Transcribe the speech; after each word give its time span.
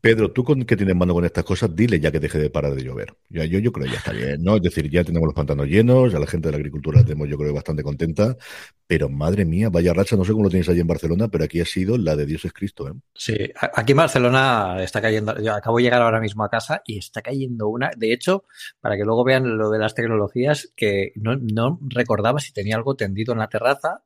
Pedro, 0.00 0.32
tú 0.32 0.44
con, 0.44 0.62
que 0.64 0.76
tienes 0.76 0.94
mano 0.94 1.12
con 1.12 1.24
estas 1.24 1.44
cosas, 1.44 1.74
dile 1.74 1.98
ya 1.98 2.12
que 2.12 2.20
deje 2.20 2.38
de 2.38 2.50
parar 2.50 2.74
de 2.74 2.84
llover. 2.84 3.16
Ya, 3.28 3.44
yo, 3.44 3.58
yo 3.58 3.72
creo 3.72 3.86
que 3.86 3.92
ya 3.92 3.98
está 3.98 4.12
bien, 4.12 4.42
¿no? 4.42 4.56
Es 4.56 4.62
decir, 4.62 4.88
ya 4.90 5.02
tenemos 5.02 5.26
los 5.26 5.34
pantanos 5.34 5.66
llenos, 5.66 6.12
ya 6.12 6.18
la 6.18 6.26
gente 6.26 6.48
de 6.48 6.52
la 6.52 6.58
agricultura 6.58 7.00
la 7.00 7.04
tenemos, 7.04 7.28
yo 7.28 7.36
creo, 7.36 7.52
bastante 7.52 7.82
contenta, 7.82 8.36
pero 8.86 9.08
madre 9.08 9.44
mía, 9.44 9.68
vaya 9.70 9.92
racha, 9.92 10.16
no 10.16 10.24
sé 10.24 10.32
cómo 10.32 10.44
lo 10.44 10.50
tienes 10.50 10.68
allí 10.68 10.80
en 10.80 10.86
Barcelona, 10.86 11.28
pero 11.28 11.44
aquí 11.44 11.60
ha 11.60 11.64
sido 11.64 11.98
la 11.98 12.14
de 12.14 12.26
Dios 12.26 12.44
es 12.44 12.52
Cristo, 12.52 12.88
¿eh? 12.88 12.92
Sí, 13.14 13.36
aquí 13.74 13.92
en 13.92 13.98
Barcelona 13.98 14.82
está 14.82 15.00
cayendo, 15.00 15.40
yo 15.40 15.54
acabo 15.54 15.78
de 15.78 15.84
llegar 15.84 16.02
ahora 16.02 16.20
mismo 16.20 16.44
a 16.44 16.48
casa 16.48 16.82
y 16.86 16.98
está 16.98 17.20
cayendo 17.20 17.68
una, 17.68 17.90
de 17.96 18.12
hecho, 18.12 18.44
para 18.80 18.96
que 18.96 19.04
luego 19.04 19.24
vean 19.24 19.58
lo 19.58 19.70
de 19.70 19.78
las 19.78 19.94
tecnologías, 19.94 20.72
que 20.76 21.12
no, 21.16 21.36
no 21.36 21.80
recordaba 21.82 22.38
si 22.38 22.52
tenía 22.52 22.76
algo 22.76 22.94
tendido 22.94 23.32
en 23.32 23.40
la 23.40 23.48
terraza, 23.48 24.02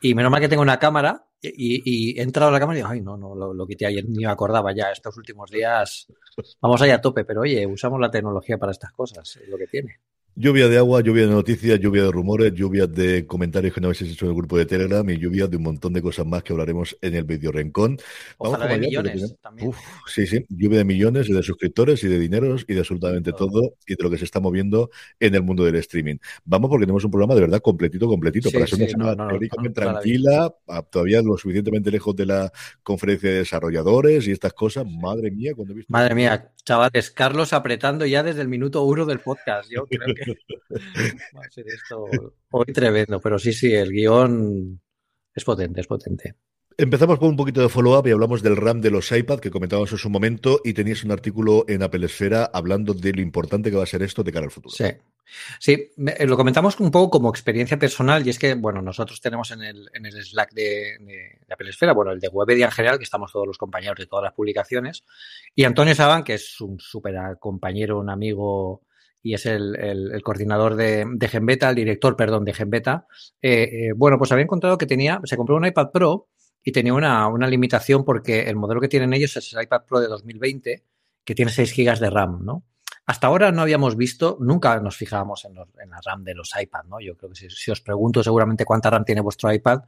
y 0.00 0.14
menos 0.14 0.30
mal 0.30 0.40
que 0.40 0.48
tengo 0.48 0.62
una 0.62 0.78
cámara 0.78 1.26
y, 1.42 2.18
he 2.18 2.22
entrado 2.22 2.50
a 2.50 2.52
la 2.52 2.60
cámara 2.60 2.78
y 2.78 2.82
digo, 2.82 2.88
ay, 2.90 3.00
no, 3.00 3.16
no, 3.16 3.34
lo, 3.34 3.52
lo, 3.52 3.66
quité 3.66 3.86
ayer, 3.86 4.04
ni 4.08 4.24
me 4.24 4.30
acordaba 4.30 4.72
ya. 4.74 4.90
Estos 4.92 5.16
últimos 5.16 5.50
días 5.50 6.06
vamos 6.60 6.80
ahí 6.82 6.90
a 6.90 7.00
tope, 7.00 7.24
pero 7.24 7.40
oye, 7.42 7.66
usamos 7.66 8.00
la 8.00 8.10
tecnología 8.10 8.58
para 8.58 8.72
estas 8.72 8.92
cosas, 8.92 9.36
es 9.36 9.48
lo 9.48 9.58
que 9.58 9.66
tiene. 9.66 10.00
Lluvia 10.34 10.66
de 10.66 10.78
agua, 10.78 11.02
lluvia 11.02 11.26
de 11.26 11.32
noticias, 11.32 11.78
lluvia 11.78 12.04
de 12.04 12.10
rumores, 12.10 12.54
lluvia 12.54 12.86
de 12.86 13.26
comentarios 13.26 13.74
que 13.74 13.82
no 13.82 13.88
habéis 13.88 14.00
hecho 14.00 14.24
en 14.24 14.30
el 14.30 14.36
grupo 14.36 14.56
de 14.56 14.64
Telegram 14.64 15.08
y 15.10 15.18
lluvia 15.18 15.46
de 15.46 15.58
un 15.58 15.62
montón 15.62 15.92
de 15.92 16.00
cosas 16.00 16.24
más 16.24 16.42
que 16.42 16.54
hablaremos 16.54 16.96
en 17.02 17.16
el 17.16 17.24
video 17.24 17.52
Rencón. 17.52 17.98
Vamos 18.38 18.56
Ojalá 18.56 18.72
de 18.72 18.78
millones 18.78 19.36
también. 19.42 19.68
Uf, 19.68 19.76
sí, 20.06 20.26
sí, 20.26 20.42
lluvia 20.48 20.78
de 20.78 20.84
millones 20.84 21.28
y 21.28 21.34
de 21.34 21.42
suscriptores 21.42 22.02
y 22.04 22.08
de 22.08 22.18
dineros 22.18 22.64
y 22.66 22.72
de 22.72 22.80
absolutamente 22.80 23.32
todo. 23.32 23.50
todo. 23.50 23.74
y 23.86 23.94
de 23.94 24.02
lo 24.02 24.08
que 24.10 24.16
se 24.16 24.24
está 24.24 24.40
moviendo 24.40 24.88
en 25.20 25.34
el 25.34 25.42
mundo 25.42 25.64
del 25.64 25.74
streaming. 25.76 26.16
Vamos 26.46 26.70
porque 26.70 26.86
tenemos 26.86 27.04
un 27.04 27.10
programa 27.10 27.34
de 27.34 27.42
verdad 27.42 27.60
completito, 27.60 28.08
completito. 28.08 28.48
Sí, 28.48 28.54
para 28.54 28.66
ser 28.66 28.88
sí, 28.88 28.94
una 28.94 29.14
no, 29.14 29.26
no, 29.26 29.38
no, 29.38 29.72
tranquila, 29.72 30.54
todavía 30.90 31.20
lo 31.20 31.36
suficientemente 31.36 31.90
lejos 31.90 32.16
de 32.16 32.24
la 32.24 32.50
conferencia 32.82 33.28
de 33.28 33.36
desarrolladores 33.40 34.26
y 34.26 34.32
estas 34.32 34.54
cosas. 34.54 34.86
Madre 34.86 35.30
mía, 35.30 35.52
cuando 35.54 35.74
he 35.74 35.76
visto... 35.76 35.92
Madre 35.92 36.14
mía, 36.14 36.52
chavales, 36.64 37.10
Carlos 37.10 37.52
apretando 37.52 38.06
ya 38.06 38.22
desde 38.22 38.40
el 38.40 38.48
minuto 38.48 38.82
uno 38.84 39.04
del 39.04 39.18
podcast. 39.18 39.70
Yo 39.70 39.84
creo 39.84 40.14
que... 40.14 40.21
Va 41.36 41.44
a 41.44 41.50
ser 41.50 41.66
esto 41.68 42.06
hoy 42.50 42.72
tremendo, 42.72 43.20
pero 43.20 43.38
sí, 43.38 43.52
sí, 43.52 43.72
el 43.72 43.90
guion 43.90 44.80
es 45.34 45.44
potente, 45.44 45.80
es 45.80 45.86
potente. 45.86 46.36
Empezamos 46.78 47.18
con 47.18 47.28
un 47.28 47.36
poquito 47.36 47.60
de 47.60 47.68
follow-up 47.68 48.06
y 48.06 48.12
hablamos 48.12 48.42
del 48.42 48.56
RAM 48.56 48.80
de 48.80 48.90
los 48.90 49.12
iPad 49.12 49.40
que 49.40 49.50
comentábamos 49.50 49.92
en 49.92 49.98
su 49.98 50.08
momento 50.08 50.60
y 50.64 50.72
tenías 50.72 51.04
un 51.04 51.12
artículo 51.12 51.64
en 51.68 51.82
Apple 51.82 52.06
Esfera 52.06 52.50
hablando 52.52 52.94
de 52.94 53.12
lo 53.12 53.20
importante 53.20 53.70
que 53.70 53.76
va 53.76 53.82
a 53.82 53.86
ser 53.86 54.02
esto 54.02 54.22
de 54.22 54.32
cara 54.32 54.46
al 54.46 54.50
futuro. 54.50 54.74
Sí. 54.74 54.86
Sí, 55.58 55.92
lo 55.96 56.36
comentamos 56.36 56.78
un 56.80 56.90
poco 56.90 57.10
como 57.10 57.30
experiencia 57.30 57.78
personal 57.78 58.26
y 58.26 58.30
es 58.30 58.38
que, 58.38 58.54
bueno, 58.54 58.82
nosotros 58.82 59.20
tenemos 59.20 59.50
en 59.50 59.62
el, 59.62 59.88
en 59.94 60.06
el 60.06 60.12
Slack 60.12 60.52
de, 60.52 60.98
de, 61.00 61.38
de 61.46 61.54
Apple 61.54 61.70
Esfera, 61.70 61.92
bueno, 61.92 62.12
el 62.12 62.20
de 62.20 62.28
Webedia 62.28 62.66
en 62.66 62.72
general, 62.72 62.98
que 62.98 63.04
estamos 63.04 63.32
todos 63.32 63.46
los 63.46 63.58
compañeros 63.58 63.98
de 63.98 64.06
todas 64.06 64.24
las 64.24 64.34
publicaciones, 64.34 65.04
y 65.54 65.64
Antonio 65.64 65.94
Saban, 65.94 66.24
que 66.24 66.34
es 66.34 66.60
un 66.60 66.78
súper 66.78 67.14
compañero, 67.38 67.98
un 67.98 68.10
amigo 68.10 68.82
y 69.22 69.34
es 69.34 69.46
el, 69.46 69.76
el, 69.76 70.22
coordinador 70.22 70.74
de, 70.74 71.06
de, 71.08 71.28
Genbeta, 71.28 71.70
el 71.70 71.76
director, 71.76 72.16
perdón, 72.16 72.44
de 72.44 72.52
Genbeta, 72.52 73.06
eh, 73.40 73.62
eh, 73.62 73.92
bueno, 73.94 74.18
pues 74.18 74.32
había 74.32 74.44
encontrado 74.44 74.76
que 74.76 74.86
tenía, 74.86 75.20
se 75.24 75.36
compró 75.36 75.56
un 75.56 75.64
iPad 75.64 75.90
Pro 75.92 76.28
y 76.62 76.72
tenía 76.72 76.92
una, 76.92 77.28
una, 77.28 77.46
limitación 77.46 78.04
porque 78.04 78.42
el 78.42 78.56
modelo 78.56 78.80
que 78.80 78.88
tienen 78.88 79.12
ellos 79.12 79.36
es 79.36 79.52
el 79.52 79.62
iPad 79.62 79.82
Pro 79.86 80.00
de 80.00 80.08
2020, 80.08 80.84
que 81.24 81.34
tiene 81.34 81.52
6 81.52 81.74
GB 81.76 81.98
de 82.00 82.10
RAM, 82.10 82.44
¿no? 82.44 82.64
Hasta 83.06 83.26
ahora 83.26 83.50
no 83.52 83.62
habíamos 83.62 83.96
visto, 83.96 84.38
nunca 84.40 84.78
nos 84.80 84.96
fijábamos 84.96 85.44
en, 85.44 85.54
los, 85.54 85.68
en 85.80 85.90
la 85.90 86.00
RAM 86.04 86.24
de 86.24 86.34
los 86.34 86.52
iPad, 86.60 86.84
¿no? 86.84 87.00
Yo 87.00 87.16
creo 87.16 87.30
que 87.30 87.36
si, 87.36 87.50
si, 87.50 87.70
os 87.70 87.80
pregunto 87.80 88.22
seguramente 88.22 88.64
cuánta 88.64 88.90
RAM 88.90 89.04
tiene 89.04 89.20
vuestro 89.20 89.52
iPad, 89.52 89.82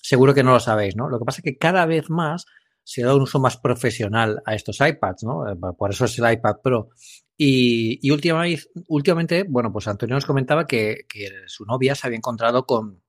seguro 0.00 0.34
que 0.34 0.42
no 0.42 0.52
lo 0.52 0.60
sabéis, 0.60 0.96
¿no? 0.96 1.08
Lo 1.08 1.18
que 1.18 1.24
pasa 1.24 1.40
es 1.40 1.44
que 1.44 1.58
cada 1.58 1.86
vez 1.86 2.10
más 2.10 2.46
se 2.86 3.02
da 3.02 3.16
un 3.16 3.22
uso 3.22 3.40
más 3.40 3.56
profesional 3.56 4.40
a 4.46 4.54
estos 4.54 4.80
iPads, 4.80 5.24
¿no? 5.24 5.50
Eh, 5.50 5.56
por 5.76 5.90
eso 5.90 6.04
es 6.04 6.16
el 6.20 6.32
iPad 6.32 6.56
Pro. 6.62 6.90
Y, 7.38 8.10
últimamente, 8.10 8.62
últimamente, 8.88 9.44
bueno, 9.48 9.72
pues 9.72 9.88
Antonio 9.88 10.14
nos 10.14 10.26
comentaba 10.26 10.66
que, 10.66 11.06
su 11.46 11.64
novia 11.64 11.94
se 11.94 12.06
había 12.06 12.16
encontrado 12.16 12.66
con 12.66 13.02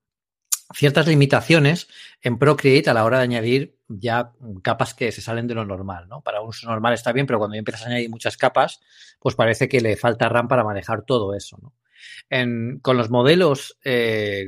ciertas 0.73 1.07
limitaciones 1.07 1.88
en 2.21 2.38
Procreate 2.38 2.89
a 2.89 2.93
la 2.93 3.05
hora 3.05 3.19
de 3.19 3.23
añadir 3.23 3.77
ya 3.88 4.33
capas 4.61 4.93
que 4.93 5.13
se 5.13 5.21
salen 5.21 5.47
de 5.47 5.55
lo 5.55 5.63
normal, 5.63 6.09
¿no? 6.09 6.21
Para 6.21 6.41
un 6.41 6.49
uso 6.49 6.67
normal 6.67 6.93
está 6.93 7.13
bien, 7.13 7.25
pero 7.25 7.39
cuando 7.39 7.55
empiezas 7.55 7.83
a 7.83 7.88
añadir 7.88 8.09
muchas 8.09 8.35
capas, 8.35 8.81
pues 9.19 9.35
parece 9.35 9.69
que 9.69 9.79
le 9.79 9.95
falta 9.95 10.27
RAM 10.27 10.49
para 10.49 10.65
manejar 10.65 11.03
todo 11.03 11.33
eso, 11.33 11.57
¿no? 11.61 11.73
Con 12.81 12.97
los 12.97 13.09
modelos, 13.09 13.77
eh, 13.85 14.45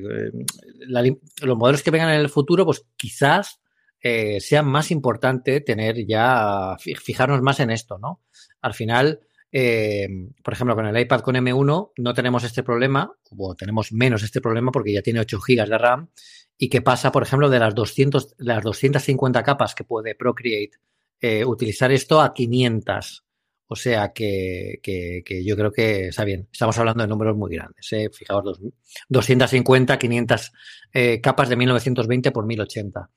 los 0.88 1.58
modelos 1.58 1.84
que 1.84 1.92
vengan 1.92 2.10
en 2.10 2.20
el 2.20 2.30
futuro, 2.30 2.66
pues 2.66 2.86
quizás 2.98 3.62
eh, 4.02 4.40
sea 4.40 4.64
más 4.64 4.92
importante 4.92 5.62
tener 5.62 6.06
ya, 6.06 6.76
fijarnos 6.78 7.42
más 7.42 7.60
en 7.60 7.70
esto, 7.70 7.98
¿no? 7.98 8.22
Al 8.62 8.74
final, 8.74 9.22
eh, 9.52 10.08
por 10.44 10.54
ejemplo, 10.54 10.76
con 10.76 10.86
el 10.86 11.00
iPad 11.00 11.22
con 11.22 11.36
M1 11.36 11.92
no 11.98 12.14
tenemos 12.14 12.44
este 12.44 12.64
problema, 12.64 13.12
o 13.38 13.56
tenemos 13.56 13.92
menos 13.92 14.24
este 14.24 14.42
problema 14.42 14.72
porque 14.72 14.94
ya 14.94 15.02
tiene 15.02 15.20
8 15.20 15.40
GB 15.40 15.68
de 15.68 15.78
RAM. 15.78 16.10
¿Y 16.58 16.70
qué 16.70 16.82
pasa, 16.82 17.12
por 17.12 17.24
ejemplo, 17.24 17.50
de 17.50 17.60
las, 17.60 17.74
200, 17.74 18.36
las 18.40 18.64
250 18.64 19.44
capas 19.44 19.74
que 19.74 19.86
puede 19.86 20.14
Procreate 20.14 20.78
eh, 21.22 21.46
utilizar 21.46 21.92
esto 21.92 22.22
a 22.22 22.34
500? 22.34 23.26
O 23.72 23.76
sea 23.76 24.12
que, 24.14 24.80
que, 24.82 25.22
que, 25.24 25.46
yo 25.46 25.56
creo 25.56 25.72
que 25.72 26.08
está 26.08 26.26
bien. 26.26 26.50
Estamos 26.52 26.78
hablando 26.80 27.04
de 27.04 27.08
números 27.08 27.38
muy 27.38 27.56
grandes. 27.56 27.88
¿eh? 27.94 28.10
Fijaos, 28.12 28.44
dos, 28.44 28.60
250, 29.10 30.00
500 30.00 30.52
eh, 30.92 31.22
capas 31.22 31.50
de 31.50 31.56
1920 31.56 32.32
por 32.32 32.48
1080. 32.48 33.10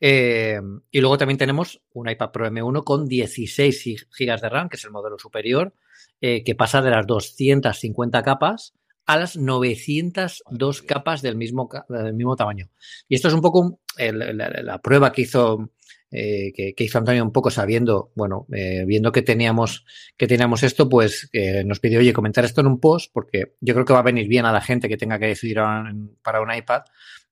Eh, 0.00 0.60
y 0.90 1.00
luego 1.00 1.18
también 1.18 1.38
tenemos 1.38 1.82
un 1.92 2.08
iPad 2.08 2.30
Pro 2.30 2.46
M1 2.50 2.84
con 2.84 3.06
16 3.06 4.08
GB 4.18 4.40
de 4.40 4.48
RAM, 4.48 4.68
que 4.68 4.76
es 4.76 4.84
el 4.84 4.90
modelo 4.90 5.18
superior, 5.18 5.74
eh, 6.20 6.42
que 6.42 6.54
pasa 6.54 6.80
de 6.82 6.90
las 6.90 7.06
250 7.06 8.22
capas 8.22 8.74
a 9.06 9.16
las 9.16 9.36
902 9.36 10.82
capas 10.82 11.20
del 11.20 11.36
mismo, 11.36 11.68
del 11.88 12.14
mismo 12.14 12.36
tamaño. 12.36 12.70
Y 13.08 13.16
esto 13.16 13.28
es 13.28 13.34
un 13.34 13.40
poco 13.40 13.80
el, 13.96 14.36
la, 14.36 14.48
la, 14.62 14.78
prueba 14.78 15.10
que 15.10 15.22
hizo, 15.22 15.72
eh, 16.12 16.52
que, 16.54 16.74
que, 16.74 16.84
hizo 16.84 16.98
Antonio 16.98 17.24
un 17.24 17.32
poco 17.32 17.50
sabiendo, 17.50 18.12
bueno, 18.14 18.46
eh, 18.52 18.84
viendo 18.86 19.10
que 19.10 19.22
teníamos, 19.22 19.84
que 20.16 20.28
teníamos 20.28 20.62
esto, 20.62 20.88
pues 20.88 21.28
eh, 21.32 21.64
nos 21.64 21.80
pidió, 21.80 21.98
oye, 21.98 22.12
comentar 22.12 22.44
esto 22.44 22.60
en 22.60 22.68
un 22.68 22.78
post, 22.78 23.10
porque 23.12 23.56
yo 23.60 23.74
creo 23.74 23.84
que 23.84 23.92
va 23.92 23.98
a 23.98 24.04
venir 24.04 24.28
bien 24.28 24.44
a 24.44 24.52
la 24.52 24.60
gente 24.60 24.88
que 24.88 24.96
tenga 24.96 25.18
que 25.18 25.26
decidir 25.26 25.56
para 26.22 26.40
un 26.40 26.54
iPad. 26.54 26.82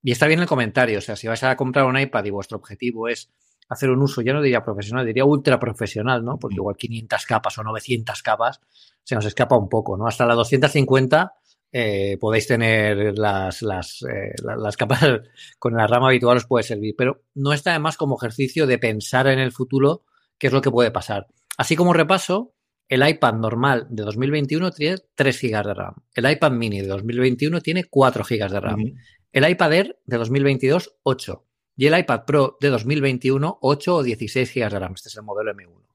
Y 0.02 0.12
está 0.12 0.26
bien 0.26 0.40
el 0.40 0.46
comentario, 0.46 0.98
o 0.98 1.00
sea, 1.00 1.16
si 1.16 1.26
vais 1.26 1.42
a 1.42 1.56
comprar 1.56 1.84
un 1.86 1.98
iPad 1.98 2.24
y 2.24 2.30
vuestro 2.30 2.58
objetivo 2.58 3.08
es 3.08 3.30
hacer 3.68 3.90
un 3.90 4.02
uso, 4.02 4.22
ya 4.22 4.32
no 4.32 4.40
diría 4.40 4.62
profesional, 4.62 5.04
diría 5.04 5.24
ultra 5.24 5.58
profesional, 5.58 6.24
¿no? 6.24 6.38
Porque 6.38 6.56
igual 6.56 6.76
500 6.76 7.26
capas 7.26 7.58
o 7.58 7.62
900 7.62 8.22
capas 8.22 8.60
se 9.02 9.14
nos 9.14 9.26
escapa 9.26 9.56
un 9.56 9.68
poco, 9.68 9.96
¿no? 9.96 10.06
Hasta 10.06 10.24
la 10.24 10.34
250 10.34 11.34
eh, 11.70 12.16
podéis 12.18 12.46
tener 12.46 13.18
las, 13.18 13.60
las, 13.60 14.02
eh, 14.02 14.32
las, 14.42 14.76
capas 14.76 15.00
con 15.58 15.74
la 15.74 15.86
rama 15.86 16.08
habitual 16.08 16.38
os 16.38 16.46
puede 16.46 16.62
servir, 16.62 16.94
pero 16.96 17.24
no 17.34 17.52
está 17.52 17.70
además 17.70 17.96
como 17.96 18.16
ejercicio 18.16 18.66
de 18.66 18.78
pensar 18.78 19.26
en 19.26 19.38
el 19.38 19.52
futuro 19.52 20.04
qué 20.38 20.46
es 20.46 20.52
lo 20.52 20.62
que 20.62 20.70
puede 20.70 20.90
pasar. 20.90 21.26
Así 21.58 21.76
como 21.76 21.92
repaso, 21.92 22.54
el 22.88 23.06
iPad 23.06 23.34
normal 23.34 23.86
de 23.90 24.02
2021 24.02 24.70
tiene 24.70 24.96
3 25.14 25.42
GB 25.42 25.66
de 25.66 25.74
RAM. 25.74 25.94
El 26.14 26.30
iPad 26.30 26.52
mini 26.52 26.80
de 26.80 26.88
2021 26.88 27.60
tiene 27.60 27.84
4 27.84 28.24
GB 28.24 28.50
de 28.50 28.60
RAM. 28.60 28.80
Uh 28.80 28.84
-huh. 28.84 28.94
El 29.32 29.48
iPad 29.48 29.72
Air 29.72 30.00
de 30.06 30.16
2022, 30.16 30.96
8. 31.02 31.44
y 31.76 31.86
el 31.86 31.98
iPad 31.98 32.24
Pro 32.24 32.56
de 32.60 32.70
2021 32.70 33.58
8 33.60 33.94
o 33.94 34.02
16 34.02 34.54
GB 34.54 34.70
de 34.70 34.78
RAM. 34.78 34.94
Este 34.94 35.10
es 35.10 35.16
el 35.16 35.22
modelo 35.22 35.52
M1. 35.52 35.87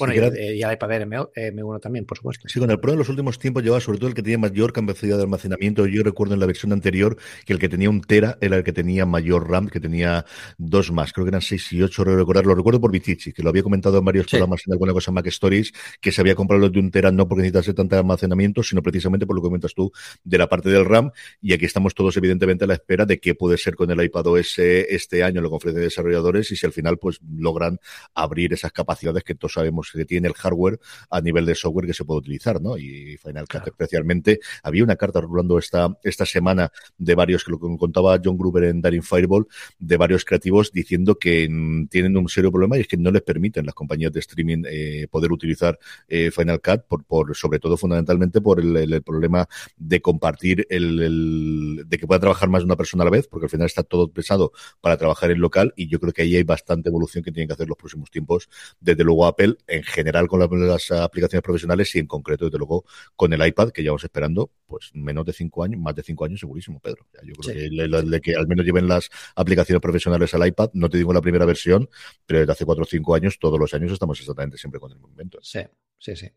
Bueno, 0.00 0.14
y, 0.14 0.58
y, 0.58 0.62
el 0.62 0.72
iPad 0.72 0.90
M1 0.90 1.80
también, 1.80 2.04
por 2.04 2.16
supuesto. 2.16 2.48
Sí, 2.48 2.58
con 2.58 2.70
el 2.70 2.80
Pro 2.80 2.92
en 2.92 2.98
los 2.98 3.08
últimos 3.08 3.38
tiempos 3.38 3.62
llevaba 3.62 3.80
sobre 3.80 3.98
todo 3.98 4.08
el 4.08 4.14
que 4.14 4.22
tenía 4.22 4.38
mayor 4.38 4.72
capacidad 4.72 5.16
de 5.16 5.22
almacenamiento. 5.22 5.86
Yo 5.86 6.02
recuerdo 6.02 6.34
en 6.34 6.40
la 6.40 6.46
versión 6.46 6.72
anterior 6.72 7.16
que 7.44 7.52
el 7.52 7.58
que 7.58 7.68
tenía 7.68 7.88
un 7.88 8.00
Tera 8.00 8.38
era 8.40 8.56
el 8.56 8.64
que 8.64 8.72
tenía 8.72 9.06
mayor 9.06 9.48
RAM, 9.48 9.68
que 9.68 9.78
tenía 9.78 10.24
dos 10.58 10.90
más. 10.90 11.12
Creo 11.12 11.24
que 11.24 11.30
eran 11.30 11.42
seis 11.42 11.72
y 11.72 11.82
ocho, 11.82 12.02
recordar. 12.02 12.46
Lo 12.46 12.54
recuerdo 12.54 12.80
por 12.80 12.90
Vitici, 12.90 13.32
que 13.32 13.42
lo 13.42 13.50
había 13.50 13.62
comentado 13.62 13.98
en 13.98 14.04
varios 14.04 14.26
programas 14.26 14.62
en 14.66 14.72
alguna 14.72 14.92
cosa 14.92 15.12
Mac 15.12 15.26
Stories, 15.26 15.72
que 16.00 16.10
se 16.10 16.20
había 16.20 16.34
comprado 16.34 16.60
los 16.60 16.72
de 16.72 16.80
un 16.80 16.90
Tera 16.90 17.12
no 17.12 17.28
porque 17.28 17.42
necesitase 17.42 17.74
tanto 17.74 17.96
almacenamiento, 17.96 18.62
sino 18.62 18.82
precisamente 18.82 19.26
por 19.26 19.36
lo 19.36 19.42
que 19.42 19.48
comentas 19.48 19.74
tú 19.74 19.92
de 20.24 20.38
la 20.38 20.48
parte 20.48 20.70
del 20.70 20.84
RAM. 20.84 21.10
Y 21.40 21.52
aquí 21.52 21.66
estamos 21.66 21.94
todos, 21.94 22.16
evidentemente, 22.16 22.64
a 22.64 22.66
la 22.66 22.74
espera 22.74 23.06
de 23.06 23.20
qué 23.20 23.34
puede 23.34 23.58
ser 23.58 23.74
con 23.74 23.90
el 23.90 24.02
iPad 24.02 24.26
OS 24.26 24.58
este 24.58 25.22
año 25.22 25.38
en 25.38 25.44
la 25.44 25.50
conferencia 25.50 25.80
de 25.80 25.86
desarrolladores 25.86 26.50
y 26.50 26.56
si 26.56 26.66
al 26.66 26.72
final 26.72 26.98
pues 26.98 27.20
logran 27.28 27.78
abrir 28.14 28.52
esas 28.52 28.72
capacidades 28.72 29.24
que 29.24 29.34
todos 29.34 29.54
sabemos 29.54 29.89
que 29.98 30.04
tiene 30.04 30.28
el 30.28 30.34
hardware 30.34 30.78
a 31.10 31.20
nivel 31.20 31.46
de 31.46 31.54
software 31.54 31.86
que 31.86 31.94
se 31.94 32.04
puede 32.04 32.18
utilizar, 32.18 32.60
¿no? 32.60 32.76
Y 32.76 33.16
Final 33.16 33.46
Cut 33.48 33.66
especialmente. 33.66 34.40
Había 34.62 34.84
una 34.84 34.96
carta 34.96 35.20
rolando 35.20 35.58
esta, 35.58 35.96
esta 36.02 36.26
semana 36.26 36.70
de 36.98 37.14
varios, 37.14 37.44
que 37.44 37.52
lo 37.52 37.58
contaba 37.58 38.20
John 38.22 38.36
Gruber 38.36 38.64
en 38.64 38.80
Daring 38.80 39.02
Fireball, 39.02 39.46
de 39.78 39.96
varios 39.96 40.24
creativos 40.24 40.72
diciendo 40.72 41.16
que 41.16 41.48
tienen 41.90 42.16
un 42.16 42.28
serio 42.28 42.50
problema 42.50 42.76
y 42.76 42.82
es 42.82 42.88
que 42.88 42.96
no 42.96 43.10
les 43.10 43.22
permiten 43.22 43.66
las 43.66 43.74
compañías 43.74 44.12
de 44.12 44.20
streaming 44.20 44.62
eh, 44.66 45.06
poder 45.10 45.32
utilizar 45.32 45.78
eh, 46.08 46.30
Final 46.30 46.60
Cut, 46.60 46.82
por, 46.86 47.04
por, 47.04 47.36
sobre 47.36 47.58
todo 47.58 47.76
fundamentalmente 47.76 48.40
por 48.40 48.60
el, 48.60 48.76
el, 48.76 49.02
problema 49.02 49.48
de 49.76 50.00
compartir, 50.00 50.66
el, 50.70 51.00
el, 51.00 51.84
de 51.86 51.98
que 51.98 52.06
pueda 52.06 52.20
trabajar 52.20 52.48
más 52.48 52.62
de 52.62 52.66
una 52.66 52.76
persona 52.76 53.02
a 53.02 53.06
la 53.06 53.10
vez, 53.10 53.28
porque 53.28 53.46
al 53.46 53.50
final 53.50 53.66
está 53.66 53.82
todo 53.82 54.10
pensado 54.12 54.52
para 54.80 54.96
trabajar 54.96 55.30
en 55.30 55.40
local 55.40 55.72
y 55.76 55.88
yo 55.88 56.00
creo 56.00 56.12
que 56.12 56.22
ahí 56.22 56.36
hay 56.36 56.42
bastante 56.42 56.88
evolución 56.88 57.24
que 57.24 57.32
tienen 57.32 57.48
que 57.48 57.54
hacer 57.54 57.68
los 57.68 57.76
próximos 57.76 58.10
tiempos. 58.10 58.48
Desde 58.80 59.04
luego 59.04 59.26
Apple, 59.26 59.56
en 59.66 59.79
general 59.82 60.28
con 60.28 60.40
las, 60.40 60.90
aplicaciones 60.90 61.42
profesionales 61.42 61.94
y 61.94 61.98
en 61.98 62.06
concreto, 62.06 62.46
desde 62.46 62.58
luego, 62.58 62.84
con 63.16 63.32
el 63.32 63.46
iPad, 63.46 63.70
que 63.70 63.82
llevamos 63.82 64.04
esperando, 64.04 64.50
pues 64.66 64.90
menos 64.94 65.24
de 65.24 65.32
cinco 65.32 65.64
años, 65.64 65.80
más 65.80 65.94
de 65.94 66.02
cinco 66.02 66.24
años 66.24 66.40
segurísimo, 66.40 66.80
Pedro. 66.80 67.06
Yo 67.22 67.34
creo 67.34 67.54
que 67.54 67.64
el, 67.66 68.10
de 68.10 68.20
que 68.20 68.34
al 68.36 68.46
menos 68.46 68.64
lleven 68.64 68.88
las 68.88 69.10
aplicaciones 69.36 69.80
profesionales 69.80 70.32
al 70.34 70.46
iPad, 70.46 70.70
no 70.74 70.88
te 70.88 70.98
digo 70.98 71.12
la 71.12 71.20
primera 71.20 71.44
versión, 71.44 71.88
pero 72.26 72.40
desde 72.40 72.52
hace 72.52 72.64
cuatro 72.64 72.84
o 72.84 72.86
cinco 72.86 73.14
años, 73.14 73.38
todos 73.38 73.58
los 73.58 73.72
años 73.74 73.92
estamos 73.92 74.18
exactamente 74.20 74.56
siempre 74.58 74.80
con 74.80 74.92
el 74.92 74.98
movimiento. 74.98 75.38
Sí, 75.42 75.60
sí, 75.98 76.16
sí. 76.16 76.30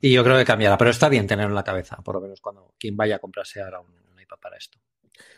Y 0.00 0.12
yo 0.12 0.24
creo 0.24 0.36
que 0.38 0.44
cambiará, 0.44 0.76
pero 0.76 0.90
está 0.90 1.08
bien 1.08 1.26
tenerlo 1.26 1.50
en 1.50 1.56
la 1.56 1.64
cabeza, 1.64 1.96
por 1.96 2.16
lo 2.16 2.20
menos 2.20 2.40
cuando 2.40 2.74
quien 2.78 2.96
vaya 2.96 3.16
a 3.16 3.18
comprarse 3.18 3.60
ahora 3.60 3.80
un, 3.80 3.88
un 3.88 4.20
iPad 4.20 4.38
para 4.40 4.56
esto. 4.56 4.78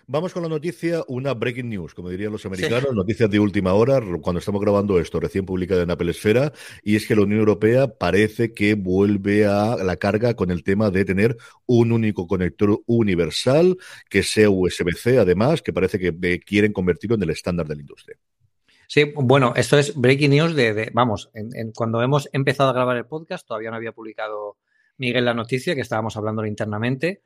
Vamos 0.07 0.33
con 0.33 0.43
la 0.43 0.49
noticia, 0.49 1.03
una 1.09 1.33
breaking 1.33 1.69
news, 1.69 1.95
como 1.95 2.11
dirían 2.11 2.33
los 2.33 2.45
americanos, 2.45 2.91
sí. 2.91 2.97
noticias 2.97 3.31
de 3.31 3.39
última 3.39 3.73
hora, 3.73 4.01
cuando 4.21 4.41
estamos 4.41 4.61
grabando 4.61 4.99
esto, 4.99 5.21
recién 5.21 5.47
publicada 5.47 5.83
en 5.83 5.91
Apple 5.91 6.11
Esfera, 6.11 6.53
y 6.83 6.97
es 6.97 7.07
que 7.07 7.15
la 7.15 7.23
Unión 7.23 7.41
Europea 7.41 7.87
parece 7.87 8.53
que 8.53 8.75
vuelve 8.75 9.47
a 9.47 9.77
la 9.77 9.97
carga 9.97 10.35
con 10.35 10.51
el 10.51 10.65
tema 10.65 10.91
de 10.91 11.05
tener 11.05 11.37
un 11.67 11.93
único 11.93 12.27
conector 12.27 12.83
universal 12.87 13.77
que 14.11 14.23
sea 14.23 14.51
USB-C, 14.51 15.19
además, 15.19 15.63
que 15.63 15.73
parece 15.73 15.99
que 15.99 16.41
quieren 16.41 16.73
convertirlo 16.73 17.17
en 17.17 17.23
el 17.23 17.31
estándar 17.31 17.67
de 17.69 17.77
la 17.77 17.81
industria. 17.81 18.19
Sí, 18.89 19.11
bueno, 19.15 19.55
esto 19.57 19.79
es 19.79 19.95
breaking 19.97 20.33
news 20.33 20.55
de, 20.55 20.75
de 20.75 20.91
vamos, 20.93 21.31
en, 21.33 21.49
en, 21.55 21.73
cuando 21.73 22.03
hemos 22.03 22.29
empezado 22.33 22.69
a 22.69 22.75
grabar 22.75 22.97
el 22.99 23.07
podcast, 23.07 23.47
todavía 23.47 23.71
no 23.71 23.77
había 23.77 23.93
publicado 23.93 24.59
Miguel 24.99 25.25
la 25.25 25.33
noticia, 25.33 25.75
que 25.75 25.81
estábamos 25.81 26.17
hablando 26.17 26.45
internamente, 26.45 27.23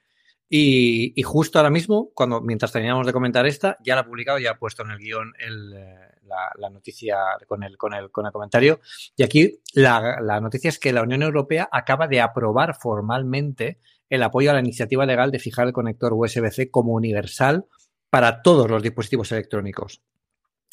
y, 0.49 1.21
justo 1.23 1.59
ahora 1.59 1.71
mismo, 1.71 2.11
cuando 2.15 2.41
mientras 2.41 2.73
teníamos 2.73 3.07
de 3.07 3.13
comentar 3.13 3.47
esta, 3.47 3.79
ya 3.85 3.97
la 3.97 4.03
he 4.03 4.05
publicado, 4.05 4.39
ya 4.39 4.53
he 4.53 4.55
puesto 4.55 4.85
en 4.85 4.91
el 4.93 4.99
guion 4.99 5.33
el, 5.39 5.71
la, 5.71 6.71
noticia 6.71 7.17
con 7.47 7.65
el 7.65 7.77
comentario. 7.77 8.81
Y 9.17 9.25
aquí 9.25 9.61
la, 9.75 10.19
la, 10.21 10.41
noticia 10.41 10.69
es 10.69 10.79
que 10.79 10.93
la 10.93 11.03
Unión 11.03 11.23
Europea 11.23 11.69
acaba 11.71 12.07
de 12.07 12.21
aprobar 12.21 12.77
formalmente 12.77 13.81
el 14.09 14.23
apoyo 14.23 14.51
a 14.51 14.55
la 14.55 14.61
iniciativa 14.61 15.05
legal 15.05 15.33
de 15.33 15.41
fijar 15.41 15.67
el 15.67 15.73
conector 15.73 16.13
USB-C 16.13 16.71
como 16.71 16.93
universal 16.93 17.67
para 18.09 18.43
todos 18.43 18.71
los 18.71 18.83
dispositivos 18.83 19.33
electrónicos. 19.33 20.01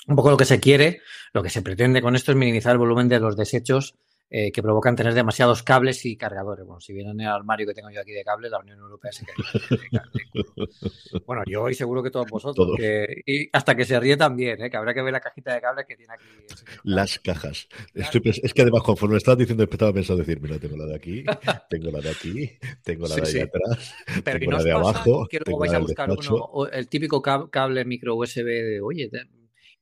Un 0.08 0.16
poco 0.16 0.30
lo 0.30 0.38
que 0.38 0.46
se 0.46 0.60
quiere, 0.60 1.02
lo 1.34 1.42
que 1.42 1.50
se 1.50 1.62
pretende 1.62 2.02
con 2.02 2.16
esto 2.16 2.32
es 2.32 2.38
minimizar 2.38 2.74
el 2.74 2.78
volumen 2.78 3.08
de 3.08 3.20
los 3.20 3.36
desechos 3.36 3.96
eh, 4.36 4.52
que 4.52 4.64
provocan 4.64 4.96
tener 4.96 5.14
demasiados 5.14 5.62
cables 5.62 6.04
y 6.08 6.18
cargadores. 6.18 6.66
Bueno, 6.66 6.82
si 6.82 6.92
vienen 6.92 7.22
en 7.22 7.28
el 7.28 7.32
armario 7.32 7.68
que 7.68 7.76
tengo 7.76 7.92
yo 7.92 8.02
aquí 8.02 8.14
de 8.14 8.24
cables, 8.24 8.50
la 8.50 8.58
Unión 8.58 8.80
Europea 8.80 9.12
se 9.12 9.26
cae. 9.28 9.36
bueno, 11.28 11.44
yo 11.46 11.70
y 11.70 11.76
seguro 11.76 12.02
que 12.02 12.10
todos 12.10 12.26
vosotros. 12.32 12.66
Todos. 12.66 12.78
Que, 12.80 13.22
y 13.28 13.48
hasta 13.54 13.76
que 13.76 13.86
se 13.86 14.00
ríe 14.00 14.18
también, 14.18 14.60
¿eh? 14.60 14.72
que 14.72 14.78
habrá 14.78 14.92
que 14.96 15.04
ver 15.04 15.14
la 15.14 15.20
cajita 15.20 15.54
de 15.54 15.62
cables 15.62 15.86
que 15.88 15.96
tiene 15.96 16.16
aquí. 16.16 16.26
Las 16.84 17.20
cajas. 17.20 17.68
Estoy, 17.94 18.24
es 18.26 18.54
que 18.56 18.64
además, 18.64 18.82
conforme 18.82 19.18
estás 19.18 19.38
diciendo, 19.38 19.66
estaba 19.66 19.94
pensando 19.94 20.24
decir, 20.24 20.42
mira, 20.42 20.58
tengo 20.58 20.78
la 20.78 20.86
de 20.88 20.96
aquí, 20.96 21.24
tengo 21.70 21.92
la 21.92 22.00
de 22.00 22.10
aquí, 22.10 22.58
tengo 22.84 23.08
la 23.08 23.16
de 23.18 23.26
sí, 23.28 23.38
ahí 23.38 23.44
sí. 23.44 23.48
atrás, 23.48 23.94
Pero 24.24 24.40
tengo 24.40 24.52
no 24.54 24.58
la 24.58 24.64
de 24.64 24.72
abajo. 24.72 25.28
Que 25.30 25.42
luego 25.46 25.60
vais 25.60 25.74
a 25.74 25.78
buscar 25.78 26.10
uno, 26.10 26.68
el 26.72 26.90
típico 26.90 27.22
cable 27.22 27.86
micro 27.86 28.16
USB 28.16 28.46
de, 28.46 28.82
oye, 28.82 29.12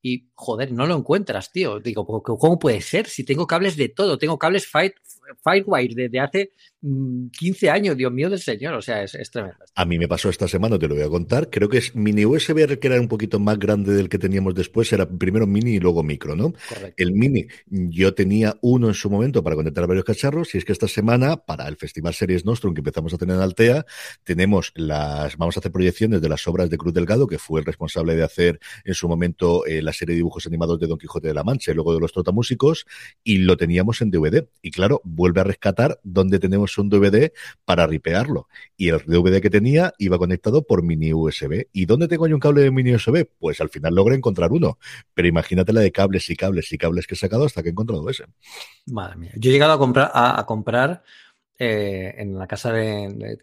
y 0.02 0.30
joder, 0.34 0.72
no 0.72 0.88
lo 0.88 0.96
encuentras, 0.96 1.52
tío. 1.52 1.80
Digo, 1.80 2.06
¿cómo 2.06 2.60
puede 2.60 2.82
ser? 2.82 3.08
Si 3.08 3.24
tengo 3.24 3.48
cables 3.48 3.76
de 3.78 3.90
todo, 3.90 4.18
tengo 4.18 4.40
cables 4.40 4.68
Fight, 4.68 4.94
Firewire 5.44 5.96
desde 5.96 6.20
hace 6.20 6.52
15 6.82 7.70
años, 7.70 7.96
Dios 7.96 8.12
mío 8.12 8.30
del 8.30 8.40
señor, 8.40 8.74
o 8.74 8.82
sea, 8.82 9.04
es, 9.04 9.14
es, 9.14 9.30
tremendo. 9.30 9.58
A 9.76 9.86
mí 9.86 10.00
me 10.00 10.08
pasó 10.08 10.30
esta 10.30 10.48
semana, 10.48 10.80
te 10.80 10.88
lo 10.88 10.96
voy 10.96 11.04
a 11.04 11.10
contar. 11.10 11.50
Creo 11.52 11.70
que 11.70 11.78
es 11.78 11.96
mini 11.96 12.26
USB, 12.26 12.80
que 12.80 12.88
era 12.88 13.00
un 13.00 13.08
poquito 13.08 13.40
más 13.40 13.60
grande 13.60 13.94
del 13.94 14.10
que 14.10 14.18
teníamos 14.18 14.56
después, 14.56 14.92
era 14.92 15.08
primero 15.08 15.46
mini 15.46 15.74
y 15.74 15.80
luego 15.80 16.02
micro, 16.02 16.36
¿no? 16.36 16.54
Correcto. 16.70 16.96
El 16.98 17.14
mini, 17.14 17.46
yo 17.68 18.16
tenía 18.16 18.58
uno 18.62 18.88
en 18.88 18.96
su 18.96 19.10
momento 19.12 19.44
para 19.44 19.56
conectar 19.56 19.86
varios 19.86 20.06
cacharros, 20.06 20.56
y 20.56 20.58
es 20.58 20.66
que 20.66 20.72
esta 20.72 20.88
semana, 20.88 21.38
para 21.38 21.68
el 21.68 21.78
Festival 21.78 22.16
Series 22.16 22.46
Nostrum 22.46 22.74
que 22.74 22.80
empezamos 22.80 23.14
a 23.14 23.18
tener 23.18 23.36
en 23.36 23.42
Altea, 23.44 23.86
tenemos 24.24 24.72
las, 24.76 25.38
vamos 25.38 25.58
a 25.58 25.60
hacer 25.60 25.72
proyecciones 25.72 26.22
de 26.22 26.30
las 26.30 26.48
obras 26.48 26.70
de 26.70 26.78
Cruz 26.78 26.94
Delgado, 26.94 27.28
que 27.28 27.38
fue 27.38 27.60
el 27.60 27.66
responsable 27.66 28.16
de 28.16 28.24
hacer 28.24 28.60
en 28.86 28.94
su 28.96 29.08
momento 29.08 29.66
eh, 29.68 29.82
la 29.82 29.94
serie 29.94 30.14
de 30.14 30.18
dibujos 30.18 30.48
animados 30.48 30.80
de 30.80 30.88
Don 30.88 30.98
Quijote 30.98 31.28
de 31.28 31.34
la 31.36 31.44
Mancha 31.44 31.72
y 31.72 31.76
luego 31.76 31.94
de 31.94 32.00
los 32.00 32.12
Trotamúsicos, 32.12 32.86
y 33.24 33.38
lo 33.38 33.56
teníamos 33.56 34.02
en 34.02 34.10
DVD. 34.10 34.48
Y 34.62 34.72
claro, 34.72 35.02
vuelve 35.22 35.42
a 35.42 35.44
rescatar 35.44 36.00
donde 36.04 36.40
tenemos 36.40 36.80
un 36.80 36.90
DVD 36.90 37.32
para 37.64 37.86
ripearlo. 37.86 38.48
Y 38.76 38.90
el 38.90 38.98
DVD 39.06 39.40
que 39.40 39.52
tenía 39.52 39.94
iba 40.00 40.18
conectado 40.18 40.64
por 40.64 40.82
mini 40.82 41.14
USB. 41.14 41.68
¿Y 41.72 41.86
dónde 41.86 42.08
tengo 42.08 42.28
yo 42.28 42.36
un 42.36 42.40
cable 42.40 42.64
de 42.64 42.72
mini 42.72 42.96
USB? 42.96 43.28
Pues 43.38 43.62
al 43.62 43.70
final 43.70 43.94
logré 43.94 44.16
encontrar 44.16 44.52
uno. 44.52 44.80
Pero 45.14 45.28
imagínate 45.28 45.74
la 45.74 45.82
de 45.82 45.92
cables 45.92 46.28
y 46.32 46.36
cables 46.36 46.72
y 46.72 46.78
cables 46.80 47.06
que 47.06 47.14
he 47.14 47.18
sacado 47.18 47.46
hasta 47.46 47.62
que 47.62 47.70
he 47.70 47.72
encontrado 47.72 48.10
ese. 48.10 48.26
Madre 48.88 49.16
mía. 49.18 49.32
Yo 49.36 49.52
he 49.52 49.54
llegado 49.54 49.74
a 49.74 49.78
comprar, 49.78 50.12
a, 50.12 50.44
comprar 50.48 51.04
eh, 51.60 52.16
en 52.18 52.40
la 52.40 52.48
casa 52.48 52.74
de, 52.74 53.38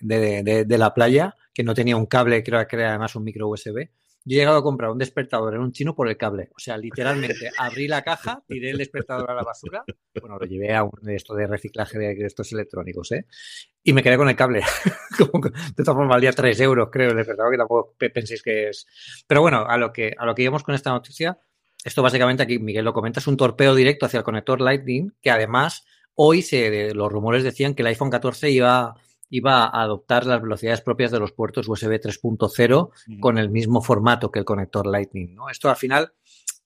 de, 0.00 0.42
de, 0.42 0.64
de, 0.64 0.78
la 0.78 0.92
playa, 0.92 1.36
que 1.54 1.62
no 1.62 1.74
tenía 1.74 1.96
un 1.96 2.06
cable, 2.06 2.42
creo 2.42 2.66
que 2.66 2.74
era 2.74 2.90
además 2.90 3.14
un 3.14 3.22
micro 3.22 3.48
USB 3.48 3.88
yo 4.26 4.34
he 4.34 4.40
llegado 4.40 4.58
a 4.58 4.62
comprar 4.62 4.90
un 4.90 4.98
despertador 4.98 5.54
en 5.54 5.60
un 5.60 5.70
chino 5.70 5.94
por 5.94 6.08
el 6.08 6.16
cable. 6.16 6.50
O 6.56 6.58
sea, 6.58 6.76
literalmente 6.76 7.48
abrí 7.58 7.86
la 7.86 8.02
caja, 8.02 8.42
tiré 8.48 8.70
el 8.70 8.78
despertador 8.78 9.30
a 9.30 9.34
la 9.34 9.44
basura. 9.44 9.84
Bueno, 10.20 10.36
lo 10.36 10.44
llevé 10.46 10.74
a 10.74 10.82
un 10.82 10.90
de 11.00 11.14
esto 11.14 11.32
de 11.36 11.46
reciclaje 11.46 11.96
de 11.96 12.26
estos 12.26 12.50
electrónicos, 12.50 13.12
¿eh? 13.12 13.26
Y 13.84 13.92
me 13.92 14.02
quedé 14.02 14.16
con 14.16 14.28
el 14.28 14.34
cable. 14.34 14.62
Como 15.30 15.40
que, 15.40 15.50
de 15.50 15.84
todas 15.84 15.94
formas, 15.94 16.08
valía 16.08 16.32
3 16.32 16.60
euros, 16.60 16.88
creo, 16.90 17.10
el 17.10 17.16
despertador, 17.16 17.52
que 17.52 17.58
tampoco 17.58 17.94
penséis 17.98 18.42
que 18.42 18.70
es. 18.70 18.86
Pero 19.28 19.42
bueno, 19.42 19.64
a 19.64 19.78
lo 19.78 19.92
que, 19.92 20.12
a 20.18 20.26
lo 20.26 20.34
que 20.34 20.42
íbamos 20.42 20.64
con 20.64 20.74
esta 20.74 20.90
noticia, 20.90 21.38
esto 21.84 22.02
básicamente 22.02 22.42
aquí 22.42 22.58
Miguel 22.58 22.84
lo 22.84 22.92
comenta, 22.92 23.20
es 23.20 23.28
un 23.28 23.36
torpeo 23.36 23.76
directo 23.76 24.06
hacia 24.06 24.18
el 24.18 24.24
conector 24.24 24.60
Lightning, 24.60 25.14
que 25.22 25.30
además 25.30 25.84
hoy 26.14 26.42
se, 26.42 26.92
los 26.94 27.12
rumores 27.12 27.44
decían 27.44 27.74
que 27.74 27.82
el 27.82 27.88
iPhone 27.88 28.10
14 28.10 28.50
iba 28.50 28.96
iba 29.28 29.64
a 29.64 29.82
adoptar 29.82 30.26
las 30.26 30.40
velocidades 30.40 30.80
propias 30.80 31.10
de 31.10 31.18
los 31.18 31.32
puertos 31.32 31.68
USB 31.68 32.00
3.0 32.00 32.90
mm. 33.06 33.20
con 33.20 33.38
el 33.38 33.50
mismo 33.50 33.82
formato 33.82 34.30
que 34.30 34.38
el 34.38 34.44
conector 34.44 34.86
Lightning. 34.86 35.34
¿no? 35.34 35.48
Esto 35.50 35.68
al 35.68 35.76
final, 35.76 36.12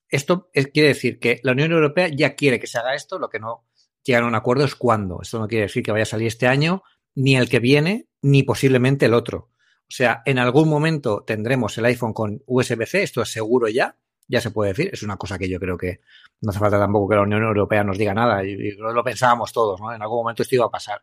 esto 0.09 0.51
es, 0.53 0.69
quiere 0.69 0.89
decir 0.89 1.19
que 1.19 1.41
la 1.43 1.53
Unión 1.53 1.73
Europea 1.73 2.09
ya 2.09 2.35
quiere 2.35 2.61
que 2.61 2.67
se 2.67 2.79
haga 2.79 2.95
esto, 2.95 3.19
lo 3.19 3.29
que 3.29 3.41
no 3.41 3.65
llegan 4.03 4.25
a 4.25 4.29
un 4.29 4.35
acuerdo 4.35 4.65
es 4.65 4.75
cuándo. 4.75 5.21
Esto 5.23 5.39
no 5.39 5.49
quiere 5.49 5.67
decir 5.67 5.83
que 5.83 5.93
vaya 5.93 6.03
a 6.03 6.07
salir 6.07 6.27
este 6.27 6.47
año, 6.47 6.83
ni 7.15 7.37
el 7.37 7.49
que 7.49 7.61
viene, 7.61 8.09
ni 8.23 8.43
posiblemente 8.43 9.07
el 9.07 9.15
otro. 9.15 9.51
O 9.83 9.93
sea, 9.93 10.23
en 10.25 10.39
algún 10.39 10.69
momento 10.69 11.25
tendremos 11.27 11.77
el 11.79 11.85
iPhone 11.87 12.13
con 12.13 12.43
USB-C, 12.47 13.03
esto 13.03 13.23
es 13.23 13.33
seguro 13.33 13.69
ya, 13.69 13.97
ya 14.29 14.41
se 14.41 14.53
puede 14.53 14.71
decir, 14.71 14.91
es 14.93 15.03
una 15.03 15.17
cosa 15.17 15.37
que 15.37 15.49
yo 15.49 15.59
creo 15.59 15.77
que 15.77 16.01
no 16.43 16.51
hace 16.51 16.61
falta 16.61 16.79
tampoco 16.79 17.09
que 17.09 17.17
la 17.17 17.23
Unión 17.23 17.43
Europea 17.43 17.83
nos 17.83 17.99
diga 17.99 18.15
nada, 18.15 18.45
y, 18.45 18.53
y 18.53 18.71
lo 18.77 19.03
pensábamos 19.03 19.53
todos, 19.53 19.81
¿no? 19.81 19.93
En 19.93 20.01
algún 20.01 20.19
momento 20.19 20.45
esto 20.45 20.55
iba 20.55 20.67
a 20.67 20.71
pasar 20.71 21.03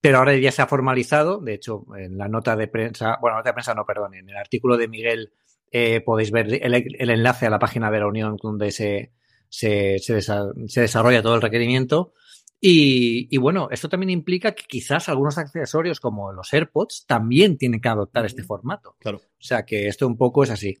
pero 0.00 0.18
ahora 0.18 0.36
ya 0.36 0.52
se 0.52 0.62
ha 0.62 0.66
formalizado. 0.66 1.40
De 1.40 1.54
hecho, 1.54 1.84
en 1.96 2.16
la 2.16 2.28
nota 2.28 2.56
de 2.56 2.68
prensa, 2.68 3.18
bueno, 3.20 3.36
nota 3.38 3.50
de 3.50 3.54
prensa 3.54 3.74
no, 3.74 3.84
perdón, 3.84 4.14
en 4.14 4.28
el 4.28 4.36
artículo 4.36 4.76
de 4.76 4.88
Miguel 4.88 5.32
eh, 5.70 6.00
podéis 6.00 6.30
ver 6.30 6.52
el, 6.62 6.74
el, 6.74 7.10
enlace 7.10 7.46
a 7.46 7.50
la 7.50 7.58
página 7.58 7.90
de 7.90 7.98
la 7.98 8.06
Unión 8.06 8.36
donde 8.40 8.70
se, 8.70 9.12
se, 9.48 9.98
se, 9.98 10.14
desa, 10.14 10.44
se 10.66 10.82
desarrolla 10.82 11.22
todo 11.22 11.34
el 11.34 11.42
requerimiento. 11.42 12.12
Y, 12.60 13.28
y, 13.30 13.36
bueno, 13.38 13.68
esto 13.70 13.88
también 13.88 14.10
implica 14.10 14.52
que 14.52 14.64
quizás 14.66 15.08
algunos 15.08 15.38
accesorios 15.38 16.00
como 16.00 16.32
los 16.32 16.52
AirPods 16.52 17.04
también 17.06 17.56
tienen 17.56 17.80
que 17.80 17.88
adoptar 17.88 18.26
este 18.26 18.42
formato. 18.42 18.96
Claro. 18.98 19.18
O 19.18 19.42
sea 19.42 19.64
que 19.64 19.86
esto 19.86 20.06
un 20.06 20.16
poco 20.16 20.42
es 20.42 20.50
así. 20.50 20.78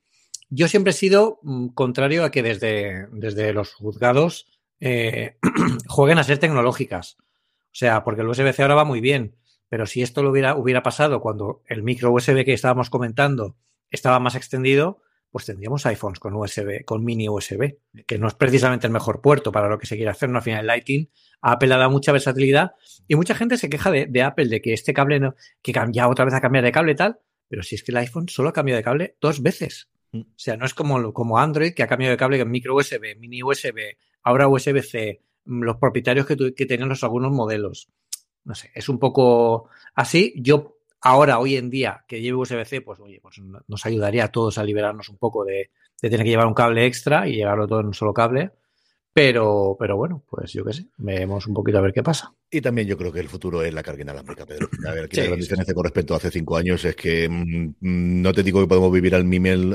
yo 0.48 0.66
siempre 0.66 0.90
he 0.90 0.94
sido 0.94 1.38
mm, 1.42 1.68
contrario 1.68 2.24
a 2.24 2.30
que 2.30 2.42
desde, 2.42 3.06
desde 3.12 3.52
los 3.52 3.74
juzgados 3.74 4.46
eh, 4.80 5.36
jueguen 5.88 6.18
a 6.18 6.24
ser 6.24 6.38
tecnológicas. 6.38 7.16
O 7.78 7.80
sea, 7.80 8.02
porque 8.02 8.22
el 8.22 8.28
USB-C 8.28 8.60
ahora 8.62 8.74
va 8.74 8.84
muy 8.84 9.00
bien, 9.00 9.36
pero 9.68 9.86
si 9.86 10.02
esto 10.02 10.24
lo 10.24 10.32
hubiera, 10.32 10.56
hubiera 10.56 10.82
pasado 10.82 11.20
cuando 11.20 11.62
el 11.68 11.84
micro 11.84 12.12
USB 12.12 12.44
que 12.44 12.52
estábamos 12.52 12.90
comentando 12.90 13.56
estaba 13.88 14.18
más 14.18 14.34
extendido, 14.34 15.00
pues 15.30 15.46
tendríamos 15.46 15.86
iPhones 15.86 16.18
con 16.18 16.34
USB, 16.34 16.84
con 16.84 17.04
mini 17.04 17.28
USB, 17.28 17.78
que 18.04 18.18
no 18.18 18.26
es 18.26 18.34
precisamente 18.34 18.88
el 18.88 18.92
mejor 18.92 19.20
puerto 19.20 19.52
para 19.52 19.68
lo 19.68 19.78
que 19.78 19.86
se 19.86 19.94
quiere 19.94 20.10
hacer. 20.10 20.28
No, 20.28 20.38
al 20.38 20.42
final, 20.42 20.62
el 20.62 20.66
Lighting 20.66 21.08
ha 21.40 21.56
dado 21.56 21.88
mucha 21.88 22.10
versatilidad 22.10 22.72
y 23.06 23.14
mucha 23.14 23.36
gente 23.36 23.56
se 23.56 23.70
queja 23.70 23.92
de, 23.92 24.22
Apple 24.24 24.48
de 24.48 24.60
que 24.60 24.72
este 24.72 24.92
cable, 24.92 25.20
no, 25.20 25.36
que 25.62 25.72
cambia 25.72 26.08
otra 26.08 26.24
vez 26.24 26.34
a 26.34 26.40
cambiar 26.40 26.64
de 26.64 26.72
cable 26.72 26.90
y 26.90 26.96
tal, 26.96 27.20
pero 27.46 27.62
si 27.62 27.76
es 27.76 27.84
que 27.84 27.92
el 27.92 27.98
iPhone 27.98 28.28
solo 28.28 28.48
ha 28.48 28.52
cambiado 28.52 28.78
de 28.78 28.82
cable 28.82 29.16
dos 29.20 29.40
veces. 29.40 29.88
Mm. 30.10 30.22
O 30.22 30.34
sea, 30.34 30.56
no 30.56 30.66
es 30.66 30.74
como, 30.74 31.12
como 31.12 31.38
Android, 31.38 31.74
que 31.74 31.84
ha 31.84 31.86
cambiado 31.86 32.10
de 32.10 32.16
cable 32.16 32.40
en 32.40 32.50
micro 32.50 32.74
USB, 32.74 33.16
mini 33.20 33.40
USB, 33.44 33.98
ahora 34.24 34.48
USB-C, 34.48 35.22
los 35.48 35.76
propietarios 35.76 36.26
que, 36.26 36.54
que 36.54 36.66
tenían 36.66 36.88
los 36.88 37.02
algunos 37.02 37.32
modelos. 37.32 37.88
No 38.44 38.54
sé, 38.54 38.70
es 38.74 38.88
un 38.88 38.98
poco 38.98 39.68
así. 39.94 40.34
Yo 40.36 40.78
ahora, 41.00 41.38
hoy 41.38 41.56
en 41.56 41.70
día, 41.70 42.04
que 42.06 42.20
lleve 42.20 42.36
USB-C, 42.36 42.82
pues 42.82 43.00
oye, 43.00 43.20
pues 43.20 43.40
nos 43.40 43.86
ayudaría 43.86 44.24
a 44.24 44.32
todos 44.32 44.58
a 44.58 44.64
liberarnos 44.64 45.08
un 45.08 45.18
poco 45.18 45.44
de, 45.44 45.70
de 46.00 46.10
tener 46.10 46.24
que 46.24 46.30
llevar 46.30 46.46
un 46.46 46.54
cable 46.54 46.86
extra 46.86 47.28
y 47.28 47.36
llevarlo 47.36 47.66
todo 47.66 47.80
en 47.80 47.86
un 47.86 47.94
solo 47.94 48.12
cable. 48.12 48.52
Pero, 49.12 49.76
pero 49.78 49.96
bueno, 49.96 50.22
pues 50.28 50.52
yo 50.52 50.64
qué 50.64 50.72
sé, 50.72 50.86
vemos 50.96 51.46
un 51.46 51.54
poquito 51.54 51.78
a 51.78 51.82
ver 51.82 51.92
qué 51.92 52.02
pasa. 52.02 52.32
Y 52.50 52.62
también 52.62 52.88
yo 52.88 52.96
creo 52.96 53.12
que 53.12 53.20
el 53.20 53.28
futuro 53.28 53.62
es 53.62 53.74
la 53.74 53.82
carga 53.82 54.02
inalámbrica, 54.02 54.46
Pedro. 54.46 54.70
A 54.88 54.92
ver, 54.92 55.04
aquí 55.04 55.18
la 55.18 55.26
gran 55.26 55.38
diferencia 55.38 55.74
con 55.74 55.84
respecto 55.84 56.14
a 56.14 56.16
hace 56.16 56.30
cinco 56.30 56.56
años 56.56 56.82
es 56.84 56.96
que 56.96 57.28
mm, 57.28 57.74
no 57.80 58.32
te 58.32 58.42
digo 58.42 58.60
que 58.60 58.66
podemos 58.66 58.90
vivir 58.90 59.14
al, 59.14 59.22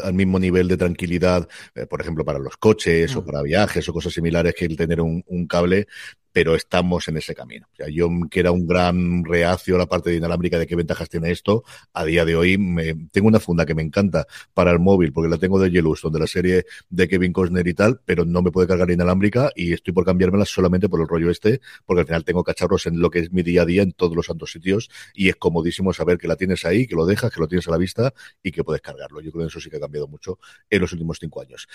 al 0.04 0.14
mismo 0.14 0.40
nivel 0.40 0.68
de 0.68 0.78
tranquilidad, 0.78 1.48
eh, 1.76 1.86
por 1.86 2.02
ejemplo, 2.02 2.26
para 2.26 2.40
los 2.40 2.58
coches 2.58 3.16
o 3.16 3.22
mm. 3.22 3.26
para 3.26 3.42
viajes 3.44 3.88
o 3.88 3.94
cosas 3.94 4.14
similares 4.14 4.56
que 4.56 4.66
el 4.66 4.76
tener 4.76 5.02
un, 5.02 5.24
un 5.28 5.46
cable, 5.46 5.88
pero 6.34 6.56
estamos 6.56 7.08
en 7.08 7.18
ese 7.18 7.34
camino. 7.34 7.68
O 7.72 7.76
sea, 7.76 7.88
yo 7.90 8.10
que 8.30 8.40
era 8.42 8.52
un 8.52 8.68
gran 8.68 9.24
reacio 9.24 9.76
a 9.76 9.78
la 9.78 9.86
parte 9.86 10.10
de 10.10 10.18
inalámbrica 10.18 10.58
de 10.58 10.66
qué 10.66 10.76
ventajas 10.76 11.08
tiene 11.08 11.32
esto, 11.32 11.64
a 11.94 12.04
día 12.04 12.26
de 12.26 12.36
hoy 12.36 12.58
me, 12.58 12.96
tengo 13.12 13.28
una 13.28 13.40
funda 13.40 13.66
que 13.66 13.76
me 13.76 13.84
encanta 13.84 14.26
para 14.54 14.72
el 14.72 14.80
móvil, 14.80 15.14
porque 15.14 15.30
la 15.30 15.38
tengo 15.38 15.60
de 15.60 15.70
Yellowstone, 15.70 16.14
de 16.14 16.20
la 16.20 16.28
serie 16.28 16.66
de 16.90 17.08
Kevin 17.08 17.32
Costner 17.32 17.68
y 17.68 17.76
tal, 17.76 18.02
pero 18.04 18.26
no 18.26 18.42
me 18.42 18.52
puede 18.52 18.68
cargar 18.68 18.90
inalámbrica 18.90 19.52
y 19.56 19.74
estoy 19.74 19.94
por 19.94 20.06
cambiármela 20.06 20.46
solamente 20.46 20.90
por 20.90 21.00
el 21.00 21.08
rollo 21.08 21.30
este, 21.30 21.62
porque 21.86 22.02
al 22.02 22.08
final 22.08 22.26
tengo 22.26 22.44
en 22.86 23.00
lo 23.00 23.10
que 23.10 23.20
es 23.20 23.32
mi 23.32 23.44
día 23.44 23.64
a 23.64 23.66
día 23.66 23.84
en 23.84 23.92
todos 23.92 24.16
los 24.16 24.26
santos 24.26 24.52
sitios 24.52 24.90
y 25.14 25.30
es 25.30 25.36
comodísimo 25.36 25.94
saber 25.94 26.18
que 26.18 26.28
la 26.28 26.36
tienes 26.36 26.66
ahí, 26.66 26.88
que 26.88 26.96
lo 26.96 27.06
dejas, 27.06 27.32
que 27.32 27.40
lo 27.40 27.48
tienes 27.48 27.68
a 27.68 27.72
la 27.72 27.78
vista 27.78 28.14
y 28.42 28.52
que 28.52 28.64
puedes 28.64 28.82
cargarlo. 28.82 29.22
Yo 29.22 29.32
creo 29.32 29.46
que 29.46 29.50
eso 29.50 29.60
sí 29.60 29.70
que 29.70 29.78
ha 29.78 29.80
cambiado 29.80 30.08
mucho 30.08 30.40
en 30.70 30.82
los 30.82 30.92
últimos 30.94 31.18
cinco 31.20 31.42
años. 31.42 31.68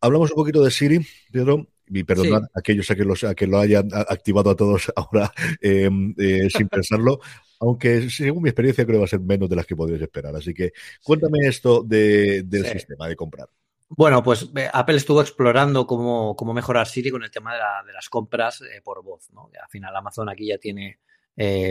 Hablamos 0.00 0.30
un 0.30 0.36
poquito 0.36 0.62
de 0.62 0.70
Siri, 0.70 1.00
Pedro 1.32 1.68
y 1.86 2.04
perdonad 2.04 2.44
a 2.44 2.58
aquellos 2.58 2.90
a 2.90 2.94
que, 2.94 3.04
los, 3.04 3.24
a 3.24 3.34
que 3.34 3.46
lo 3.46 3.58
hayan 3.58 3.88
activado 3.92 4.50
a 4.50 4.56
todos 4.56 4.92
ahora 4.96 5.32
em, 5.60 6.14
eh, 6.18 6.48
sin 6.50 6.68
pensarlo, 6.68 7.20
aunque 7.60 8.08
según 8.10 8.42
mi 8.42 8.48
experiencia 8.48 8.84
creo 8.84 8.96
que 8.96 9.00
va 9.00 9.04
a 9.04 9.08
ser 9.08 9.20
menos 9.20 9.48
de 9.48 9.56
las 9.56 9.66
que 9.66 9.76
podrías 9.76 10.00
esperar. 10.00 10.34
Así 10.36 10.54
que 10.54 10.72
cuéntame 11.02 11.46
esto 11.46 11.82
del 11.82 12.66
sistema 12.66 13.08
de 13.08 13.16
comprar. 13.16 13.48
Bueno, 13.96 14.22
pues 14.22 14.50
eh, 14.56 14.68
Apple 14.72 14.96
estuvo 14.96 15.20
explorando 15.20 15.86
cómo, 15.86 16.34
cómo 16.36 16.52
mejorar 16.52 16.86
Siri 16.86 17.10
con 17.10 17.22
el 17.22 17.30
tema 17.30 17.52
de, 17.52 17.58
la, 17.58 17.82
de 17.86 17.92
las 17.92 18.08
compras 18.08 18.60
eh, 18.62 18.80
por 18.82 19.02
voz. 19.02 19.30
¿no? 19.32 19.50
al 19.60 19.68
final 19.68 19.94
Amazon 19.96 20.28
aquí 20.28 20.48
ya 20.48 20.58
tiene, 20.58 20.98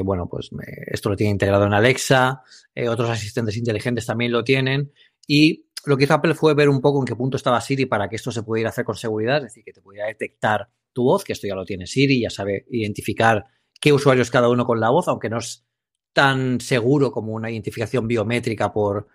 bueno, 0.03 0.27
pues 0.27 0.49
esto 0.87 1.09
lo 1.09 1.15
tiene 1.15 1.31
integrado 1.31 1.65
en 1.65 1.73
Alexa, 1.73 2.43
otros 2.89 3.09
asistentes 3.09 3.55
inteligentes 3.55 4.05
también 4.05 4.31
lo 4.31 4.43
tienen 4.43 4.91
y 5.25 5.67
lo 5.85 5.97
que 5.97 6.05
hizo 6.05 6.13
Apple 6.13 6.33
fue 6.33 6.53
ver 6.53 6.69
un 6.69 6.81
poco 6.81 6.99
en 6.99 7.05
qué 7.05 7.15
punto 7.15 7.37
estaba 7.37 7.59
Siri 7.59 7.85
para 7.85 8.07
que 8.07 8.15
esto 8.15 8.31
se 8.31 8.43
pudiera 8.43 8.69
hacer 8.69 8.85
con 8.85 8.95
seguridad, 8.95 9.37
es 9.37 9.43
decir, 9.43 9.63
que 9.63 9.73
te 9.73 9.81
pudiera 9.81 10.07
detectar 10.07 10.69
tu 10.93 11.03
voz, 11.03 11.23
que 11.23 11.33
esto 11.33 11.47
ya 11.47 11.55
lo 11.55 11.65
tiene 11.65 11.87
Siri, 11.87 12.21
ya 12.21 12.29
sabe 12.29 12.65
identificar 12.69 13.45
qué 13.79 13.91
usuario 13.91 14.21
es 14.21 14.31
cada 14.31 14.49
uno 14.49 14.65
con 14.65 14.79
la 14.79 14.89
voz, 14.89 15.07
aunque 15.07 15.29
no 15.29 15.39
es 15.39 15.65
tan 16.13 16.61
seguro 16.61 17.11
como 17.11 17.33
una 17.33 17.51
identificación 17.51 18.07
biométrica 18.07 18.71
por 18.71 19.07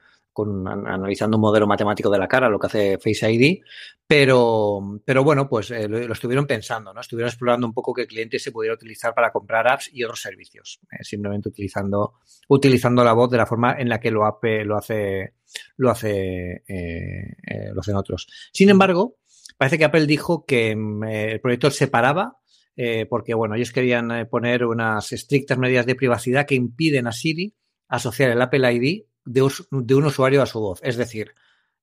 analizando 0.45 1.37
un 1.37 1.43
modelo 1.43 1.67
matemático 1.67 2.11
de 2.11 2.19
la 2.19 2.29
cara, 2.29 2.49
lo 2.49 2.59
que 2.59 2.67
hace 2.67 2.99
Face 2.99 3.31
ID, 3.31 3.61
pero, 4.07 5.01
pero 5.05 5.25
bueno, 5.25 5.49
pues 5.49 5.71
eh, 5.71 5.89
lo, 5.89 6.13
estuvieron 6.13 6.47
pensando, 6.47 6.93
¿no? 6.95 7.01
Estuvieron 7.01 7.29
explorando 7.29 7.67
un 7.67 7.75
poco 7.75 7.95
el 7.99 8.07
cliente 8.07 8.39
se 8.39 8.53
pudiera 8.53 8.75
utilizar 8.75 9.15
para 9.15 9.31
comprar 9.31 9.69
apps 9.69 9.91
y 9.93 10.05
otros 10.05 10.21
servicios, 10.21 10.81
eh, 10.91 11.05
simplemente 11.05 11.49
utilizando, 11.49 12.15
utilizando 12.49 13.05
la 13.05 13.13
voz 13.13 13.31
de 13.31 13.37
la 13.37 13.47
forma 13.47 13.77
en 13.79 13.89
la 13.89 14.01
que 14.01 14.11
lo, 14.11 14.21
lo 14.21 14.77
hace 14.77 15.35
lo, 15.77 15.91
hace, 15.91 16.63
eh, 16.67 17.71
lo 17.75 17.81
hacen 17.81 17.97
otros. 17.97 18.29
Sin 18.53 18.71
embargo, 18.71 19.17
parece 19.57 19.79
que 19.79 19.85
Apple 19.85 20.07
dijo 20.07 20.45
que 20.47 20.75
mm, 20.75 21.05
el 21.05 21.41
proyecto 21.41 21.71
se 21.71 21.89
paraba 21.89 22.35
porque, 23.11 23.35
bueno, 23.35 23.57
ellos 23.57 23.73
querían 23.73 24.29
poner 24.31 24.65
unas 24.65 25.11
estrictas 25.11 25.59
medidas 25.59 25.85
de 25.85 25.97
privacidad 25.97 26.47
que 26.47 26.55
impiden 26.55 27.09
a 27.09 27.13
Siri 27.13 27.57
asociar 27.89 28.31
el 28.31 28.41
Apple 28.41 28.73
ID 28.73 29.05
de, 29.29 29.43
un 29.95 30.05
usuario 30.05 30.43
a 30.43 30.47
su 30.47 30.61
voz. 30.61 30.81
Es 30.83 30.97
decir, 30.97 31.35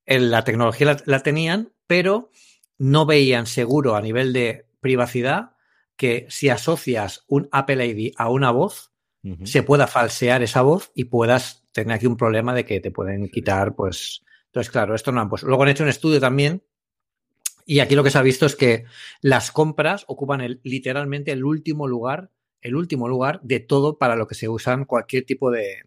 la 0.05 0.43
tecnología 0.43 0.97
la, 1.05 1.19
tenían, 1.21 1.71
pero 1.87 2.31
no 2.77 3.05
veían 3.05 3.45
seguro 3.45 3.95
a 3.95 4.01
nivel 4.01 4.33
de 4.33 4.67
privacidad 4.81 5.51
que 5.95 6.25
si 6.29 6.49
asocias 6.49 7.23
un 7.27 7.47
Apple 7.51 7.85
ID 7.85 8.13
a 8.17 8.29
una 8.29 8.51
voz, 8.51 8.91
se 9.43 9.63
pueda 9.63 9.87
falsear 9.87 10.43
esa 10.43 10.61
voz 10.61 10.91
y 10.93 11.05
puedas 11.05 11.65
tener 11.71 11.95
aquí 11.95 12.05
un 12.05 12.15
problema 12.15 12.53
de 12.53 12.63
que 12.63 12.79
te 12.79 12.91
pueden 12.91 13.27
quitar, 13.29 13.73
pues. 13.73 14.21
Entonces, 14.45 14.71
claro, 14.71 14.93
esto 14.93 15.11
no 15.11 15.19
han 15.19 15.29
puesto. 15.29 15.47
Luego 15.47 15.63
han 15.63 15.69
hecho 15.69 15.81
un 15.81 15.89
estudio 15.89 16.19
también. 16.19 16.63
Y 17.65 17.79
aquí 17.79 17.95
lo 17.95 18.03
que 18.03 18.11
se 18.11 18.19
ha 18.19 18.21
visto 18.21 18.45
es 18.45 18.55
que 18.55 18.85
las 19.21 19.51
compras 19.51 20.05
ocupan 20.07 20.41
el, 20.41 20.61
literalmente 20.63 21.31
el 21.31 21.43
último 21.43 21.87
lugar, 21.87 22.29
el 22.65 22.75
último 22.75 23.07
lugar 23.07 23.39
de 23.43 23.59
todo 23.59 23.99
para 23.99 24.15
lo 24.15 24.27
que 24.27 24.33
se 24.33 24.49
usan 24.49 24.85
cualquier 24.85 25.23
tipo 25.23 25.51
de, 25.51 25.83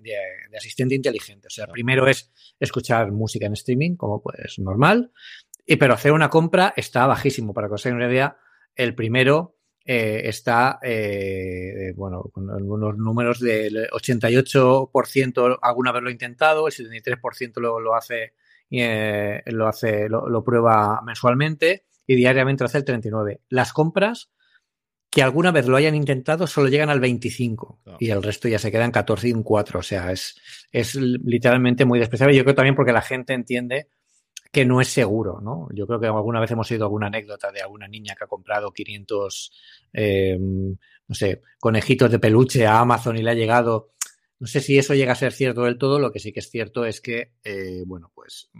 asistente 0.56 0.94
inteligente. 0.94 1.48
O 1.48 1.50
sea, 1.50 1.66
primero 1.66 2.06
es 2.06 2.30
escuchar 2.60 3.10
música 3.10 3.46
en 3.46 3.54
streaming, 3.54 3.96
como 3.96 4.22
pues 4.22 4.60
normal, 4.60 5.10
y 5.66 5.74
pero 5.74 5.94
hacer 5.94 6.12
una 6.12 6.30
compra 6.30 6.72
está 6.76 7.06
bajísimo. 7.06 7.52
Para 7.52 7.66
que 7.66 7.74
os 7.74 7.84
hagáis 7.84 7.96
una 7.96 8.08
idea, 8.08 8.38
el 8.76 8.94
primero 8.94 9.56
eh, 9.84 10.28
está, 10.28 10.78
eh, 10.80 11.92
bueno, 11.96 12.22
con 12.32 12.48
algunos 12.48 12.96
números 12.96 13.40
del 13.40 13.88
88% 13.88 15.58
alguna 15.60 15.90
vez 15.90 16.02
lo 16.02 16.08
ha 16.10 16.12
intentado, 16.12 16.68
el 16.68 16.72
73% 16.72 17.60
lo, 17.60 17.80
lo 17.80 17.96
hace, 17.96 18.34
eh, 18.70 19.42
lo, 19.46 19.66
hace 19.66 20.08
lo, 20.08 20.44
prueba 20.44 21.02
mensualmente 21.04 21.86
y 22.06 22.14
diariamente 22.14 22.62
lo 22.62 22.66
hace 22.66 22.78
el 22.78 22.84
39%. 22.84 23.40
Las 23.48 23.72
compras 23.72 24.30
que 25.18 25.22
alguna 25.24 25.50
vez 25.50 25.66
lo 25.66 25.76
hayan 25.76 25.96
intentado 25.96 26.46
solo 26.46 26.68
llegan 26.68 26.90
al 26.90 27.00
25 27.00 27.80
y 27.98 28.10
el 28.10 28.22
resto 28.22 28.46
ya 28.46 28.60
se 28.60 28.70
quedan 28.70 28.92
14 28.92 29.26
y 29.26 29.32
un 29.32 29.42
4. 29.42 29.80
O 29.80 29.82
sea, 29.82 30.12
es, 30.12 30.40
es 30.70 30.94
literalmente 30.94 31.84
muy 31.84 31.98
despreciable. 31.98 32.36
Yo 32.36 32.44
creo 32.44 32.54
también 32.54 32.76
porque 32.76 32.92
la 32.92 33.02
gente 33.02 33.32
entiende 33.32 33.88
que 34.52 34.64
no 34.64 34.80
es 34.80 34.86
seguro, 34.86 35.40
¿no? 35.40 35.66
Yo 35.74 35.88
creo 35.88 35.98
que 35.98 36.06
alguna 36.06 36.38
vez 36.38 36.52
hemos 36.52 36.70
oído 36.70 36.84
alguna 36.84 37.08
anécdota 37.08 37.50
de 37.50 37.62
alguna 37.62 37.88
niña 37.88 38.14
que 38.14 38.26
ha 38.26 38.28
comprado 38.28 38.70
500, 38.70 39.52
eh, 39.92 40.38
no 40.38 41.14
sé, 41.16 41.42
conejitos 41.58 42.12
de 42.12 42.20
peluche 42.20 42.64
a 42.64 42.78
Amazon 42.78 43.18
y 43.18 43.22
le 43.22 43.32
ha 43.32 43.34
llegado. 43.34 43.90
No 44.38 44.46
sé 44.46 44.60
si 44.60 44.78
eso 44.78 44.94
llega 44.94 45.14
a 45.14 45.16
ser 45.16 45.32
cierto 45.32 45.64
del 45.64 45.78
todo, 45.78 45.98
lo 45.98 46.12
que 46.12 46.20
sí 46.20 46.32
que 46.32 46.38
es 46.38 46.48
cierto 46.48 46.84
es 46.84 47.00
que, 47.00 47.32
eh, 47.42 47.82
bueno, 47.84 48.12
pues 48.14 48.50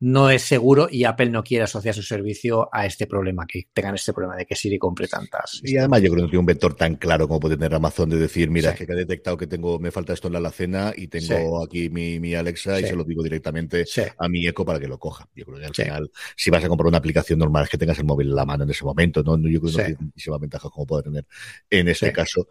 no 0.00 0.30
es 0.30 0.42
seguro 0.42 0.88
y 0.90 1.04
Apple 1.04 1.28
no 1.28 1.44
quiere 1.44 1.64
asociar 1.64 1.94
su 1.94 2.02
servicio 2.02 2.68
a 2.72 2.86
este 2.86 3.06
problema, 3.06 3.46
que 3.46 3.68
tengan 3.72 3.94
este 3.94 4.14
problema 4.14 4.34
de 4.34 4.46
que 4.46 4.56
Siri 4.56 4.78
compre 4.78 5.06
tantas. 5.06 5.60
Y 5.62 5.76
además 5.76 6.00
yo 6.00 6.08
creo 6.08 6.16
que 6.16 6.22
no 6.22 6.28
tiene 6.28 6.40
un 6.40 6.46
vector 6.46 6.74
tan 6.74 6.96
claro 6.96 7.28
como 7.28 7.38
puede 7.38 7.56
tener 7.56 7.74
Amazon 7.74 8.08
de 8.08 8.16
decir, 8.16 8.50
mira, 8.50 8.74
que 8.74 8.84
he 8.84 8.96
detectado 8.96 9.36
que 9.36 9.46
tengo, 9.46 9.78
me 9.78 9.90
falta 9.90 10.14
esto 10.14 10.28
en 10.28 10.32
la 10.32 10.38
alacena 10.38 10.94
y 10.96 11.08
tengo 11.08 11.62
aquí 11.62 11.90
mi, 11.90 12.34
Alexa 12.34 12.80
y 12.80 12.84
se 12.84 12.96
lo 12.96 13.04
digo 13.04 13.22
directamente 13.22 13.84
a 14.16 14.28
mi 14.28 14.46
Eco 14.46 14.64
para 14.64 14.80
que 14.80 14.88
lo 14.88 14.98
coja. 14.98 15.28
Yo 15.34 15.44
creo 15.44 15.58
que 15.58 15.66
al 15.66 15.74
final, 15.74 16.10
si 16.34 16.50
vas 16.50 16.64
a 16.64 16.68
comprar 16.68 16.86
una 16.86 16.98
aplicación 16.98 17.38
normal, 17.38 17.64
es 17.64 17.70
que 17.70 17.78
tengas 17.78 17.98
el 17.98 18.04
móvil 18.04 18.28
en 18.28 18.36
la 18.36 18.46
mano 18.46 18.64
en 18.64 18.70
ese 18.70 18.84
momento, 18.84 19.22
¿no? 19.22 19.36
Yo 19.36 19.60
creo 19.60 19.72
que 19.72 19.78
no 19.78 19.84
tiene 19.84 19.98
muchísimas 20.00 20.40
ventajas 20.40 20.70
como 20.70 20.86
puede 20.86 21.02
tener 21.02 21.26
en 21.68 21.88
ese 21.88 22.10
caso 22.12 22.48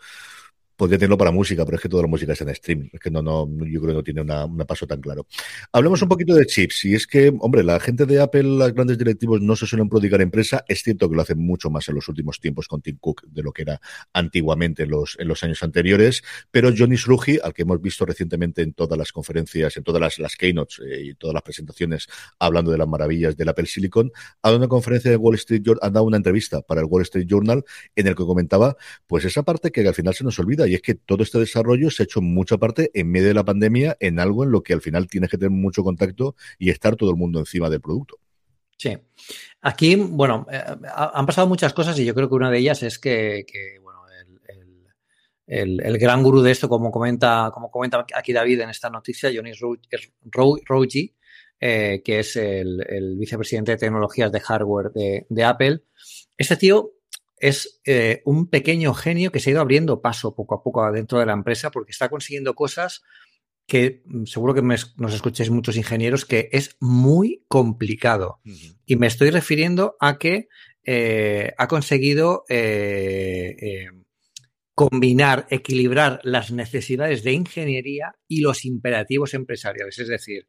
podría 0.79 0.97
tenerlo 0.97 1.17
para 1.17 1.31
música, 1.31 1.65
pero 1.65 1.75
es 1.75 1.83
que 1.83 1.89
toda 1.89 2.03
la 2.03 2.07
música 2.07 2.31
está 2.31 2.45
en 2.45 2.51
streaming. 2.51 2.87
Es 2.93 3.01
que 3.01 3.11
no, 3.11 3.21
no, 3.21 3.45
yo 3.65 3.81
creo 3.81 3.87
que 3.87 3.93
no 3.95 4.03
tiene 4.03 4.21
un 4.21 4.57
paso 4.65 4.87
tan 4.87 5.01
claro. 5.01 5.27
Hablemos 5.73 6.01
un 6.01 6.07
poquito 6.07 6.33
de 6.33 6.45
chips. 6.45 6.85
Y 6.85 6.95
es 6.95 7.05
que, 7.05 7.33
hombre, 7.41 7.65
la 7.65 7.81
gente 7.81 8.05
de 8.05 8.21
Apple, 8.21 8.43
los 8.43 8.73
grandes 8.73 8.97
directivos, 8.97 9.41
no 9.41 9.57
se 9.57 9.67
suelen 9.67 9.89
prodigar 9.89 10.21
empresa. 10.21 10.63
Es 10.69 10.81
cierto 10.81 11.09
que 11.09 11.17
lo 11.17 11.21
hacen 11.21 11.37
mucho 11.37 11.69
más 11.69 11.89
en 11.89 11.95
los 11.95 12.07
últimos 12.07 12.39
tiempos 12.39 12.69
con 12.69 12.81
Tim 12.81 12.97
Cook 12.97 13.23
de 13.27 13.43
lo 13.43 13.51
que 13.51 13.63
era 13.63 13.81
antiguamente 14.13 14.83
en 14.83 14.91
los, 14.91 15.17
en 15.19 15.27
los 15.27 15.43
años 15.43 15.61
anteriores. 15.63 16.23
Pero 16.49 16.71
Johnny 16.75 16.95
Sruji, 16.95 17.39
al 17.43 17.53
que 17.53 17.63
hemos 17.63 17.81
visto 17.81 18.05
recientemente 18.05 18.61
en 18.61 18.71
todas 18.71 18.97
las 18.97 19.11
conferencias, 19.11 19.75
en 19.75 19.83
todas 19.83 19.99
las, 19.99 20.17
las 20.17 20.37
keynotes 20.37 20.79
eh, 20.79 21.01
y 21.07 21.13
todas 21.15 21.33
las 21.33 21.43
presentaciones, 21.43 22.07
hablando 22.39 22.71
de 22.71 22.77
las 22.77 22.87
maravillas 22.87 23.35
del 23.35 23.49
Apple 23.49 23.65
Silicon, 23.65 24.13
ha 24.41 24.47
dado 24.47 24.59
una 24.59 24.69
conferencia 24.69 25.11
de 25.11 25.17
Wall 25.17 25.35
Street 25.35 25.61
Journal, 25.61 25.81
ha 25.81 25.89
dado 25.89 26.05
una 26.05 26.15
entrevista 26.15 26.61
para 26.61 26.79
el 26.79 26.87
Wall 26.87 27.01
Street 27.01 27.27
Journal 27.27 27.65
en 27.97 28.07
el 28.07 28.15
que 28.15 28.23
comentaba, 28.23 28.77
pues 29.07 29.25
esa 29.25 29.43
parte 29.43 29.73
que 29.73 29.85
al 29.85 29.93
final 29.93 30.13
se 30.13 30.23
nos 30.23 30.39
olvida 30.39 30.68
y 30.69 30.75
es 30.75 30.81
que 30.81 30.95
todo 30.95 31.23
este 31.23 31.39
desarrollo 31.39 31.89
se 31.89 32.03
ha 32.03 32.05
hecho 32.05 32.21
mucha 32.21 32.57
parte 32.57 32.91
en 32.93 33.09
medio 33.09 33.27
de 33.27 33.33
la 33.33 33.43
pandemia 33.43 33.97
en 33.99 34.19
algo 34.19 34.43
en 34.43 34.51
lo 34.51 34.61
que 34.61 34.73
al 34.73 34.81
final 34.81 35.07
tienes 35.07 35.29
que 35.29 35.37
tener 35.37 35.51
mucho 35.51 35.83
contacto 35.83 36.35
y 36.57 36.69
estar 36.69 36.95
todo 36.95 37.09
el 37.09 37.17
mundo 37.17 37.39
encima 37.39 37.69
del 37.69 37.81
producto. 37.81 38.17
Sí. 38.77 38.97
Aquí, 39.61 39.95
bueno, 39.95 40.47
eh, 40.49 40.63
han 40.93 41.25
pasado 41.25 41.47
muchas 41.47 41.73
cosas 41.73 41.99
y 41.99 42.05
yo 42.05 42.15
creo 42.15 42.29
que 42.29 42.35
una 42.35 42.49
de 42.49 42.59
ellas 42.59 42.81
es 42.81 42.97
que, 42.97 43.45
bueno, 43.83 43.99
el, 45.49 45.97
gran 45.97 46.23
gurú 46.23 46.41
de 46.41 46.51
esto, 46.51 46.69
como 46.69 46.91
comenta, 46.91 47.49
como 47.53 47.69
comenta 47.69 48.05
aquí 48.15 48.31
David 48.31 48.61
en 48.61 48.69
esta 48.69 48.89
noticia, 48.89 49.31
Johnny 49.33 49.51
Roji, 50.31 51.15
eh, 51.59 52.01
que 52.05 52.19
es 52.19 52.35
el, 52.37 53.17
vicepresidente 53.17 53.71
de 53.73 53.77
tecnologías 53.77 54.31
de 54.31 54.39
hardware 54.39 54.91
de, 54.93 55.43
Apple. 55.43 55.81
Este 56.37 56.55
tío 56.55 56.91
es 57.39 57.81
eh, 57.85 58.21
un 58.25 58.49
pequeño 58.49 58.93
genio 58.93 59.31
que 59.31 59.39
se 59.39 59.49
ha 59.49 59.53
ido 59.53 59.61
abriendo 59.61 60.01
paso 60.01 60.35
poco 60.35 60.55
a 60.55 60.63
poco 60.63 60.91
dentro 60.91 61.19
de 61.19 61.25
la 61.25 61.33
empresa 61.33 61.71
porque 61.71 61.91
está 61.91 62.09
consiguiendo 62.09 62.53
cosas 62.55 63.03
que 63.69 64.01
mm, 64.05 64.25
seguro 64.25 64.53
que 64.53 64.61
nos 64.61 65.13
escuchéis 65.13 65.49
muchos 65.49 65.77
ingenieros, 65.77 66.25
que 66.25 66.49
es 66.51 66.75
muy 66.81 67.45
complicado. 67.47 68.41
Y 68.85 68.97
me 68.97 69.07
estoy 69.07 69.29
refiriendo 69.29 69.95
a 70.01 70.17
que 70.17 70.49
eh, 70.83 71.53
ha 71.57 71.67
conseguido 71.67 72.43
eh, 72.49 73.55
eh, 73.61 73.87
combinar, 74.73 75.45
equilibrar 75.49 76.19
las 76.23 76.51
necesidades 76.51 77.23
de 77.23 77.33
ingeniería 77.33 78.15
y 78.27 78.41
los 78.41 78.65
imperativos 78.65 79.33
empresariales. 79.33 79.99
Es 79.99 80.07
decir, 80.07 80.47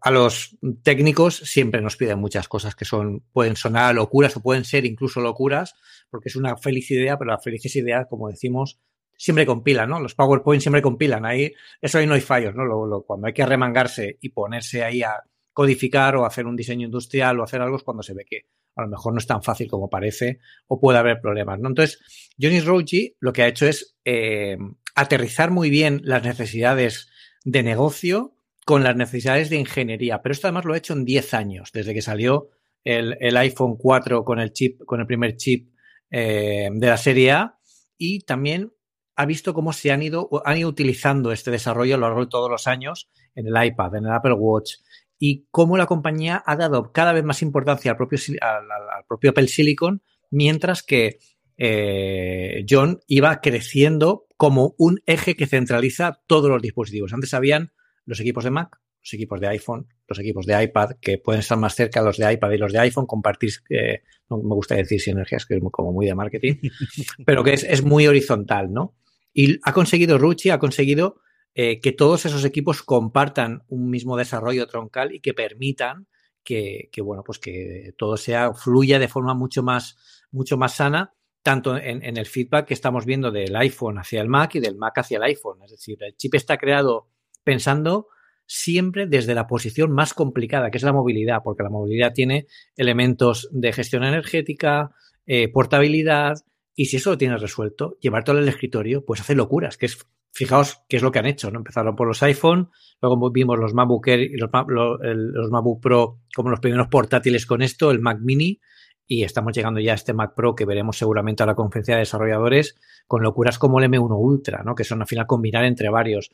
a 0.00 0.10
los 0.10 0.56
técnicos 0.82 1.36
siempre 1.36 1.80
nos 1.80 1.96
piden 1.96 2.18
muchas 2.18 2.48
cosas 2.48 2.74
que 2.74 2.84
son, 2.84 3.22
pueden 3.32 3.54
sonar 3.54 3.94
locuras 3.94 4.36
o 4.36 4.42
pueden 4.42 4.64
ser 4.64 4.84
incluso 4.84 5.20
locuras, 5.20 5.74
porque 6.10 6.28
es 6.28 6.36
una 6.36 6.56
feliz 6.56 6.90
idea, 6.90 7.16
pero 7.16 7.30
la 7.30 7.38
feliz 7.38 7.74
idea, 7.76 8.06
como 8.06 8.28
decimos, 8.28 8.80
siempre 9.16 9.46
compilan, 9.46 9.88
¿no? 9.88 10.00
Los 10.00 10.14
PowerPoint 10.14 10.60
siempre 10.60 10.82
compilan. 10.82 11.24
Ahí, 11.24 11.52
eso 11.80 11.98
ahí 11.98 12.06
no 12.06 12.14
hay 12.14 12.20
fallos, 12.20 12.54
¿no? 12.54 12.64
Lo, 12.64 13.02
cuando 13.02 13.28
hay 13.28 13.32
que 13.32 13.46
remangarse 13.46 14.18
y 14.20 14.30
ponerse 14.30 14.82
ahí 14.82 15.02
a 15.02 15.22
codificar 15.52 16.16
o 16.16 16.26
hacer 16.26 16.46
un 16.46 16.56
diseño 16.56 16.86
industrial 16.86 17.38
o 17.40 17.44
hacer 17.44 17.62
algo 17.62 17.76
es 17.76 17.82
cuando 17.82 18.02
se 18.02 18.14
ve 18.14 18.24
que 18.28 18.46
a 18.74 18.82
lo 18.82 18.88
mejor 18.88 19.14
no 19.14 19.18
es 19.18 19.26
tan 19.26 19.42
fácil 19.42 19.68
como 19.70 19.88
parece 19.88 20.40
o 20.66 20.78
puede 20.78 20.98
haber 20.98 21.20
problemas, 21.20 21.58
¿no? 21.58 21.68
Entonces, 21.68 21.98
Johnny 22.38 22.60
Roji 22.60 23.16
lo 23.20 23.32
que 23.32 23.42
ha 23.42 23.48
hecho 23.48 23.66
es 23.66 23.96
eh, 24.04 24.58
aterrizar 24.94 25.50
muy 25.50 25.70
bien 25.70 26.02
las 26.04 26.22
necesidades 26.24 27.08
de 27.44 27.62
negocio 27.62 28.35
con 28.66 28.82
las 28.82 28.96
necesidades 28.96 29.48
de 29.48 29.56
ingeniería. 29.56 30.20
Pero 30.20 30.32
esto 30.32 30.48
además 30.48 30.64
lo 30.64 30.74
ha 30.74 30.76
hecho 30.76 30.92
en 30.92 31.04
10 31.04 31.34
años, 31.34 31.70
desde 31.72 31.94
que 31.94 32.02
salió 32.02 32.50
el, 32.82 33.16
el 33.20 33.36
iPhone 33.36 33.76
4 33.78 34.24
con 34.24 34.40
el 34.40 34.52
chip, 34.52 34.82
con 34.84 34.98
el 34.98 35.06
primer 35.06 35.36
chip 35.36 35.70
eh, 36.10 36.68
de 36.72 36.86
la 36.88 36.96
serie 36.96 37.30
A 37.30 37.60
y 37.96 38.24
también 38.24 38.72
ha 39.14 39.24
visto 39.24 39.54
cómo 39.54 39.72
se 39.72 39.92
han 39.92 40.02
ido, 40.02 40.28
han 40.44 40.58
ido 40.58 40.68
utilizando 40.68 41.30
este 41.30 41.52
desarrollo 41.52 41.94
a 41.94 41.98
lo 41.98 42.06
largo 42.08 42.22
de 42.22 42.30
todos 42.30 42.50
los 42.50 42.66
años 42.66 43.08
en 43.36 43.46
el 43.46 43.66
iPad, 43.66 43.94
en 43.94 44.06
el 44.06 44.12
Apple 44.12 44.34
Watch, 44.34 44.78
y 45.16 45.46
cómo 45.52 45.76
la 45.76 45.86
compañía 45.86 46.42
ha 46.44 46.56
dado 46.56 46.90
cada 46.90 47.12
vez 47.12 47.22
más 47.22 47.42
importancia 47.42 47.92
al 47.92 47.96
propio, 47.96 48.18
al, 48.40 49.04
propio 49.06 49.30
Apple 49.30 49.46
Silicon, 49.46 50.02
mientras 50.32 50.82
que 50.82 51.18
eh, 51.56 52.66
John 52.68 52.98
iba 53.06 53.40
creciendo 53.40 54.26
como 54.36 54.74
un 54.76 55.00
eje 55.06 55.36
que 55.36 55.46
centraliza 55.46 56.20
todos 56.26 56.50
los 56.50 56.60
dispositivos. 56.60 57.12
Antes 57.12 57.32
habían 57.32 57.72
los 58.06 58.20
equipos 58.20 58.44
de 58.44 58.50
Mac, 58.50 58.80
los 59.02 59.14
equipos 59.14 59.40
de 59.40 59.48
iPhone, 59.48 59.86
los 60.08 60.18
equipos 60.18 60.46
de 60.46 60.62
iPad, 60.62 60.92
que 61.00 61.18
pueden 61.18 61.40
estar 61.40 61.58
más 61.58 61.74
cerca 61.74 62.02
los 62.02 62.16
de 62.16 62.32
iPad 62.32 62.50
y 62.52 62.58
los 62.58 62.72
de 62.72 62.78
iPhone, 62.80 63.06
compartir, 63.06 63.50
eh, 63.70 64.02
no 64.30 64.38
me 64.38 64.54
gusta 64.54 64.74
decir 64.74 65.00
sinergias, 65.00 65.46
que 65.46 65.54
es 65.54 65.62
como 65.70 65.92
muy 65.92 66.06
de 66.06 66.14
marketing, 66.14 66.54
pero 67.26 67.44
que 67.44 67.52
es, 67.52 67.64
es 67.64 67.84
muy 67.84 68.06
horizontal, 68.06 68.72
¿no? 68.72 68.94
Y 69.32 69.58
ha 69.64 69.72
conseguido 69.72 70.18
Ruchi, 70.18 70.50
ha 70.50 70.58
conseguido 70.58 71.20
eh, 71.54 71.80
que 71.80 71.92
todos 71.92 72.26
esos 72.26 72.44
equipos 72.44 72.82
compartan 72.82 73.62
un 73.68 73.90
mismo 73.90 74.16
desarrollo 74.16 74.66
troncal 74.66 75.14
y 75.14 75.20
que 75.20 75.34
permitan 75.34 76.06
que, 76.42 76.90
bueno, 77.02 77.24
pues 77.24 77.38
que 77.38 77.92
todo 77.98 78.16
sea, 78.16 78.54
fluya 78.54 78.98
de 78.98 79.08
forma 79.08 79.34
mucho 79.34 79.62
más, 79.62 79.96
mucho 80.30 80.56
más 80.56 80.76
sana, 80.76 81.12
tanto 81.42 81.76
en, 81.76 82.04
en, 82.04 82.16
el 82.16 82.26
feedback 82.26 82.66
que 82.66 82.74
estamos 82.74 83.04
viendo 83.04 83.30
del 83.32 83.56
iPhone 83.56 83.98
hacia 83.98 84.20
el 84.20 84.28
Mac 84.28 84.54
y 84.54 84.60
del 84.60 84.76
Mac 84.76 84.98
hacia 84.98 85.16
el 85.16 85.24
iPhone. 85.24 85.62
Es 85.64 85.72
decir, 85.72 85.98
el 86.00 86.16
chip 86.16 86.34
está 86.34 86.56
creado 86.56 87.08
pensando 87.46 88.08
siempre 88.44 89.06
desde 89.06 89.34
la 89.34 89.46
posición 89.46 89.92
más 89.92 90.14
complicada, 90.14 90.70
que 90.70 90.78
es 90.78 90.84
la 90.84 90.92
movilidad, 90.92 91.38
porque 91.44 91.62
la 91.62 91.70
movilidad 91.70 92.12
tiene 92.12 92.46
elementos 92.76 93.48
de 93.52 93.72
gestión 93.72 94.02
energética, 94.02 94.90
eh, 95.26 95.48
portabilidad, 95.48 96.34
y 96.74 96.86
si 96.86 96.96
eso 96.96 97.10
lo 97.10 97.18
tienes 97.18 97.40
resuelto, 97.40 97.96
llevártelo 98.00 98.38
al 98.40 98.48
escritorio, 98.48 99.04
pues 99.04 99.20
hace 99.20 99.36
locuras, 99.36 99.76
que 99.76 99.86
es, 99.86 99.96
fijaos 100.32 100.82
qué 100.88 100.96
es 100.96 101.02
lo 101.02 101.12
que 101.12 101.20
han 101.20 101.26
hecho, 101.26 101.50
¿no? 101.52 101.58
Empezaron 101.58 101.94
por 101.94 102.08
los 102.08 102.22
iPhone, 102.24 102.70
luego 103.00 103.30
vimos 103.30 103.58
los 103.58 103.74
MacBook 103.74 104.08
Air 104.08 104.20
y 104.22 104.36
los, 104.36 104.50
los 104.68 105.50
MacBook 105.50 105.80
Pro 105.80 106.20
como 106.34 106.50
los 106.50 106.60
primeros 106.60 106.88
portátiles 106.88 107.46
con 107.46 107.62
esto, 107.62 107.92
el 107.92 108.00
Mac 108.00 108.18
Mini, 108.20 108.60
y 109.06 109.22
estamos 109.22 109.54
llegando 109.54 109.80
ya 109.80 109.92
a 109.92 109.94
este 109.94 110.12
Mac 110.12 110.34
Pro 110.34 110.56
que 110.56 110.64
veremos 110.64 110.98
seguramente 110.98 111.44
a 111.44 111.46
la 111.46 111.54
conferencia 111.54 111.94
de 111.94 112.00
desarrolladores 112.00 112.76
con 113.06 113.22
locuras 113.22 113.58
como 113.58 113.78
el 113.78 113.88
M1 113.88 114.16
Ultra, 114.18 114.62
¿no? 114.64 114.74
Que 114.74 114.84
son 114.84 115.00
al 115.00 115.06
final 115.06 115.26
combinar 115.26 115.64
entre 115.64 115.88
varios. 115.90 116.30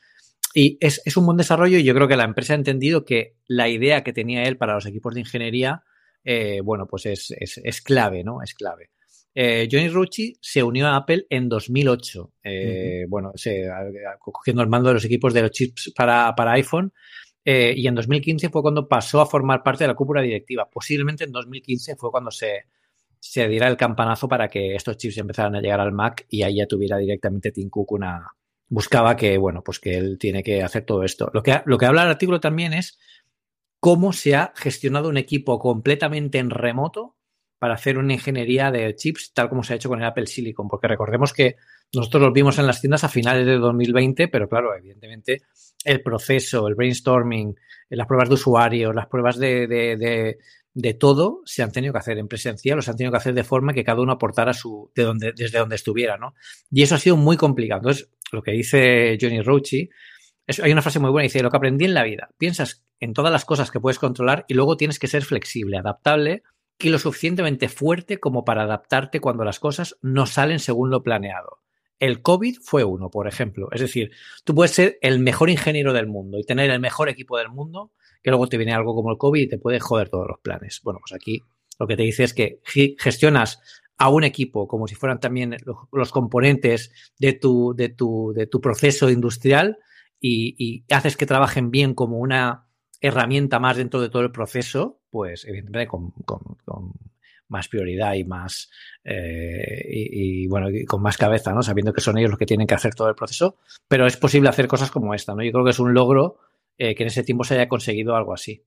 Y 0.53 0.77
es, 0.79 1.01
es, 1.05 1.17
un 1.17 1.25
buen 1.25 1.37
desarrollo 1.37 1.77
y 1.79 1.83
yo 1.83 1.95
creo 1.95 2.07
que 2.07 2.15
la 2.15 2.25
empresa 2.25 2.53
ha 2.53 2.57
entendido 2.57 3.05
que 3.05 3.37
la 3.47 3.69
idea 3.69 4.03
que 4.03 4.13
tenía 4.13 4.43
él 4.43 4.57
para 4.57 4.75
los 4.75 4.85
equipos 4.85 5.15
de 5.15 5.21
ingeniería, 5.21 5.83
eh, 6.23 6.61
bueno, 6.63 6.85
pues 6.87 7.07
es, 7.07 7.31
es, 7.31 7.59
es 7.63 7.81
clave, 7.81 8.23
¿no? 8.23 8.41
Es 8.43 8.53
clave. 8.53 8.91
Eh, 9.35 9.67
Johnny 9.71 9.89
Rucci 9.89 10.37
se 10.39 10.61
unió 10.61 10.87
a 10.87 10.95
Apple 10.95 11.25
en 11.29 11.49
2008, 11.49 12.33
eh, 12.43 13.05
bueno, 13.09 13.31
se, 13.33 13.67
cogiendo 14.19 14.61
el 14.61 14.69
mando 14.69 14.89
de 14.89 14.95
los 14.95 15.05
equipos 15.05 15.33
de 15.33 15.41
los 15.41 15.51
chips 15.51 15.91
para, 15.95 16.33
iPhone, 16.51 16.93
eh, 17.43 17.73
y 17.75 17.87
en 17.87 17.95
2015 17.95 18.49
fue 18.49 18.61
cuando 18.61 18.87
pasó 18.87 19.21
a 19.21 19.25
formar 19.25 19.63
parte 19.63 19.85
de 19.85 19.87
la 19.87 19.95
cúpula 19.95 20.21
directiva. 20.21 20.69
Posiblemente 20.69 21.23
en 21.23 21.31
2015 21.31 21.95
fue 21.95 22.11
cuando 22.11 22.29
se, 22.29 22.65
se 23.19 23.47
diera 23.47 23.67
el 23.67 23.75
campanazo 23.75 24.27
para 24.27 24.47
que 24.47 24.75
estos 24.75 24.97
chips 24.97 25.17
empezaran 25.17 25.55
a 25.55 25.61
llegar 25.61 25.79
al 25.79 25.91
Mac 25.91 26.25
y 26.29 26.43
ahí 26.43 26.57
ya 26.57 26.67
tuviera 26.67 26.97
directamente 26.97 27.51
Tim 27.51 27.69
Cook 27.69 27.93
una... 27.93 28.27
Buscaba 28.73 29.15
que, 29.15 29.37
bueno, 29.37 29.63
pues 29.63 29.79
que 29.79 29.95
él 29.95 30.17
tiene 30.19 30.41
que 30.41 30.63
hacer 30.63 30.83
todo 30.83 31.03
esto. 31.03 31.29
Lo 31.31 31.43
que, 31.43 31.61
lo 31.65 31.77
que 31.77 31.85
habla 31.85 32.01
el 32.01 32.09
artículo 32.09 32.39
también 32.39 32.73
es 32.73 32.97
cómo 33.79 34.13
se 34.13 34.35
ha 34.35 34.51
gestionado 34.55 35.09
un 35.09 35.17
equipo 35.17 35.59
completamente 35.59 36.39
en 36.39 36.49
remoto 36.49 37.15
para 37.59 37.75
hacer 37.75 37.99
una 37.99 38.13
ingeniería 38.13 38.71
de 38.71 38.95
chips 38.95 39.31
tal 39.31 39.47
como 39.47 39.61
se 39.63 39.73
ha 39.73 39.75
hecho 39.75 39.89
con 39.89 39.99
el 39.99 40.05
Apple 40.07 40.25
Silicon, 40.25 40.67
porque 40.67 40.87
recordemos 40.87 41.33
que 41.33 41.57
nosotros 41.93 42.23
los 42.23 42.33
vimos 42.33 42.57
en 42.57 42.65
las 42.65 42.81
tiendas 42.81 43.03
a 43.03 43.09
finales 43.09 43.45
de 43.45 43.57
2020, 43.59 44.27
pero 44.27 44.49
claro, 44.49 44.75
evidentemente 44.75 45.43
el 45.85 46.01
proceso, 46.01 46.67
el 46.67 46.73
brainstorming, 46.73 47.55
las 47.89 48.07
pruebas 48.07 48.29
de 48.29 48.33
usuario, 48.33 48.91
las 48.91 49.05
pruebas 49.05 49.37
de, 49.37 50.37
todo 50.99 51.41
se 51.45 51.61
han 51.61 51.71
tenido 51.71 51.93
que 51.93 51.99
hacer 51.99 52.17
en 52.17 52.27
presencial 52.27 52.79
o 52.79 52.81
se 52.81 52.89
han 52.89 52.97
tenido 52.97 53.11
que 53.11 53.17
hacer 53.17 53.35
de 53.35 53.43
forma 53.43 53.73
que 53.73 53.83
cada 53.83 54.01
uno 54.01 54.13
aportara 54.13 54.53
su, 54.53 54.91
de 54.95 55.03
donde, 55.03 55.33
desde 55.35 55.59
donde 55.59 55.75
estuviera, 55.75 56.17
¿no? 56.17 56.33
Y 56.71 56.81
eso 56.81 56.95
ha 56.95 56.99
sido 56.99 57.17
muy 57.17 57.37
complicado. 57.37 57.81
Entonces, 57.81 58.09
lo 58.33 58.41
que 58.43 58.51
dice 58.51 59.17
Johnny 59.19 59.41
Rochi, 59.41 59.89
hay 60.61 60.71
una 60.71 60.81
frase 60.81 60.99
muy 60.99 61.09
buena, 61.09 61.23
dice, 61.23 61.41
lo 61.41 61.49
que 61.49 61.57
aprendí 61.57 61.85
en 61.85 61.93
la 61.93 62.03
vida, 62.03 62.29
piensas 62.37 62.83
en 62.99 63.13
todas 63.13 63.31
las 63.31 63.45
cosas 63.45 63.71
que 63.71 63.79
puedes 63.79 63.99
controlar 63.99 64.45
y 64.47 64.53
luego 64.53 64.77
tienes 64.77 64.99
que 64.99 65.07
ser 65.07 65.23
flexible, 65.23 65.77
adaptable 65.77 66.43
y 66.79 66.89
lo 66.89 66.99
suficientemente 66.99 67.69
fuerte 67.69 68.19
como 68.19 68.43
para 68.43 68.63
adaptarte 68.63 69.19
cuando 69.19 69.43
las 69.43 69.59
cosas 69.59 69.97
no 70.01 70.25
salen 70.25 70.59
según 70.59 70.89
lo 70.89 71.03
planeado. 71.03 71.59
El 71.99 72.21
COVID 72.21 72.57
fue 72.61 72.83
uno, 72.83 73.09
por 73.09 73.27
ejemplo. 73.27 73.69
Es 73.71 73.79
decir, 73.79 74.11
tú 74.43 74.53
puedes 74.53 74.71
ser 74.71 74.97
el 75.01 75.19
mejor 75.19 75.49
ingeniero 75.49 75.93
del 75.93 76.07
mundo 76.07 76.37
y 76.39 76.43
tener 76.43 76.69
el 76.71 76.81
mejor 76.81 77.07
equipo 77.07 77.37
del 77.37 77.49
mundo, 77.49 77.93
que 78.21 78.31
luego 78.31 78.47
te 78.47 78.57
viene 78.57 78.73
algo 78.73 78.95
como 78.95 79.11
el 79.11 79.17
COVID 79.17 79.41
y 79.41 79.47
te 79.47 79.57
puede 79.57 79.79
joder 79.79 80.09
todos 80.09 80.27
los 80.27 80.39
planes. 80.39 80.81
Bueno, 80.83 80.99
pues 80.99 81.13
aquí 81.13 81.43
lo 81.79 81.87
que 81.87 81.95
te 81.95 82.03
dice 82.03 82.23
es 82.23 82.33
que 82.33 82.59
gestionas 82.97 83.61
a 83.97 84.09
un 84.09 84.23
equipo 84.23 84.67
como 84.67 84.87
si 84.87 84.95
fueran 84.95 85.19
también 85.19 85.55
los, 85.91 86.11
componentes 86.11 86.91
de 87.19 87.33
tu, 87.33 87.73
de, 87.75 87.89
tu, 87.89 88.33
de 88.35 88.47
tu 88.47 88.59
proceso 88.59 89.09
industrial 89.09 89.77
y, 90.19 90.55
y 90.57 90.85
haces 90.93 91.17
que 91.17 91.25
trabajen 91.25 91.71
bien 91.71 91.93
como 91.93 92.17
una 92.17 92.67
herramienta 93.03 93.59
más 93.59 93.75
dentro 93.75 94.01
de 94.01 94.09
todo 94.09 94.21
el 94.21 94.31
proceso, 94.31 95.01
pues 95.09 95.45
evidentemente 95.45 95.87
con, 95.87 96.13
más 97.49 97.67
prioridad 97.67 98.13
y 98.13 98.23
más 98.23 98.71
eh, 99.03 99.83
y, 99.85 100.47
bueno 100.47 100.69
con 100.87 101.01
más 101.01 101.17
cabeza, 101.17 101.51
¿no? 101.53 101.61
Sabiendo 101.61 101.93
que 101.93 102.01
son 102.01 102.17
ellos 102.17 102.31
los 102.31 102.39
que 102.39 102.45
tienen 102.45 102.65
que 102.65 102.73
hacer 102.73 102.95
todo 102.95 103.09
el 103.09 103.15
proceso, 103.15 103.57
pero 103.89 104.07
es 104.07 104.15
posible 104.15 104.49
hacer 104.49 104.67
cosas 104.67 104.89
como 104.89 105.13
esta, 105.13 105.35
¿no? 105.35 105.43
Yo 105.43 105.51
creo 105.51 105.65
que 105.65 105.71
es 105.71 105.79
un 105.79 105.93
logro 105.93 106.39
eh, 106.77 106.95
que 106.95 107.03
en 107.03 107.07
ese 107.07 107.23
tiempo 107.23 107.43
se 107.43 107.55
haya 107.55 107.67
conseguido 107.67 108.15
algo 108.15 108.33
así. 108.33 108.63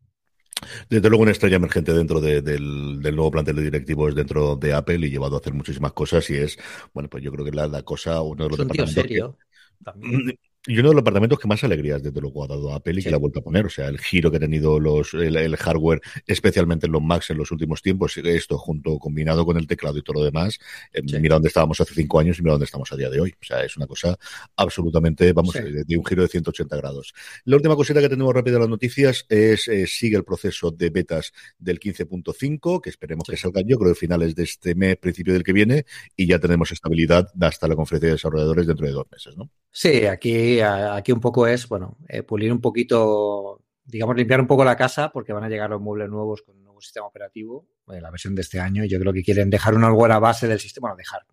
Desde 0.88 1.08
luego 1.08 1.22
una 1.22 1.32
estrella 1.32 1.56
emergente 1.56 1.92
dentro 1.92 2.20
del, 2.20 3.00
nuevo 3.00 3.30
plantel 3.30 3.56
de 3.56 3.62
directivos 3.62 4.14
dentro 4.14 4.56
de 4.56 4.72
Apple 4.72 5.06
y 5.06 5.10
llevado 5.10 5.36
a 5.36 5.38
hacer 5.38 5.52
muchísimas 5.52 5.92
cosas 5.92 6.28
y 6.30 6.36
es, 6.36 6.58
bueno, 6.94 7.08
pues 7.08 7.22
yo 7.22 7.30
creo 7.30 7.44
que 7.44 7.52
la, 7.52 7.66
la 7.68 7.82
cosa, 7.82 8.22
uno 8.22 8.44
de 8.44 8.50
los 8.50 8.58
es 8.58 8.64
un 8.64 8.70
tío 8.72 8.86
serio. 8.86 9.38
también. 9.84 10.38
Y 10.66 10.78
uno 10.78 10.88
de 10.88 10.94
los 10.94 11.02
departamentos 11.02 11.38
que 11.38 11.48
más 11.48 11.62
alegrías, 11.64 12.02
desde 12.02 12.20
luego, 12.20 12.44
ha 12.44 12.48
dado 12.48 12.72
Apple 12.72 12.98
y 12.98 13.02
que 13.02 13.10
la 13.10 13.16
ha 13.16 13.20
vuelto 13.20 13.40
a 13.40 13.42
poner. 13.42 13.66
O 13.66 13.70
sea, 13.70 13.88
el 13.88 13.98
giro 13.98 14.30
que 14.30 14.38
ha 14.38 14.40
tenido 14.40 14.80
los, 14.80 15.14
el, 15.14 15.56
hardware, 15.56 16.00
especialmente 16.26 16.86
en 16.86 16.92
los 16.92 17.02
Macs 17.02 17.30
en 17.30 17.38
los 17.38 17.50
últimos 17.50 17.82
tiempos, 17.82 18.16
esto 18.16 18.58
junto 18.58 18.98
combinado 18.98 19.44
con 19.44 19.56
el 19.56 19.66
teclado 19.66 19.98
y 19.98 20.02
todo 20.02 20.20
lo 20.20 20.24
demás, 20.24 20.58
eh, 20.92 21.02
mira 21.02 21.34
dónde 21.34 21.48
estábamos 21.48 21.80
hace 21.80 21.94
cinco 21.94 22.18
años 22.18 22.38
y 22.38 22.42
mira 22.42 22.52
dónde 22.52 22.64
estamos 22.64 22.90
a 22.92 22.96
día 22.96 23.10
de 23.10 23.20
hoy. 23.20 23.34
O 23.40 23.44
sea, 23.44 23.64
es 23.64 23.76
una 23.76 23.86
cosa 23.86 24.18
absolutamente, 24.56 25.32
vamos, 25.32 25.54
de, 25.54 25.96
un 25.96 26.04
giro 26.04 26.22
de 26.22 26.28
180 26.28 26.76
grados. 26.76 27.14
La 27.44 27.56
última 27.56 27.76
cosita 27.76 28.00
que 28.00 28.08
tenemos 28.08 28.34
rápido 28.34 28.56
en 28.56 28.62
las 28.62 28.70
noticias 28.70 29.26
es, 29.28 29.68
eh, 29.68 29.86
sigue 29.86 30.16
el 30.16 30.24
proceso 30.24 30.70
de 30.70 30.90
betas 30.90 31.32
del 31.58 31.78
15.5, 31.78 32.80
que 32.80 32.90
esperemos 32.90 33.28
que 33.28 33.36
salga 33.36 33.62
yo 33.64 33.78
creo, 33.78 33.92
que 33.92 33.98
finales 33.98 34.34
de 34.34 34.44
este 34.44 34.74
mes, 34.74 34.96
principio 34.96 35.32
del 35.32 35.42
que 35.42 35.52
viene, 35.52 35.86
y 36.16 36.26
ya 36.26 36.38
tenemos 36.38 36.72
estabilidad 36.72 37.28
hasta 37.40 37.68
la 37.68 37.76
conferencia 37.76 38.08
de 38.08 38.14
desarrolladores 38.14 38.66
dentro 38.66 38.86
de 38.86 38.92
dos 38.92 39.06
meses, 39.10 39.36
¿no? 39.36 39.50
Sí, 39.78 40.06
aquí, 40.06 40.58
aquí 40.60 41.12
un 41.12 41.20
poco 41.20 41.46
es, 41.46 41.68
bueno, 41.68 41.98
eh, 42.08 42.22
pulir 42.22 42.50
un 42.50 42.62
poquito, 42.62 43.60
digamos, 43.84 44.16
limpiar 44.16 44.40
un 44.40 44.46
poco 44.46 44.64
la 44.64 44.74
casa 44.74 45.10
porque 45.12 45.34
van 45.34 45.44
a 45.44 45.50
llegar 45.50 45.68
los 45.68 45.82
muebles 45.82 46.08
nuevos 46.08 46.40
con 46.40 46.56
un 46.56 46.64
nuevo 46.64 46.80
sistema 46.80 47.06
operativo, 47.06 47.68
eh, 47.92 48.00
la 48.00 48.10
versión 48.10 48.34
de 48.34 48.40
este 48.40 48.58
año, 48.58 48.86
yo 48.86 48.98
creo 48.98 49.12
que 49.12 49.22
quieren 49.22 49.50
dejar 49.50 49.74
una 49.74 49.90
buena 49.90 50.18
base 50.18 50.48
del 50.48 50.60
sistema, 50.60 50.88
bueno, 50.88 50.96
dejar, 50.96 51.26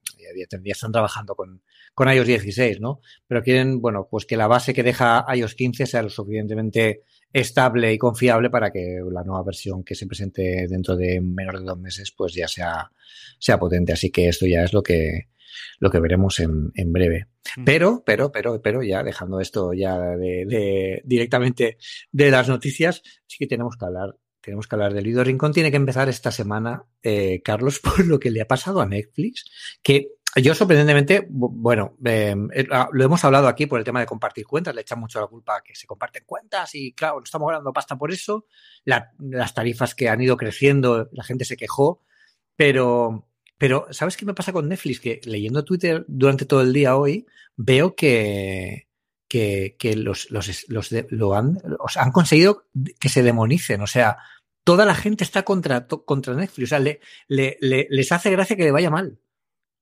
ya, 0.61 0.71
están 0.73 0.91
trabajando 0.91 1.35
con, 1.35 1.61
con 1.93 2.09
iOS 2.09 2.27
16, 2.27 2.81
¿no? 2.81 2.99
Pero 3.27 3.43
quieren, 3.43 3.79
bueno, 3.79 4.09
pues 4.11 4.25
que 4.25 4.35
la 4.35 4.47
base 4.47 4.73
que 4.73 4.83
deja 4.83 5.25
iOS 5.33 5.55
15 5.55 5.85
sea 5.85 6.01
lo 6.01 6.09
suficientemente 6.09 7.03
estable 7.31 7.93
y 7.93 7.97
confiable 7.97 8.49
para 8.49 8.71
que 8.71 8.99
la 9.09 9.23
nueva 9.23 9.43
versión 9.43 9.85
que 9.85 9.95
se 9.95 10.05
presente 10.05 10.67
dentro 10.67 10.97
de 10.97 11.21
menos 11.21 11.61
de 11.61 11.65
dos 11.65 11.79
meses, 11.79 12.11
pues 12.11 12.33
ya 12.33 12.49
sea, 12.49 12.91
sea 13.39 13.57
potente. 13.57 13.93
Así 13.93 14.11
que 14.11 14.27
esto 14.27 14.45
ya 14.45 14.63
es 14.63 14.73
lo 14.73 14.83
que, 14.83 15.29
lo 15.79 15.89
que 15.89 15.99
veremos 15.99 16.39
en, 16.39 16.71
en 16.75 16.91
breve. 16.91 17.27
Pero, 17.65 18.03
pero, 18.05 18.31
pero, 18.31 18.61
pero, 18.61 18.83
ya 18.83 19.03
dejando 19.03 19.39
esto 19.39 19.73
ya 19.73 19.97
de, 19.97 21.01
directamente 21.03 21.77
de 22.11 22.31
las 22.31 22.47
noticias, 22.47 23.01
sí 23.27 23.37
que 23.37 23.47
tenemos 23.47 23.75
que 23.77 23.85
hablar 23.85 24.15
tenemos 24.43 24.67
que 24.67 24.75
hablar 24.75 24.93
del 24.93 25.05
Lido 25.05 25.23
Rincón. 25.23 25.53
Tiene 25.53 25.71
que 25.71 25.77
empezar 25.77 26.09
esta 26.09 26.29
semana, 26.29 26.83
eh, 27.01 27.41
Carlos, 27.41 27.79
por 27.83 28.05
lo 28.05 28.19
que 28.19 28.29
le 28.29 28.41
ha 28.41 28.45
pasado 28.45 28.81
a 28.81 28.85
Netflix, 28.85 29.45
que 29.81 30.09
yo 30.35 30.55
sorprendentemente, 30.55 31.27
bueno, 31.29 31.95
em, 32.03 32.49
eh, 32.53 32.67
ah, 32.71 32.89
lo 32.91 33.03
hemos 33.03 33.23
hablado 33.23 33.47
aquí 33.47 33.67
por 33.67 33.77
el 33.77 33.85
tema 33.85 33.99
de 33.99 34.07
compartir 34.07 34.47
cuentas, 34.47 34.73
le 34.73 34.81
echan 34.81 34.99
mucho 34.99 35.21
la 35.21 35.27
culpa 35.27 35.57
a 35.57 35.61
que 35.61 35.75
se 35.75 35.85
comparten 35.85 36.23
cuentas 36.25 36.73
y 36.73 36.93
claro, 36.93 37.17
no 37.17 37.23
estamos 37.23 37.47
ganando 37.47 37.71
pasta 37.71 37.97
por 37.97 38.11
eso, 38.11 38.47
las 38.83 39.53
tarifas 39.53 39.93
que 39.93 40.09
han 40.09 40.21
ido 40.21 40.35
creciendo, 40.35 41.07
la 41.11 41.23
gente 41.23 41.45
se 41.45 41.55
quejó, 41.55 42.01
pero 42.55 43.29
pero, 43.57 43.87
¿sabes 43.91 44.17
qué 44.17 44.25
me 44.25 44.33
pasa 44.33 44.53
con 44.53 44.67
Netflix? 44.67 44.99
Que 44.99 45.21
leyendo 45.25 45.63
Twitter 45.63 46.05
durante 46.07 46.45
todo 46.45 46.61
el 46.61 46.73
día 46.73 46.95
hoy, 46.95 47.25
veo 47.55 47.95
que, 47.95 48.87
que, 49.27 49.95
los, 49.95 50.29
los, 50.31 50.69
los 50.69 50.91
lo 51.09 51.35
han, 51.35 51.59
han 51.95 52.11
conseguido 52.11 52.65
que 52.99 53.09
se 53.09 53.23
demonicen. 53.23 53.81
O 53.81 53.87
sea, 53.87 54.17
toda 54.63 54.85
la 54.85 54.95
gente 54.95 55.23
está 55.23 55.43
contra, 55.43 55.87
contra 55.87 56.33
Netflix. 56.33 56.67
O 56.67 56.69
sea, 56.69 56.79
le, 56.79 56.99
le, 57.27 57.57
les 57.61 58.11
hace 58.11 58.31
gracia 58.31 58.55
que 58.55 58.63
le 58.63 58.71
vaya 58.71 58.89
mal. 58.89 59.19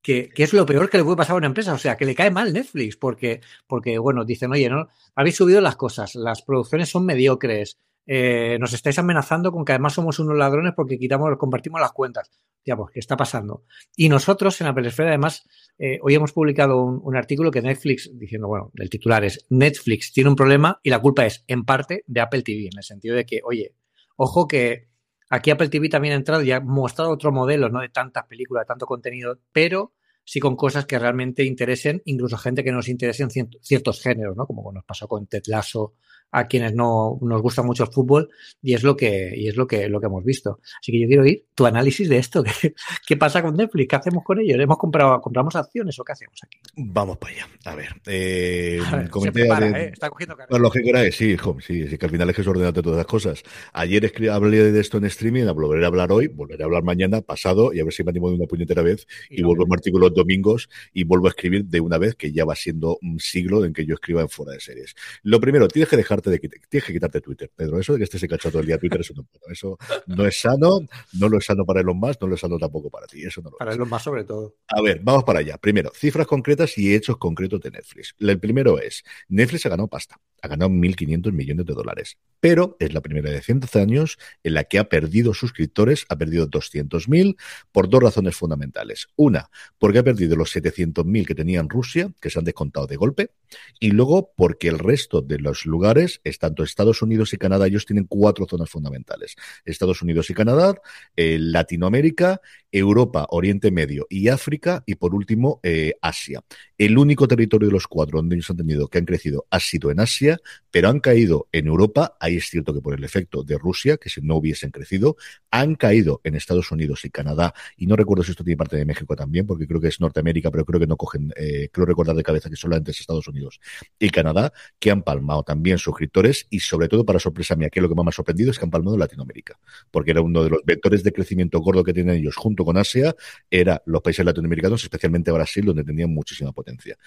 Que, 0.02 0.30
que, 0.30 0.44
es 0.44 0.54
lo 0.54 0.66
peor 0.66 0.90
que 0.90 0.98
le 0.98 1.04
puede 1.04 1.18
pasar 1.18 1.36
a 1.36 1.38
una 1.38 1.48
empresa. 1.48 1.74
O 1.74 1.78
sea, 1.78 1.96
que 1.98 2.06
le 2.06 2.16
cae 2.16 2.32
mal 2.32 2.54
Netflix 2.54 2.98
porque, 2.98 3.42
porque 3.68 3.98
bueno, 3.98 4.26
dicen, 4.26 4.52
oye, 4.52 4.70
no, 4.70 4.88
habéis 5.16 5.36
subido 5.36 5.62
las 5.62 5.76
cosas, 5.76 6.16
las 6.16 6.42
producciones 6.42 6.90
son 6.90 7.06
mediocres, 7.06 7.78
eh, 8.06 8.58
nos 8.60 8.74
estáis 8.74 8.98
amenazando 9.00 9.52
con 9.52 9.64
que 9.64 9.74
además 9.74 9.94
somos 9.94 10.20
unos 10.20 10.38
ladrones 10.38 10.74
porque 10.76 10.98
quitamos, 10.98 11.38
compartimos 11.38 11.80
las 11.80 11.92
cuentas. 11.92 12.32
Digamos, 12.64 12.86
pues, 12.86 12.94
¿qué 12.94 13.00
está 13.00 13.18
pasando? 13.18 13.64
Y 13.96 14.10
nosotros 14.10 14.60
en 14.62 14.68
Apple 14.68 14.88
Esfera, 14.88 15.10
además, 15.10 15.44
eh, 15.80 16.00
hoy 16.02 16.16
hemos 16.16 16.32
publicado 16.32 16.84
un, 16.84 17.16
artículo 17.16 17.52
que 17.52 17.62
Netflix, 17.62 18.12
diciendo, 18.14 18.48
bueno, 18.48 18.72
el 18.76 18.90
titular 18.90 19.24
es 19.24 19.46
Netflix 19.50 20.12
tiene 20.14 20.30
un 20.30 20.36
problema 20.36 20.80
y 20.84 20.90
la 20.90 21.00
culpa 21.00 21.26
es, 21.26 21.44
en 21.48 21.64
parte, 21.64 22.04
de 22.06 22.22
Apple 22.22 22.44
TV, 22.44 22.70
en 22.72 22.78
el 22.78 22.84
sentido 22.84 23.16
de 23.16 23.26
que, 23.26 23.42
oye, 23.44 23.76
ojo 24.16 24.48
que 24.48 24.90
aquí 25.30 25.50
Apple 25.50 25.70
TV 25.70 25.90
también 25.90 26.14
ha 26.14 26.18
entrado 26.18 26.44
y 26.44 26.52
ha 26.52 26.60
mostrado 26.60 27.12
otro 27.12 27.32
modelo, 27.32 27.70
no 27.70 27.82
de 27.82 27.90
tantas 27.90 28.26
películas, 28.26 28.64
de 28.64 28.68
tanto 28.68 28.86
contenido, 28.86 29.40
pero 29.52 29.94
sí 30.24 30.40
con 30.40 30.56
cosas 30.56 30.86
que 30.86 31.00
realmente 31.00 31.44
interesen, 31.44 32.02
incluso 32.06 32.38
gente 32.38 32.64
que 32.64 32.72
nos 32.72 32.88
interesen 32.88 33.30
ciertos 33.30 34.02
géneros, 34.02 34.36
¿no? 34.38 34.46
Como 34.46 34.72
nos 34.72 34.86
pasó 34.86 35.08
con 35.08 35.28
Ted 35.28 35.44
Lasso 35.48 35.96
a 36.32 36.48
quienes 36.48 36.74
no 36.74 37.18
nos 37.22 37.42
gusta 37.42 37.62
mucho 37.62 37.84
el 37.84 37.92
fútbol 37.92 38.30
y 38.62 38.74
es 38.74 38.84
lo 38.84 38.96
que 38.96 39.34
y 39.36 39.48
es 39.48 39.56
lo 39.56 39.68
que 39.68 39.90
lo 39.90 40.00
que 40.00 40.08
hemos 40.08 40.24
visto. 40.24 40.60
Así 40.80 40.92
que 40.92 41.02
yo 41.02 41.08
quiero 41.08 41.24
oír 41.24 41.46
tu 41.56 41.66
análisis 41.66 42.08
de 42.10 42.18
esto. 42.18 42.44
¿Qué, 42.62 42.74
qué 43.06 43.18
pasa 43.18 43.42
con 43.42 43.56
Netflix? 43.56 43.88
¿Qué 43.88 43.96
hacemos 43.96 44.24
con 44.24 44.40
ellos? 44.40 44.60
¿Hemos 44.60 44.78
comprado 44.78 45.22
compramos 45.22 45.56
acciones 45.56 45.98
o 46.00 46.04
qué 46.04 46.14
hacemos 46.14 46.40
aquí? 46.44 46.58
Vamos 46.76 47.18
para 47.18 47.34
allá. 47.34 47.48
A 47.66 47.76
ver, 47.76 47.90
eh, 48.08 48.80
¿eh? 48.80 49.92
está 49.94 50.10
cogiendo 50.10 50.36
carga. 50.36 50.58
Lo 50.58 50.72
que 50.72 51.12
sí, 51.12 51.26
hijo, 51.32 51.58
sí, 51.60 51.88
sí, 51.88 51.98
que 51.98 52.06
al 52.06 52.12
final 52.12 52.30
es 52.30 52.36
que 52.36 52.42
es 52.42 52.48
ordenarte 52.48 52.82
todas 52.82 52.98
las 52.98 53.06
cosas. 53.06 53.44
Ayer 53.74 54.04
escribí, 54.06 54.30
hablé 54.30 54.72
de 54.72 54.80
esto 54.80 54.98
en 54.98 55.06
streaming, 55.06 55.46
volveré 55.54 55.84
a 55.86 55.88
hablar 55.88 56.12
hoy, 56.12 56.28
volveré 56.28 56.64
a 56.64 56.66
hablar 56.66 56.84
mañana, 56.84 57.22
pasado, 57.22 57.74
y 57.74 57.80
a 57.80 57.84
ver 57.84 57.94
si 57.94 58.04
me 58.04 58.10
animo 58.10 58.30
de 58.30 58.36
una 58.36 58.46
puñetera 58.46 58.82
vez 58.82 59.08
y, 59.30 59.42
vuelvo 59.42 59.64
a 59.64 59.66
un 59.66 59.74
artículo 59.74 60.08
los 60.08 60.16
domingos 60.16 60.70
y 60.94 61.04
vuelvo 61.04 61.28
a 61.28 61.30
escribir 61.30 61.66
de 61.66 61.80
una 61.80 61.98
vez 61.98 62.16
que 62.16 62.32
ya 62.32 62.46
va 62.46 62.56
siendo 62.56 62.98
un 63.02 63.20
siglo 63.20 63.66
en 63.66 63.74
que 63.74 63.86
yo 63.86 63.96
escriba 63.96 64.22
en 64.22 64.30
fuera 64.30 64.54
de 64.54 64.60
series. 64.60 64.96
Lo 65.24 65.40
primero, 65.40 65.68
tienes 65.68 65.90
que 65.90 65.98
de 66.30 66.40
tienes 66.40 66.86
que 66.86 66.94
quitarte 66.94 67.22
Twitter, 67.22 67.52
Pedro. 67.56 67.80
Eso 67.80 67.94
de 67.94 68.00
que 68.00 68.04
estés 68.04 68.24
enganchado 68.24 68.52
todo 68.52 68.62
el 68.62 68.68
día 68.68 68.76
a 68.76 68.80
Twitter, 68.80 69.02
eso 69.02 69.14
no, 69.16 69.28
eso 69.50 69.78
no 70.08 70.26
es 70.26 70.40
sano, 70.40 70.80
no 71.14 71.30
lo 71.30 71.38
es 71.38 71.46
sano 71.46 71.66
para 71.66 71.82
Elon 71.82 71.98
Musk, 71.98 72.22
no 72.22 72.28
lo 72.28 72.36
es 72.36 72.42
sano 72.42 72.58
tampoco 72.58 72.90
para 72.90 73.08
ti. 73.08 73.24
Eso 73.24 73.42
no 73.42 73.50
lo 73.50 73.58
para 73.58 73.74
Elon 73.74 73.90
Musk 73.90 74.04
sobre 74.04 74.24
todo. 74.24 74.56
A 74.68 74.82
ver, 74.82 75.00
vamos 75.02 75.24
para 75.24 75.40
allá. 75.40 75.58
Primero, 75.58 75.92
cifras 75.94 76.28
concretas 76.28 76.78
y 76.78 76.94
hechos 76.94 77.18
concretos 77.18 77.60
de 77.62 77.72
Netflix. 77.72 78.16
El 78.20 78.40
primero 78.40 78.80
es, 78.80 79.04
Netflix 79.28 79.66
ha 79.66 79.70
ganado 79.70 79.88
pasta, 79.88 80.20
ha 80.42 80.48
ganado 80.48 80.72
1.500 80.72 81.32
millones 81.32 81.66
de 81.66 81.74
dólares, 81.74 82.18
pero 82.40 82.76
es 82.80 82.94
la 82.94 83.02
primera 83.02 83.30
de 83.30 83.42
100 83.42 83.62
años 83.76 84.18
en 84.44 84.56
la 84.56 84.64
que 84.64 84.80
ha 84.80 84.90
perdido 84.90 85.34
suscriptores, 85.34 86.06
ha 86.10 86.18
perdido 86.18 86.50
200.000 86.50 87.38
por 87.72 87.90
dos 87.90 88.02
razones 88.02 88.36
fundamentales. 88.36 89.08
Una, 89.16 89.50
porque 89.78 90.00
ha 90.00 90.04
perdido 90.04 90.36
los 90.36 90.56
700.000 90.56 91.26
que 91.26 91.36
tenía 91.36 91.60
en 91.60 91.70
Rusia, 91.70 92.12
que 92.20 92.30
se 92.30 92.40
han 92.40 92.46
descontado 92.46 92.88
de 92.88 92.96
golpe, 92.96 93.32
y 93.80 93.92
luego 93.92 94.34
porque 94.36 94.68
el 94.68 94.80
resto 94.80 95.22
de 95.22 95.40
los 95.40 95.66
lugares, 95.66 96.22
tanto 96.40 96.64
Estados 96.64 97.02
Unidos 97.02 97.34
y 97.34 97.38
Canadá, 97.38 97.68
ellos 97.68 97.86
tienen 97.86 98.06
cuatro 98.06 98.48
zonas 98.48 98.70
fundamentales. 98.70 99.36
Estados 99.66 100.02
Unidos 100.02 100.30
y 100.30 100.34
Canadá, 100.34 100.74
eh, 101.16 101.38
Latinoamérica, 101.40 102.42
Europa, 102.72 103.28
Oriente 103.30 103.70
Medio 103.70 104.08
y 104.10 104.30
África, 104.30 104.84
y 104.86 104.96
por 104.96 105.14
último, 105.14 105.60
eh, 105.64 105.94
Asia. 106.02 106.42
El 106.78 106.98
único 106.98 107.28
territorio 107.28 107.68
de 107.68 107.74
los 107.74 107.88
cuatro 107.88 108.20
donde 108.20 108.36
ellos 108.36 108.50
han 108.50 108.58
tenido 108.58 108.88
que 108.88 108.98
han 108.98 109.06
crecido 109.06 109.46
ha 109.50 109.60
sido 109.60 109.92
en 109.92 110.00
Asia, 110.00 110.31
pero 110.70 110.90
han 110.90 111.00
caído 111.00 111.48
en 111.52 111.68
Europa, 111.68 112.18
ahí 112.20 112.38
es 112.38 112.50
cierto 112.50 112.74
que 112.74 112.82
por 112.82 112.94
el 112.94 113.04
efecto 113.04 113.44
de 113.44 113.58
Rusia, 113.58 113.98
que 113.98 114.10
si 114.10 114.22
no 114.22 114.36
hubiesen 114.36 114.72
crecido, 114.72 115.18
han 115.50 115.76
caído 115.76 116.22
en 116.24 116.36
Estados 116.36 116.72
Unidos 116.72 117.06
y 117.06 117.10
Canadá, 117.10 117.54
y 117.78 117.88
no 117.88 117.96
recuerdo 117.96 118.24
si 118.24 118.32
esto 118.32 118.44
tiene 118.44 118.58
parte 118.58 118.78
de 118.78 118.86
México 118.86 119.16
también, 119.16 119.46
porque 119.46 119.68
creo 119.68 119.82
que 119.82 119.88
es 119.88 120.00
Norteamérica, 120.00 120.52
pero 120.52 120.66
creo 120.66 120.80
que 120.80 120.88
no 120.88 120.98
cogen, 120.98 121.34
eh, 121.36 121.70
creo 121.72 121.86
recordar 121.86 122.16
de 122.16 122.24
cabeza 122.24 122.50
que 122.50 122.56
solamente 122.56 122.92
es 122.92 123.00
Estados 123.00 123.28
Unidos 123.28 123.60
y 124.00 124.10
Canadá, 124.10 124.54
que 124.80 124.92
han 124.92 125.04
palmado 125.04 125.44
también 125.44 125.78
suscriptores 125.78 126.48
y 126.50 126.60
sobre 126.60 126.88
todo, 126.88 127.06
para 127.06 127.20
sorpresa 127.20 127.56
mía, 127.56 127.70
que 127.70 127.82
lo 127.82 127.90
que 127.90 127.96
más 127.96 128.06
me 128.06 128.10
ha 128.10 128.14
sorprendido 128.14 128.52
es 128.52 128.60
que 128.60 128.66
han 128.66 128.72
palmado 128.72 128.98
Latinoamérica, 128.98 129.60
porque 129.90 130.12
era 130.12 130.22
uno 130.22 130.44
de 130.44 130.50
los 130.50 130.62
vectores 130.66 131.04
de 131.04 131.12
crecimiento 131.12 131.60
gordo 131.60 131.84
que 131.84 131.94
tienen 131.94 132.16
ellos 132.16 132.36
junto 132.36 132.64
con 132.64 132.78
Asia, 132.78 133.16
era 133.50 133.82
los 133.86 134.02
países 134.02 134.26
latinoamericanos, 134.26 134.84
especialmente 134.84 135.32
Brasil, 135.32 135.66
donde 135.66 135.84
tenían 135.84 136.14
muchísima 136.14 136.52
potencia. 136.52 136.98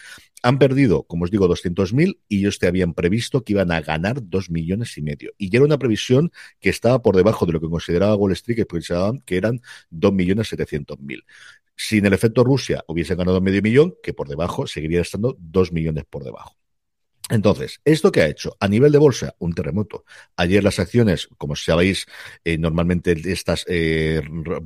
Han 0.42 0.58
perdido, 0.58 1.04
como 1.04 1.24
os 1.24 1.30
digo, 1.30 1.48
200.000 1.48 2.18
y 2.28 2.38
ellos 2.40 2.58
te 2.58 2.66
habían 2.66 2.94
previsto 2.94 3.13
que 3.44 3.52
iban 3.52 3.72
a 3.72 3.80
ganar 3.80 4.16
2 4.22 4.50
millones 4.50 4.96
y 4.98 5.02
medio. 5.02 5.32
Y 5.38 5.50
ya 5.50 5.58
era 5.58 5.66
una 5.66 5.78
previsión 5.78 6.30
que 6.60 6.70
estaba 6.70 7.02
por 7.02 7.16
debajo 7.16 7.46
de 7.46 7.52
lo 7.52 7.60
que 7.60 7.68
consideraba 7.68 8.16
Wall 8.16 8.32
Street, 8.32 8.56
que 8.56 8.66
pensaban 8.66 9.20
que 9.20 9.36
eran 9.36 9.60
2.700.000. 9.90 11.24
Sin 11.76 12.06
el 12.06 12.12
efecto 12.12 12.44
Rusia 12.44 12.84
hubiesen 12.86 13.18
ganado 13.18 13.40
medio 13.40 13.62
millón, 13.62 13.94
que 14.02 14.14
por 14.14 14.28
debajo 14.28 14.66
seguiría 14.66 15.00
estando 15.00 15.36
dos 15.38 15.72
millones 15.72 16.04
por 16.08 16.24
debajo. 16.24 16.56
Entonces, 17.30 17.80
¿esto 17.86 18.12
qué 18.12 18.20
ha 18.20 18.28
hecho? 18.28 18.54
A 18.60 18.68
nivel 18.68 18.92
de 18.92 18.98
bolsa, 18.98 19.34
un 19.38 19.54
terremoto. 19.54 20.04
Ayer 20.36 20.62
las 20.62 20.78
acciones, 20.78 21.26
como 21.38 21.56
sabéis, 21.56 22.04
eh, 22.44 22.58
normalmente 22.58 23.16
estas 23.32 23.64
eh, 23.66 24.20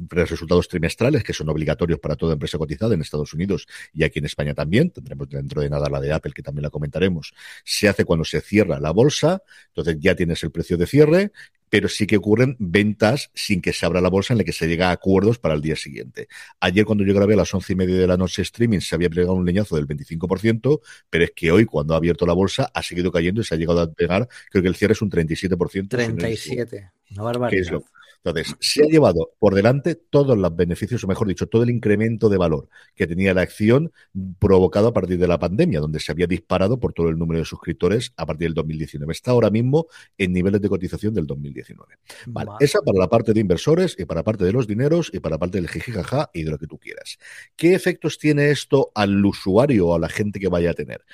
resultados 0.08 0.66
trimestrales, 0.66 1.22
que 1.22 1.32
son 1.32 1.48
obligatorios 1.50 2.00
para 2.00 2.16
toda 2.16 2.32
empresa 2.32 2.58
cotizada 2.58 2.94
en 2.94 3.00
Estados 3.00 3.32
Unidos 3.32 3.68
y 3.92 4.02
aquí 4.02 4.18
en 4.18 4.24
España 4.24 4.54
también, 4.54 4.90
tendremos 4.90 5.28
dentro 5.28 5.62
de 5.62 5.70
nada 5.70 5.88
la 5.88 6.00
de 6.00 6.12
Apple, 6.12 6.32
que 6.32 6.42
también 6.42 6.64
la 6.64 6.70
comentaremos, 6.70 7.32
se 7.64 7.88
hace 7.88 8.04
cuando 8.04 8.24
se 8.24 8.40
cierra 8.40 8.80
la 8.80 8.90
bolsa, 8.90 9.40
entonces 9.68 9.96
ya 10.00 10.16
tienes 10.16 10.42
el 10.42 10.50
precio 10.50 10.76
de 10.76 10.86
cierre 10.86 11.30
pero 11.70 11.88
sí 11.88 12.06
que 12.06 12.16
ocurren 12.16 12.56
ventas 12.58 13.30
sin 13.34 13.60
que 13.60 13.72
se 13.72 13.86
abra 13.86 14.00
la 14.00 14.08
bolsa 14.08 14.34
en 14.34 14.38
la 14.38 14.44
que 14.44 14.52
se 14.52 14.66
llega 14.66 14.88
a 14.88 14.92
acuerdos 14.92 15.38
para 15.38 15.54
el 15.54 15.60
día 15.60 15.76
siguiente. 15.76 16.28
Ayer 16.60 16.84
cuando 16.84 17.04
yo 17.04 17.14
grabé 17.14 17.34
a 17.34 17.38
las 17.38 17.54
once 17.54 17.72
y 17.72 17.76
media 17.76 17.96
de 17.96 18.06
la 18.06 18.16
noche 18.16 18.42
streaming 18.42 18.80
se 18.80 18.94
había 18.94 19.10
pegado 19.10 19.34
un 19.34 19.44
leñazo 19.44 19.76
del 19.76 19.86
25%, 19.86 20.80
pero 21.10 21.24
es 21.24 21.32
que 21.34 21.50
hoy 21.50 21.64
cuando 21.64 21.94
ha 21.94 21.96
abierto 21.96 22.26
la 22.26 22.32
bolsa 22.32 22.70
ha 22.72 22.82
seguido 22.82 23.10
cayendo 23.12 23.40
y 23.40 23.44
se 23.44 23.54
ha 23.54 23.58
llegado 23.58 23.80
a 23.80 23.92
pegar, 23.92 24.28
creo 24.50 24.62
que 24.62 24.68
el 24.68 24.76
cierre 24.76 24.92
es 24.92 25.02
un 25.02 25.10
37%. 25.10 25.88
37, 25.88 26.90
una 27.10 27.22
barbaridad. 27.22 27.82
Entonces, 28.24 28.56
se 28.60 28.82
ha 28.82 28.86
llevado 28.86 29.32
por 29.38 29.54
delante 29.54 29.94
todos 29.94 30.36
los 30.36 30.56
beneficios, 30.56 31.02
o 31.04 31.06
mejor 31.06 31.28
dicho, 31.28 31.46
todo 31.46 31.62
el 31.62 31.70
incremento 31.70 32.28
de 32.28 32.36
valor 32.36 32.68
que 32.94 33.06
tenía 33.06 33.32
la 33.32 33.42
acción 33.42 33.92
provocado 34.38 34.88
a 34.88 34.92
partir 34.92 35.18
de 35.18 35.28
la 35.28 35.38
pandemia, 35.38 35.80
donde 35.80 36.00
se 36.00 36.12
había 36.12 36.26
disparado 36.26 36.80
por 36.80 36.92
todo 36.92 37.08
el 37.08 37.18
número 37.18 37.38
de 37.38 37.44
suscriptores 37.44 38.12
a 38.16 38.26
partir 38.26 38.48
del 38.48 38.54
2019. 38.54 39.12
Está 39.12 39.30
ahora 39.30 39.50
mismo 39.50 39.86
en 40.16 40.32
niveles 40.32 40.60
de 40.60 40.68
cotización 40.68 41.14
del 41.14 41.26
2019. 41.26 41.94
Vale, 42.26 42.50
esa 42.60 42.80
para 42.80 42.98
la 42.98 43.08
parte 43.08 43.32
de 43.32 43.40
inversores 43.40 43.94
y 43.98 44.04
para 44.04 44.20
la 44.20 44.24
parte 44.24 44.44
de 44.44 44.52
los 44.52 44.66
dineros 44.66 45.10
y 45.12 45.20
para 45.20 45.36
la 45.36 45.38
parte 45.38 45.58
del 45.58 45.68
jijijaja 45.68 46.30
y 46.34 46.42
de 46.42 46.50
lo 46.50 46.58
que 46.58 46.66
tú 46.66 46.78
quieras. 46.78 47.18
¿Qué 47.56 47.74
efectos 47.74 48.18
tiene 48.18 48.50
esto 48.50 48.90
al 48.94 49.24
usuario 49.24 49.88
o 49.88 49.94
a 49.94 49.98
la 49.98 50.08
gente 50.08 50.40
que 50.40 50.48
vaya 50.48 50.72
a 50.72 50.74
tener? 50.74 51.04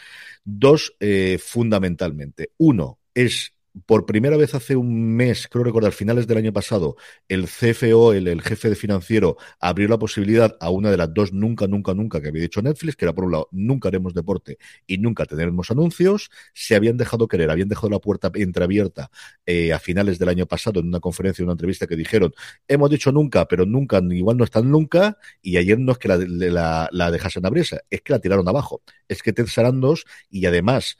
Dos, 0.44 0.96
eh, 1.00 1.38
fundamentalmente. 1.40 2.50
Uno, 2.58 2.98
es 3.14 3.53
por 3.86 4.06
primera 4.06 4.36
vez 4.36 4.54
hace 4.54 4.76
un 4.76 5.16
mes, 5.16 5.48
creo 5.48 5.64
recordar, 5.64 5.92
finales 5.92 6.26
del 6.26 6.38
año 6.38 6.52
pasado, 6.52 6.96
el 7.28 7.46
CFO, 7.48 8.12
el, 8.12 8.40
jefe 8.40 8.70
de 8.70 8.76
financiero, 8.76 9.36
abrió 9.58 9.88
la 9.88 9.98
posibilidad 9.98 10.56
a 10.60 10.70
una 10.70 10.90
de 10.90 10.96
las 10.96 11.12
dos 11.12 11.32
nunca, 11.32 11.66
nunca, 11.66 11.92
nunca 11.92 12.20
que 12.20 12.28
había 12.28 12.42
dicho 12.42 12.62
Netflix, 12.62 12.96
que 12.96 13.04
era 13.04 13.12
por 13.12 13.24
un 13.24 13.32
lado, 13.32 13.48
nunca 13.50 13.88
haremos 13.88 14.14
deporte 14.14 14.58
y 14.86 14.98
nunca 14.98 15.26
tendremos 15.26 15.70
anuncios. 15.70 16.30
Se 16.54 16.76
habían 16.76 16.96
dejado 16.96 17.26
querer, 17.26 17.50
habían 17.50 17.68
dejado 17.68 17.90
la 17.90 17.98
puerta 17.98 18.30
entreabierta 18.34 19.10
eh, 19.44 19.72
a 19.72 19.78
finales 19.80 20.18
del 20.18 20.28
año 20.28 20.46
pasado 20.46 20.80
en 20.80 20.86
una 20.86 21.00
conferencia, 21.00 21.42
en 21.42 21.46
una 21.46 21.54
entrevista 21.54 21.86
que 21.86 21.96
dijeron, 21.96 22.32
hemos 22.68 22.90
dicho 22.90 23.10
nunca, 23.10 23.46
pero 23.46 23.66
nunca, 23.66 24.00
igual 24.10 24.36
no 24.36 24.44
están 24.44 24.70
nunca, 24.70 25.18
y 25.42 25.56
ayer 25.56 25.78
no 25.80 25.92
es 25.92 25.98
que 25.98 26.08
la, 26.08 26.16
la, 26.18 26.88
la 26.92 27.10
dejasen 27.10 27.44
abrirse, 27.44 27.80
es 27.90 28.02
que 28.02 28.12
la 28.12 28.20
tiraron 28.20 28.48
abajo. 28.48 28.82
Es 29.08 29.22
que 29.22 29.32
Ted 29.32 29.46
Sarandos, 29.46 30.04
y 30.30 30.46
además, 30.46 30.96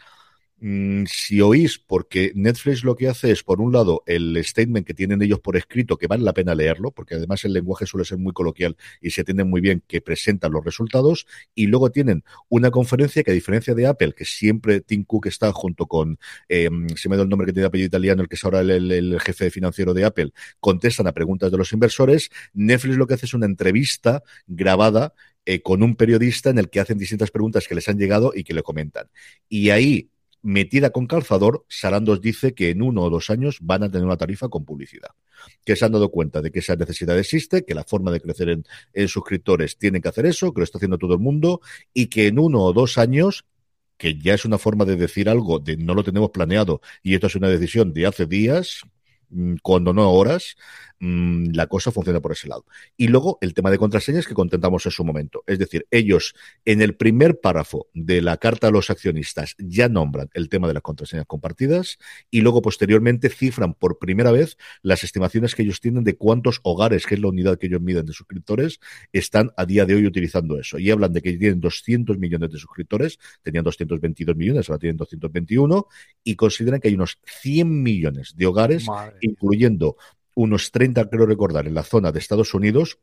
Mm, 0.61 1.05
si 1.07 1.41
oís, 1.41 1.79
porque 1.79 2.33
Netflix 2.35 2.85
lo 2.85 2.95
que 2.95 3.09
hace 3.09 3.31
es, 3.31 3.43
por 3.43 3.61
un 3.61 3.73
lado, 3.73 4.03
el 4.07 4.43
statement 4.43 4.87
que 4.87 4.95
tienen 4.95 5.21
ellos 5.21 5.41
por 5.41 5.57
escrito, 5.57 5.99
que 5.99 6.07
vale 6.07 6.23
la 6.23 6.33
pena 6.33 6.55
leerlo, 6.55 6.91
porque 6.93 7.17
además 7.17 7.45
el 7.45 7.53
lenguaje 7.53 7.87
suele 7.87 8.05
ser 8.05 8.19
muy 8.19 8.33
coloquial 8.33 8.77
y 9.01 9.11
se 9.11 9.23
entiende 9.23 9.45
muy 9.45 9.61
bien 9.61 9.83
que 9.87 10.01
presentan 10.01 10.53
los 10.53 10.65
resultados, 10.65 11.27
y 11.55 11.67
luego 11.67 11.91
tienen 11.91 12.25
una 12.49 12.71
conferencia 12.71 13.23
que 13.23 13.33
a 13.33 13.35
diferencia 13.35 13.75
de 13.75 13.87
Apple, 13.87 14.15
que 14.17 14.25
siempre 14.25 14.81
Tim 14.81 15.05
Cook 15.05 15.27
está 15.27 15.53
junto 15.53 15.87
con, 15.87 16.19
eh, 16.49 16.71
se 16.97 17.09
me 17.09 17.17
da 17.17 17.25
el 17.25 17.29
nombre 17.29 17.47
que 17.47 17.53
tiene 17.53 17.67
apellido 17.67 17.89
italiano, 17.89 18.23
el 18.23 18.29
que 18.29 18.37
es 18.37 18.45
ahora 18.45 18.61
el, 18.61 19.21
jefe 19.21 19.51
financiero 19.51 19.93
de 19.93 20.05
Apple, 20.05 20.33
contestan 20.61 21.07
a 21.09 21.13
preguntas 21.13 21.51
de 21.51 21.59
los 21.59 21.73
inversores, 21.73 22.31
Netflix 22.55 22.97
lo 22.97 23.07
que 23.07 23.15
hace 23.15 23.27
es 23.27 23.35
una 23.35 23.47
entrevista 23.47 24.23
grabada 24.47 25.15
eh, 25.47 25.61
con 25.61 25.83
un 25.83 25.95
periodista 25.97 26.51
en 26.51 26.59
el 26.59 26.71
que 26.71 26.81
hacen 26.81 26.97
distintas 26.97 27.31
preguntas 27.31 27.69
que 27.69 27.75
les 27.75 27.89
han 27.89 27.99
llegado 27.99 28.33
y 28.35 28.45
que 28.45 28.55
le 28.55 28.63
comentan. 28.63 29.09
Y 29.49 29.71
ahí 29.71 30.11
metida 30.45 30.91
con 30.91 31.07
calzador, 31.07 31.65
Sarandos 31.69 32.21
dice 32.21 32.55
que 32.55 32.69
en 32.69 32.83
uno 32.83 33.03
o 33.03 33.11
dos 33.11 33.31
años 33.31 33.59
van 33.63 33.83
a 33.83 33.91
tener 33.91 34.05
una 34.05 34.19
tarifa 34.19 34.49
con 34.51 34.67
publicidad. 34.67 35.09
Que 35.65 35.75
se 35.75 35.87
han 35.87 35.93
dado 35.93 36.11
cuenta 36.11 36.43
de 36.43 36.53
que 36.53 36.59
esa 36.59 36.77
necesidad 36.77 37.19
existe, 37.19 37.65
que 37.65 37.75
la 37.75 37.85
forma 37.85 38.13
de 38.13 38.21
crecer 38.21 38.51
en, 38.51 39.09
suscriptores 39.09 39.79
tiene 39.79 40.03
que 40.03 40.09
hacer 40.09 40.27
eso, 40.27 40.53
que 40.53 40.61
lo 40.61 40.65
está 40.65 40.77
haciendo 40.79 40.99
todo 40.99 41.15
el 41.15 41.21
mundo, 41.21 41.63
y 41.95 42.09
que 42.09 42.27
en 42.27 42.39
uno 42.39 42.63
o 42.63 42.73
dos 42.75 42.99
años 42.99 43.47
que 43.97 44.19
ya 44.19 44.35
es 44.35 44.45
una 44.45 44.59
forma 44.59 44.85
de 44.85 44.97
decir 44.97 45.31
algo 45.31 45.61
de 45.61 45.77
no 45.77 45.95
lo 45.95 46.05
tenemos 46.05 46.31
planeado 46.31 46.81
y 47.03 47.15
esto 47.15 47.29
es 47.29 47.37
una 47.37 47.49
decisión 47.49 47.93
de 47.95 48.07
hace 48.07 48.27
días, 48.27 48.83
mm, 49.31 49.55
cuando 49.63 49.95
no 49.95 50.11
horas, 50.11 50.57
Mm, 51.01 51.53
la 51.55 51.67
cosa 51.67 51.91
funciona 51.91 52.21
por 52.21 52.33
ese 52.33 52.49
lado. 52.49 52.65
Y 52.97 53.09
luego 53.09 53.39
el 53.41 53.53
tema 53.53 53.71
de 53.71 53.79
contraseñas 53.79 54.27
que 54.27 54.35
contentamos 54.35 54.87
en 54.87 54.93
su 54.93 55.05
momento. 55.05 55.43
Es 55.47 55.59
decir, 55.59 55.87
ellos 55.91 56.35
en 56.65 56.81
el 56.83 56.97
primer 56.97 57.41
párrafo 57.41 57.89
de 57.95 58.23
la 58.23 58.37
carta 58.37 58.69
a 58.69 58.71
los 58.71 58.91
accionistas 58.91 59.55
ya 59.59 59.89
nombran 59.89 60.31
el 60.35 60.49
tema 60.49 60.69
de 60.69 60.75
las 60.75 60.83
contraseñas 60.83 61.27
compartidas 61.27 61.99
y 62.31 62.41
luego 62.41 62.63
posteriormente 62.63 63.29
cifran 63.29 63.75
por 63.75 63.99
primera 63.99 64.31
vez 64.31 64.57
las 64.83 65.05
estimaciones 65.05 65.55
que 65.55 65.63
ellos 65.63 65.81
tienen 65.81 66.05
de 66.05 66.17
cuántos 66.17 66.61
hogares, 66.63 67.07
que 67.07 67.15
es 67.17 67.21
la 67.21 67.29
unidad 67.29 67.59
que 67.59 67.67
ellos 67.67 67.81
miden 67.81 68.07
de 68.07 68.13
suscriptores, 68.13 68.81
están 69.13 69.53
a 69.57 69.67
día 69.67 69.85
de 69.85 69.95
hoy 69.95 70.07
utilizando 70.07 70.59
eso. 70.59 70.79
Y 70.79 70.91
hablan 70.91 71.13
de 71.13 71.23
que 71.23 71.33
tienen 71.37 71.61
200 71.61 72.19
millones 72.19 72.51
de 72.51 72.59
suscriptores, 72.59 73.19
tenían 73.43 73.65
222 73.65 74.37
millones, 74.37 74.69
ahora 74.69 74.79
tienen 74.79 74.97
221, 74.97 75.87
y 76.23 76.37
consideran 76.37 76.81
que 76.81 76.89
hay 76.89 76.95
unos 76.95 77.19
100 77.43 77.83
millones 77.83 78.35
de 78.37 78.47
hogares, 78.47 78.87
incluyendo 79.21 79.97
unos 80.35 80.71
30, 80.71 81.09
creo 81.09 81.27
recordar, 81.27 81.67
en 81.67 81.75
la 81.75 81.83
zona 81.83 82.13
de 82.13 82.19
Estados 82.19 82.55
Unidos 82.55 82.99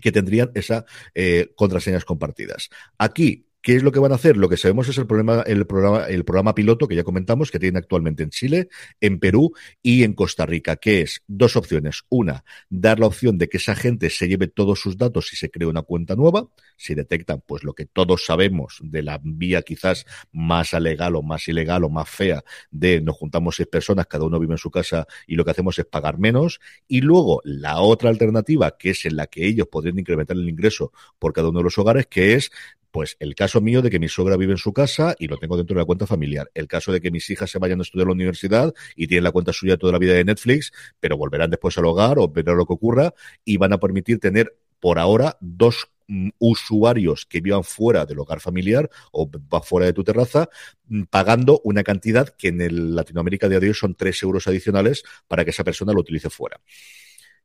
que 0.00 0.12
tendrían 0.12 0.50
esas 0.54 0.84
eh, 1.14 1.52
contraseñas 1.54 2.04
compartidas. 2.04 2.70
Aquí, 2.96 3.46
¿Qué 3.62 3.76
es 3.76 3.84
lo 3.84 3.92
que 3.92 4.00
van 4.00 4.10
a 4.10 4.16
hacer? 4.16 4.36
Lo 4.36 4.48
que 4.48 4.56
sabemos 4.56 4.88
es 4.88 4.98
el 4.98 5.06
problema, 5.06 5.42
el 5.42 5.66
programa, 5.68 6.06
el 6.06 6.24
programa 6.24 6.52
piloto 6.52 6.88
que 6.88 6.96
ya 6.96 7.04
comentamos 7.04 7.52
que 7.52 7.60
tienen 7.60 7.76
actualmente 7.76 8.24
en 8.24 8.30
Chile, 8.30 8.68
en 9.00 9.20
Perú 9.20 9.52
y 9.80 10.02
en 10.02 10.14
Costa 10.14 10.44
Rica, 10.46 10.74
que 10.76 11.02
es 11.02 11.22
dos 11.28 11.54
opciones. 11.54 12.02
Una, 12.08 12.44
dar 12.68 12.98
la 12.98 13.06
opción 13.06 13.38
de 13.38 13.48
que 13.48 13.58
esa 13.58 13.76
gente 13.76 14.10
se 14.10 14.26
lleve 14.26 14.48
todos 14.48 14.80
sus 14.80 14.96
datos 14.96 15.32
y 15.32 15.36
se 15.36 15.48
cree 15.48 15.68
una 15.68 15.82
cuenta 15.82 16.16
nueva. 16.16 16.48
Si 16.82 16.94
detectan, 16.94 17.42
pues 17.46 17.62
lo 17.62 17.74
que 17.74 17.86
todos 17.86 18.24
sabemos 18.24 18.80
de 18.82 19.02
la 19.02 19.20
vía 19.22 19.62
quizás 19.62 20.04
más 20.32 20.74
alegal 20.74 21.14
o 21.16 21.22
más 21.22 21.46
ilegal 21.46 21.84
o 21.84 21.88
más 21.88 22.08
fea 22.08 22.42
de 22.70 23.00
nos 23.00 23.16
juntamos 23.16 23.56
seis 23.56 23.68
personas, 23.68 24.06
cada 24.06 24.24
uno 24.24 24.40
vive 24.40 24.54
en 24.54 24.58
su 24.58 24.70
casa 24.70 25.06
y 25.26 25.36
lo 25.36 25.44
que 25.44 25.52
hacemos 25.52 25.78
es 25.78 25.86
pagar 25.86 26.18
menos. 26.18 26.60
Y 26.88 27.00
luego 27.00 27.40
la 27.44 27.80
otra 27.80 28.10
alternativa, 28.10 28.76
que 28.76 28.90
es 28.90 29.04
en 29.04 29.16
la 29.16 29.28
que 29.28 29.46
ellos 29.46 29.68
podrían 29.68 29.98
incrementar 29.98 30.36
el 30.36 30.48
ingreso 30.48 30.92
por 31.18 31.32
cada 31.32 31.48
uno 31.50 31.60
de 31.60 31.64
los 31.64 31.78
hogares, 31.78 32.06
que 32.06 32.34
es 32.34 32.50
pues 32.92 33.16
el 33.20 33.34
caso 33.34 33.60
mío 33.60 33.80
de 33.80 33.90
que 33.90 33.98
mi 33.98 34.08
suegra 34.08 34.36
vive 34.36 34.52
en 34.52 34.58
su 34.58 34.72
casa 34.72 35.16
y 35.18 35.26
lo 35.26 35.38
tengo 35.38 35.56
dentro 35.56 35.74
de 35.74 35.80
la 35.80 35.86
cuenta 35.86 36.06
familiar. 36.06 36.50
El 36.54 36.68
caso 36.68 36.92
de 36.92 37.00
que 37.00 37.10
mis 37.10 37.28
hijas 37.30 37.50
se 37.50 37.58
vayan 37.58 37.80
a 37.80 37.82
estudiar 37.82 38.06
a 38.06 38.10
la 38.10 38.14
universidad 38.14 38.74
y 38.94 39.06
tienen 39.06 39.24
la 39.24 39.32
cuenta 39.32 39.52
suya 39.52 39.78
toda 39.78 39.94
la 39.94 39.98
vida 39.98 40.12
de 40.12 40.24
Netflix, 40.24 40.72
pero 41.00 41.16
volverán 41.16 41.50
después 41.50 41.76
al 41.78 41.86
hogar 41.86 42.18
o 42.18 42.28
verán 42.28 42.58
lo 42.58 42.66
que 42.66 42.74
ocurra 42.74 43.14
y 43.44 43.56
van 43.56 43.72
a 43.72 43.78
permitir 43.78 44.20
tener 44.20 44.56
por 44.78 44.98
ahora 44.98 45.38
dos 45.40 45.91
usuarios 46.38 47.26
que 47.26 47.40
vivan 47.40 47.64
fuera 47.64 48.06
del 48.06 48.18
hogar 48.18 48.40
familiar 48.40 48.90
o 49.12 49.30
fuera 49.62 49.86
de 49.86 49.92
tu 49.92 50.04
terraza, 50.04 50.48
mm, 50.88 51.04
pagando 51.04 51.60
una 51.64 51.82
cantidad 51.82 52.28
que 52.28 52.48
en 52.48 52.94
Latinoamérica 52.94 53.48
de 53.48 53.56
hoy 53.56 53.74
son 53.74 53.94
tres 53.94 54.22
euros 54.22 54.46
adicionales 54.46 55.02
para 55.28 55.44
que 55.44 55.50
esa 55.50 55.64
persona 55.64 55.92
lo 55.92 56.00
utilice 56.00 56.30
fuera. 56.30 56.60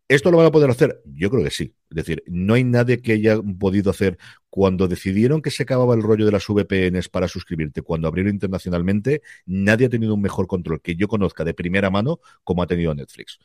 ¿Esto 0.10 0.32
lo 0.32 0.38
van 0.38 0.46
a 0.46 0.52
poder 0.52 0.70
hacer? 0.70 1.02
Yo 1.06 1.30
creo 1.30 1.44
que 1.44 1.50
sí. 1.50 1.76
Es 1.90 1.96
decir, 1.96 2.24
no 2.28 2.54
hay 2.54 2.64
nadie 2.64 3.02
que 3.02 3.12
haya 3.12 3.42
podido 3.60 3.92
hacer 3.92 4.18
cuando 4.50 4.88
decidieron 4.88 5.42
que 5.42 5.52
se 5.52 5.64
acababa 5.64 5.96
el 5.96 6.02
rollo 6.02 6.26
de 6.26 6.32
las 6.32 6.48
VPNs 6.48 7.10
para 7.10 7.28
suscribirte, 7.28 7.82
cuando 7.82 8.08
abrieron 8.08 8.34
internacionalmente, 8.34 9.22
nadie 9.46 9.88
ha 9.88 9.90
tenido 9.90 10.14
un 10.14 10.22
mejor 10.22 10.48
control 10.48 10.82
que 10.82 10.96
yo 10.96 11.10
conozca 11.10 11.44
de 11.44 11.54
primera 11.54 11.90
mano 11.90 12.22
como 12.46 12.64
ha 12.64 12.68
tenido 12.68 12.96
Netflix. 12.96 13.40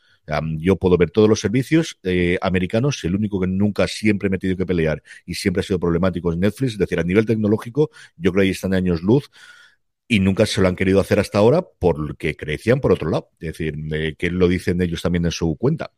yo 0.59 0.77
puedo 0.77 0.97
ver 0.97 1.11
todos 1.11 1.29
los 1.29 1.41
servicios 1.41 1.99
eh, 2.05 2.39
americanos, 2.41 3.03
el 3.05 3.17
único 3.17 3.41
que 3.41 3.49
nunca 3.49 3.89
siempre 3.89 4.31
me 4.31 4.37
he 4.37 4.39
tenido 4.39 4.57
que 4.57 4.67
pelear 4.67 5.03
y 5.27 5.35
siempre 5.35 5.61
ha 5.61 5.65
sido 5.65 5.81
problemático 5.81 6.31
es 6.33 6.39
Netflix. 6.39 6.73
Es 6.75 6.79
decir, 6.79 7.01
a 7.01 7.03
nivel 7.03 7.27
tecnológico, 7.27 7.91
yo 8.17 8.31
creo 8.33 8.43
que 8.43 8.47
ahí 8.47 8.51
están 8.51 8.73
años 8.75 9.03
luz 9.03 9.31
y 10.09 10.21
nunca 10.21 10.47
se 10.47 10.61
lo 10.61 10.69
han 10.69 10.77
querido 10.77 11.01
hacer 11.01 11.19
hasta 11.19 11.39
ahora 11.39 11.63
porque 11.79 12.37
crecían 12.37 12.81
por 12.81 12.93
otro 12.93 13.11
lado. 13.11 13.31
Es 13.41 13.49
decir, 13.49 13.75
eh, 13.93 14.15
que 14.17 14.31
lo 14.31 14.49
dicen 14.49 14.81
ellos 14.83 15.03
también 15.03 15.25
en 15.25 15.33
su 15.33 15.57
cuenta. 15.57 15.93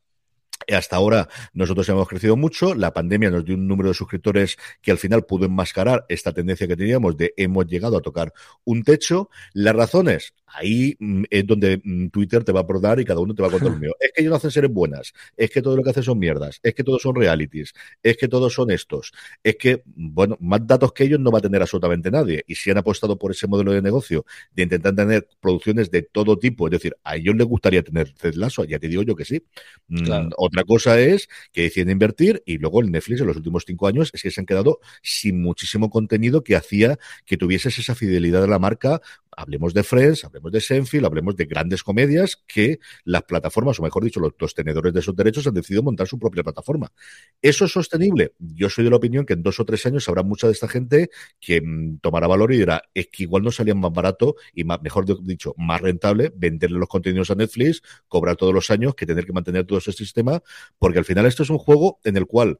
Hasta 0.73 0.97
ahora 0.97 1.29
nosotros 1.53 1.89
hemos 1.89 2.09
crecido 2.09 2.37
mucho, 2.37 2.75
la 2.75 2.93
pandemia 2.93 3.31
nos 3.31 3.45
dio 3.45 3.55
un 3.55 3.67
número 3.67 3.89
de 3.89 3.95
suscriptores 3.95 4.57
que 4.81 4.91
al 4.91 4.99
final 4.99 5.25
pudo 5.25 5.47
enmascarar 5.47 6.07
esta 6.09 6.33
tendencia 6.33 6.67
que 6.67 6.77
teníamos 6.77 7.17
de 7.17 7.35
hemos 7.37 7.67
llegado 7.67 7.97
a 7.97 8.03
tocar 8.03 8.33
un 8.65 8.83
techo. 8.83 9.31
Las 9.53 9.75
razones, 9.75 10.35
ahí 10.55 10.97
mm, 10.99 11.25
es 11.31 11.47
donde 11.47 11.81
mm, 11.83 12.09
Twitter 12.09 12.45
te 12.45 12.53
va 12.53 12.61
a 12.61 12.67
probar 12.67 13.01
y 13.01 13.05
cada 13.05 13.21
uno 13.21 13.35
te 13.35 13.43
va 13.43 13.49
a 13.49 13.51
contar 13.51 13.71
lo 13.71 13.79
mío. 13.79 13.95
Es 14.01 14.13
que 14.13 14.23
ellos 14.23 14.31
no 14.31 14.37
hacen 14.37 14.51
seres 14.51 14.71
buenas, 14.71 15.13
es 15.37 15.51
que 15.51 15.61
todo 15.61 15.77
lo 15.77 15.83
que 15.83 15.91
hacen 15.91 16.03
son 16.03 16.19
mierdas, 16.19 16.61
es 16.63 16.75
que 16.75 16.85
todos 16.85 17.03
son 17.03 17.15
realities, 17.15 17.75
es 18.03 18.17
que 18.17 18.29
todos 18.29 18.53
son 18.55 18.71
estos, 18.71 19.13
es 19.43 19.57
que, 19.57 19.83
bueno, 19.87 20.37
más 20.41 20.67
datos 20.67 20.93
que 20.93 21.05
ellos 21.05 21.21
no 21.21 21.31
va 21.31 21.39
a 21.39 21.43
tener 21.43 21.61
absolutamente 21.61 22.11
nadie. 22.11 22.45
Y 22.47 22.55
si 22.55 22.71
han 22.71 22.79
apostado 22.79 23.19
por 23.19 23.33
ese 23.33 23.47
modelo 23.47 23.73
de 23.73 23.83
negocio 23.83 24.25
de 24.55 24.63
intentar 24.63 24.95
tener 24.95 25.29
producciones 25.41 25.91
de 25.91 26.03
todo 26.03 26.39
tipo, 26.39 26.67
es 26.69 26.73
decir, 26.73 26.97
a 27.05 27.17
ellos 27.17 27.35
les 27.37 27.47
gustaría 27.47 27.83
tener 27.83 28.13
Ted 28.13 28.35
ya 28.69 28.79
te 28.79 28.89
digo 28.89 29.03
yo 29.03 29.17
que 29.17 29.25
sí. 29.25 29.43
Mm, 29.89 30.31
otra 30.37 30.65
cosa 30.65 31.01
es 31.01 31.29
que 31.53 31.63
deciden 31.63 31.91
invertir 31.91 32.43
y 32.47 32.59
luego 32.59 32.81
el 32.81 32.91
Netflix 32.91 33.21
en 33.21 33.27
los 33.27 33.37
últimos 33.37 33.65
cinco 33.67 33.87
años 33.87 34.11
es 34.13 34.23
que 34.23 34.31
se 34.31 34.41
han 34.41 34.47
quedado 34.47 34.81
sin 35.03 35.41
muchísimo 35.41 35.91
contenido 35.91 36.43
que 36.43 36.57
hacía 36.57 36.99
que 37.25 37.37
tuvieses 37.37 37.79
esa 37.79 37.95
fidelidad 37.95 38.43
de 38.43 38.49
la 38.49 38.59
marca 38.59 39.01
hablemos 39.37 39.75
de 39.75 39.83
Friends, 39.83 40.25
hablemos 40.25 40.44
de 40.53 40.61
Senfield, 40.61 41.07
hablemos 41.07 41.37
de 41.37 41.45
grandes 41.45 41.83
comedias 41.83 42.43
que 42.47 42.79
las 43.05 43.23
plataformas, 43.23 43.79
o 43.79 43.83
mejor 43.83 44.05
dicho, 44.05 44.21
los, 44.21 44.55
tenedores 44.55 44.93
de 44.93 45.01
esos 45.01 45.17
derechos 45.17 45.47
han 45.47 45.55
decidido 45.55 45.83
montar 45.83 46.07
su 46.07 46.19
propia 46.19 46.43
plataforma. 46.43 46.93
¿Eso 47.43 47.65
es 47.65 47.73
sostenible? 47.73 48.35
Yo 48.39 48.71
soy 48.71 48.85
de 48.85 48.91
la 48.91 48.97
opinión 48.97 49.27
que 49.27 49.35
en 49.35 49.43
dos 49.43 49.61
o 49.61 49.65
tres 49.65 49.85
años 49.87 50.09
habrá 50.09 50.23
mucha 50.23 50.47
de 50.47 50.53
esta 50.53 50.69
gente 50.69 51.11
que 51.41 51.61
mm, 51.61 51.99
tomará 51.99 52.27
valor 52.27 52.53
y 52.53 52.59
dirá, 52.59 52.83
es 52.95 53.09
que 53.09 53.25
igual 53.25 53.43
no 53.43 53.51
salía 53.51 53.75
más 53.75 53.93
barato 53.93 54.37
y 54.53 54.65
más, 54.65 54.81
mejor 54.83 55.05
dicho, 55.25 55.55
más 55.57 55.81
rentable 55.81 56.33
venderle 56.35 56.79
los 56.79 56.89
contenidos 56.89 57.31
a 57.31 57.35
Netflix, 57.35 57.83
cobrar 58.09 58.37
todos 58.37 58.55
los 58.55 58.71
años 58.71 58.95
que 58.95 59.07
tener 59.07 59.27
que 59.27 59.33
mantener 59.33 59.65
todo 59.67 59.79
ese 59.79 59.93
sistema, 59.93 60.43
porque 60.79 60.99
al 60.99 61.05
final 61.05 61.27
esto 61.27 61.43
es 61.43 61.51
un 61.51 61.59
juego 61.59 62.01
en 62.05 62.17
el 62.17 62.27
cual 62.27 62.59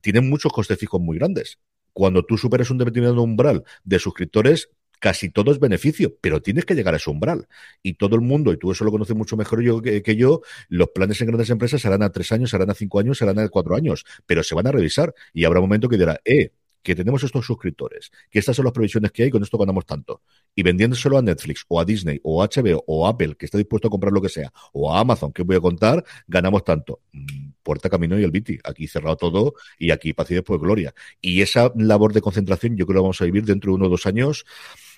tienen 0.00 0.28
muchos 0.28 0.52
costes 0.52 0.78
fijos 0.78 1.00
muy 1.00 1.18
grandes. 1.18 1.58
Cuando 1.92 2.24
tú 2.24 2.38
superas 2.38 2.70
un 2.70 2.78
determinado 2.78 3.22
umbral 3.22 3.64
de 3.84 3.98
suscriptores, 3.98 4.70
casi 5.02 5.30
todo 5.30 5.50
es 5.50 5.58
beneficio, 5.58 6.16
pero 6.20 6.40
tienes 6.40 6.64
que 6.64 6.76
llegar 6.76 6.94
a 6.94 6.96
ese 6.96 7.10
umbral. 7.10 7.48
Y 7.82 7.94
todo 7.94 8.14
el 8.14 8.20
mundo, 8.20 8.52
y 8.52 8.56
tú 8.56 8.70
eso 8.70 8.84
lo 8.84 8.92
conoces 8.92 9.16
mucho 9.16 9.36
mejor 9.36 9.60
yo 9.60 9.82
que, 9.82 10.16
yo, 10.16 10.42
los 10.68 10.90
planes 10.90 11.20
en 11.20 11.26
grandes 11.26 11.50
empresas 11.50 11.82
serán 11.82 12.04
a 12.04 12.12
tres 12.12 12.30
años, 12.30 12.50
serán 12.50 12.70
a 12.70 12.74
cinco 12.74 13.00
años, 13.00 13.18
serán 13.18 13.40
a 13.40 13.48
cuatro 13.48 13.74
años, 13.74 14.04
pero 14.26 14.44
se 14.44 14.54
van 14.54 14.68
a 14.68 14.72
revisar 14.72 15.12
y 15.34 15.44
habrá 15.44 15.58
un 15.58 15.64
momento 15.64 15.88
que 15.88 15.98
dirá, 15.98 16.20
eh, 16.24 16.52
que 16.84 16.94
tenemos 16.94 17.22
estos 17.24 17.44
suscriptores, 17.44 18.12
que 18.30 18.38
estas 18.38 18.54
son 18.54 18.64
las 18.64 18.72
previsiones 18.72 19.10
que 19.10 19.24
hay, 19.24 19.30
con 19.30 19.42
esto 19.42 19.58
ganamos 19.58 19.86
tanto. 19.86 20.22
Y 20.54 20.62
vendiéndoselo 20.62 21.18
a 21.18 21.22
Netflix 21.22 21.64
o 21.66 21.80
a 21.80 21.84
Disney 21.84 22.20
o 22.22 22.40
a 22.40 22.48
HBO 22.48 22.84
o 22.86 23.06
a 23.06 23.10
Apple, 23.10 23.34
que 23.36 23.46
está 23.46 23.58
dispuesto 23.58 23.88
a 23.88 23.90
comprar 23.90 24.12
lo 24.12 24.22
que 24.22 24.28
sea, 24.28 24.52
o 24.72 24.94
a 24.94 25.00
Amazon, 25.00 25.32
que 25.32 25.42
voy 25.42 25.56
a 25.56 25.60
contar, 25.60 26.04
ganamos 26.28 26.62
tanto. 26.64 27.00
Mm, 27.12 27.50
puerta, 27.62 27.88
camino 27.88 28.18
y 28.18 28.24
el 28.24 28.30
Viti. 28.30 28.58
Aquí 28.64 28.86
cerrado 28.86 29.16
todo 29.16 29.54
y 29.78 29.90
aquí 29.90 30.12
paz 30.12 30.30
y 30.30 30.34
después 30.34 30.60
gloria. 30.60 30.94
Y 31.20 31.42
esa 31.42 31.72
labor 31.76 32.12
de 32.12 32.20
concentración 32.20 32.76
yo 32.76 32.86
creo 32.86 32.98
que 32.98 33.02
vamos 33.02 33.20
a 33.20 33.24
vivir 33.24 33.44
dentro 33.44 33.72
de 33.72 33.76
uno 33.76 33.86
o 33.86 33.88
dos 33.88 34.06
años 34.06 34.44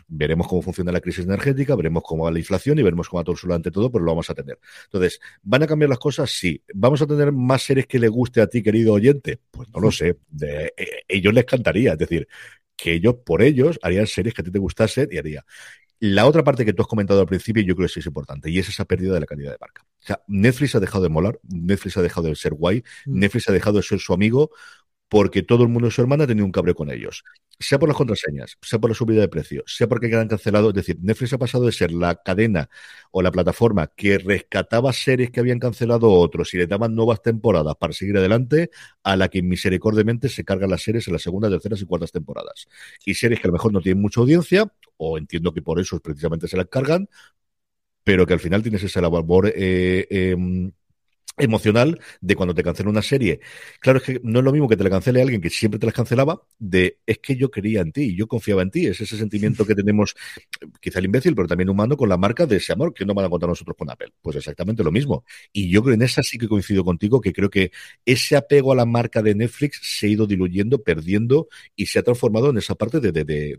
veremos 0.08 0.46
cómo 0.48 0.62
funciona 0.62 0.92
la 0.92 1.00
crisis 1.00 1.24
energética, 1.24 1.74
veremos 1.76 2.02
cómo 2.04 2.24
va 2.24 2.30
la 2.30 2.38
inflación 2.38 2.78
y 2.78 2.82
veremos 2.82 3.08
cómo 3.08 3.20
va 3.20 3.24
todo 3.24 3.54
ante 3.54 3.70
todo, 3.70 3.90
pero 3.90 4.04
lo 4.04 4.12
vamos 4.12 4.30
a 4.30 4.34
tener. 4.34 4.58
Entonces, 4.84 5.20
¿van 5.42 5.62
a 5.62 5.66
cambiar 5.66 5.90
las 5.90 5.98
cosas? 5.98 6.30
Sí. 6.30 6.62
¿Vamos 6.74 7.02
a 7.02 7.06
tener 7.06 7.32
más 7.32 7.62
series 7.62 7.86
que 7.86 7.98
le 7.98 8.08
guste 8.08 8.40
a 8.40 8.46
ti, 8.46 8.62
querido 8.62 8.92
oyente? 8.92 9.40
Pues 9.50 9.68
no 9.72 9.80
lo 9.80 9.90
sé. 9.90 10.18
De, 10.28 10.72
eh, 10.76 10.86
ellos 11.08 11.32
les 11.34 11.44
cantaría, 11.44 11.92
es 11.92 11.98
decir, 11.98 12.28
que 12.76 12.94
ellos 12.94 13.16
por 13.24 13.42
ellos 13.42 13.78
harían 13.82 14.06
series 14.06 14.34
que 14.34 14.42
a 14.42 14.44
ti 14.44 14.50
te 14.50 14.58
gustasen 14.58 15.08
y 15.10 15.18
haría. 15.18 15.44
La 16.00 16.26
otra 16.26 16.44
parte 16.44 16.64
que 16.64 16.72
tú 16.72 16.82
has 16.82 16.88
comentado 16.88 17.20
al 17.20 17.26
principio, 17.26 17.62
yo 17.62 17.74
creo 17.74 17.86
que 17.86 17.94
sí 17.94 18.00
es 18.00 18.06
importante, 18.06 18.50
y 18.50 18.58
es 18.58 18.68
esa 18.68 18.84
pérdida 18.84 19.14
de 19.14 19.20
la 19.20 19.26
calidad 19.26 19.52
de 19.52 19.58
marca. 19.60 19.82
O 19.84 20.06
sea, 20.06 20.20
Netflix 20.26 20.74
ha 20.74 20.80
dejado 20.80 21.04
de 21.04 21.08
molar, 21.08 21.38
Netflix 21.44 21.96
ha 21.96 22.02
dejado 22.02 22.28
de 22.28 22.34
ser 22.34 22.52
guay, 22.52 22.82
mm. 23.06 23.18
Netflix 23.18 23.48
ha 23.48 23.52
dejado 23.52 23.78
de 23.78 23.84
ser 23.84 24.00
su 24.00 24.12
amigo, 24.12 24.50
porque 25.14 25.44
todo 25.44 25.62
el 25.62 25.68
mundo 25.68 25.86
de 25.86 25.92
su 25.92 26.00
hermana 26.00 26.24
ha 26.24 26.26
tenido 26.26 26.44
un 26.44 26.50
cabreo 26.50 26.74
con 26.74 26.90
ellos. 26.90 27.22
Sea 27.60 27.78
por 27.78 27.88
las 27.88 27.96
contraseñas, 27.96 28.58
sea 28.60 28.80
por 28.80 28.90
la 28.90 28.96
subida 28.96 29.20
de 29.20 29.28
precio, 29.28 29.62
sea 29.64 29.86
porque 29.86 30.10
quedan 30.10 30.26
cancelados. 30.26 30.70
Es 30.70 30.74
decir, 30.74 30.98
Netflix 31.00 31.34
ha 31.34 31.38
pasado 31.38 31.66
de 31.66 31.70
ser 31.70 31.92
la 31.92 32.16
cadena 32.16 32.68
o 33.12 33.22
la 33.22 33.30
plataforma 33.30 33.86
que 33.94 34.18
rescataba 34.18 34.92
series 34.92 35.30
que 35.30 35.38
habían 35.38 35.60
cancelado 35.60 36.10
otros 36.10 36.52
y 36.54 36.56
le 36.56 36.66
daban 36.66 36.96
nuevas 36.96 37.22
temporadas 37.22 37.76
para 37.76 37.92
seguir 37.92 38.16
adelante, 38.16 38.70
a 39.04 39.14
la 39.14 39.28
que 39.28 39.40
misericordiamente 39.40 40.28
se 40.28 40.42
cargan 40.44 40.68
las 40.68 40.82
series 40.82 41.06
en 41.06 41.12
las 41.12 41.22
segundas, 41.22 41.48
terceras 41.52 41.80
y 41.80 41.84
cuartas 41.86 42.10
temporadas. 42.10 42.66
Y 43.06 43.14
series 43.14 43.40
que 43.40 43.46
a 43.46 43.50
lo 43.50 43.52
mejor 43.52 43.72
no 43.72 43.80
tienen 43.80 44.02
mucha 44.02 44.18
audiencia, 44.20 44.66
o 44.96 45.16
entiendo 45.16 45.54
que 45.54 45.62
por 45.62 45.78
eso 45.78 46.00
precisamente 46.00 46.48
se 46.48 46.56
las 46.56 46.66
cargan, 46.66 47.08
pero 48.02 48.26
que 48.26 48.32
al 48.32 48.40
final 48.40 48.62
tienes 48.62 48.82
esa 48.82 49.00
labor 49.00 49.52
eh, 49.54 50.08
em, 50.10 50.72
emocional 51.36 52.00
de 52.20 52.36
cuando 52.36 52.54
te 52.54 52.62
cancela 52.62 52.90
una 52.90 53.02
serie. 53.02 53.40
Claro, 53.80 53.98
es 53.98 54.04
que 54.04 54.20
no 54.22 54.38
es 54.38 54.44
lo 54.44 54.52
mismo 54.52 54.68
que 54.68 54.76
te 54.76 54.84
la 54.84 54.90
cancele 54.90 55.20
alguien 55.20 55.40
que 55.40 55.50
siempre 55.50 55.78
te 55.78 55.86
las 55.86 55.94
cancelaba, 55.94 56.42
de 56.58 56.98
es 57.06 57.18
que 57.18 57.36
yo 57.36 57.50
quería 57.50 57.80
en 57.80 57.92
ti, 57.92 58.14
yo 58.14 58.26
confiaba 58.26 58.62
en 58.62 58.70
ti. 58.70 58.86
Es 58.86 59.00
ese 59.00 59.16
sentimiento 59.16 59.66
que 59.66 59.74
tenemos, 59.74 60.14
quizá 60.80 60.98
el 61.00 61.06
imbécil, 61.06 61.34
pero 61.34 61.48
también 61.48 61.68
humano, 61.68 61.96
con 61.96 62.08
la 62.08 62.16
marca 62.16 62.46
de 62.46 62.56
ese 62.56 62.72
amor 62.72 62.94
que 62.94 63.04
no 63.04 63.14
van 63.14 63.24
a 63.26 63.28
contar 63.28 63.48
nosotros 63.48 63.76
con 63.76 63.90
Apple. 63.90 64.12
Pues 64.22 64.36
exactamente 64.36 64.84
lo 64.84 64.92
mismo. 64.92 65.24
Y 65.52 65.68
yo 65.70 65.82
creo 65.82 65.94
en 65.94 66.02
esa 66.02 66.22
sí 66.22 66.38
que 66.38 66.48
coincido 66.48 66.84
contigo, 66.84 67.20
que 67.20 67.32
creo 67.32 67.50
que 67.50 67.72
ese 68.04 68.36
apego 68.36 68.72
a 68.72 68.76
la 68.76 68.86
marca 68.86 69.22
de 69.22 69.34
Netflix 69.34 69.80
se 69.82 70.06
ha 70.06 70.10
ido 70.10 70.26
diluyendo, 70.26 70.82
perdiendo 70.82 71.48
y 71.74 71.86
se 71.86 71.98
ha 71.98 72.02
transformado 72.02 72.50
en 72.50 72.58
esa 72.58 72.74
parte 72.74 73.00
de, 73.00 73.12
de, 73.12 73.24
de, 73.24 73.58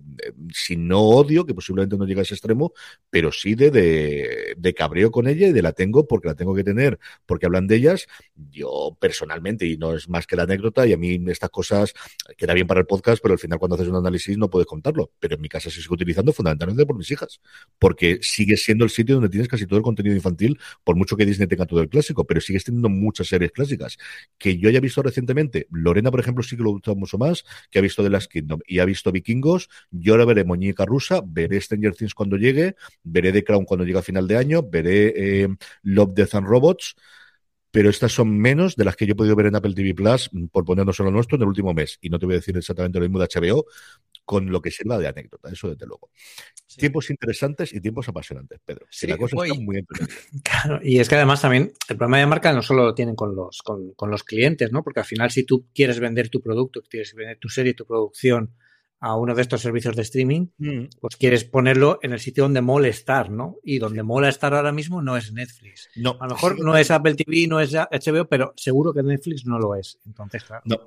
si 0.54 0.78
no 0.78 1.02
odio, 1.02 1.46
que 1.46 1.54
posiblemente 1.54 1.98
no 1.98 2.06
llega 2.06 2.22
a 2.22 2.24
ese 2.24 2.36
extremo, 2.36 2.74
pero 3.10 3.32
sí 3.32 3.56
de, 3.56 3.72
de, 3.72 4.54
de 4.58 4.74
cabreo 4.74 5.12
con 5.12 5.28
ella 5.28 5.48
y 5.48 5.54
de 5.54 5.62
la 5.62 5.74
tengo 5.74 6.08
porque 6.08 6.28
la 6.28 6.36
tengo 6.36 6.56
que 6.56 6.64
tener, 6.64 7.00
porque 7.26 7.46
hablan 7.46 7.65
de 7.68 7.76
ellas. 7.76 8.08
Yo 8.52 8.98
personalmente, 9.00 9.66
y 9.66 9.78
no 9.78 9.96
es 9.96 10.10
más 10.10 10.28
que 10.28 10.36
la 10.36 10.44
anécdota, 10.44 10.86
y 10.86 10.94
a 10.94 10.98
mí 10.98 11.20
estas 11.28 11.50
cosas 11.50 11.94
queda 12.38 12.54
bien 12.54 12.68
para 12.68 12.80
el 12.82 12.86
podcast, 12.86 13.22
pero 13.22 13.34
al 13.34 13.40
final 13.40 13.60
cuando 13.60 13.76
haces 13.76 13.88
un 13.88 13.96
análisis 13.96 14.38
no 14.38 14.50
puedes 14.50 14.68
contarlo. 14.68 15.12
Pero 15.20 15.36
en 15.36 15.42
mi 15.42 15.50
casa 15.50 15.70
se 15.70 15.82
sigue 15.82 15.94
utilizando 15.94 16.34
fundamentalmente 16.34 16.86
por 16.86 16.98
mis 16.98 17.10
hijas, 17.12 17.40
porque 17.80 18.20
sigue 18.22 18.58
siendo 18.58 18.84
el 18.84 18.90
sitio 18.90 19.16
donde 19.16 19.30
tienes 19.30 19.48
casi 19.48 19.66
todo 19.66 19.78
el 19.78 19.84
contenido 19.84 20.16
infantil, 20.16 20.60
por 20.84 20.96
mucho 20.96 21.16
que 21.16 21.26
Disney 21.26 21.48
tenga 21.48 21.66
todo 21.66 21.82
el 21.82 21.90
clásico, 21.90 22.26
pero 22.26 22.42
sigues 22.42 22.64
teniendo 22.64 22.90
muchas 22.90 23.28
series 23.28 23.52
clásicas. 23.52 23.98
Que 24.38 24.58
yo 24.58 24.70
haya 24.70 24.80
visto 24.80 25.02
recientemente, 25.02 25.68
Lorena, 25.72 26.12
por 26.12 26.20
ejemplo, 26.20 26.44
sí 26.44 26.58
que 26.58 26.64
lo 26.64 26.72
gusta 26.72 26.94
mucho 26.94 27.18
más, 27.18 27.44
que 27.72 27.80
ha 27.80 27.82
visto 27.82 28.04
The 28.04 28.10
Last 28.10 28.32
Kingdom 28.32 28.60
y 28.68 28.80
ha 28.80 28.86
visto 28.86 29.12
Vikingos. 29.12 29.70
Yo 29.92 30.14
ahora 30.14 30.26
veré 30.26 30.44
Muñeca 30.44 30.86
Rusa, 30.86 31.22
veré 31.26 31.60
Stranger 31.62 31.96
Things 31.96 32.14
cuando 32.14 32.38
llegue, 32.38 32.76
veré 33.04 33.32
The 33.32 33.44
Crown 33.44 33.66
cuando 33.66 33.86
llegue 33.86 34.00
a 34.00 34.04
final 34.04 34.28
de 34.28 34.38
año, 34.38 34.64
veré 34.64 35.14
eh, 35.16 35.48
Love, 35.84 36.14
Death 36.14 36.36
and 36.36 36.48
Robots 36.48 36.96
pero 37.76 37.90
estas 37.90 38.14
son 38.14 38.40
menos 38.40 38.78
de 38.78 38.86
las 38.86 38.96
que 38.96 39.06
yo 39.06 39.12
he 39.12 39.16
podido 39.16 39.36
ver 39.36 39.48
en 39.48 39.56
Apple 39.58 39.74
TV 39.74 39.94
Plus, 39.94 40.30
mm, 40.32 40.46
por 40.46 40.64
ponernos 40.64 40.96
solo 40.96 41.12
nuestro, 41.12 41.36
en 41.36 41.42
el 41.42 41.50
último 41.50 41.74
mes. 41.74 41.98
Y 42.00 42.10
no 42.10 42.18
te 42.18 42.26
voy 42.26 42.36
a 42.36 42.38
decir 42.38 42.56
exactamente 42.56 43.00
lo 43.00 43.04
mismo 43.04 43.20
de 43.20 43.26
HBO, 43.26 43.66
con 44.24 44.50
lo 44.50 44.62
que 44.62 44.72
sirva 44.72 44.98
de 44.98 45.10
anécdota, 45.10 45.50
eso 45.52 45.70
desde 45.70 45.86
luego. 45.86 46.10
Tiempos 46.78 47.10
interesantes 47.10 47.74
y 47.74 47.82
tiempos 47.82 48.08
apasionantes, 48.08 48.62
Pedro. 48.64 48.86
Sí, 48.90 49.08
la 49.08 49.18
cosa 49.18 49.36
está 49.44 49.60
muy. 49.60 49.86
Claro, 50.42 50.80
y 50.82 51.00
es 51.00 51.10
que 51.10 51.16
además 51.16 51.42
también 51.42 51.74
el 51.90 51.98
problema 51.98 52.20
de 52.20 52.28
marca 52.28 52.54
no 52.54 52.62
solo 52.62 52.86
lo 52.86 52.96
tienen 52.96 53.14
con 53.16 53.36
los, 53.36 53.62
con, 53.62 53.92
con 53.92 54.10
los 54.10 54.24
clientes, 54.24 54.72
¿no? 54.72 54.82
Porque 54.82 55.02
al 55.02 55.06
final, 55.06 55.30
si 55.30 55.44
tú 55.44 55.68
quieres 55.76 56.00
vender 56.00 56.30
tu 56.30 56.42
producto, 56.42 56.82
quieres 56.90 57.14
vender 57.14 57.40
tu 57.40 57.50
serie, 57.50 57.74
tu 57.74 57.86
producción, 57.86 58.54
a 59.00 59.16
uno 59.16 59.36
de 59.36 59.42
estos 59.42 59.62
servicios 59.62 59.96
de 59.96 60.02
streaming, 60.02 60.48
mm. 60.58 60.86
pues 61.00 61.16
quieres 61.18 61.44
ponerlo 61.44 62.00
en 62.02 62.14
el 62.14 62.20
sitio 62.20 62.44
donde 62.44 62.62
mola 62.62 62.88
estar, 62.88 63.30
¿no? 63.30 63.58
Y 63.64 63.80
donde 63.80 64.04
mola 64.04 64.30
estar 64.30 64.54
ahora 64.54 64.72
mismo 64.72 65.02
no 65.02 65.18
es 65.18 65.32
Netflix. 65.32 65.90
No. 65.96 66.18
A 66.20 66.28
lo 66.28 66.36
mejor 66.36 66.60
no 66.60 66.76
es 66.78 66.92
Apple 66.92 67.16
TV, 67.16 67.48
no 67.48 67.60
es 67.60 67.74
HBO, 67.74 68.28
pero 68.28 68.54
seguro 68.56 68.94
que 68.94 69.04
Netflix 69.04 69.46
no 69.46 69.60
lo 69.60 69.76
es. 69.76 70.00
Entonces, 70.06 70.44
claro. 70.44 70.64
No. 70.66 70.78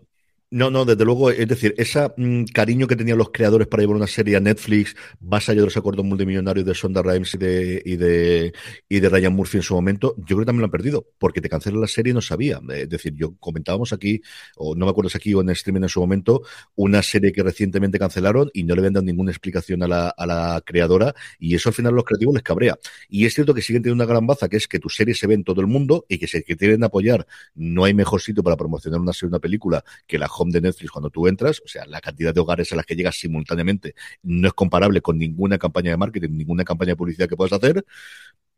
No, 0.50 0.70
no, 0.70 0.86
desde 0.86 1.04
luego, 1.04 1.30
es 1.30 1.46
decir, 1.46 1.74
ese 1.76 2.10
mm, 2.16 2.44
cariño 2.54 2.86
que 2.86 2.96
tenían 2.96 3.18
los 3.18 3.30
creadores 3.32 3.68
para 3.68 3.82
llevar 3.82 3.96
una 3.96 4.06
serie 4.06 4.34
a 4.34 4.40
Netflix, 4.40 4.96
allá 5.30 5.54
de 5.54 5.60
los 5.60 5.76
acuerdos 5.76 6.06
multimillonarios 6.06 6.64
de 6.64 6.74
Sonda 6.74 7.02
Rhimes 7.02 7.34
y 7.34 7.38
de, 7.38 7.82
y 7.84 7.96
de, 7.96 8.54
y 8.88 9.00
de 9.00 9.08
Ryan 9.10 9.34
Murphy 9.34 9.58
en 9.58 9.62
su 9.62 9.74
momento, 9.74 10.14
yo 10.16 10.24
creo 10.24 10.38
que 10.40 10.44
también 10.46 10.62
lo 10.62 10.64
han 10.64 10.70
perdido, 10.70 11.06
porque 11.18 11.42
te 11.42 11.50
cancelan 11.50 11.82
la 11.82 11.86
serie 11.86 12.12
y 12.12 12.14
no 12.14 12.22
sabía. 12.22 12.62
Es 12.70 12.88
decir, 12.88 13.12
yo 13.14 13.36
comentábamos 13.38 13.92
aquí, 13.92 14.22
o 14.56 14.74
no 14.74 14.86
me 14.86 14.90
acuerdo 14.90 15.10
si 15.10 15.18
aquí 15.18 15.34
o 15.34 15.42
en 15.42 15.50
streaming 15.50 15.82
en 15.82 15.90
su 15.90 16.00
momento, 16.00 16.40
una 16.76 17.02
serie 17.02 17.30
que 17.30 17.42
recientemente 17.42 17.98
cancelaron 17.98 18.48
y 18.54 18.64
no 18.64 18.74
le 18.74 18.80
vendan 18.80 19.04
ninguna 19.04 19.30
explicación 19.30 19.82
a 19.82 19.88
la, 19.88 20.08
a 20.08 20.24
la 20.24 20.62
creadora, 20.64 21.14
y 21.38 21.56
eso 21.56 21.68
al 21.68 21.74
final 21.74 21.92
a 21.92 21.96
los 21.96 22.04
creativos 22.04 22.32
les 22.32 22.42
cabrea. 22.42 22.78
Y 23.10 23.26
es 23.26 23.34
cierto 23.34 23.52
que 23.52 23.60
siguen 23.60 23.82
teniendo 23.82 24.02
una 24.02 24.10
gran 24.10 24.26
baza, 24.26 24.48
que 24.48 24.56
es 24.56 24.66
que 24.66 24.78
tu 24.78 24.88
serie 24.88 25.14
se 25.14 25.26
ve 25.26 25.34
en 25.34 25.44
todo 25.44 25.60
el 25.60 25.66
mundo 25.66 26.06
y 26.08 26.16
que 26.16 26.26
si 26.26 26.42
quieren 26.42 26.84
apoyar, 26.84 27.26
no 27.54 27.84
hay 27.84 27.92
mejor 27.92 28.22
sitio 28.22 28.42
para 28.42 28.56
promocionar 28.56 28.98
una 28.98 29.12
serie, 29.12 29.28
una 29.28 29.40
película 29.40 29.84
que 30.06 30.16
la 30.16 30.26
home 30.38 30.52
de 30.52 30.60
Netflix 30.60 30.90
cuando 30.90 31.10
tú 31.10 31.26
entras, 31.26 31.60
o 31.64 31.68
sea, 31.68 31.84
la 31.86 32.00
cantidad 32.00 32.32
de 32.32 32.40
hogares 32.40 32.72
a 32.72 32.76
las 32.76 32.86
que 32.86 32.94
llegas 32.94 33.18
simultáneamente 33.18 33.94
no 34.22 34.48
es 34.48 34.54
comparable 34.54 35.00
con 35.00 35.18
ninguna 35.18 35.58
campaña 35.58 35.90
de 35.90 35.96
marketing, 35.96 36.30
ninguna 36.30 36.64
campaña 36.64 36.92
de 36.92 36.96
publicidad 36.96 37.28
que 37.28 37.36
puedas 37.36 37.52
hacer, 37.52 37.84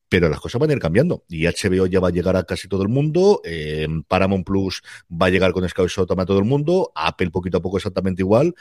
pero 0.09 0.29
las 0.29 0.41
cosas 0.41 0.61
van 0.61 0.71
a 0.71 0.73
ir 0.73 0.81
cambiando. 0.81 1.25
Y 1.29 1.47
HBO 1.47 1.87
ya 1.87 2.01
va 2.01 2.09
a 2.09 2.11
llegar 2.11 2.37
a 2.37 2.43
casi 2.43 2.69
todo 2.69 2.83
el 2.83 2.89
mundo, 2.89 3.41
eh, 3.45 3.87
Paramount 4.09 4.45
Plus 4.45 4.83
va 5.11 5.27
a 5.27 5.31
llegar 5.31 5.53
con 5.53 5.67
Sky 5.69 5.87
Showtime 5.87 6.23
a 6.23 6.27
todo 6.27 6.39
el 6.39 6.45
mundo, 6.45 6.93
Apple 6.95 7.31
poquito 7.31 7.59
a 7.59 7.63
poco 7.63 7.77
exactamente 7.77 8.23
igual, 8.23 8.55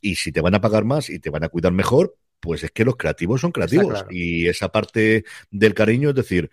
y 0.00 0.16
si 0.16 0.32
te 0.32 0.40
van 0.40 0.54
a 0.54 0.60
pagar 0.60 0.84
más 0.84 1.08
y 1.08 1.18
te 1.18 1.30
van 1.30 1.44
a 1.44 1.48
cuidar 1.48 1.72
mejor, 1.72 2.16
pues 2.40 2.64
es 2.64 2.70
que 2.70 2.84
los 2.84 2.96
creativos 2.96 3.40
son 3.40 3.52
creativos. 3.52 4.04
Y 4.10 4.46
esa 4.48 4.70
parte 4.70 5.24
del 5.50 5.74
cariño, 5.74 6.10
es 6.10 6.14
decir, 6.14 6.50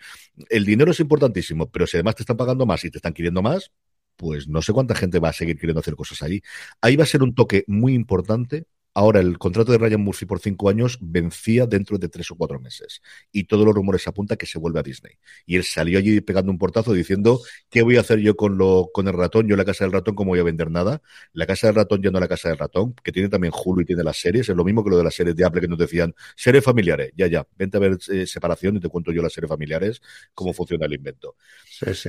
el 0.48 0.64
dinero 0.64 0.92
es 0.92 1.00
importantísimo, 1.00 1.70
pero 1.70 1.86
si 1.86 1.96
además 1.96 2.16
te 2.16 2.22
están 2.22 2.36
pagando 2.36 2.64
más 2.66 2.84
y 2.84 2.90
te 2.90 2.98
están 2.98 3.12
queriendo 3.12 3.42
más, 3.42 3.70
pues 4.16 4.48
no 4.48 4.62
sé 4.62 4.72
cuánta 4.72 4.94
gente 4.94 5.18
va 5.18 5.30
a 5.30 5.32
seguir 5.32 5.56
queriendo 5.56 5.80
hacer 5.80 5.96
cosas 5.96 6.22
allí. 6.22 6.42
Ahí 6.80 6.96
va 6.96 7.04
a 7.04 7.06
ser 7.06 7.22
un 7.22 7.34
toque 7.34 7.64
muy 7.66 7.94
importante 7.94 8.66
Ahora, 8.96 9.18
el 9.18 9.38
contrato 9.38 9.72
de 9.72 9.78
Ryan 9.78 10.00
Murphy 10.00 10.24
por 10.24 10.38
cinco 10.38 10.68
años 10.68 10.98
vencía 11.00 11.66
dentro 11.66 11.98
de 11.98 12.08
tres 12.08 12.30
o 12.30 12.36
cuatro 12.36 12.60
meses. 12.60 13.02
Y 13.32 13.44
todos 13.44 13.66
los 13.66 13.74
rumores 13.74 14.06
apuntan 14.06 14.38
que 14.38 14.46
se 14.46 14.56
vuelve 14.56 14.78
a 14.78 14.84
Disney. 14.84 15.14
Y 15.46 15.56
él 15.56 15.64
salió 15.64 15.98
allí 15.98 16.20
pegando 16.20 16.52
un 16.52 16.58
portazo 16.58 16.92
diciendo, 16.92 17.40
¿qué 17.70 17.82
voy 17.82 17.96
a 17.96 18.00
hacer 18.00 18.20
yo 18.20 18.36
con, 18.36 18.56
lo, 18.56 18.90
con 18.92 19.08
el 19.08 19.14
ratón? 19.14 19.48
Yo 19.48 19.56
la 19.56 19.64
casa 19.64 19.82
del 19.82 19.92
ratón, 19.92 20.14
¿cómo 20.14 20.30
voy 20.30 20.38
a 20.38 20.44
vender 20.44 20.70
nada? 20.70 21.02
La 21.32 21.44
casa 21.44 21.66
del 21.66 21.74
ratón 21.74 22.02
ya 22.02 22.12
no 22.12 22.20
la 22.20 22.28
casa 22.28 22.50
del 22.50 22.58
ratón, 22.58 22.94
que 23.02 23.10
tiene 23.10 23.28
también 23.28 23.52
Hulu 23.52 23.82
y 23.82 23.84
tiene 23.84 24.04
las 24.04 24.16
series. 24.16 24.48
Es 24.48 24.54
lo 24.54 24.64
mismo 24.64 24.84
que 24.84 24.90
lo 24.90 24.96
de 24.96 25.04
las 25.04 25.14
series 25.14 25.34
de 25.34 25.44
Apple 25.44 25.60
que 25.60 25.68
nos 25.68 25.78
decían, 25.78 26.14
series 26.36 26.62
familiares. 26.62 27.10
Ya, 27.16 27.26
ya, 27.26 27.44
vente 27.58 27.76
a 27.78 27.80
ver 27.80 27.98
eh, 28.12 28.26
separación 28.26 28.76
y 28.76 28.80
te 28.80 28.88
cuento 28.88 29.10
yo 29.10 29.22
las 29.22 29.32
series 29.32 29.48
familiares, 29.48 30.00
cómo 30.34 30.52
funciona 30.52 30.86
el 30.86 30.94
invento. 30.94 31.34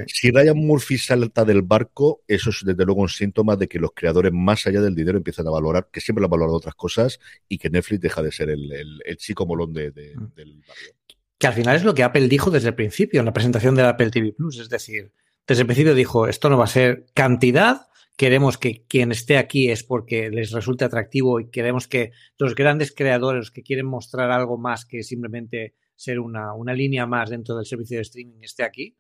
Si 0.08 0.30
Ryan 0.30 0.58
Murphy 0.58 1.00
salta 1.00 1.44
del 1.44 1.64
barco, 1.64 2.22
eso 2.28 2.52
es 2.52 2.62
desde 2.64 2.86
luego 2.86 3.02
un 3.02 3.10
síntoma 3.10 3.56
de 3.56 3.68
que 3.68 3.80
los 3.80 3.92
creadores, 3.96 4.32
más 4.32 4.68
allá 4.68 4.82
del 4.82 4.94
dinero, 4.94 5.18
empiezan 5.18 5.48
a 5.48 5.50
valorar, 5.50 5.90
que 5.92 6.00
siempre 6.00 6.22
lo 6.22 6.28
han 6.28 6.32
valorado 6.32 6.58
otras 6.58 6.75
cosas 6.76 7.20
y 7.48 7.58
que 7.58 7.70
Netflix 7.70 8.02
deja 8.02 8.22
de 8.22 8.32
ser 8.32 8.50
el, 8.50 9.18
chico 9.18 9.46
molón 9.46 9.74
de, 9.74 9.90
mm. 9.90 10.36
del 10.36 10.64
barrio. 10.68 10.94
Que 11.38 11.48
al 11.48 11.54
final 11.54 11.76
es 11.76 11.84
lo 11.84 11.94
que 11.94 12.04
Apple 12.04 12.28
dijo 12.28 12.50
desde 12.52 12.70
el 12.70 12.76
principio 12.76 13.20
en 13.20 13.26
la 13.26 13.34
presentación 13.34 13.76
del 13.76 13.86
Apple 13.86 14.10
TV 14.10 14.34
Plus. 14.34 14.60
Es 14.60 14.70
decir, 14.70 15.12
desde 15.48 15.62
el 15.62 15.68
principio 15.68 15.94
dijo, 15.94 16.28
esto 16.28 16.50
no 16.50 16.58
va 16.58 16.64
a 16.64 16.68
ser 16.68 17.06
cantidad, 17.14 17.88
queremos 18.18 18.58
que 18.58 18.86
quien 18.88 19.12
esté 19.12 19.38
aquí 19.38 19.70
es 19.70 19.84
porque 19.84 20.30
les 20.30 20.52
resulte 20.52 20.86
atractivo 20.86 21.40
y 21.40 21.50
queremos 21.50 21.88
que 21.88 22.12
los 22.38 22.56
grandes 22.56 22.94
creadores 22.94 23.52
que 23.52 23.62
quieren 23.62 23.86
mostrar 23.86 24.32
algo 24.32 24.58
más 24.58 24.86
que 24.86 25.04
simplemente 25.04 25.76
ser 25.96 26.20
una, 26.20 26.54
una 26.54 26.74
línea 26.74 27.06
más 27.06 27.30
dentro 27.30 27.56
del 27.56 27.66
servicio 27.66 27.98
de 27.98 28.04
streaming 28.04 28.40
esté 28.42 28.64
aquí. 28.64 28.96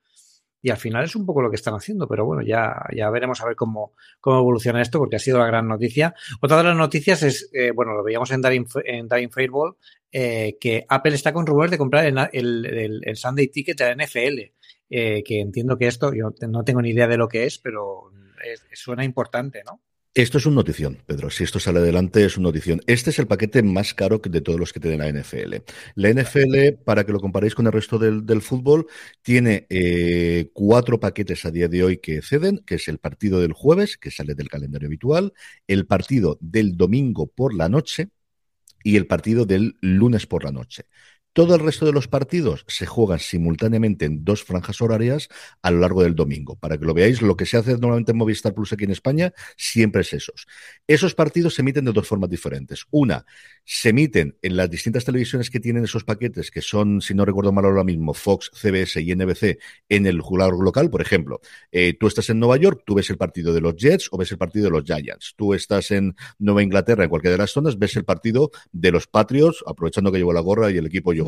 Y 0.65 0.71
al 0.71 0.77
final 0.77 1.03
es 1.03 1.15
un 1.15 1.27
poco 1.27 1.43
lo 1.43 1.51
que 1.51 1.57
están 1.57 1.75
haciendo, 1.75 2.07
pero 2.07 2.25
bueno, 2.25 2.41
ya, 2.41 2.87
ya 2.91 3.07
veremos 3.11 3.39
a 3.39 3.45
ver 3.45 3.55
cómo, 3.55 3.93
cómo 4.19 4.39
evoluciona 4.39 4.81
esto, 4.81 4.97
porque 4.97 5.17
ha 5.17 5.19
sido 5.19 5.37
la 5.37 5.45
gran 5.45 5.67
noticia. 5.67 6.15
Otra 6.41 6.57
de 6.57 6.63
las 6.63 6.75
noticias 6.75 7.21
es, 7.21 7.51
eh, 7.53 7.69
bueno, 7.69 7.93
lo 7.93 8.03
veíamos 8.03 8.31
en 8.31 8.41
Daring, 8.41 8.65
en 8.83 9.07
eh, 10.11 10.57
que 10.59 10.85
Apple 10.89 11.13
está 11.13 11.33
con 11.33 11.45
rumores 11.45 11.69
de 11.69 11.77
comprar 11.77 12.05
el, 12.05 12.65
el, 13.05 13.15
Sunday 13.15 13.49
Ticket 13.49 13.77
de 13.77 13.95
la 13.95 14.05
NFL, 14.05 14.39
eh, 14.89 15.23
que 15.23 15.39
entiendo 15.39 15.77
que 15.77 15.85
esto, 15.85 16.11
yo 16.15 16.31
no 16.47 16.63
tengo 16.63 16.81
ni 16.81 16.89
idea 16.89 17.07
de 17.07 17.17
lo 17.17 17.27
que 17.27 17.45
es, 17.45 17.59
pero 17.59 18.11
suena 18.73 19.03
importante, 19.03 19.61
¿no? 19.63 19.81
Esto 20.15 20.37
es 20.37 20.45
un 20.45 20.55
notición, 20.55 20.99
Pedro. 21.05 21.29
Si 21.29 21.43
esto 21.43 21.59
sale 21.59 21.79
adelante, 21.79 22.23
es 22.23 22.37
una 22.37 22.47
notición. 22.47 22.79
Este 22.87 23.09
es 23.09 23.19
el 23.19 23.27
paquete 23.27 23.61
más 23.63 23.93
caro 23.93 24.21
de 24.23 24.39
todos 24.39 24.57
los 24.57 24.71
que 24.71 24.79
tiene 24.79 24.97
la 24.97 25.09
NFL. 25.09 25.55
La 25.95 26.09
NFL, 26.09 26.77
para 26.85 27.05
que 27.05 27.11
lo 27.11 27.19
comparéis 27.19 27.53
con 27.53 27.65
el 27.65 27.73
resto 27.73 27.99
del, 27.99 28.41
fútbol, 28.41 28.87
tiene 29.21 29.67
eh, 29.69 30.51
cuatro 30.53 31.01
paquetes 31.01 31.43
a 31.43 31.51
día 31.51 31.67
de 31.67 31.83
hoy 31.83 31.97
que 31.97 32.21
ceden, 32.21 32.59
que 32.65 32.75
es 32.75 32.87
el 32.87 32.97
partido 32.97 33.41
del 33.41 33.51
jueves, 33.51 33.97
que 33.97 34.09
sale 34.09 34.35
del 34.35 34.47
calendario 34.47 34.87
habitual, 34.87 35.33
el 35.67 35.85
partido 35.85 36.37
del 36.39 36.77
domingo 36.77 37.27
por 37.27 37.53
la 37.53 37.67
noche 37.67 38.07
y 38.85 38.95
el 38.95 39.07
partido 39.07 39.45
del 39.45 39.75
lunes 39.81 40.27
por 40.27 40.45
la 40.45 40.53
noche. 40.53 40.85
Todo 41.35 41.53
el 41.55 41.59
resto 41.59 41.85
de 41.85 41.91
los 41.91 42.07
partidos 42.07 42.63
se 42.65 42.85
juegan 42.85 43.19
simultáneamente 43.19 44.05
en 44.05 44.23
dos 44.23 44.45
franjas 44.45 44.81
horarias 44.81 45.27
a 45.61 45.69
lo 45.69 45.79
largo 45.79 46.01
del 46.01 46.15
domingo. 46.15 46.55
Para 46.55 46.77
que 46.77 46.85
lo 46.85 46.93
veáis, 46.93 47.21
lo 47.21 47.35
que 47.35 47.45
se 47.45 47.57
hace 47.57 47.73
normalmente 47.73 48.13
en 48.13 48.17
Movistar 48.17 48.53
Plus 48.53 48.71
aquí 48.71 48.85
en 48.85 48.91
España 48.91 49.33
siempre 49.57 50.03
es 50.03 50.13
esos. 50.13 50.47
Esos 50.87 51.13
partidos 51.13 51.55
se 51.55 51.61
emiten 51.61 51.83
de 51.83 51.91
dos 51.91 52.07
formas 52.07 52.29
diferentes. 52.29 52.85
Una, 52.89 53.25
se 53.65 53.89
emiten 53.89 54.37
en 54.41 54.55
las 54.55 54.69
distintas 54.69 55.03
televisiones 55.05 55.49
que 55.49 55.59
tienen 55.59 55.83
esos 55.83 56.03
paquetes, 56.03 56.51
que 56.51 56.61
son, 56.61 57.01
si 57.01 57.13
no 57.13 57.25
recuerdo 57.25 57.51
mal 57.51 57.65
ahora 57.65 57.83
mismo, 57.83 58.13
Fox, 58.13 58.51
CBS 58.53 59.01
y 59.01 59.15
NBC 59.15 59.59
en 59.89 60.05
el 60.05 60.21
jugador 60.21 60.63
local. 60.63 60.89
Por 60.89 61.01
ejemplo, 61.01 61.41
eh, 61.71 61.97
tú 61.99 62.07
estás 62.07 62.29
en 62.29 62.39
Nueva 62.39 62.57
York, 62.57 62.83
tú 62.85 62.95
ves 62.95 63.09
el 63.09 63.17
partido 63.17 63.53
de 63.53 63.61
los 63.61 63.75
Jets 63.75 64.07
o 64.11 64.17
ves 64.17 64.31
el 64.31 64.37
partido 64.37 64.65
de 64.65 64.71
los 64.71 64.83
Giants. 64.83 65.33
Tú 65.35 65.53
estás 65.53 65.91
en 65.91 66.15
Nueva 66.37 66.63
Inglaterra, 66.63 67.03
en 67.03 67.09
cualquiera 67.09 67.33
de 67.33 67.39
las 67.39 67.51
zonas, 67.51 67.77
ves 67.79 67.95
el 67.95 68.05
partido 68.05 68.51
de 68.71 68.91
los 68.91 69.07
Patriots, 69.07 69.63
aprovechando 69.65 70.11
que 70.11 70.19
llevo 70.19 70.31
la 70.31 70.41
gorra 70.41 70.71
y 70.71 70.77
el 70.77 70.85
equipo 70.85 71.13
yo 71.13 71.25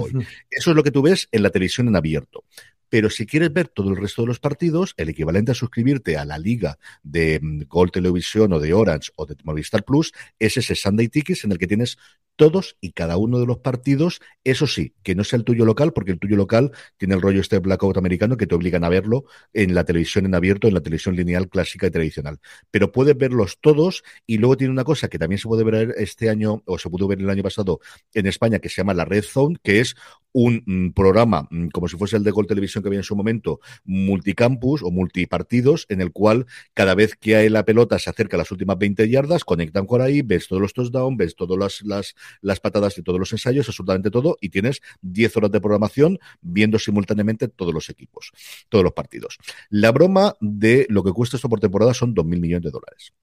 eso 0.49 0.69
es 0.71 0.75
lo 0.75 0.83
que 0.83 0.91
tú 0.91 1.01
ves 1.01 1.27
en 1.31 1.43
la 1.43 1.49
televisión 1.49 1.87
en 1.87 1.95
abierto. 1.95 2.43
Pero 2.89 3.09
si 3.09 3.25
quieres 3.25 3.51
ver 3.53 3.67
todo 3.67 3.89
el 3.89 3.97
resto 3.97 4.21
de 4.21 4.27
los 4.27 4.39
partidos, 4.39 4.93
el 4.97 5.09
equivalente 5.09 5.51
a 5.51 5.55
suscribirte 5.55 6.17
a 6.17 6.25
la 6.25 6.37
liga 6.37 6.77
de 7.03 7.39
mm, 7.41 7.63
Gold 7.67 7.91
Televisión 7.91 8.53
o 8.53 8.59
de 8.59 8.73
Orange 8.73 9.11
o 9.15 9.25
de 9.25 9.35
Movistar 9.43 9.83
Plus 9.83 10.11
es 10.39 10.57
ese 10.57 10.75
Sunday 10.75 11.09
Tickets 11.09 11.43
en 11.43 11.51
el 11.51 11.57
que 11.57 11.67
tienes 11.67 11.97
todos 12.37 12.77
y 12.79 12.93
cada 12.93 13.17
uno 13.17 13.39
de 13.39 13.45
los 13.45 13.57
partidos, 13.57 14.21
eso 14.45 14.67
sí, 14.67 14.93
que 15.03 15.15
no 15.15 15.25
sea 15.25 15.37
el 15.37 15.43
tuyo 15.43 15.65
local, 15.65 15.91
porque 15.91 16.11
el 16.11 16.19
tuyo 16.19 16.37
local 16.37 16.71
tiene 16.95 17.15
el 17.15 17.21
rollo 17.21 17.41
este 17.41 17.59
blackout 17.59 17.97
americano 17.97 18.37
que 18.37 18.47
te 18.47 18.55
obligan 18.55 18.83
a 18.83 18.89
verlo 18.89 19.25
en 19.53 19.73
la 19.73 19.83
televisión 19.83 20.25
en 20.25 20.35
abierto, 20.35 20.67
en 20.67 20.75
la 20.75 20.81
televisión 20.81 21.15
lineal 21.15 21.49
clásica 21.49 21.87
y 21.87 21.91
tradicional. 21.91 22.39
Pero 22.71 22.91
puedes 22.91 23.17
verlos 23.17 23.57
todos 23.59 24.03
y 24.25 24.37
luego 24.37 24.55
tiene 24.55 24.71
una 24.71 24.83
cosa 24.83 25.09
que 25.09 25.19
también 25.19 25.39
se 25.39 25.47
puede 25.47 25.63
ver 25.63 25.95
este 25.97 26.29
año, 26.29 26.61
o 26.65 26.77
se 26.77 26.89
pudo 26.89 27.07
ver 27.07 27.19
el 27.19 27.29
año 27.29 27.43
pasado 27.43 27.79
en 28.13 28.27
España, 28.27 28.59
que 28.59 28.69
se 28.69 28.77
llama 28.77 28.93
la 28.93 29.03
Red 29.03 29.23
Zone, 29.23 29.57
que 29.61 29.79
es 29.79 29.95
un 30.31 30.61
mm, 30.65 30.89
programa, 30.91 31.47
mm, 31.49 31.69
como 31.69 31.87
si 31.87 31.97
fuese 31.97 32.17
el 32.17 32.23
de 32.23 32.31
Gol 32.31 32.45
Televisión 32.45 32.76
que 32.81 32.89
había 32.89 32.99
en 32.99 33.03
su 33.03 33.15
momento, 33.15 33.59
multicampus 33.83 34.83
o 34.83 34.91
multipartidos, 34.91 35.85
en 35.89 36.01
el 36.01 36.11
cual 36.11 36.45
cada 36.73 36.95
vez 36.95 37.15
que 37.15 37.49
la 37.49 37.65
pelota 37.65 37.99
se 37.99 38.09
acerca 38.09 38.37
a 38.37 38.39
las 38.39 38.51
últimas 38.51 38.77
20 38.77 39.09
yardas, 39.09 39.43
conectan 39.43 39.85
por 39.85 40.01
ahí, 40.01 40.21
ves 40.21 40.47
todos 40.47 40.61
los 40.61 40.73
touchdowns, 40.73 41.17
ves 41.17 41.35
todas 41.35 41.57
las, 41.57 41.81
las, 41.83 42.15
las 42.41 42.59
patadas 42.59 42.95
de 42.95 43.03
todos 43.03 43.19
los 43.19 43.31
ensayos, 43.31 43.67
absolutamente 43.67 44.11
todo, 44.11 44.37
y 44.41 44.49
tienes 44.49 44.81
10 45.01 45.37
horas 45.37 45.51
de 45.51 45.61
programación 45.61 46.19
viendo 46.41 46.79
simultáneamente 46.79 47.47
todos 47.47 47.73
los 47.73 47.89
equipos, 47.89 48.31
todos 48.69 48.83
los 48.83 48.93
partidos. 48.93 49.37
La 49.69 49.91
broma 49.91 50.35
de 50.39 50.85
lo 50.89 51.03
que 51.03 51.11
cuesta 51.11 51.37
esto 51.37 51.49
por 51.49 51.59
temporada 51.59 51.93
son 51.93 52.15
2.000 52.15 52.39
millones 52.39 52.63
de 52.63 52.71
dólares. 52.71 53.13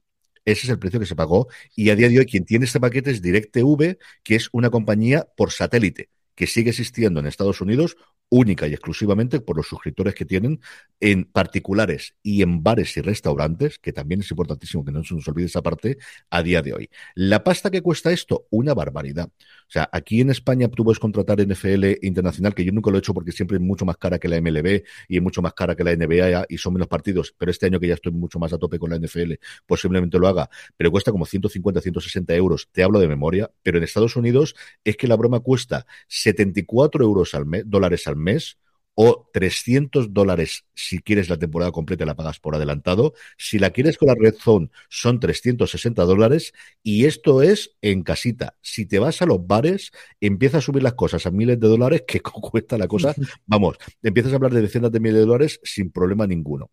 Ese 0.44 0.66
es 0.66 0.68
el 0.68 0.78
precio 0.78 1.00
que 1.00 1.06
se 1.06 1.16
pagó 1.16 1.48
y 1.74 1.88
a 1.88 1.96
día 1.96 2.08
de 2.08 2.18
hoy 2.18 2.26
quien 2.26 2.44
tiene 2.44 2.66
este 2.66 2.78
paquete 2.80 3.10
es 3.10 3.22
DirecTV, 3.22 3.96
que 4.22 4.34
es 4.34 4.50
una 4.52 4.70
compañía 4.70 5.26
por 5.36 5.50
satélite 5.50 6.10
que 6.34 6.46
sigue 6.46 6.70
existiendo 6.70 7.20
en 7.20 7.26
Estados 7.26 7.60
Unidos 7.60 7.96
única 8.28 8.66
y 8.66 8.72
exclusivamente 8.72 9.40
por 9.40 9.56
los 9.56 9.68
suscriptores 9.68 10.14
que 10.14 10.24
tienen 10.24 10.60
en 11.00 11.24
particulares 11.24 12.16
y 12.22 12.42
en 12.42 12.62
bares 12.62 12.96
y 12.96 13.00
restaurantes, 13.00 13.78
que 13.78 13.92
también 13.92 14.22
es 14.22 14.30
importantísimo 14.30 14.84
que 14.84 14.92
no 14.92 15.04
se 15.04 15.14
nos 15.14 15.28
olvide 15.28 15.46
esa 15.46 15.62
parte 15.62 15.98
a 16.30 16.42
día 16.42 16.62
de 16.62 16.72
hoy. 16.72 16.90
La 17.14 17.44
pasta 17.44 17.70
que 17.70 17.82
cuesta 17.82 18.10
esto, 18.10 18.46
una 18.50 18.74
barbaridad. 18.74 19.28
O 19.28 19.70
sea, 19.74 19.88
aquí 19.92 20.20
en 20.20 20.30
España 20.30 20.68
tú 20.68 20.84
puedes 20.84 20.98
contratar 20.98 21.40
NFL 21.40 21.98
internacional, 22.02 22.54
que 22.54 22.64
yo 22.64 22.72
nunca 22.72 22.90
lo 22.90 22.96
he 22.96 23.00
hecho 23.00 23.14
porque 23.14 23.32
siempre 23.32 23.56
es 23.56 23.62
mucho 23.62 23.84
más 23.84 23.96
cara 23.98 24.18
que 24.18 24.28
la 24.28 24.40
MLB 24.40 24.82
y 25.08 25.16
es 25.16 25.22
mucho 25.22 25.42
más 25.42 25.52
cara 25.52 25.76
que 25.76 25.84
la 25.84 25.94
NBA 25.94 26.46
y 26.48 26.58
son 26.58 26.72
menos 26.74 26.88
partidos, 26.88 27.34
pero 27.38 27.50
este 27.50 27.66
año 27.66 27.78
que 27.78 27.88
ya 27.88 27.94
estoy 27.94 28.12
mucho 28.12 28.38
más 28.38 28.52
a 28.52 28.58
tope 28.58 28.78
con 28.78 28.90
la 28.90 28.96
NFL, 28.98 29.34
posiblemente 29.66 30.18
lo 30.18 30.28
haga, 30.28 30.48
pero 30.76 30.90
cuesta 30.90 31.12
como 31.12 31.26
150, 31.26 31.80
160 31.80 32.34
euros, 32.34 32.68
te 32.72 32.82
hablo 32.82 32.98
de 32.98 33.08
memoria, 33.08 33.50
pero 33.62 33.78
en 33.78 33.84
Estados 33.84 34.16
Unidos 34.16 34.54
es 34.82 34.96
que 34.96 35.06
la 35.06 35.16
broma 35.16 35.40
cuesta 35.40 35.86
74 36.24 37.04
euros 37.04 37.34
al 37.34 37.46
mes, 37.46 37.64
dólares 37.66 38.06
al 38.06 38.16
mes 38.16 38.58
o 38.94 39.28
300 39.32 40.12
dólares 40.14 40.64
si 40.74 41.00
quieres 41.00 41.28
la 41.28 41.36
temporada 41.36 41.72
completa 41.72 42.04
y 42.04 42.06
la 42.06 42.14
pagas 42.14 42.38
por 42.38 42.54
adelantado. 42.54 43.14
Si 43.36 43.58
la 43.58 43.70
quieres 43.70 43.98
con 43.98 44.08
la 44.08 44.14
Red 44.14 44.36
Zone 44.36 44.70
son 44.88 45.20
360 45.20 46.02
dólares 46.04 46.52
y 46.82 47.06
esto 47.06 47.42
es 47.42 47.76
en 47.82 48.02
casita. 48.02 48.56
Si 48.62 48.86
te 48.86 48.98
vas 48.98 49.20
a 49.20 49.26
los 49.26 49.44
bares, 49.46 49.90
empieza 50.20 50.58
a 50.58 50.62
subir 50.62 50.82
las 50.82 50.94
cosas 50.94 51.26
a 51.26 51.30
miles 51.30 51.58
de 51.60 51.68
dólares 51.68 52.04
que 52.06 52.20
cuesta 52.22 52.78
la 52.78 52.88
cosa. 52.88 53.14
Vamos, 53.46 53.76
empiezas 54.02 54.32
a 54.32 54.36
hablar 54.36 54.52
de 54.52 54.62
decenas 54.62 54.92
de 54.92 55.00
miles 55.00 55.16
de 55.16 55.26
dólares 55.26 55.60
sin 55.62 55.90
problema 55.90 56.26
ninguno. 56.26 56.70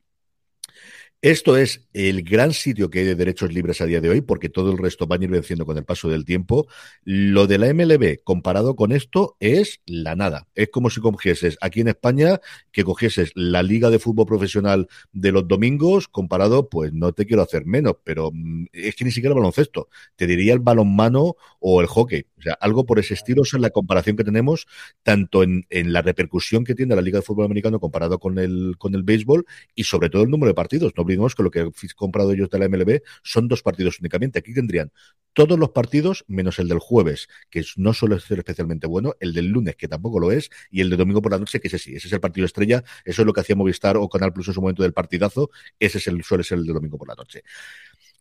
Esto 1.22 1.55
es 1.55 1.88
el 1.93 2.24
gran 2.24 2.51
sitio 2.51 2.89
que 2.89 2.99
hay 2.99 3.05
de 3.05 3.13
derechos 3.13 3.53
libres 3.53 3.80
a 3.80 3.86
día 3.86 4.01
de 4.01 4.09
hoy, 4.09 4.22
porque 4.22 4.49
todo 4.49 4.72
el 4.72 4.80
resto 4.80 5.05
va 5.05 5.17
a 5.17 5.24
ir 5.24 5.30
venciendo 5.30 5.67
con 5.67 5.78
el 5.78 5.86
paso 5.86 6.09
del 6.09 6.26
tiempo. 6.26 6.65
Lo 7.03 7.45
de 7.45 7.59
la 7.59 7.72
MLB 7.72 8.24
comparado 8.24 8.76
con 8.76 8.91
esto 8.91 9.38
es 9.39 9.82
la 9.86 10.15
nada. 10.15 10.47
Es 10.55 10.69
como 10.69 10.89
si 10.89 10.99
cogieses 10.99 11.59
aquí 11.61 11.82
en 11.82 11.89
España, 11.89 12.41
que 12.72 12.84
cogieses 12.84 13.34
la 13.36 13.61
Liga 13.61 13.91
de 13.91 13.99
Fútbol 13.99 14.26
Profesional 14.26 14.88
de 15.11 15.32
los 15.32 15.47
domingos, 15.47 16.07
comparado, 16.07 16.69
pues 16.69 16.91
no 16.91 17.13
te 17.13 17.28
quiero 17.28 17.43
hacer 17.43 17.67
menos, 17.67 17.97
pero 18.03 18.32
mm, 18.34 18.65
es 18.74 18.95
que 18.95 19.05
ni 19.05 19.11
siquiera 19.11 19.34
el 19.34 19.41
baloncesto. 19.41 19.89
Te 20.15 20.26
diría 20.26 20.53
el 20.53 20.59
balonmano 20.59 21.36
o 21.59 21.82
el 21.82 21.88
hockey. 21.88 22.26
O 22.42 22.44
sea, 22.44 22.54
algo 22.60 22.86
por 22.86 23.00
ese 23.00 23.14
estilo. 23.14 23.44
Esa 23.44 23.58
es 23.58 23.62
la 23.62 23.70
comparación 23.70 24.18
que 24.18 24.24
tenemos, 24.24 24.68
tanto 25.04 25.44
en, 25.44 25.66
en 25.70 25.94
la 25.94 26.02
repercusión 26.02 26.64
que 26.64 26.74
tiene 26.76 26.96
la 26.96 27.02
Liga 27.02 27.20
de 27.20 27.24
Fútbol 27.24 27.46
Americano 27.46 27.80
comparado 27.80 28.20
con 28.20 28.39
el, 28.39 28.76
con 28.80 28.96
el 28.96 29.04
béisbol 29.04 29.46
y 29.76 29.84
sobre 29.84 30.10
todo 30.10 30.24
el 30.24 30.30
número 30.30 30.50
de 30.50 30.56
partidos. 30.56 30.94
No 30.98 31.04
olvidemos 31.04 31.36
que 31.36 31.44
lo 31.44 31.52
que 31.52 31.60
han 31.62 31.72
comprado 31.96 32.32
ellos 32.32 32.50
de 32.50 32.60
la 32.60 32.68
MLB 32.68 33.02
son 33.24 33.48
dos 33.48 33.62
partidos 33.62 34.00
únicamente. 34.00 34.39
Aquí 34.39 34.54
tendrían 34.54 34.92
todos 35.34 35.58
los 35.58 35.70
partidos 35.70 36.26
menos 36.28 36.60
el 36.60 36.68
del 36.68 36.80
jueves, 36.80 37.30
que 37.50 37.64
no 37.78 37.94
suele 37.94 38.20
ser 38.20 38.39
especialmente 38.39 38.88
bueno, 38.88 39.14
el 39.20 39.34
del 39.34 39.48
lunes, 39.48 39.76
que 39.76 39.88
tampoco 39.88 40.20
lo 40.20 40.32
es, 40.32 40.50
y 40.70 40.82
el 40.82 40.89
de 40.89 40.98
domingo 40.98 41.22
por 41.22 41.32
la 41.32 41.38
noche, 41.38 41.60
que 41.60 41.68
ese 41.68 41.80
sí, 41.80 41.96
ese 41.96 42.08
es 42.08 42.14
el 42.14 42.20
partido 42.20 42.46
estrella, 42.46 42.84
eso 43.06 43.22
es 43.22 43.26
lo 43.26 43.34
que 43.34 43.42
hacía 43.42 43.56
Movistar 43.56 43.98
o 43.98 44.10
Canal 44.10 44.34
Plus 44.34 44.50
en 44.50 44.54
su 44.54 44.62
momento 44.62 44.84
del 44.84 44.94
partidazo, 44.94 45.50
ese 45.80 46.00
es 46.00 46.08
el, 46.08 46.24
suele 46.24 46.44
ser 46.44 46.58
el 46.58 46.66
de 46.66 46.74
domingo 46.74 46.98
por 46.98 47.08
la 47.08 47.16
noche. 47.16 47.44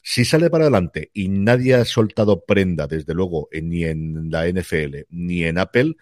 Si 0.02 0.24
sale 0.24 0.50
para 0.50 0.64
adelante 0.64 1.10
y 1.12 1.28
nadie 1.28 1.74
ha 1.74 1.84
soltado 1.84 2.44
prenda, 2.44 2.86
desde 2.86 3.14
luego, 3.14 3.48
ni 3.52 3.84
en 3.84 4.30
la 4.30 4.46
NFL 4.48 5.06
ni 5.10 5.44
en 5.44 5.58
Apple, 5.58 5.94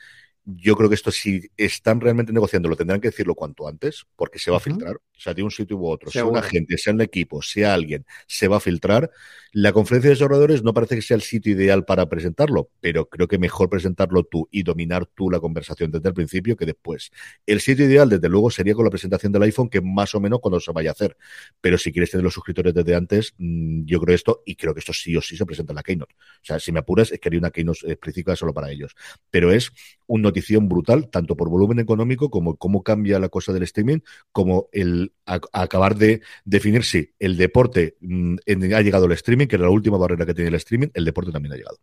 yo 0.44 0.76
creo 0.76 0.88
que 0.88 0.94
esto 0.94 1.11
si 1.11 1.51
están 1.59 2.01
realmente 2.01 2.32
negociando 2.32 2.70
lo 2.70 2.76
tendrán 2.76 3.01
que 3.01 3.09
decirlo 3.09 3.34
cuanto 3.34 3.68
antes, 3.68 4.07
porque 4.16 4.38
se 4.38 4.51
va 4.51 4.57
a 4.57 4.61
filtrar. 4.61 4.96
O 4.96 5.20
sea, 5.20 5.34
de 5.34 5.42
un 5.42 5.51
sitio 5.51 5.76
u 5.76 5.86
otro, 5.86 6.11
sea 6.11 6.24
un 6.24 6.38
agente, 6.38 6.78
sea 6.78 6.94
un 6.94 7.03
equipo, 7.03 7.42
sea 7.42 7.74
alguien, 7.74 8.07
se 8.26 8.49
va 8.49 8.57
a 8.57 8.61
filtrar. 8.61 9.11
La 9.53 9.72
conferencia 9.72 10.11
de 10.11 10.14
desarrolladores 10.14 10.62
no 10.62 10.74
parece 10.74 10.96
que 10.96 11.03
sea 11.03 11.14
el 11.14 11.22
sitio 11.22 11.53
ideal 11.53 11.84
para 11.84 12.09
presentarlo, 12.09 12.70
pero 12.80 13.09
creo 13.09 13.28
que 13.28 13.38
mejor 13.38 13.70
presentarlo 13.70 14.24
tú 14.24 14.49
y 14.51 14.62
dominar 14.62 15.07
tú 15.07 15.30
la 15.30 15.40
conversación 15.40 15.90
desde 15.90 16.09
el 16.09 16.14
principio 16.14 16.57
que 16.57 16.66
después. 16.66 17.11
El 17.46 17.61
sitio 17.61 17.86
ideal, 17.86 18.11
desde 18.11 18.28
luego, 18.28 18.51
sería 18.51 18.74
con 18.74 18.84
la 18.84 18.90
presentación 18.90 19.32
del 19.32 19.42
iPhone, 19.42 19.70
que 19.70 19.80
más 19.80 20.14
o 20.14 20.20
menos 20.20 20.40
cuando 20.40 20.61
se 20.61 20.70
vaya 20.72 20.90
a 20.90 20.92
hacer. 20.92 21.16
Pero 21.61 21.78
si 21.78 21.92
quieres 21.92 22.11
tener 22.11 22.24
los 22.24 22.34
suscriptores 22.34 22.74
desde 22.74 22.94
antes, 22.94 23.34
mm, 23.38 23.84
yo 23.84 24.01
creo 24.01 24.14
esto, 24.14 24.42
y 24.44 24.55
creo 24.57 24.74
que 24.74 24.80
esto 24.80 24.92
sí 24.92 25.16
o 25.16 25.22
sí 25.22 25.36
se 25.36 25.46
presenta 25.46 25.72
en 25.72 25.76
la 25.76 25.82
Keynote. 25.82 26.14
O 26.14 26.44
sea, 26.44 26.59
si 26.59 26.70
me 26.70 26.80
apuras, 26.80 27.11
es 27.11 27.18
que 27.18 27.28
haría 27.28 27.40
una 27.40 27.51
Keynote 27.51 27.90
específica 27.90 28.36
solo 28.36 28.53
para 28.53 28.70
ellos. 28.70 28.94
Pero 29.30 29.51
es 29.51 29.72
una 30.07 30.24
notición 30.24 30.68
brutal, 30.68 31.09
tanto 31.09 31.36
por 31.36 31.49
volumen 31.49 31.78
económico 31.78 32.30
como 32.30 32.57
cómo 32.57 32.82
cambia 32.82 33.18
la 33.18 33.28
cosa 33.28 33.53
del 33.53 33.62
streaming, 33.62 34.01
como 34.32 34.68
el 34.72 35.12
acabar 35.24 35.96
de 35.96 36.20
definir 36.44 36.84
si 36.84 37.12
el 37.18 37.36
deporte 37.36 37.96
mm, 38.01 38.36
ha 38.74 38.82
llegado 38.82 39.07
al 39.07 39.12
streaming 39.12 39.38
que 39.47 39.57
era 39.57 39.66
la 39.66 39.70
última 39.70 39.99
barrera 39.99 40.26
que 40.26 40.34
tiene 40.34 40.49
el 40.49 40.55
streaming, 40.57 40.89
el 40.95 41.05
deporte 41.05 41.30
también 41.30 41.53
ha 41.53 41.57
llegado. 41.57 41.78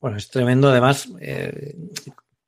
Bueno, 0.00 0.16
es 0.16 0.30
tremendo. 0.30 0.70
Además, 0.70 1.08
eh, 1.20 1.76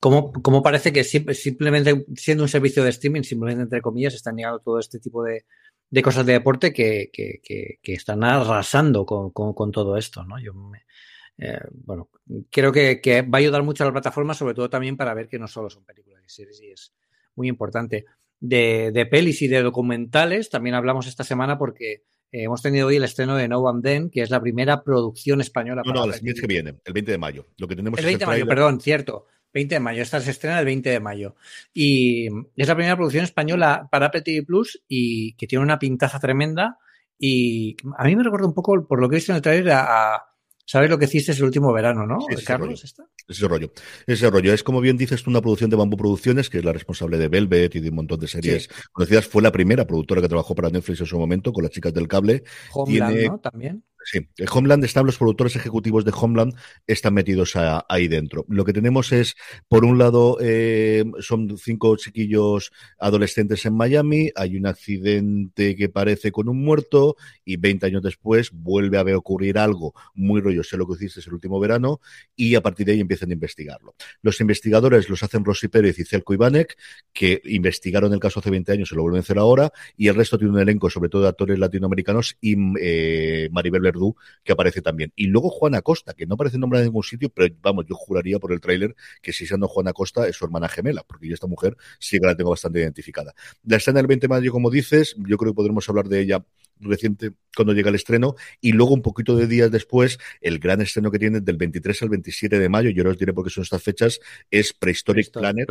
como, 0.01 0.63
parece 0.63 0.93
que 0.93 1.05
simplemente 1.05 2.07
siendo 2.17 2.43
un 2.43 2.49
servicio 2.49 2.83
de 2.83 2.91
streaming, 2.91 3.23
simplemente 3.23 3.63
entre 3.63 3.81
comillas, 3.81 4.15
están 4.15 4.37
llegando 4.37 4.59
todo 4.59 4.81
este 4.81 4.99
tipo 4.99 5.23
de, 5.23 5.45
cosas 6.03 6.27
de 6.27 6.33
deporte 6.33 6.73
que, 6.73 7.11
están 7.85 8.25
arrasando 8.25 9.07
con, 9.07 9.71
todo 9.71 9.97
esto, 9.97 10.25
¿no? 10.25 10.41
Yo 10.41 10.53
eh, 11.39 11.61
bueno, 11.73 12.09
creo 12.51 12.73
que, 12.73 13.23
va 13.23 13.39
a 13.39 13.41
ayudar 13.41 13.63
mucho 13.63 13.85
a 13.85 13.87
la 13.87 13.93
plataforma, 13.93 14.35
sobre 14.35 14.55
todo 14.55 14.69
también 14.69 14.97
para 14.97 15.15
ver 15.15 15.29
que 15.29 15.39
no 15.39 15.47
solo 15.47 15.71
son 15.71 15.85
películas 15.85 16.23
y 16.27 16.31
series, 16.31 16.61
y 16.63 16.71
es 16.71 16.93
muy 17.37 17.49
importante. 17.49 18.05
de, 18.41 18.91
de, 18.93 19.07
pelis 19.07 19.41
y 19.43 19.47
de 19.47 19.63
documentales. 19.63 20.51
También 20.51 20.75
hablamos 20.75 21.07
esta 21.07 21.23
semana 21.23 21.59
porque 21.59 22.03
eh, 22.33 22.45
hemos 22.45 22.63
tenido 22.63 22.87
hoy 22.87 22.97
el 22.97 23.05
estreno 23.05 23.37
de 23.37 23.47
No 23.47 23.59
One 23.59 23.83
Then, 23.83 24.11
que 24.11 24.23
es 24.23 24.31
la 24.31 24.41
primera 24.41 24.83
producción 24.83 25.43
española. 25.43 25.83
No, 25.85 25.93
no, 25.93 26.05
el 26.05 26.23
mes 26.23 26.41
que 26.41 26.47
viene, 26.47 26.75
el 26.83 26.93
20 26.95 27.13
de 27.13 27.19
mayo. 27.19 27.47
Lo 27.59 27.69
que 27.69 27.77
tenemos 27.77 27.99
el 27.99 28.07
20 28.07 28.25
de 28.25 28.27
mayo, 28.27 28.47
perdón, 28.47 28.81
cierto. 28.81 29.27
20 29.53 29.75
de 29.75 29.81
mayo, 29.81 30.01
esta 30.01 30.19
se 30.19 30.31
estrena 30.31 30.59
el 30.61 30.65
20 30.65 30.89
de 30.89 31.01
mayo. 31.01 31.35
Y 31.75 32.29
es 32.57 32.69
la 32.69 32.75
primera 32.75 32.97
producción 32.97 33.25
española 33.25 33.87
para 33.91 34.07
Apple 34.07 34.23
TV 34.23 34.43
Plus 34.45 34.83
y 34.89 35.35
que 35.35 35.47
tiene 35.47 35.63
una 35.63 35.79
pintaza 35.79 36.19
tremenda. 36.19 36.79
Y 37.19 37.77
a 37.99 38.05
mí 38.05 38.17
me 38.17 38.23
recuerda 38.23 38.47
un 38.47 38.55
poco, 38.55 38.87
por 38.87 38.99
lo 38.99 39.11
que 39.11 39.17
he 39.17 39.19
visto 39.19 39.33
en 39.33 39.37
el 39.37 39.43
trailer, 39.43 39.75
a, 39.75 40.32
¿Sabes 40.73 40.89
lo 40.89 40.99
que 40.99 41.05
hiciste 41.05 41.33
el 41.33 41.45
último 41.45 41.71
verano, 41.71 42.07
no? 42.07 42.17
Sí, 42.31 42.43
Carlos, 42.47 42.83
ese 42.83 42.97
rollo. 42.97 43.11
Ese 43.29 43.47
rollo. 43.47 43.73
Ese 44.07 44.31
rollo. 44.31 44.55
Es 44.55 44.63
como 44.63 44.81
bien 44.81 44.97
dices 44.97 45.23
tú, 45.23 45.29
una 45.29 45.43
producción 45.43 45.69
de 45.69 45.77
Bambú 45.77 45.99
Producciones, 45.99 46.49
que 46.49 46.61
es 46.61 46.65
la 46.65 46.73
responsable 46.73 47.19
de 47.19 47.29
Velvet 47.29 47.75
y 47.75 47.81
de 47.81 47.91
un 47.91 47.97
montón 47.97 48.19
de 48.19 48.27
series 48.27 48.71
conocidas. 48.91 49.27
Fue 49.27 49.43
la 49.43 49.53
primera 49.53 49.87
productora 49.87 50.23
que 50.23 50.29
trabajó 50.29 50.55
para 50.55 50.71
Netflix 50.71 51.01
en 51.01 51.07
su 51.07 51.19
momento, 51.19 51.53
con 51.53 51.63
las 51.63 51.73
chicas 51.73 51.93
del 51.93 52.09
cable. 52.09 52.45
Homeland, 52.73 53.27
¿no? 53.27 53.39
También. 53.39 53.85
Sí, 54.05 54.27
el 54.37 54.49
Homeland 54.53 54.85
están 54.85 55.07
los 55.07 55.19
productores 55.19 55.57
ejecutivos 55.57 56.05
de 56.05 56.13
Homeland 56.15 56.55
están 56.87 57.15
metidos 57.15 57.55
ahí 57.57 58.09
dentro. 58.09 58.45
Lo 58.49 58.65
que 58.65 58.73
tenemos 58.73 59.13
es, 59.13 59.37
por 59.69 59.85
un 59.85 59.99
lado, 59.99 60.39
eh, 60.41 61.05
son 61.21 61.57
cinco 61.59 61.97
chiquillos 61.97 62.73
adolescentes 62.99 63.65
en 63.67 63.75
Miami, 63.75 64.31
hay 64.35 64.57
un 64.57 64.67
accidente 64.67 65.77
que 65.77 65.89
parece 65.89 66.33
con 66.33 66.49
un 66.49 66.65
muerto 66.65 67.17
y 67.45 67.57
20 67.57 67.87
años 67.87 68.03
después 68.03 68.51
vuelve 68.53 68.99
a 68.99 69.17
ocurrir 69.17 69.59
algo 69.59 69.95
muy 70.15 70.41
rollo, 70.41 70.63
sé 70.65 70.77
lo 70.77 70.87
que 70.87 70.95
hiciste 70.95 71.21
el 71.27 71.35
último 71.35 71.61
verano 71.61 72.01
y 72.35 72.55
a 72.55 72.61
partir 72.61 72.87
de 72.87 72.93
ahí 72.93 73.01
empiezan 73.01 73.31
a 73.31 73.35
investigarlo. 73.35 73.95
Los 74.23 74.41
investigadores 74.41 75.09
los 75.09 75.23
hacen 75.23 75.45
Rosy 75.45 75.69
Pérez 75.69 75.99
y 75.99 76.05
Celco 76.05 76.35
Ivanek, 76.35 76.77
que 77.13 77.41
investigaron 77.45 78.13
el 78.13 78.21
caso 78.21 78.41
hace 78.41 78.51
20 78.51 78.73
años 78.73 78.93
y 78.93 78.95
lo 78.95 79.03
vuelven 79.03 79.19
a 79.19 79.21
hacer 79.21 79.39
ahora 79.39 79.73
y 79.97 80.09
el 80.09 80.15
resto 80.15 80.39
tiene 80.39 80.53
un 80.53 80.61
elenco 80.61 80.91
sobre 80.91 81.09
todo 81.09 81.23
de 81.23 81.29
actores 81.29 81.59
latinoamericanos 81.59 82.37
y 82.41 82.57
eh, 82.81 83.49
Maribel 83.53 83.83
que 84.45 84.53
aparece 84.53 84.83
también. 84.83 85.13
Y 85.17 85.27
luego 85.27 85.51
Juana 85.51 85.83
Costa, 85.83 86.15
que 86.15 86.27
no 86.27 86.35
aparece 86.35 86.59
nombrada 86.59 86.85
en 86.85 86.89
ningún 86.89 87.03
sitio, 87.03 87.31
pero 87.31 87.55
vamos, 87.61 87.87
yo 87.89 87.95
juraría 87.95 88.39
por 88.39 88.53
el 88.53 88.61
tráiler 88.61 88.95
que 89.21 89.33
si 89.33 89.47
siendo 89.47 89.69
Juana 89.69 89.93
Costa 89.93 90.29
es 90.29 90.37
su 90.37 90.45
hermana 90.45 90.69
gemela, 90.69 91.03
porque 91.07 91.29
yo 91.29 91.35
esta 91.35 91.47
mujer 91.47 91.77
sí 91.99 92.19
que 92.19 92.27
la 92.27 92.37
tengo 92.37 92.51
bastante 92.51 92.81
identificada. 92.81 93.35
La 93.65 93.77
escena 93.77 93.99
del 93.99 94.07
20 94.07 94.25
de 94.25 94.29
mayo, 94.29 94.53
como 94.53 94.71
dices, 94.71 95.15
yo 95.19 95.37
creo 95.37 95.53
que 95.53 95.57
podremos 95.57 95.89
hablar 95.89 96.09
de 96.09 96.21
ella 96.21 96.45
reciente 96.81 97.33
cuando 97.55 97.73
llega 97.73 97.91
el 97.91 97.95
estreno 97.95 98.35
y 98.61 98.73
luego 98.73 98.93
un 98.93 99.03
poquito 99.03 99.37
de 99.37 99.47
días 99.47 99.71
después 99.71 100.19
el 100.41 100.59
gran 100.59 100.81
estreno 100.81 101.11
que 101.11 101.19
tiene 101.19 101.41
del 101.41 101.57
23 101.57 102.03
al 102.03 102.09
27 102.09 102.59
de 102.59 102.69
mayo, 102.69 102.91
yo 102.91 103.09
os 103.09 103.19
diré 103.19 103.33
porque 103.33 103.51
son 103.51 103.63
estas 103.63 103.83
fechas, 103.83 104.21
es 104.51 104.73
Prehistoric, 104.73 105.31
Planet 105.31 105.69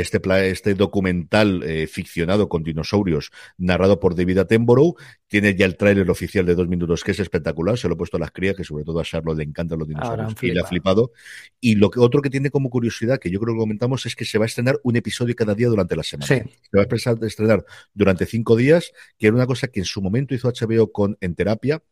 este, 0.00 0.20
este 0.48 0.74
documental 0.74 1.62
eh, 1.64 1.86
ficcionado 1.86 2.48
con 2.48 2.62
dinosaurios 2.62 3.30
narrado 3.56 3.98
por 4.00 4.14
David 4.14 4.38
Attenborough. 4.38 4.96
Tiene 5.26 5.54
ya 5.54 5.66
el 5.66 5.76
tráiler 5.76 6.08
oficial 6.10 6.46
de 6.46 6.54
dos 6.54 6.68
minutos 6.68 7.04
que 7.04 7.10
es 7.10 7.20
espectacular. 7.20 7.76
Se 7.76 7.88
lo 7.88 7.94
he 7.94 7.96
puesto 7.96 8.16
a 8.16 8.20
las 8.20 8.30
crías, 8.30 8.56
que 8.56 8.64
sobre 8.64 8.84
todo 8.84 9.00
a 9.00 9.04
Charlotte 9.04 9.38
le 9.38 9.44
encantan 9.44 9.78
los 9.78 9.88
dinosaurios 9.88 10.34
y 10.40 10.50
le 10.52 10.60
ha 10.60 10.64
flipado. 10.64 11.12
Y 11.60 11.74
lo 11.74 11.90
que 11.90 12.00
otro 12.00 12.22
que 12.22 12.30
tiene 12.30 12.50
como 12.50 12.70
curiosidad, 12.70 13.18
que 13.18 13.30
yo 13.30 13.40
creo 13.40 13.54
que 13.54 13.60
comentamos, 13.60 14.06
es 14.06 14.14
que 14.14 14.24
se 14.24 14.38
va 14.38 14.44
a 14.44 14.46
estrenar 14.46 14.78
un 14.84 14.96
episodio 14.96 15.34
cada 15.34 15.54
día 15.54 15.68
durante 15.68 15.96
la 15.96 16.02
semana. 16.02 16.26
Se 16.26 16.44
va 16.74 16.82
a 16.82 17.26
estrenar 17.26 17.64
durante 17.92 18.26
cinco 18.26 18.56
días, 18.56 18.92
que 19.18 19.26
era 19.26 19.36
una 19.36 19.46
cosa 19.46 19.68
que 19.68 19.80
en 19.80 19.86
su 19.86 20.00
momento 20.00 20.34
hizo 20.34 20.48
HBO 20.48 20.92
con 20.92 21.16
En 21.20 21.34
Terapia, 21.34 21.82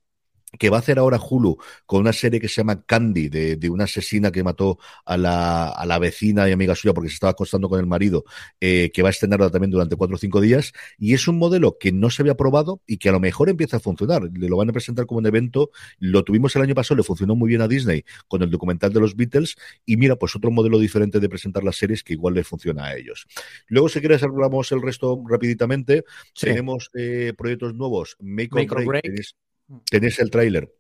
que 0.59 0.71
va 0.71 0.79
a 0.79 0.81
hacer 0.81 0.99
ahora 0.99 1.19
Hulu 1.19 1.59
con 1.85 2.01
una 2.01 2.13
serie 2.13 2.41
que 2.41 2.49
se 2.49 2.57
llama 2.57 2.83
Candy, 2.85 3.29
de, 3.29 3.57
de 3.57 3.71
una 3.71 3.85
asesina 3.85 4.31
que 4.31 4.43
mató 4.43 4.79
a 5.05 5.17
la, 5.17 5.69
a 5.69 5.87
la, 5.87 5.99
vecina 5.99 6.49
y 6.49 6.53
amiga 6.53 6.75
suya 6.75 6.95
porque 6.95 7.09
se 7.09 7.15
estaba 7.15 7.33
acostando 7.33 7.69
con 7.69 7.81
el 7.81 7.87
marido, 7.87 8.25
eh, 8.61 8.91
que 8.93 9.03
va 9.03 9.09
a 9.09 9.11
estrenarla 9.11 9.51
también 9.51 9.71
durante 9.71 9.97
cuatro 9.97 10.17
o 10.17 10.19
cinco 10.19 10.41
días. 10.41 10.73
Y 10.99 11.15
es 11.15 11.29
un 11.29 11.39
modelo 11.39 11.79
que 11.79 11.93
no 11.93 12.11
se 12.11 12.23
había 12.23 12.37
probado 12.37 12.81
y 12.87 12.99
que 12.99 13.09
a 13.09 13.13
lo 13.13 13.21
mejor 13.21 13.49
empieza 13.49 13.79
a 13.79 13.81
funcionar. 13.81 14.23
Le 14.33 14.49
lo 14.49 14.57
van 14.57 14.71
a 14.71 14.73
presentar 14.73 15.07
como 15.07 15.19
un 15.19 15.27
evento. 15.27 15.71
Lo 15.99 16.25
tuvimos 16.25 16.55
el 16.57 16.63
año 16.63 16.75
pasado, 16.75 16.97
le 16.97 17.03
funcionó 17.03 17.35
muy 17.35 17.49
bien 17.49 17.61
a 17.61 17.69
Disney 17.69 18.05
con 18.29 18.43
el 18.43 18.51
documental 18.51 18.93
de 18.93 19.01
los 19.01 19.17
Beatles. 19.17 19.57
Y 19.85 19.97
mira, 19.97 20.17
pues 20.17 20.37
otro 20.37 20.51
modelo 20.51 20.79
diferente 20.79 21.21
de 21.21 21.29
presentar 21.29 21.65
las 21.65 21.77
series 21.77 22.03
que 22.03 22.15
igual 22.15 22.35
le 22.35 22.45
funciona 22.45 22.87
a 22.87 22.97
ellos. 22.97 23.27
Luego, 23.69 23.89
si 23.89 24.01
quieres, 24.01 24.23
hablamos 24.23 24.71
el 24.73 24.83
resto 24.83 25.23
rapiditamente. 25.27 26.05
Tenemos 26.39 26.91
eh, 26.95 27.33
proyectos 27.37 27.75
nuevos. 27.75 28.17
Make, 28.21 28.51
Make 28.53 28.75
or 28.75 28.85
Break. 28.85 29.37
Tenéis 29.91 30.19
el 30.19 30.31
tráiler 30.31 30.73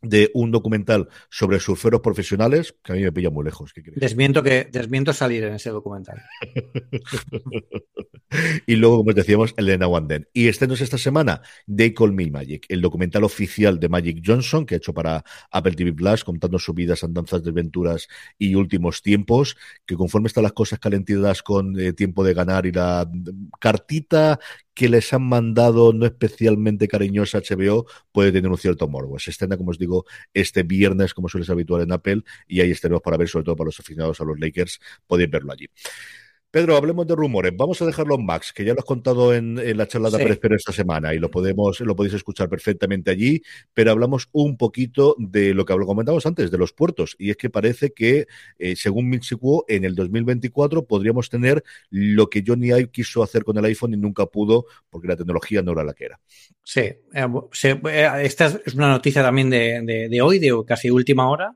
de 0.00 0.30
un 0.34 0.50
documental 0.50 1.08
sobre 1.28 1.58
surferos 1.58 2.00
profesionales, 2.00 2.76
que 2.84 2.92
a 2.92 2.94
mí 2.94 3.02
me 3.02 3.12
pilla 3.12 3.30
muy 3.30 3.44
lejos. 3.44 3.72
desmiento, 3.96 4.42
que, 4.42 4.68
desmiento 4.70 5.12
salir 5.12 5.44
en 5.44 5.54
ese 5.54 5.70
documental. 5.70 6.22
y 8.66 8.76
luego, 8.76 8.98
como 8.98 9.12
decíamos, 9.12 9.54
el 9.56 9.66
de 9.66 9.78
Now 9.78 9.96
and 9.96 10.08
Then. 10.08 10.28
Y 10.32 10.46
este 10.46 10.68
no 10.68 10.74
es 10.74 10.82
esta 10.82 10.98
semana, 10.98 11.42
They 11.66 11.94
Call 11.94 12.12
Me 12.12 12.30
Magic, 12.30 12.66
el 12.68 12.80
documental 12.80 13.24
oficial 13.24 13.80
de 13.80 13.88
Magic 13.88 14.22
Johnson, 14.24 14.66
que 14.66 14.76
ha 14.76 14.78
hecho 14.78 14.94
para 14.94 15.24
Apple 15.50 15.72
TV 15.72 15.92
Plus, 15.92 16.22
contando 16.22 16.60
sus 16.60 16.74
vidas, 16.74 17.02
andanzas, 17.02 17.42
desventuras 17.42 18.06
y 18.38 18.54
últimos 18.54 19.02
tiempos, 19.02 19.56
que 19.84 19.96
conforme 19.96 20.28
están 20.28 20.44
las 20.44 20.52
cosas 20.52 20.78
calentidas 20.78 21.42
con 21.42 21.78
eh, 21.78 21.92
tiempo 21.92 22.22
de 22.22 22.34
ganar 22.34 22.66
y 22.66 22.72
la 22.72 23.10
cartita 23.58 24.38
que 24.78 24.88
les 24.88 25.12
han 25.12 25.24
mandado 25.24 25.92
no 25.92 26.06
especialmente 26.06 26.86
cariñosa 26.86 27.40
HBO 27.40 27.86
puede 28.12 28.30
tener 28.30 28.48
un 28.48 28.56
cierto 28.56 28.86
morbo. 28.86 29.18
Se 29.18 29.32
estrena, 29.32 29.56
como 29.56 29.70
os 29.70 29.78
digo, 29.78 30.04
este 30.32 30.62
viernes, 30.62 31.14
como 31.14 31.28
suele 31.28 31.44
ser 31.44 31.54
habitual 31.54 31.82
en 31.82 31.90
Apple, 31.90 32.22
y 32.46 32.60
hay 32.60 32.70
estrenos 32.70 33.02
para 33.02 33.16
ver, 33.16 33.26
sobre 33.28 33.44
todo 33.44 33.56
para 33.56 33.66
los 33.66 33.80
aficionados 33.80 34.20
a 34.20 34.24
los 34.24 34.38
Lakers, 34.38 34.78
podéis 35.08 35.30
verlo 35.30 35.52
allí. 35.52 35.66
Pedro, 36.50 36.76
hablemos 36.76 37.06
de 37.06 37.14
rumores. 37.14 37.52
Vamos 37.54 37.82
a 37.82 37.84
dejarlo 37.84 38.14
en 38.14 38.24
Max, 38.24 38.54
que 38.54 38.64
ya 38.64 38.72
lo 38.72 38.80
has 38.80 38.86
contado 38.86 39.34
en, 39.34 39.56
la 39.76 39.86
charla 39.86 40.08
de 40.08 40.32
sí. 40.32 40.40
esta 40.56 40.72
semana 40.72 41.12
y 41.12 41.18
lo 41.18 41.30
podemos, 41.30 41.78
lo 41.80 41.94
podéis 41.94 42.14
escuchar 42.14 42.48
perfectamente 42.48 43.10
allí, 43.10 43.42
pero 43.74 43.90
hablamos 43.90 44.30
un 44.32 44.56
poquito 44.56 45.14
de 45.18 45.52
lo 45.52 45.66
que 45.66 45.74
comentamos 45.74 46.24
antes, 46.24 46.50
de 46.50 46.56
los 46.56 46.72
puertos. 46.72 47.16
Y 47.18 47.28
es 47.28 47.36
que 47.36 47.50
parece 47.50 47.92
que, 47.92 48.26
eh, 48.58 48.76
según 48.76 49.10
Michikuo, 49.10 49.66
en 49.68 49.84
el 49.84 49.94
2024 49.94 50.86
podríamos 50.86 51.28
tener 51.28 51.62
lo 51.90 52.30
que 52.30 52.42
Johnny 52.46 52.68
Ive 52.68 52.90
quiso 52.90 53.22
hacer 53.22 53.44
con 53.44 53.58
el 53.58 53.66
iPhone 53.66 53.92
y 53.92 53.98
nunca 53.98 54.24
pudo, 54.24 54.64
porque 54.88 55.08
la 55.08 55.16
tecnología 55.16 55.60
no 55.60 55.72
era 55.72 55.84
la 55.84 55.92
que 55.92 56.06
era. 56.06 56.18
Sí, 56.64 56.80
eh, 56.80 57.00
eh, 57.12 58.10
esta 58.22 58.46
es 58.64 58.74
una 58.74 58.88
noticia 58.88 59.22
también 59.22 59.50
de, 59.50 60.08
de, 60.10 60.22
hoy, 60.22 60.38
de 60.38 60.50
casi 60.66 60.90
última 60.90 61.28
hora. 61.28 61.54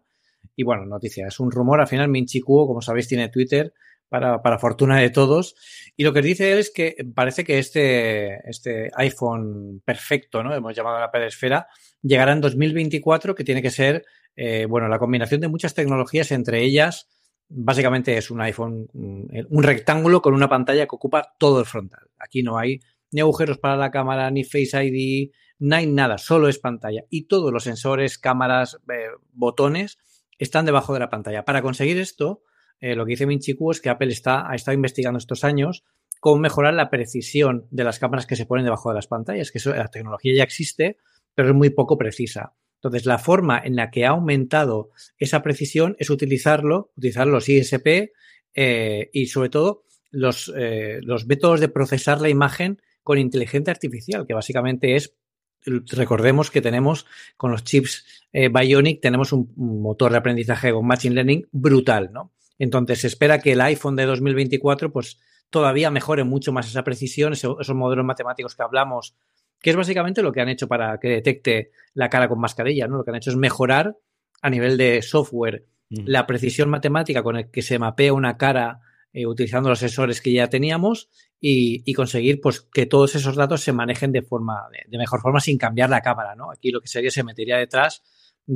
Y 0.54 0.64
bueno, 0.64 0.84
noticia, 0.84 1.28
es 1.28 1.40
un 1.40 1.50
rumor. 1.50 1.80
Al 1.80 1.88
final, 1.88 2.10
Minchikuo, 2.10 2.66
como 2.66 2.82
sabéis, 2.82 3.08
tiene 3.08 3.30
Twitter 3.30 3.72
para, 4.12 4.42
para, 4.42 4.58
fortuna 4.58 4.98
de 4.98 5.08
todos. 5.08 5.56
Y 5.96 6.04
lo 6.04 6.12
que 6.12 6.20
dice 6.20 6.52
él 6.52 6.58
es 6.58 6.70
que 6.70 6.94
parece 7.14 7.44
que 7.44 7.58
este, 7.58 8.48
este 8.48 8.90
iPhone 8.94 9.80
perfecto, 9.84 10.42
¿no? 10.42 10.54
Hemos 10.54 10.76
llamado 10.76 11.00
la 11.00 11.10
pedesfera, 11.10 11.66
llegará 12.02 12.32
en 12.32 12.42
2024, 12.42 13.34
que 13.34 13.42
tiene 13.42 13.62
que 13.62 13.70
ser, 13.70 14.04
eh, 14.36 14.66
bueno, 14.66 14.86
la 14.88 14.98
combinación 14.98 15.40
de 15.40 15.48
muchas 15.48 15.72
tecnologías, 15.72 16.30
entre 16.30 16.62
ellas, 16.62 17.08
básicamente 17.48 18.18
es 18.18 18.30
un 18.30 18.42
iPhone, 18.42 18.86
un 18.92 19.62
rectángulo 19.62 20.20
con 20.20 20.34
una 20.34 20.48
pantalla 20.48 20.86
que 20.86 20.94
ocupa 20.94 21.34
todo 21.38 21.60
el 21.60 21.66
frontal. 21.66 22.10
Aquí 22.18 22.42
no 22.42 22.58
hay 22.58 22.80
ni 23.12 23.20
agujeros 23.20 23.58
para 23.58 23.76
la 23.76 23.90
cámara, 23.90 24.30
ni 24.30 24.44
Face 24.44 24.84
ID, 24.84 25.30
no 25.58 25.76
hay 25.76 25.86
nada, 25.86 26.18
solo 26.18 26.48
es 26.48 26.58
pantalla. 26.58 27.04
Y 27.08 27.28
todos 27.28 27.50
los 27.50 27.64
sensores, 27.64 28.18
cámaras, 28.18 28.78
eh, 28.92 29.08
botones 29.32 29.98
están 30.38 30.66
debajo 30.66 30.92
de 30.92 31.00
la 31.00 31.08
pantalla. 31.08 31.44
Para 31.44 31.62
conseguir 31.62 31.98
esto, 31.98 32.42
eh, 32.82 32.96
lo 32.96 33.06
que 33.06 33.10
dice 33.10 33.26
Minchiku 33.26 33.70
es 33.70 33.80
que 33.80 33.90
Apple 33.90 34.10
está, 34.12 34.50
ha 34.50 34.56
estado 34.56 34.74
investigando 34.74 35.16
estos 35.16 35.44
años 35.44 35.84
cómo 36.18 36.40
mejorar 36.40 36.74
la 36.74 36.90
precisión 36.90 37.68
de 37.70 37.84
las 37.84 38.00
cámaras 38.00 38.26
que 38.26 38.34
se 38.34 38.44
ponen 38.44 38.64
debajo 38.64 38.88
de 38.88 38.96
las 38.96 39.06
pantallas, 39.06 39.52
que 39.52 39.58
eso, 39.58 39.72
la 39.72 39.86
tecnología 39.86 40.34
ya 40.36 40.42
existe, 40.42 40.98
pero 41.34 41.48
es 41.48 41.54
muy 41.54 41.70
poco 41.70 41.96
precisa. 41.96 42.54
Entonces, 42.74 43.06
la 43.06 43.18
forma 43.18 43.60
en 43.64 43.76
la 43.76 43.92
que 43.92 44.04
ha 44.04 44.10
aumentado 44.10 44.90
esa 45.16 45.44
precisión 45.44 45.94
es 46.00 46.10
utilizarlo, 46.10 46.90
utilizar 46.96 47.28
los 47.28 47.48
ISP 47.48 48.10
eh, 48.54 49.10
y 49.12 49.26
sobre 49.26 49.48
todo 49.48 49.84
los, 50.10 50.52
eh, 50.56 50.98
los 51.02 51.26
métodos 51.26 51.60
de 51.60 51.68
procesar 51.68 52.20
la 52.20 52.30
imagen 52.30 52.82
con 53.04 53.16
inteligencia 53.16 53.70
artificial, 53.70 54.26
que 54.26 54.34
básicamente 54.34 54.96
es 54.96 55.16
recordemos 55.64 56.50
que 56.50 56.60
tenemos 56.60 57.06
con 57.36 57.52
los 57.52 57.62
chips 57.62 58.26
Bionic, 58.32 59.00
tenemos 59.00 59.32
un, 59.32 59.52
motor 59.56 60.10
de 60.10 60.18
aprendizaje 60.18 60.72
con 60.72 60.84
Machine 60.84 61.14
Learning 61.14 61.46
brutal, 61.52 62.10
¿no? 62.12 62.32
Entonces 62.62 63.00
se 63.00 63.08
espera 63.08 63.40
que 63.40 63.54
el 63.54 63.60
iPhone 63.60 63.96
de 63.96 64.06
2024 64.06 64.92
pues 64.92 65.18
todavía 65.50 65.90
mejore 65.90 66.22
mucho 66.22 66.52
más 66.52 66.68
esa 66.68 66.84
precisión, 66.84 67.32
esos, 67.32 67.74
modelos 67.74 68.04
matemáticos 68.04 68.54
que 68.54 68.62
hablamos, 68.62 69.16
que 69.60 69.70
es 69.70 69.76
básicamente 69.76 70.22
lo 70.22 70.30
que 70.30 70.42
han 70.42 70.48
hecho 70.48 70.68
para 70.68 71.00
que 71.00 71.08
detecte 71.08 71.72
la 71.92 72.08
cara 72.08 72.28
con 72.28 72.38
mascarilla, 72.38 72.86
¿no? 72.86 72.98
Lo 72.98 73.04
que 73.04 73.10
han 73.10 73.16
hecho 73.16 73.30
es 73.30 73.36
mejorar 73.36 73.98
a 74.42 74.48
nivel 74.48 74.76
de 74.76 75.02
software 75.02 75.66
mm. 75.90 76.04
la 76.06 76.24
precisión 76.24 76.70
matemática 76.70 77.24
con 77.24 77.34
el 77.34 77.50
que 77.50 77.62
se 77.62 77.80
mapea 77.80 78.12
una 78.12 78.36
cara 78.36 78.78
eh, 79.12 79.26
utilizando 79.26 79.68
los 79.68 79.80
sensores 79.80 80.20
que 80.20 80.32
ya 80.32 80.48
teníamos 80.48 81.10
y, 81.40 81.92
conseguir 81.94 82.40
pues 82.40 82.60
que 82.60 82.86
todos 82.86 83.16
esos 83.16 83.34
datos 83.34 83.60
se 83.62 83.72
manejen 83.72 84.12
de 84.12 84.22
forma 84.22 84.68
de, 84.88 84.98
mejor 84.98 85.20
forma 85.20 85.40
sin 85.40 85.58
cambiar 85.58 85.90
la 85.90 86.00
cámara, 86.00 86.36
¿no? 86.36 86.52
Aquí 86.52 86.70
lo 86.70 86.80
que 86.80 86.86
sería 86.86 87.10
se 87.10 87.24
metería 87.24 87.56
detrás 87.56 88.04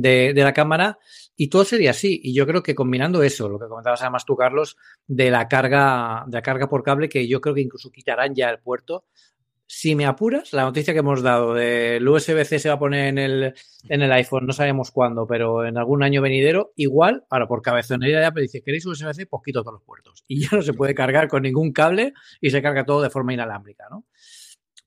de, 0.01 0.33
la 0.35 0.53
cámara 0.53 0.99
y 1.35 1.49
todo 1.49 1.65
sería 1.65 1.91
así. 1.91 2.19
Y 2.23 2.33
yo 2.33 2.45
creo 2.45 2.63
que 2.63 2.75
combinando 2.75 3.23
eso, 3.23 3.49
lo 3.49 3.59
que 3.59 3.67
comentabas 3.67 4.01
además 4.01 4.25
tú, 4.25 4.35
Carlos, 4.35 4.77
de 5.07 5.31
la 5.31 5.47
carga, 5.47 6.23
de 6.27 6.37
la 6.37 6.41
carga 6.41 6.69
por 6.69 6.83
cable, 6.83 7.09
que 7.09 7.27
yo 7.27 7.41
creo 7.41 7.55
que 7.55 7.61
incluso 7.61 7.91
quitarán 7.91 8.33
ya 8.35 8.49
el 8.49 8.59
puerto, 8.59 9.05
si 9.69 9.95
me 9.95 10.05
apuras, 10.05 10.53
la 10.53 10.63
noticia 10.63 10.93
que 10.93 10.99
hemos 10.99 11.21
dado 11.21 11.53
del 11.53 12.07
USB-C 12.07 12.57
se 12.57 12.69
va 12.69 12.75
a 12.75 12.79
poner 12.79 13.07
en 13.07 13.17
el, 13.17 13.53
en 13.89 14.01
el 14.01 14.11
iPhone, 14.13 14.45
no 14.45 14.53
sabemos 14.53 14.91
cuándo, 14.91 15.27
pero 15.27 15.65
en 15.65 15.77
algún 15.77 16.03
año 16.03 16.21
venidero, 16.21 16.71
igual, 16.77 17.25
ahora 17.29 17.47
por 17.49 17.61
cabezonería 17.61 18.25
Apple 18.25 18.43
dice, 18.43 18.61
¿queréis 18.61 18.85
USB-C? 18.85 19.25
Pues 19.25 19.43
quito 19.43 19.63
todos 19.63 19.73
los 19.73 19.83
puertos. 19.83 20.23
Y 20.29 20.41
ya 20.41 20.49
no 20.53 20.61
se 20.61 20.73
puede 20.73 20.95
cargar 20.95 21.27
con 21.27 21.43
ningún 21.43 21.73
cable 21.73 22.13
y 22.39 22.49
se 22.49 22.61
carga 22.61 22.85
todo 22.85 23.01
de 23.01 23.09
forma 23.09 23.33
inalámbrica, 23.33 23.87
¿no? 23.89 24.05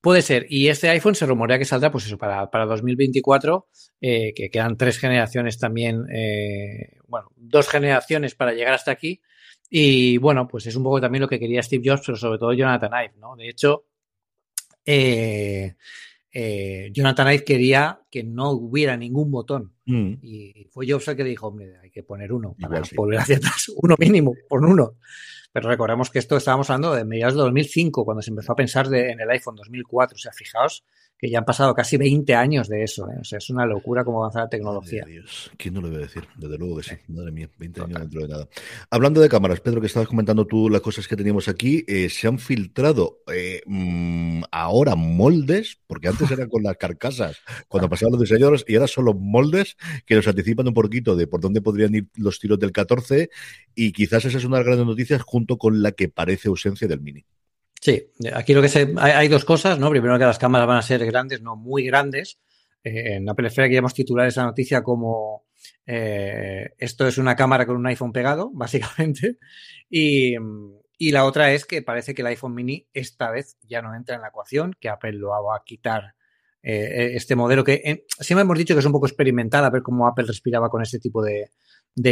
Puede 0.00 0.22
ser. 0.22 0.46
Y 0.48 0.68
este 0.68 0.88
iPhone 0.88 1.14
se 1.14 1.26
rumorea 1.26 1.58
que 1.58 1.66
saldrá, 1.66 1.92
pues 1.92 2.06
eso, 2.06 2.16
para, 2.16 2.50
para 2.50 2.64
2024, 2.64 3.68
eh, 4.00 4.32
que 4.34 4.50
quedan 4.50 4.76
tres 4.78 4.98
generaciones 4.98 5.58
también, 5.58 6.06
eh, 6.10 6.96
bueno, 7.06 7.30
dos 7.36 7.68
generaciones 7.68 8.34
para 8.34 8.52
llegar 8.52 8.72
hasta 8.72 8.92
aquí. 8.92 9.20
Y 9.68 10.16
bueno, 10.18 10.48
pues 10.48 10.66
es 10.66 10.74
un 10.74 10.82
poco 10.82 11.00
también 11.00 11.22
lo 11.22 11.28
que 11.28 11.38
quería 11.38 11.62
Steve 11.62 11.82
Jobs, 11.84 12.02
pero 12.06 12.16
sobre 12.16 12.38
todo 12.38 12.52
Jonathan 12.54 12.90
Ive, 12.92 13.14
¿no? 13.18 13.36
De 13.36 13.48
hecho, 13.48 13.86
eh, 14.84 15.76
eh, 16.32 16.90
Jonathan 16.92 17.32
Ive 17.32 17.44
quería 17.44 18.00
que 18.10 18.22
no 18.22 18.50
hubiera 18.50 18.96
ningún 18.96 19.30
botón. 19.30 19.72
Mm. 19.86 20.14
Y 20.22 20.66
fue 20.70 20.86
Jobs 20.88 21.08
el 21.08 21.16
que 21.16 21.24
dijo, 21.24 21.48
hombre, 21.48 21.76
hay 21.82 21.90
que 21.90 22.02
poner 22.02 22.32
uno 22.32 22.54
para 22.60 22.82
volver 22.94 23.18
hacia 23.18 23.36
atrás, 23.36 23.70
uno 23.76 23.96
mínimo, 23.98 24.34
por 24.48 24.64
uno. 24.64 24.94
Pero 25.52 25.68
recordemos 25.68 26.10
que 26.10 26.20
esto 26.20 26.36
estábamos 26.36 26.70
hablando 26.70 26.94
de 26.94 27.04
mediados 27.04 27.34
de 27.34 27.40
2005, 27.40 28.04
cuando 28.04 28.22
se 28.22 28.30
empezó 28.30 28.52
a 28.52 28.56
pensar 28.56 28.88
de, 28.88 29.10
en 29.10 29.20
el 29.20 29.30
iPhone 29.30 29.56
2004. 29.56 30.14
O 30.14 30.18
sea, 30.18 30.32
fijaos 30.32 30.84
que 31.20 31.28
ya 31.28 31.40
han 31.40 31.44
pasado 31.44 31.74
casi 31.74 31.98
20 31.98 32.34
años 32.34 32.68
de 32.68 32.82
eso. 32.82 33.06
¿eh? 33.10 33.18
O 33.20 33.24
sea, 33.24 33.38
es 33.38 33.50
una 33.50 33.66
locura 33.66 34.04
cómo 34.04 34.20
avanza 34.20 34.40
la 34.40 34.48
tecnología. 34.48 35.04
Dios. 35.06 35.50
¿Quién 35.58 35.74
no 35.74 35.82
lo 35.82 35.88
iba 35.88 35.98
a 35.98 36.00
decir? 36.00 36.24
Desde 36.36 36.56
luego 36.56 36.78
que 36.78 36.82
sí. 36.84 36.94
Madre 37.08 37.30
mía, 37.30 37.50
20 37.58 37.82
años 37.82 38.00
dentro 38.00 38.22
de 38.22 38.28
nada. 38.28 38.48
Hablando 38.88 39.20
de 39.20 39.28
cámaras, 39.28 39.60
Pedro, 39.60 39.82
que 39.82 39.88
estabas 39.88 40.08
comentando 40.08 40.46
tú 40.46 40.70
las 40.70 40.80
cosas 40.80 41.06
que 41.06 41.16
teníamos 41.16 41.46
aquí, 41.48 41.84
eh, 41.86 42.08
se 42.08 42.26
han 42.26 42.38
filtrado 42.38 43.18
eh, 43.32 43.60
mmm, 43.66 44.42
ahora 44.50 44.96
moldes, 44.96 45.78
porque 45.86 46.08
antes 46.08 46.30
eran 46.30 46.48
con 46.48 46.62
las 46.62 46.78
carcasas, 46.78 47.36
cuando 47.68 47.90
pasaban 47.90 48.12
los 48.12 48.22
diseñadores, 48.22 48.64
y 48.66 48.76
ahora 48.76 48.88
son 48.88 49.04
los 49.04 49.16
moldes 49.16 49.76
que 50.06 50.14
nos 50.14 50.26
anticipan 50.26 50.68
un 50.68 50.74
poquito 50.74 51.16
de 51.16 51.26
por 51.26 51.40
dónde 51.40 51.60
podrían 51.60 51.94
ir 51.94 52.08
los 52.16 52.38
tiros 52.38 52.58
del 52.58 52.72
14, 52.72 53.28
y 53.74 53.92
quizás 53.92 54.24
esa 54.24 54.38
es 54.38 54.44
una 54.46 54.56
de 54.56 54.60
las 54.60 54.66
grandes 54.68 54.86
noticias 54.86 55.20
junto 55.20 55.58
con 55.58 55.82
la 55.82 55.92
que 55.92 56.08
parece 56.08 56.48
ausencia 56.48 56.88
del 56.88 57.02
Mini. 57.02 57.26
Sí, 57.80 58.12
aquí 58.34 58.52
lo 58.52 58.60
que 58.60 58.68
se, 58.68 58.94
hay, 58.98 59.28
dos 59.28 59.46
cosas, 59.46 59.78
¿no? 59.78 59.88
Primero 59.88 60.18
que 60.18 60.24
las 60.26 60.38
cámaras 60.38 60.68
van 60.68 60.76
a 60.76 60.82
ser 60.82 61.04
grandes, 61.06 61.40
no 61.40 61.56
muy 61.56 61.84
grandes. 61.84 62.38
Eh, 62.84 63.14
en 63.16 63.28
Apple 63.28 63.48
Esfera 63.48 63.68
queríamos 63.68 63.94
titular 63.94 64.28
esa 64.28 64.44
noticia 64.44 64.82
como 64.82 65.46
eh, 65.86 66.74
esto 66.76 67.06
es 67.06 67.16
una 67.16 67.36
cámara 67.36 67.64
con 67.64 67.76
un 67.76 67.86
iPhone 67.86 68.12
pegado, 68.12 68.50
básicamente. 68.54 69.38
Y, 69.88 70.36
la 71.10 71.24
otra 71.24 71.52
es 71.54 71.64
que 71.64 71.80
parece 71.80 72.14
que 72.14 72.20
el 72.20 72.28
iPhone 72.28 72.54
mini 72.54 72.86
esta 72.92 73.30
vez 73.30 73.56
ya 73.62 73.80
no 73.80 73.94
entra 73.94 74.14
en 74.16 74.20
la 74.20 74.28
ecuación, 74.28 74.76
que 74.78 74.90
Apple 74.90 75.14
lo 75.14 75.30
va 75.30 75.56
a 75.56 75.62
quitar 75.64 76.14
eh, 76.62 77.12
este 77.14 77.34
modelo 77.34 77.64
que 77.64 78.04
siempre 78.20 78.42
hemos 78.42 78.58
dicho 78.58 78.74
que 78.74 78.80
es 78.80 78.86
un 78.86 78.92
poco 78.92 79.06
experimental, 79.06 79.64
a 79.64 79.70
ver 79.70 79.80
cómo 79.80 80.06
Apple 80.06 80.26
respiraba 80.26 80.68
con 80.68 80.82
este 80.82 80.98
tipo 80.98 81.22
de, 81.22 81.48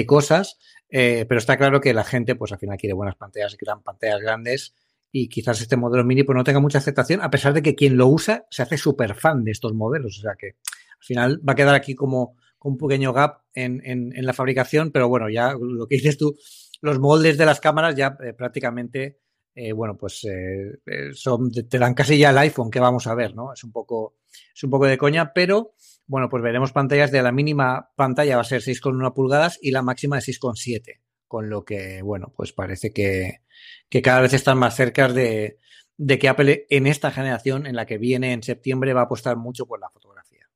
cosas, 0.06 0.58
pero 0.88 1.36
está 1.36 1.58
claro 1.58 1.82
que 1.82 1.92
la 1.92 2.04
gente 2.04 2.34
pues 2.34 2.52
al 2.52 2.58
final 2.58 2.78
quiere 2.78 2.94
buenas 2.94 3.16
pantallas, 3.16 3.58
gran 3.58 3.82
pantallas 3.82 4.20
grandes 4.20 4.74
y 5.10 5.28
quizás 5.28 5.60
este 5.60 5.76
modelo 5.76 6.04
mini 6.04 6.22
pues 6.22 6.36
no 6.36 6.44
tenga 6.44 6.60
mucha 6.60 6.78
aceptación, 6.78 7.20
a 7.22 7.30
pesar 7.30 7.54
de 7.54 7.62
que 7.62 7.74
quien 7.74 7.96
lo 7.96 8.08
usa 8.08 8.46
se 8.50 8.62
hace 8.62 8.76
súper 8.76 9.14
fan 9.14 9.44
de 9.44 9.52
estos 9.52 9.74
modelos. 9.74 10.18
O 10.18 10.20
sea 10.22 10.32
que 10.38 10.48
al 10.48 11.04
final 11.04 11.40
va 11.48 11.52
a 11.52 11.56
quedar 11.56 11.74
aquí 11.74 11.94
como 11.94 12.36
un 12.60 12.76
pequeño 12.76 13.12
gap 13.12 13.42
en, 13.54 13.80
en, 13.84 14.26
la 14.26 14.32
fabricación, 14.32 14.90
pero 14.90 15.08
bueno, 15.08 15.30
ya 15.30 15.54
lo 15.58 15.86
que 15.86 15.96
dices 15.96 16.18
tú, 16.18 16.36
los 16.80 16.98
moldes 16.98 17.38
de 17.38 17.46
las 17.46 17.60
cámaras 17.60 17.94
ya 17.94 18.16
eh, 18.22 18.32
prácticamente, 18.32 19.20
eh, 19.54 19.72
bueno, 19.72 19.96
pues 19.96 20.24
eh, 20.24 20.80
son, 21.12 21.50
te 21.50 21.78
dan 21.78 21.94
casi 21.94 22.18
ya 22.18 22.30
el 22.30 22.38
iPhone 22.38 22.70
que 22.70 22.80
vamos 22.80 23.06
a 23.06 23.14
ver, 23.14 23.34
¿no? 23.34 23.52
Es 23.52 23.62
un 23.64 23.72
poco, 23.72 24.16
es 24.54 24.62
un 24.64 24.70
poco 24.70 24.86
de 24.86 24.98
coña, 24.98 25.32
pero 25.32 25.74
bueno, 26.06 26.28
pues 26.28 26.42
veremos 26.42 26.72
pantallas 26.72 27.12
de 27.12 27.22
la 27.22 27.32
mínima 27.32 27.90
pantalla 27.96 28.36
va 28.36 28.42
a 28.42 28.44
ser 28.44 28.60
6,1 28.60 29.14
pulgadas 29.14 29.58
y 29.62 29.70
la 29.70 29.82
máxima 29.82 30.16
de 30.16 30.22
6,7 30.22 31.00
con 31.28 31.48
lo 31.48 31.64
que, 31.64 32.02
bueno, 32.02 32.32
pues 32.36 32.52
parece 32.52 32.92
que, 32.92 33.42
que 33.88 34.02
cada 34.02 34.22
vez 34.22 34.32
están 34.32 34.58
más 34.58 34.74
cerca 34.74 35.08
de, 35.08 35.58
de, 35.96 36.18
que 36.18 36.28
Apple 36.28 36.66
en 36.70 36.86
esta 36.86 37.10
generación, 37.12 37.66
en 37.66 37.76
la 37.76 37.86
que 37.86 37.98
viene 37.98 38.32
en 38.32 38.42
septiembre, 38.42 38.94
va 38.94 39.02
a 39.02 39.04
apostar 39.04 39.36
mucho 39.36 39.66
por 39.66 39.78
la 39.78 39.90
fotografía. 39.90 40.48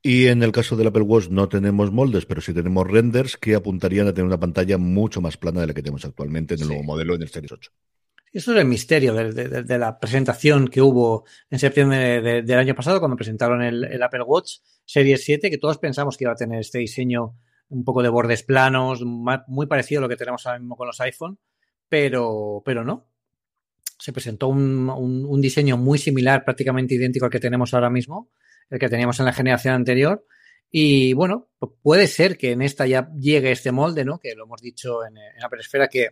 Y 0.00 0.26
en 0.26 0.42
el 0.44 0.52
caso 0.52 0.76
del 0.76 0.86
Apple 0.86 1.02
Watch 1.02 1.28
no 1.28 1.48
tenemos 1.48 1.90
moldes, 1.90 2.26
pero 2.26 2.40
sí 2.40 2.54
tenemos 2.54 2.86
renders 2.86 3.36
que 3.36 3.56
apuntarían 3.56 4.06
a 4.06 4.12
tener 4.12 4.26
una 4.26 4.38
pantalla 4.38 4.78
mucho 4.78 5.20
más 5.20 5.36
plana 5.36 5.62
de 5.62 5.68
la 5.68 5.74
que 5.74 5.82
tenemos 5.82 6.04
actualmente 6.04 6.54
en 6.54 6.60
el 6.60 6.66
sí. 6.66 6.72
nuevo 6.72 6.84
modelo 6.84 7.14
en 7.14 7.22
el 7.22 7.28
Series 7.28 7.50
8. 7.50 7.72
Eso 8.30 8.52
es 8.52 8.58
el 8.58 8.66
misterio 8.66 9.14
de, 9.14 9.32
de, 9.32 9.62
de, 9.62 9.78
la 9.78 9.98
presentación 9.98 10.68
que 10.68 10.82
hubo 10.82 11.24
en 11.50 11.58
septiembre 11.58 12.20
de, 12.20 12.42
del 12.42 12.58
año 12.58 12.74
pasado, 12.74 13.00
cuando 13.00 13.16
presentaron 13.16 13.62
el, 13.62 13.84
el, 13.84 14.02
Apple 14.02 14.22
Watch 14.22 14.58
Series 14.84 15.24
7, 15.24 15.50
que 15.50 15.56
todos 15.56 15.78
pensamos 15.78 16.16
que 16.16 16.24
iba 16.24 16.32
a 16.32 16.36
tener 16.36 16.60
este 16.60 16.78
diseño 16.78 17.36
un 17.70 17.84
poco 17.84 18.02
de 18.02 18.08
bordes 18.08 18.42
planos, 18.42 19.02
muy 19.04 19.66
parecido 19.66 20.00
a 20.00 20.02
lo 20.02 20.08
que 20.08 20.16
tenemos 20.16 20.46
ahora 20.46 20.58
mismo 20.58 20.76
con 20.76 20.86
los 20.86 21.00
iPhone, 21.00 21.38
pero, 21.88 22.62
pero 22.64 22.84
no. 22.84 23.10
Se 23.98 24.12
presentó 24.12 24.48
un, 24.48 24.88
un, 24.88 25.40
diseño 25.40 25.76
muy 25.76 25.98
similar, 25.98 26.44
prácticamente 26.44 26.94
idéntico 26.94 27.26
al 27.26 27.32
que 27.32 27.40
tenemos 27.40 27.74
ahora 27.74 27.90
mismo, 27.90 28.30
el 28.70 28.78
que 28.78 28.88
teníamos 28.88 29.18
en 29.18 29.26
la 29.26 29.32
generación 29.32 29.74
anterior. 29.74 30.24
Y 30.70 31.14
bueno, 31.14 31.48
puede 31.82 32.06
ser 32.06 32.38
que 32.38 32.52
en 32.52 32.62
esta 32.62 32.86
ya 32.86 33.10
llegue 33.14 33.50
este 33.50 33.72
molde, 33.72 34.04
¿no? 34.04 34.18
Que 34.18 34.34
lo 34.36 34.44
hemos 34.44 34.60
dicho 34.60 35.04
en, 35.04 35.16
en 35.16 35.42
Apple 35.42 35.60
Esfera, 35.60 35.88
que 35.88 36.10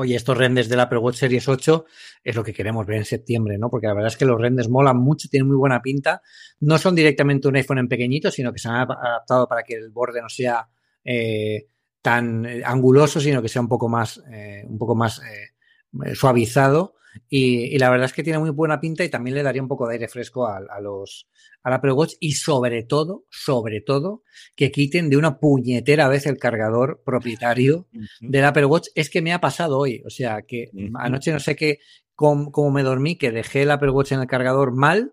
oye, 0.00 0.16
estos 0.16 0.36
renders 0.36 0.68
del 0.68 0.80
Apple 0.80 0.98
Watch 0.98 1.16
Series 1.16 1.46
8 1.46 1.84
es 2.24 2.34
lo 2.34 2.42
que 2.42 2.54
queremos 2.54 2.86
ver 2.86 2.96
en 2.96 3.04
septiembre, 3.04 3.58
¿no? 3.58 3.68
Porque 3.68 3.86
la 3.86 3.92
verdad 3.92 4.08
es 4.08 4.16
que 4.16 4.24
los 4.24 4.40
renders 4.40 4.70
molan 4.70 4.96
mucho, 4.96 5.28
tienen 5.28 5.46
muy 5.46 5.58
buena 5.58 5.82
pinta. 5.82 6.22
No 6.60 6.78
son 6.78 6.94
directamente 6.94 7.48
un 7.48 7.56
iPhone 7.56 7.78
en 7.78 7.88
pequeñito, 7.88 8.30
sino 8.30 8.50
que 8.50 8.58
se 8.58 8.68
han 8.68 8.76
adaptado 8.76 9.46
para 9.46 9.62
que 9.62 9.74
el 9.74 9.90
borde 9.90 10.22
no 10.22 10.30
sea 10.30 10.66
eh, 11.04 11.66
tan 12.00 12.46
anguloso, 12.64 13.20
sino 13.20 13.42
que 13.42 13.48
sea 13.48 13.60
un 13.60 13.68
poco 13.68 13.90
más, 13.90 14.22
eh, 14.32 14.64
un 14.66 14.78
poco 14.78 14.94
más 14.94 15.20
eh, 15.20 16.14
suavizado. 16.14 16.94
Y, 17.28 17.74
y, 17.74 17.78
la 17.78 17.90
verdad 17.90 18.06
es 18.06 18.12
que 18.12 18.22
tiene 18.22 18.38
muy 18.38 18.50
buena 18.50 18.80
pinta 18.80 19.04
y 19.04 19.08
también 19.08 19.34
le 19.34 19.42
daría 19.42 19.62
un 19.62 19.68
poco 19.68 19.86
de 19.86 19.94
aire 19.94 20.08
fresco 20.08 20.46
a, 20.46 20.58
a 20.58 20.80
los 20.80 21.28
al 21.62 21.74
Apple 21.74 21.92
Watch 21.92 22.14
y 22.20 22.32
sobre 22.32 22.82
todo, 22.84 23.26
sobre 23.30 23.80
todo, 23.80 24.22
que 24.56 24.70
quiten 24.70 25.10
de 25.10 25.16
una 25.16 25.38
puñetera 25.38 26.08
vez 26.08 26.26
el 26.26 26.38
cargador 26.38 27.02
propietario 27.04 27.88
uh 27.92 27.98
-huh. 27.98 28.30
del 28.30 28.44
Apple 28.44 28.66
Watch. 28.66 28.88
Es 28.94 29.10
que 29.10 29.22
me 29.22 29.32
ha 29.32 29.40
pasado 29.40 29.78
hoy, 29.78 30.02
o 30.06 30.10
sea, 30.10 30.42
que 30.42 30.70
uh 30.72 30.76
-huh. 30.76 30.92
anoche 30.98 31.32
no 31.32 31.40
sé 31.40 31.56
qué, 31.56 31.78
cómo, 32.14 32.50
cómo, 32.50 32.70
me 32.70 32.82
dormí, 32.82 33.16
que 33.16 33.30
dejé 33.30 33.62
el 33.62 33.70
Apple 33.70 33.90
Watch 33.90 34.12
en 34.12 34.20
el 34.20 34.26
cargador 34.26 34.72
mal, 34.72 35.12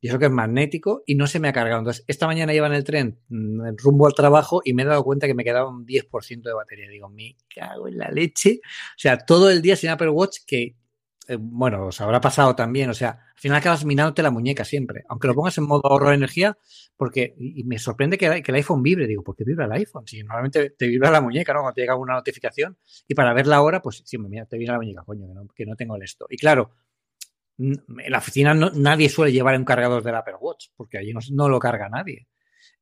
y 0.00 0.08
eso 0.08 0.18
que 0.20 0.26
es 0.26 0.30
magnético, 0.30 1.02
y 1.06 1.16
no 1.16 1.26
se 1.26 1.40
me 1.40 1.48
ha 1.48 1.52
cargado. 1.52 1.80
Entonces, 1.80 2.04
esta 2.06 2.26
mañana 2.26 2.54
iba 2.54 2.68
en 2.68 2.74
el 2.74 2.84
tren 2.84 3.18
mm, 3.28 3.76
rumbo 3.78 4.06
al 4.06 4.14
trabajo 4.14 4.60
y 4.64 4.72
me 4.72 4.82
he 4.82 4.86
dado 4.86 5.02
cuenta 5.02 5.26
que 5.26 5.34
me 5.34 5.42
quedaba 5.42 5.68
un 5.68 5.84
10% 5.84 6.42
de 6.48 6.54
batería. 6.54 6.88
Digo, 6.88 7.08
me 7.08 7.36
cago 7.52 7.88
en 7.88 7.98
la 7.98 8.08
leche. 8.08 8.60
O 8.62 8.98
sea, 8.98 9.18
todo 9.18 9.50
el 9.50 9.60
día 9.60 9.74
sin 9.74 9.90
Apple 9.90 10.10
Watch 10.10 10.38
que 10.46 10.76
eh, 11.28 11.36
bueno, 11.38 11.86
os 11.86 12.00
habrá 12.00 12.20
pasado 12.20 12.56
también, 12.56 12.88
o 12.88 12.94
sea, 12.94 13.10
al 13.10 13.38
final 13.38 13.58
acabas 13.58 13.84
minándote 13.84 14.22
la 14.22 14.30
muñeca 14.30 14.64
siempre, 14.64 15.04
aunque 15.08 15.28
lo 15.28 15.34
pongas 15.34 15.58
en 15.58 15.64
modo 15.64 15.82
ahorro 15.84 16.08
de 16.08 16.14
energía, 16.14 16.56
porque, 16.96 17.34
y 17.38 17.64
me 17.64 17.78
sorprende 17.78 18.16
que, 18.16 18.42
que 18.42 18.50
el 18.50 18.56
iPhone 18.56 18.82
vibre, 18.82 19.06
digo, 19.06 19.22
¿por 19.22 19.36
qué 19.36 19.44
vibra 19.44 19.66
el 19.66 19.72
iPhone? 19.72 20.06
Si 20.06 20.22
normalmente 20.22 20.70
te 20.70 20.86
vibra 20.86 21.10
la 21.10 21.20
muñeca, 21.20 21.52
¿no? 21.52 21.60
Cuando 21.60 21.74
te 21.74 21.82
llega 21.82 21.96
una 21.96 22.14
notificación, 22.14 22.78
y 23.06 23.14
para 23.14 23.34
ver 23.34 23.46
la 23.46 23.60
hora, 23.60 23.82
pues 23.82 24.02
sí, 24.04 24.16
mira, 24.18 24.46
te 24.46 24.56
viene 24.56 24.72
la 24.72 24.78
muñeca, 24.78 25.02
coño, 25.04 25.26
que 25.26 25.34
no, 25.34 25.46
que 25.54 25.66
no 25.66 25.76
tengo 25.76 25.96
el 25.96 26.02
esto. 26.02 26.26
Y 26.30 26.38
claro, 26.38 26.70
en 27.58 27.84
la 28.08 28.18
oficina 28.18 28.54
no, 28.54 28.70
nadie 28.70 29.08
suele 29.10 29.32
llevar 29.32 29.56
un 29.58 29.64
cargador 29.64 30.02
del 30.02 30.14
Apple 30.14 30.36
Watch, 30.40 30.68
porque 30.76 30.98
allí 30.98 31.12
no, 31.12 31.20
no 31.32 31.48
lo 31.48 31.58
carga 31.58 31.88
nadie. 31.88 32.26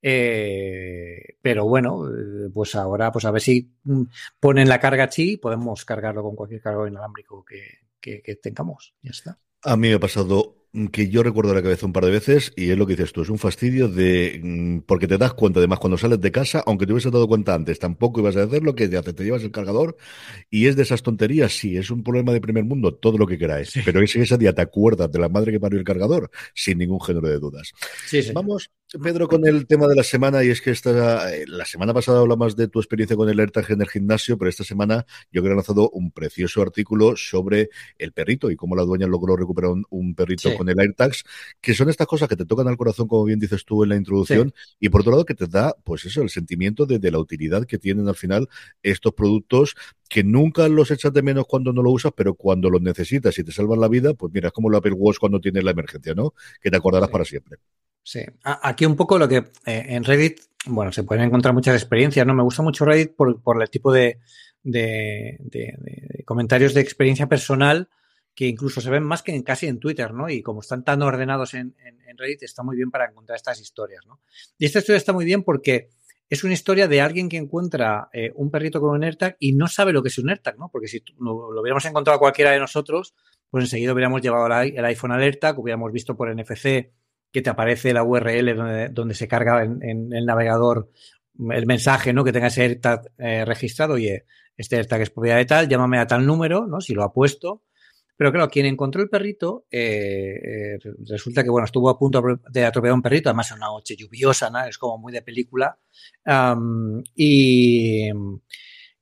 Eh, 0.03 1.37
pero 1.43 1.67
bueno, 1.67 2.09
eh, 2.09 2.51
pues 2.53 2.75
ahora, 2.75 3.11
pues 3.13 3.25
a 3.25 3.31
ver 3.31 3.43
si 3.43 3.73
mm, 3.85 4.03
ponen 4.39 4.69
la 4.69 4.81
carga 4.81 5.09
chi 5.09 5.37
podemos 5.37 5.85
cargarlo 5.85 6.23
con 6.23 6.37
cualquier 6.37 6.61
cargador 6.61 6.89
inalámbrico 6.89 7.45
que, 7.45 7.63
que, 8.01 8.23
que 8.23 8.37
tengamos. 8.37 8.95
Ya 9.03 9.11
está. 9.11 9.39
A 9.63 9.77
mí 9.77 9.89
me 9.89 9.95
ha 9.95 10.01
pasado 10.01 10.56
que 10.93 11.09
yo 11.09 11.23
recuerdo 11.23 11.55
la 11.55 11.63
cabeza 11.63 11.87
un 11.87 11.93
par 11.93 12.05
de 12.05 12.11
veces 12.11 12.53
y 12.55 12.71
es 12.71 12.77
lo 12.77 12.87
que 12.87 12.95
dices 12.95 13.13
tú, 13.13 13.23
es 13.23 13.31
un 13.31 13.39
fastidio 13.39 13.89
de 13.89 14.41
mm, 14.43 14.79
porque 14.81 15.09
te 15.09 15.17
das 15.17 15.33
cuenta, 15.33 15.61
además 15.61 15.79
cuando 15.79 15.97
sales 15.97 16.21
de 16.21 16.31
casa, 16.31 16.63
aunque 16.67 16.87
te 16.87 16.93
hubieses 16.93 17.11
dado 17.11 17.27
cuenta 17.27 17.55
antes, 17.55 17.79
tampoco 17.79 18.21
ibas 18.21 18.37
a 18.37 18.43
hacer 18.43 18.63
lo 18.63 18.75
que 18.75 18.89
te 18.89 18.99
hace, 18.99 19.13
te 19.15 19.25
llevas 19.25 19.43
el 19.43 19.51
cargador 19.51 19.97
y 20.51 20.67
es 20.67 20.77
de 20.77 20.83
esas 20.83 21.03
tonterías, 21.03 21.53
sí, 21.53 21.77
es 21.77 21.91
un 21.91 22.03
problema 22.03 22.33
de 22.33 22.41
primer 22.41 22.65
mundo, 22.65 22.95
todo 22.95 23.17
lo 23.17 23.27
que 23.27 23.39
queráis, 23.39 23.71
sí. 23.71 23.81
pero 23.85 24.03
ese, 24.03 24.21
ese 24.21 24.37
día 24.37 24.55
te 24.55 24.63
acuerdas 24.63 25.11
de 25.11 25.19
la 25.19 25.29
madre 25.29 25.53
que 25.53 25.61
parió 25.61 25.79
el 25.79 25.85
cargador, 25.85 26.31
sin 26.55 26.79
ningún 26.79 27.01
género 27.01 27.29
de 27.29 27.39
dudas. 27.39 27.73
Sí, 28.07 28.23
sí. 28.23 28.33
Vamos, 28.33 28.71
Pedro, 29.03 29.29
con 29.29 29.47
el 29.47 29.67
tema 29.67 29.89
de 29.89 29.97
la 29.97 30.05
semana 30.05 30.45
y 30.45 30.51
es 30.51 30.61
que 30.61 30.71
esta, 30.71 31.35
eh, 31.35 31.45
la 31.47 31.65
semana 31.65 31.93
pasada 31.93 32.21
hablamos 32.21 32.55
de 32.55 32.69
tu 32.69 32.79
experiencia 32.79 33.17
con 33.17 33.29
el 33.29 33.41
AirTag 33.41 33.73
en 33.73 33.81
el 33.81 33.89
gimnasio, 33.89 34.39
pero 34.39 34.49
esta 34.49 34.63
semana 34.65 35.07
yo 35.33 35.43
creo 35.43 35.45
que 35.45 35.53
he 35.53 35.57
lanzado 35.57 35.91
un 35.91 36.13
precioso 36.13 36.63
artículo 36.63 37.17
sobre 37.17 37.71
el 37.99 38.13
perrito 38.13 38.51
y 38.51 38.57
cómo 38.57 38.77
la 38.77 38.85
dueña 38.85 39.07
logró 39.07 39.37
recuperar 39.37 39.73
un, 39.73 39.85
un 39.91 40.15
perrito 40.15 40.51
sí. 40.51 40.57
con 40.57 40.66
con 40.67 40.81
el 40.81 40.81
AirTags, 40.81 41.25
que 41.61 41.75
son 41.75 41.89
estas 41.89 42.07
cosas 42.07 42.29
que 42.29 42.37
te 42.37 42.45
tocan 42.45 42.69
al 42.69 42.77
corazón, 42.77 43.09
como 43.09 43.25
bien 43.25 43.39
dices 43.39 43.65
tú 43.65 43.83
en 43.83 43.91
la 43.91 43.97
introducción, 43.97 44.53
y 44.81 44.89
por 44.89 45.03
otro 45.03 45.13
lado 45.13 45.25
que 45.25 45.35
te 45.35 45.47
da, 45.47 45.75
pues 45.85 46.05
eso, 46.05 46.23
el 46.23 46.31
sentimiento 46.31 46.87
de, 46.87 46.99
de, 46.99 47.11
la 47.11 47.19
utilidad 47.19 47.65
que 47.65 47.79
tienen 47.79 48.09
al 48.09 48.17
final 48.17 48.49
estos 48.83 49.15
productos 49.15 49.75
que 50.09 50.25
nunca 50.25 50.69
los 50.69 50.91
echas 50.91 51.13
de 51.13 51.23
menos 51.23 51.47
cuando 51.47 51.73
no 51.73 51.83
lo 51.83 51.91
usas, 51.91 52.13
pero 52.17 52.35
cuando 52.35 52.71
los 52.71 52.83
necesitas 52.83 53.39
y 53.39 53.45
te 53.45 53.53
salvan 53.53 53.81
la 53.81 53.89
vida, 53.89 54.15
pues 54.15 54.33
mira, 54.33 54.49
es 54.49 54.53
como 54.53 54.69
el 54.69 54.77
Apple 54.77 54.93
Watch 54.93 55.19
cuando 55.19 55.41
tienes 55.41 55.65
la 55.65 55.73
emergencia, 55.73 56.15
¿no? 56.15 56.35
Que 56.61 56.71
te 56.71 56.77
acordarás 56.77 57.11
para 57.11 57.25
siempre. 57.25 57.59
Sí, 58.03 58.21
aquí 58.43 58.87
un 58.87 58.95
poco 58.95 59.19
lo 59.19 59.29
que 59.29 59.39
eh, 59.67 59.87
en 59.89 60.05
Reddit, 60.05 60.41
bueno, 60.67 60.93
se 60.93 61.03
pueden 61.03 61.25
encontrar 61.25 61.53
muchas 61.55 61.75
experiencias, 61.75 62.25
¿no? 62.25 62.35
Me 62.35 62.45
gusta 62.45 62.63
mucho 62.63 62.85
Reddit 62.85 63.17
por, 63.17 63.43
por 63.43 63.61
el 63.61 63.69
tipo 63.69 63.93
de, 63.93 64.21
de, 64.63 65.39
de, 65.41 66.23
comentarios 66.25 66.75
de 66.75 66.81
experiencia 66.81 67.27
personal 67.29 67.89
que 68.37 68.47
incluso 68.47 68.83
se 68.83 68.91
ven 68.91 69.03
más 69.03 69.23
que 69.23 69.35
en, 69.35 69.43
casi 69.43 69.67
en 69.67 69.81
Twitter, 69.81 70.13
¿no? 70.13 70.29
Y 70.29 70.43
como 70.43 70.61
están 70.61 70.85
tan 70.85 71.01
ordenados 71.03 71.55
en, 71.55 71.75
Reddit, 72.19 72.45
está 72.45 72.63
muy 72.63 72.77
bien 72.77 72.91
para 72.91 73.07
encontrar 73.07 73.37
estas 73.37 73.61
historias, 73.61 74.07
¿no? 74.07 74.21
Y 74.59 74.67
esta 74.67 74.79
historia 74.79 74.97
está 74.97 75.13
muy 75.13 75.25
bien 75.25 75.43
porque 75.43 75.91
es 76.31 76.45
una 76.45 76.55
historia 76.55 76.89
de 76.89 77.01
alguien 77.01 77.29
que 77.29 77.37
encuentra 77.37 78.09
eh, 78.13 78.33
un 78.35 78.51
perrito 78.51 78.81
con 78.81 78.91
un 78.91 79.05
AirTag 79.05 79.37
y 79.39 79.53
no 79.53 79.69
sabe 79.69 79.93
lo 79.93 80.03
que 80.03 80.09
es 80.09 80.19
un 80.19 80.31
AirTag, 80.31 80.59
¿no? 80.59 80.71
Porque 80.71 80.89
si 80.89 81.03
lo, 81.19 81.61
hubiéramos 81.61 81.85
encontrado 81.85 82.19
cualquiera 82.19 82.53
de 82.53 82.59
nosotros, 82.59 83.15
pues 83.51 83.65
enseguida 83.65 83.93
hubiéramos 83.93 84.23
llevado 84.23 84.47
el 84.47 84.85
iPhone 84.85 85.13
al 85.13 85.23
AirTag, 85.23 85.59
hubiéramos 85.59 85.93
visto 85.93 86.17
por 86.17 86.35
NFC 86.35 86.93
que 87.33 87.43
te 87.43 87.51
aparece 87.51 87.93
la 87.93 88.03
URL 88.03 88.93
donde, 88.93 89.15
se 89.15 89.29
carga 89.29 89.63
en, 89.63 89.83
en, 89.83 90.13
el 90.13 90.25
navegador 90.25 90.91
el 91.51 91.67
mensaje, 91.67 92.13
¿no? 92.13 92.25
Que 92.25 92.33
tenga 92.33 92.47
ese 92.47 92.63
AirTag 92.63 93.13
eh, 93.19 93.45
registrado, 93.45 93.95
oye, 93.95 94.25
este 94.57 94.77
AirTag 94.77 95.03
es 95.03 95.11
propiedad 95.11 95.37
de 95.37 95.45
tal, 95.45 95.69
llámame 95.69 95.99
a 95.99 96.07
tal 96.07 96.25
número, 96.25 96.67
¿no? 96.67 96.81
Si 96.81 96.95
lo 96.95 97.03
ha 97.03 97.13
puesto. 97.13 97.63
Pero 98.17 98.33
claro, 98.33 98.49
quien 98.49 98.65
encontró 98.65 99.03
el 99.03 99.11
perrito, 99.11 99.67
eh, 99.71 100.41
eh, 100.43 100.79
resulta 101.07 101.45
que, 101.45 101.51
bueno, 101.51 101.67
estuvo 101.67 101.91
a 101.91 101.99
punto 101.99 102.23
de 102.51 102.65
atropellar 102.65 102.95
un 102.95 103.03
perrito, 103.03 103.29
además 103.29 103.51
en 103.51 103.59
una 103.59 103.67
noche 103.67 103.95
lluviosa. 103.95 104.51
Es 104.67 104.79
como 104.79 104.97
muy 104.97 105.13
de 105.13 105.21
película. 105.21 105.79
Y, 107.15 108.11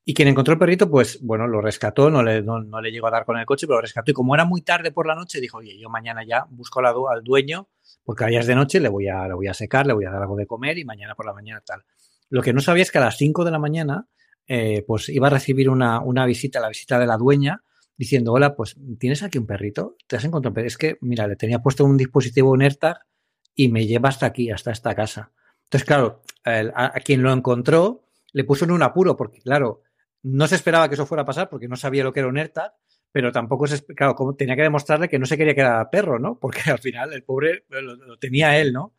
y, 0.04 0.14
quien 0.14 0.28
encontró 0.28 0.54
el 0.54 0.58
perrito, 0.58 0.90
pues, 0.90 1.20
bueno, 1.22 1.46
lo 1.46 1.60
rescató, 1.60 2.10
no 2.10 2.24
le, 2.24 2.42
no, 2.42 2.60
no 2.60 2.80
le, 2.80 2.90
llegó 2.90 3.06
a 3.06 3.12
dar 3.12 3.24
con 3.24 3.38
el 3.38 3.46
coche, 3.46 3.68
pero 3.68 3.76
lo 3.76 3.82
rescató. 3.82 4.10
Y 4.10 4.14
como 4.14 4.34
era 4.34 4.44
muy 4.44 4.62
tarde 4.62 4.90
por 4.90 5.06
la 5.06 5.14
noche, 5.14 5.40
dijo, 5.40 5.58
oye, 5.58 5.78
yo 5.78 5.88
mañana 5.88 6.24
ya 6.26 6.46
busco 6.50 6.80
al 6.80 7.22
dueño, 7.22 7.68
porque 8.02 8.24
ayer 8.24 8.44
de 8.44 8.56
noche 8.56 8.80
le 8.80 8.88
voy, 8.88 9.06
a, 9.06 9.28
le 9.28 9.34
voy 9.34 9.46
a 9.46 9.54
secar, 9.54 9.86
le 9.86 9.92
voy 9.92 10.06
a 10.06 10.10
dar 10.10 10.22
algo 10.22 10.36
de 10.36 10.46
comer 10.46 10.76
y 10.78 10.84
mañana 10.84 11.14
por 11.14 11.24
la 11.24 11.32
mañana 11.32 11.62
tal. 11.64 11.84
Lo 12.30 12.42
que 12.42 12.52
no 12.52 12.60
sabía 12.60 12.82
es 12.82 12.90
que 12.90 12.98
a 12.98 13.02
las 13.02 13.16
5 13.16 13.44
de 13.44 13.50
la 13.52 13.60
mañana, 13.60 14.08
eh, 14.48 14.82
pues 14.88 15.08
iba 15.08 15.28
a 15.28 15.30
recibir 15.30 15.70
una, 15.70 16.00
una 16.00 16.26
visita, 16.26 16.58
la 16.58 16.68
visita 16.68 16.98
de 16.98 17.06
la 17.06 17.16
dueña, 17.16 17.62
diciendo, 17.96 18.32
hola, 18.32 18.54
pues 18.54 18.76
tienes 18.98 19.22
aquí 19.22 19.38
un 19.38 19.46
perrito, 19.46 19.96
te 20.06 20.16
has 20.16 20.24
encontrado 20.24 20.60
un. 20.60 20.66
Es 20.66 20.78
que, 20.78 20.98
mira, 21.00 21.26
le 21.26 21.36
tenía 21.36 21.60
puesto 21.60 21.84
un 21.84 21.96
dispositivo, 21.96 22.50
un 22.50 22.62
AirTag, 22.62 22.98
y 23.54 23.68
me 23.68 23.86
lleva 23.86 24.08
hasta 24.08 24.26
aquí, 24.26 24.50
hasta 24.50 24.72
esta 24.72 24.94
casa. 24.94 25.32
Entonces, 25.64 25.86
claro, 25.86 26.22
a, 26.44 26.96
a, 26.96 27.00
quien 27.00 27.22
lo 27.22 27.32
encontró 27.32 28.04
le 28.32 28.44
puso 28.44 28.64
en 28.64 28.72
un 28.72 28.82
apuro, 28.82 29.16
porque, 29.16 29.40
claro, 29.40 29.82
no 30.22 30.46
se 30.46 30.56
esperaba 30.56 30.88
que 30.88 30.94
eso 30.94 31.06
fuera 31.06 31.22
a 31.22 31.26
pasar, 31.26 31.48
porque 31.48 31.68
no 31.68 31.76
sabía 31.76 32.04
lo 32.04 32.12
que 32.12 32.20
era 32.20 32.28
un 32.28 32.38
AirTag, 32.38 32.72
pero 33.12 33.30
tampoco 33.30 33.66
se, 33.66 33.84
claro, 33.84 34.14
como 34.14 34.34
tenía 34.34 34.56
que 34.56 34.62
demostrarle 34.62 35.08
que 35.08 35.18
no 35.18 35.26
se 35.26 35.36
quería 35.36 35.54
quedar 35.54 35.88
perro, 35.90 36.18
¿no? 36.18 36.38
Porque 36.40 36.62
al 36.70 36.78
final 36.78 37.12
el 37.12 37.22
pobre 37.22 37.64
lo, 37.68 37.94
lo 37.94 38.18
tenía 38.18 38.58
él, 38.58 38.72
¿no? 38.72 38.94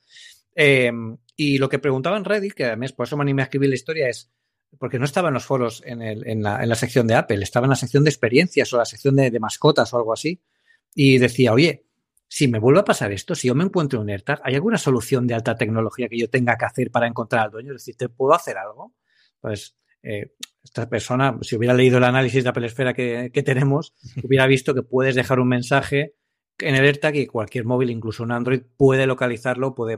Eh, 0.56 0.92
y 1.36 1.58
lo 1.58 1.68
que 1.68 1.80
preguntaba 1.80 2.18
en 2.18 2.24
Reddit, 2.24 2.54
que 2.54 2.66
además 2.66 2.94
por 2.94 3.06
eso 3.06 3.18
me 3.18 3.24
animé 3.24 3.42
a 3.42 3.46
escribir 3.46 3.70
la 3.70 3.76
historia, 3.76 4.08
es, 4.08 4.32
porque 4.80 5.00
no 5.00 5.06
estaba 5.06 5.30
en 5.30 5.34
los 5.34 5.46
foros 5.46 5.82
en, 5.86 6.02
el, 6.02 6.28
en, 6.28 6.44
la, 6.44 6.62
en, 6.62 6.70
la, 6.70 6.76
sección 6.76 7.08
de 7.08 7.16
Apple, 7.16 7.42
estaba 7.44 7.66
en 7.66 7.72
la 7.72 7.76
sección 7.76 8.04
de 8.04 8.10
experiencias 8.10 8.72
o 8.74 8.78
la 8.78 8.86
sección 8.86 9.16
de, 9.16 9.32
de, 9.32 9.40
mascotas 9.40 9.94
o 9.94 9.98
algo 9.98 10.14
así. 10.14 10.42
Y 10.94 11.18
decía, 11.18 11.54
oye, 11.54 11.86
si 12.28 12.48
me 12.48 12.60
vuelve 12.60 12.80
a 12.80 12.86
pasar 12.86 13.12
esto, 13.12 13.36
si 13.36 13.48
yo 13.48 13.56
me 13.56 13.64
encuentro 13.64 14.02
un 14.02 14.10
AirTag, 14.10 14.42
¿hay 14.44 14.56
alguna 14.56 14.78
solución 14.78 15.28
de 15.28 15.34
alta 15.34 15.56
tecnología 15.56 16.08
que 16.10 16.18
yo 16.18 16.30
tenga 16.30 16.58
que 16.58 16.66
hacer 16.66 16.92
para 16.92 17.08
encontrar 17.08 17.46
al 17.46 17.52
dueño? 17.52 17.72
Es 17.72 17.82
decir, 17.82 17.96
¿te 17.96 18.10
puedo 18.10 18.34
hacer 18.34 18.58
algo? 18.58 18.94
Pues 19.42 19.78
eh, 20.04 20.34
esta 20.64 20.90
persona, 20.90 21.38
si 21.42 21.56
hubiera 21.56 21.74
leído 21.74 21.98
el 21.98 22.04
análisis 22.04 22.44
de 22.44 22.50
Apple 22.50 22.68
Esfera 22.68 22.94
que, 22.94 23.32
que 23.34 23.44
tenemos, 23.44 23.94
hubiera 24.24 24.48
visto 24.48 24.74
que 24.74 24.82
puedes 24.82 25.16
dejar 25.16 25.40
un 25.40 25.50
mensaje 25.50 26.16
en 26.60 26.76
el 26.76 26.86
AirTag 26.86 27.16
y 27.16 27.28
cualquier 27.28 27.66
móvil, 27.66 27.90
incluso 27.90 28.24
un 28.24 28.32
Android, 28.32 28.62
puede 28.78 29.08
localizarlo, 29.08 29.76
puede, 29.76 29.98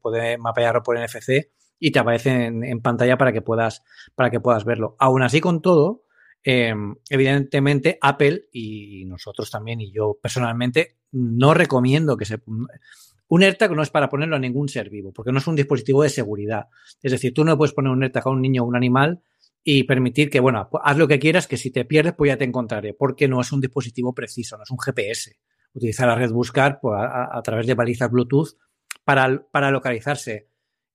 puede 0.00 0.38
mapearlo 0.38 0.82
por 0.82 0.98
NFC 0.98 1.50
y 1.84 1.90
te 1.90 1.98
aparece 1.98 2.44
en, 2.44 2.80
pantalla 2.80 3.18
para 3.18 3.32
que 3.32 3.42
puedas, 3.42 3.82
para 4.14 4.30
que 4.30 4.38
puedas 4.38 4.64
verlo. 4.64 4.94
Aún 5.00 5.20
así, 5.22 5.40
con 5.40 5.60
todo, 5.60 6.04
eh, 6.44 6.72
evidentemente, 7.10 7.98
Apple 8.00 8.44
y 8.52 9.04
nosotros 9.06 9.50
también, 9.50 9.80
y 9.80 9.90
yo 9.90 10.16
personalmente, 10.22 10.98
no 11.10 11.54
recomiendo 11.54 12.16
que 12.16 12.24
se. 12.24 12.40
Un 13.26 13.42
AirTag 13.42 13.72
no 13.72 13.82
es 13.82 13.90
para 13.90 14.08
ponerlo 14.08 14.36
a 14.36 14.38
ningún 14.38 14.68
ser 14.68 14.90
vivo, 14.90 15.12
porque 15.12 15.32
no 15.32 15.38
es 15.38 15.46
un 15.48 15.56
dispositivo 15.56 16.04
de 16.04 16.10
seguridad. 16.10 16.68
Es 17.02 17.10
decir, 17.10 17.34
tú 17.34 17.44
no 17.44 17.58
puedes 17.58 17.74
poner 17.74 17.90
un 17.90 18.04
AirTag 18.04 18.28
a 18.28 18.30
un 18.30 18.42
niño 18.42 18.62
o 18.62 18.66
un 18.66 18.76
animal 18.76 19.20
y 19.64 19.82
permitir 19.82 20.30
que, 20.30 20.38
bueno, 20.38 20.70
haz 20.84 20.96
lo 20.96 21.08
que 21.08 21.18
quieras, 21.18 21.48
que 21.48 21.56
si 21.56 21.72
te 21.72 21.84
pierdes, 21.84 22.14
pues 22.16 22.28
ya 22.28 22.36
te 22.36 22.44
encontraré, 22.44 22.94
porque 22.94 23.26
no 23.26 23.40
es 23.40 23.50
un 23.50 23.60
dispositivo 23.60 24.14
preciso, 24.14 24.56
no 24.56 24.62
es 24.62 24.70
un 24.70 24.78
GPS. 24.78 25.36
Utilizar 25.74 26.06
la 26.06 26.14
red 26.14 26.30
buscar 26.30 26.78
pues, 26.80 26.94
a, 26.96 27.36
a, 27.36 27.42
través 27.42 27.66
de 27.66 27.74
balizas 27.74 28.08
Bluetooth 28.08 28.50
para, 29.02 29.44
para 29.50 29.72
localizarse 29.72 30.51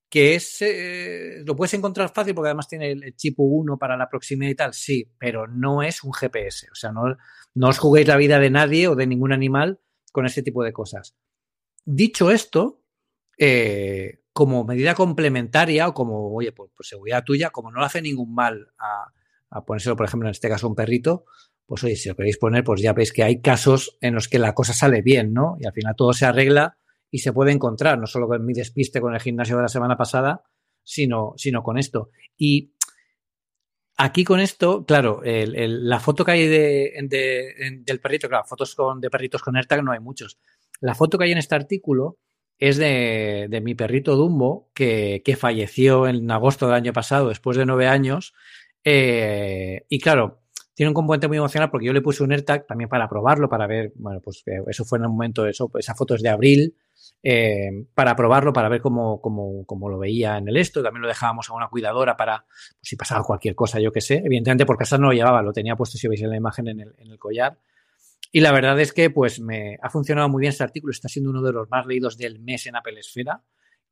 que 0.09 0.35
es, 0.35 0.61
eh, 0.61 1.43
lo 1.45 1.55
puedes 1.55 1.73
encontrar 1.73 2.09
fácil 2.13 2.33
porque 2.33 2.49
además 2.49 2.67
tiene 2.67 2.91
el, 2.91 3.15
chip 3.15 3.35
1 3.37 3.77
para 3.77 3.97
la 3.97 4.09
proximidad 4.09 4.51
y 4.51 4.55
tal, 4.55 4.73
sí, 4.73 5.11
pero 5.17 5.47
no 5.47 5.83
es 5.83 6.03
un 6.03 6.13
GPS. 6.13 6.67
O 6.71 6.75
sea, 6.75 6.91
no, 6.91 7.17
no 7.53 7.67
os 7.67 7.77
juguéis 7.77 8.07
la 8.07 8.17
vida 8.17 8.39
de 8.39 8.49
nadie 8.49 8.87
o 8.87 8.95
de 8.95 9.07
ningún 9.07 9.33
animal 9.33 9.79
con 10.11 10.25
ese 10.25 10.43
tipo 10.43 10.63
de 10.63 10.73
cosas. 10.73 11.17
Dicho 11.83 12.31
esto, 12.31 12.83
eh, 13.37 14.21
como 14.31 14.63
medida 14.63 14.95
complementaria 14.95 15.87
o 15.87 15.93
como, 15.93 16.33
oye, 16.33 16.51
por, 16.51 16.69
seguridad 16.81 17.23
tuya, 17.23 17.49
como 17.49 17.71
no 17.71 17.79
le 17.79 17.85
hace 17.85 18.01
ningún 18.01 18.33
mal 18.33 18.71
a, 18.77 19.11
a 19.49 19.65
ponérselo, 19.65 19.97
por 19.97 20.05
ejemplo, 20.05 20.29
en 20.29 20.31
este 20.31 20.49
caso 20.49 20.67
a 20.67 20.69
un 20.69 20.75
perrito, 20.75 21.25
pues 21.65 21.83
oye, 21.83 21.97
si 21.97 22.07
lo 22.07 22.15
queréis 22.15 22.37
poner, 22.37 22.63
pues 22.63 22.81
ya 22.81 22.93
veis 22.93 23.11
que 23.11 23.23
hay 23.23 23.41
casos 23.41 23.97
en 23.99 24.15
los 24.15 24.29
que 24.29 24.39
la 24.39 24.53
cosa 24.53 24.73
sale 24.73 25.01
bien, 25.01 25.33
¿no? 25.33 25.57
Y 25.59 25.65
al 25.65 25.73
final 25.73 25.95
todo 25.97 26.13
se 26.13 26.25
arregla 26.25 26.77
y 27.09 27.19
se 27.19 27.33
puede 27.33 27.51
encontrar, 27.51 27.99
no 27.99 28.07
solo 28.07 28.27
con 28.27 28.45
mi 28.45 28.53
despiste 28.53 29.01
con 29.01 29.13
el 29.13 29.21
gimnasio 29.21 29.55
de 29.55 29.61
la 29.63 29.67
semana 29.67 29.97
pasada, 29.97 30.43
sino, 30.83 31.33
sino 31.37 31.63
con 31.63 31.77
esto. 31.77 32.09
Y 32.37 32.73
aquí 33.97 34.23
con 34.23 34.39
esto, 34.39 34.85
claro, 34.85 35.21
el, 35.23 35.55
el, 35.55 35.89
la 35.89 35.99
foto 35.99 36.23
que 36.23 36.31
hay 36.31 36.47
de, 36.47 36.93
de, 37.03 37.81
del 37.81 37.99
perrito, 37.99 38.29
claro, 38.29 38.45
fotos 38.45 38.75
con, 38.75 39.01
de 39.01 39.09
perritos 39.09 39.41
con 39.41 39.55
AirTag 39.55 39.83
no 39.83 39.91
hay 39.91 39.99
muchos. 39.99 40.37
La 40.79 40.95
foto 40.95 41.17
que 41.17 41.25
hay 41.25 41.31
en 41.31 41.39
este 41.39 41.55
artículo 41.55 42.19
es 42.59 42.77
de, 42.77 43.47
de 43.49 43.61
mi 43.61 43.75
perrito 43.75 44.15
Dumbo, 44.15 44.71
que, 44.73 45.21
que, 45.23 45.35
falleció 45.35 46.07
en 46.07 46.29
agosto 46.31 46.65
del 46.65 46.75
año 46.75 46.93
pasado, 46.93 47.29
después 47.29 47.57
de 47.57 47.65
nueve 47.65 47.87
años. 47.87 48.33
Eh, 48.83 49.85
y 49.89 49.99
claro, 49.99 50.41
tiene 50.73 50.89
un 50.89 50.93
componente 50.93 51.27
muy 51.27 51.37
emocional 51.37 51.69
porque 51.69 51.87
yo 51.87 51.93
le 51.93 52.01
puse 52.01 52.23
un 52.23 52.31
AirTag 52.31 52.65
también 52.65 52.89
para 52.89 53.09
probarlo, 53.09 53.49
para 53.49 53.67
ver, 53.67 53.91
bueno, 53.95 54.21
pues 54.21 54.43
eso 54.67 54.85
fue 54.85 54.99
en 54.99 55.05
un 55.05 55.11
momento, 55.11 55.45
eso, 55.45 55.69
esa 55.77 55.95
foto 55.95 56.15
es 56.15 56.21
de 56.21 56.29
abril, 56.29 56.75
eh, 57.23 57.87
para 57.93 58.15
probarlo, 58.15 58.53
para 58.53 58.69
ver 58.69 58.81
cómo, 58.81 59.19
cómo, 59.19 59.65
cómo, 59.65 59.89
lo 59.89 59.97
veía 59.97 60.37
en 60.37 60.47
el 60.47 60.57
esto. 60.57 60.83
También 60.83 61.01
lo 61.01 61.07
dejábamos 61.07 61.49
a 61.49 61.53
una 61.53 61.67
cuidadora 61.67 62.15
para, 62.15 62.45
pues, 62.47 62.79
si 62.81 62.95
pasaba 62.95 63.23
cualquier 63.23 63.55
cosa, 63.55 63.79
yo 63.79 63.91
que 63.91 64.01
sé. 64.01 64.21
Evidentemente 64.23 64.65
por 64.65 64.77
casa 64.77 64.97
no 64.97 65.07
lo 65.07 65.13
llevaba, 65.13 65.41
lo 65.41 65.51
tenía 65.51 65.75
puesto, 65.75 65.97
si 65.97 66.07
veis 66.07 66.21
en 66.21 66.29
la 66.29 66.37
imagen, 66.37 66.67
en 66.67 66.79
el, 66.81 66.95
en 66.97 67.11
el 67.11 67.19
collar. 67.19 67.57
Y 68.31 68.41
la 68.41 68.51
verdad 68.51 68.79
es 68.79 68.93
que 68.93 69.09
pues 69.09 69.39
me 69.39 69.77
ha 69.81 69.89
funcionado 69.89 70.29
muy 70.29 70.41
bien 70.41 70.51
este 70.51 70.63
artículo, 70.63 70.91
está 70.91 71.07
siendo 71.07 71.31
uno 71.31 71.41
de 71.41 71.53
los 71.53 71.69
más 71.69 71.85
leídos 71.85 72.17
del 72.17 72.39
mes 72.39 72.65
en 72.67 72.75
Apple 72.75 72.99
Esfera. 72.99 73.41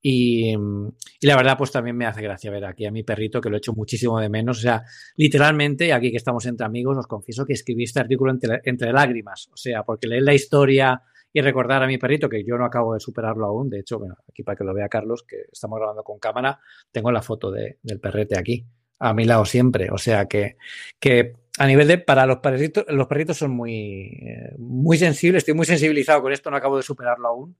Y, 0.02 0.54
y, 0.54 1.28
la 1.28 1.36
verdad, 1.36 1.58
pues 1.58 1.72
también 1.72 1.98
me 1.98 2.06
hace 2.06 2.22
gracia 2.22 2.52
ver 2.52 2.64
aquí 2.66 2.86
a 2.86 2.92
mi 2.92 3.02
perrito, 3.02 3.42
que 3.42 3.50
lo 3.50 3.56
he 3.56 3.58
hecho 3.58 3.74
muchísimo 3.74 4.20
de 4.20 4.30
menos. 4.30 4.60
O 4.60 4.62
sea, 4.62 4.84
literalmente, 5.16 5.92
aquí 5.94 6.12
que 6.12 6.18
estamos 6.18 6.46
entre 6.46 6.64
amigos, 6.64 6.96
os 6.96 7.08
confieso 7.08 7.44
que 7.44 7.54
escribí 7.54 7.86
este 7.86 8.02
artículo 8.02 8.32
entre, 8.32 8.62
entre 8.66 8.94
lágrimas. 8.94 9.50
O 9.52 9.58
sea, 9.58 9.82
porque 9.82 10.08
leer 10.08 10.22
la 10.22 10.36
historia 10.36 11.02
y 11.36 11.42
recordar 11.42 11.84
a 11.84 11.88
mi 11.88 11.98
perrito, 11.98 12.30
que 12.30 12.46
yo 12.46 12.58
no 12.58 12.64
acabo 12.64 12.94
de 12.94 13.02
superarlo 13.02 13.46
aún. 13.46 13.70
De 13.70 13.82
hecho, 13.82 14.00
aquí 14.30 14.42
para 14.42 14.56
que 14.56 14.64
lo 14.64 14.74
vea 14.74 14.88
Carlos, 14.88 15.24
que 15.28 15.48
estamos 15.52 15.78
grabando 15.78 16.02
con 16.02 16.18
cámara, 16.18 16.62
tengo 16.94 17.12
la 17.12 17.22
foto 17.22 17.52
de, 17.52 17.78
del 17.84 18.00
perrete 18.00 18.40
aquí, 18.40 18.66
a 19.00 19.14
mi 19.14 19.26
lado 19.26 19.44
siempre. 19.44 19.90
O 19.92 19.98
sea 19.98 20.28
que, 20.28 20.56
que 20.98 21.34
a 21.58 21.68
nivel 21.68 21.90
de, 21.90 21.98
para 21.98 22.26
los 22.26 22.38
perritos, 22.38 22.86
los 22.88 23.08
perritos 23.08 23.36
son 23.36 23.52
muy, 23.52 24.14
eh, 24.26 24.56
muy 24.60 24.98
sensibles, 24.98 25.40
estoy 25.40 25.56
muy 25.56 25.66
sensibilizado 25.66 26.22
con 26.22 26.32
esto, 26.32 26.50
no 26.50 26.56
acabo 26.56 26.78
de 26.78 26.84
superarlo 26.84 27.28
aún. 27.28 27.58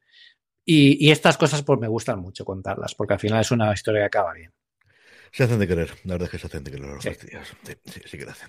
Y, 0.64 1.06
y, 1.06 1.12
estas 1.12 1.38
cosas 1.38 1.62
pues 1.62 1.78
me 1.78 1.90
gustan 1.90 2.22
mucho 2.22 2.46
contarlas, 2.46 2.96
porque 2.96 3.16
al 3.16 3.20
final 3.20 3.42
es 3.42 3.52
una 3.52 3.74
historia 3.74 4.00
que 4.04 4.06
acaba 4.06 4.32
bien. 4.32 4.54
Se 5.36 5.44
hacen 5.44 5.60
de 5.60 5.68
querer, 5.68 5.90
la 6.06 6.14
verdad 6.14 6.28
es 6.28 6.32
que 6.32 6.40
se 6.40 6.48
hacen 6.48 6.64
de 6.64 6.72
querer 6.72 6.88
los 6.88 7.04
sí. 7.04 7.10
Sí, 7.20 7.74
sí, 7.84 8.02
sí 8.06 8.18
que 8.18 8.24
lo 8.24 8.32
hacen. 8.32 8.48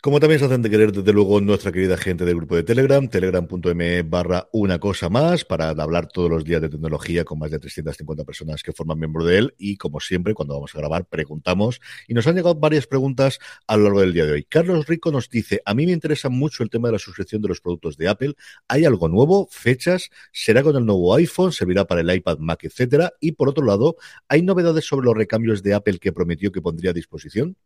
Como 0.00 0.18
también 0.18 0.38
se 0.38 0.46
hacen 0.46 0.62
de 0.62 0.70
querer, 0.70 0.90
desde 0.90 1.12
luego, 1.12 1.42
nuestra 1.42 1.70
querida 1.72 1.98
gente 1.98 2.24
del 2.24 2.36
grupo 2.36 2.56
de 2.56 2.62
Telegram, 2.62 3.06
telegram.me 3.06 4.02
barra 4.02 4.48
una 4.52 4.78
cosa 4.78 5.10
más, 5.10 5.44
para 5.44 5.68
hablar 5.68 6.06
todos 6.06 6.30
los 6.30 6.42
días 6.42 6.62
de 6.62 6.70
tecnología 6.70 7.24
con 7.24 7.38
más 7.38 7.50
de 7.50 7.58
350 7.58 8.24
personas 8.24 8.62
que 8.62 8.72
forman 8.72 8.98
miembro 8.98 9.26
de 9.26 9.36
él. 9.36 9.54
Y 9.58 9.76
como 9.76 10.00
siempre, 10.00 10.32
cuando 10.32 10.54
vamos 10.54 10.74
a 10.74 10.78
grabar, 10.78 11.04
preguntamos. 11.04 11.82
Y 12.08 12.14
nos 12.14 12.26
han 12.26 12.34
llegado 12.34 12.54
varias 12.54 12.86
preguntas 12.86 13.38
a 13.66 13.76
lo 13.76 13.82
largo 13.82 14.00
del 14.00 14.14
día 14.14 14.24
de 14.24 14.32
hoy. 14.32 14.44
Carlos 14.44 14.86
Rico 14.86 15.12
nos 15.12 15.28
dice: 15.28 15.60
A 15.66 15.74
mí 15.74 15.84
me 15.84 15.92
interesa 15.92 16.30
mucho 16.30 16.62
el 16.62 16.70
tema 16.70 16.88
de 16.88 16.92
la 16.92 16.98
suscripción 16.98 17.42
de 17.42 17.48
los 17.48 17.60
productos 17.60 17.98
de 17.98 18.08
Apple. 18.08 18.32
¿Hay 18.68 18.86
algo 18.86 19.08
nuevo? 19.08 19.48
¿Fechas? 19.50 20.08
¿Será 20.32 20.62
con 20.62 20.76
el 20.76 20.86
nuevo 20.86 21.14
iPhone? 21.14 21.52
¿Servirá 21.52 21.86
para 21.86 22.00
el 22.00 22.10
iPad, 22.10 22.38
Mac, 22.38 22.64
etcétera? 22.64 23.12
Y 23.20 23.32
por 23.32 23.50
otro 23.50 23.66
lado, 23.66 23.96
¿hay 24.28 24.40
novedades 24.40 24.86
sobre 24.86 25.04
los 25.04 25.14
recambios 25.14 25.62
de 25.62 25.74
Apple 25.74 25.98
que 26.05 26.05
prometió 26.12 26.52
que 26.52 26.60
pondría 26.62 26.90
a 26.90 26.94
disposición? 26.94 27.56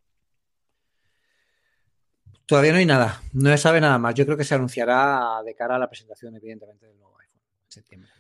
Todavía 2.47 2.73
no 2.73 2.79
hay 2.79 2.87
nada, 2.87 3.23
no 3.33 3.51
se 3.51 3.59
sabe 3.59 3.81
nada 3.81 3.99
más. 3.99 4.15
Yo 4.15 4.25
creo 4.25 4.37
que 4.37 4.45
se 4.45 4.55
anunciará 4.55 5.41
de 5.45 5.55
cara 5.55 5.77
a 5.77 5.79
la 5.79 5.89
presentación, 5.89 6.35
evidentemente, 6.35 6.87
del 6.87 6.99
nuevo 6.99 7.17
iPhone 7.21 7.43
en 7.65 7.71
septiembre. 7.71 8.11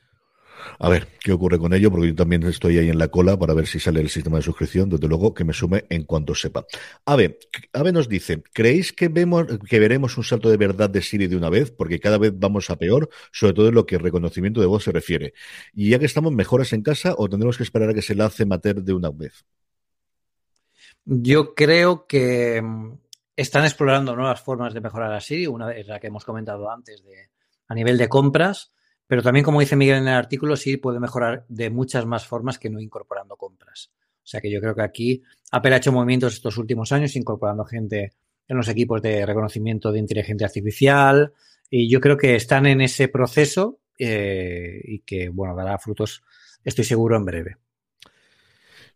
A 0.79 0.89
ver 0.89 1.09
qué 1.21 1.33
ocurre 1.33 1.59
con 1.59 1.73
ello, 1.73 1.91
porque 1.91 2.09
yo 2.09 2.15
también 2.15 2.43
estoy 2.45 2.79
ahí 2.79 2.89
en 2.89 2.99
la 2.99 3.09
cola 3.09 3.39
para 3.39 3.55
ver 3.55 3.67
si 3.67 3.81
sale 3.81 4.01
el 4.01 4.09
sistema 4.09 4.37
de 4.37 4.43
suscripción. 4.43 4.89
Desde 4.89 5.09
luego 5.09 5.35
que 5.35 5.45
me 5.45 5.53
sume 5.53 5.85
en 5.89 6.05
cuanto 6.05 6.35
sepa. 6.35 6.65
Ave, 7.05 7.39
Ave 7.73 7.93
nos 7.93 8.09
dice: 8.09 8.43
¿Creéis 8.53 8.93
que 8.93 9.09
vemos 9.09 9.47
que 9.69 9.81
veremos 9.81 10.17
un 10.17 10.25
salto 10.25 10.51
de 10.51 10.57
verdad 10.57 10.91
de 10.91 11.03
Siri 11.03 11.27
de 11.27 11.37
una 11.37 11.51
vez? 11.51 11.71
Porque 11.71 12.01
cada 12.01 12.19
vez 12.19 12.33
vamos 12.35 12.71
a 12.71 12.77
peor, 12.77 13.09
sobre 13.33 13.53
todo 13.55 13.69
en 13.69 13.75
lo 13.75 13.87
que 13.87 13.99
reconocimiento 13.99 14.61
de 14.61 14.67
voz 14.67 14.85
se 14.85 14.93
refiere. 14.93 15.35
Y 15.73 15.91
ya 15.91 15.99
que 15.99 16.07
estamos 16.07 16.33
mejoras 16.33 16.73
en 16.73 16.83
casa, 16.83 17.15
o 17.17 17.29
tendremos 17.29 17.57
que 17.57 17.63
esperar 17.63 17.91
a 17.91 17.95
que 17.95 18.03
se 18.03 18.15
la 18.15 18.27
hace 18.27 18.47
mater 18.47 18.83
de 18.83 18.93
una 18.93 19.11
vez. 19.11 19.45
Yo 21.05 21.55
creo 21.55 22.07
que 22.07 22.61
mm, 22.63 22.99
están 23.37 23.65
explorando 23.65 24.15
nuevas 24.15 24.41
formas 24.41 24.75
de 24.75 24.81
mejorar 24.81 25.13
a 25.13 25.21
Siri. 25.21 25.47
Una 25.47 25.73
es 25.73 25.87
la 25.87 25.99
que 25.99 26.09
hemos 26.09 26.25
comentado 26.25 26.71
antes 26.71 27.03
de, 27.05 27.31
a 27.69 27.75
nivel 27.75 27.99
de 27.99 28.09
compras, 28.09 28.73
pero 29.07 29.23
también, 29.23 29.45
como 29.45 29.61
dice 29.61 29.77
Miguel 29.77 29.99
en 29.99 30.09
el 30.09 30.15
artículo, 30.15 30.57
Siri 30.57 30.77
puede 30.77 31.01
mejorar 31.01 31.45
de 31.49 31.71
muchas 31.71 32.07
más 32.07 32.27
formas 32.27 32.59
que 32.59 32.71
no 32.71 32.81
incorporando 32.81 33.37
compras. 33.37 33.91
O 34.23 34.27
sea 34.31 34.41
que 34.41 34.51
yo 34.51 34.61
creo 34.61 34.75
que 34.75 34.83
aquí 34.83 35.23
Apple 35.51 35.75
ha 35.75 35.79
hecho 35.79 35.93
movimientos 35.93 36.35
estos 36.35 36.57
últimos 36.59 36.93
años 36.93 37.17
incorporando 37.17 37.65
gente 37.65 38.13
en 38.47 38.57
los 38.57 38.69
equipos 38.69 39.01
de 39.01 39.25
reconocimiento 39.25 39.91
de 39.91 39.99
inteligencia 39.99 40.47
artificial 40.47 41.33
y 41.71 41.89
yo 41.89 42.01
creo 42.01 42.17
que 42.17 42.35
están 42.35 42.67
en 42.67 42.81
ese 42.81 43.09
proceso 43.09 43.81
eh, 43.99 44.81
y 44.85 45.01
que, 45.01 45.29
bueno, 45.29 45.55
dará 45.55 45.79
frutos, 45.79 46.23
estoy 46.65 46.85
seguro, 46.85 47.17
en 47.17 47.25
breve. 47.25 47.57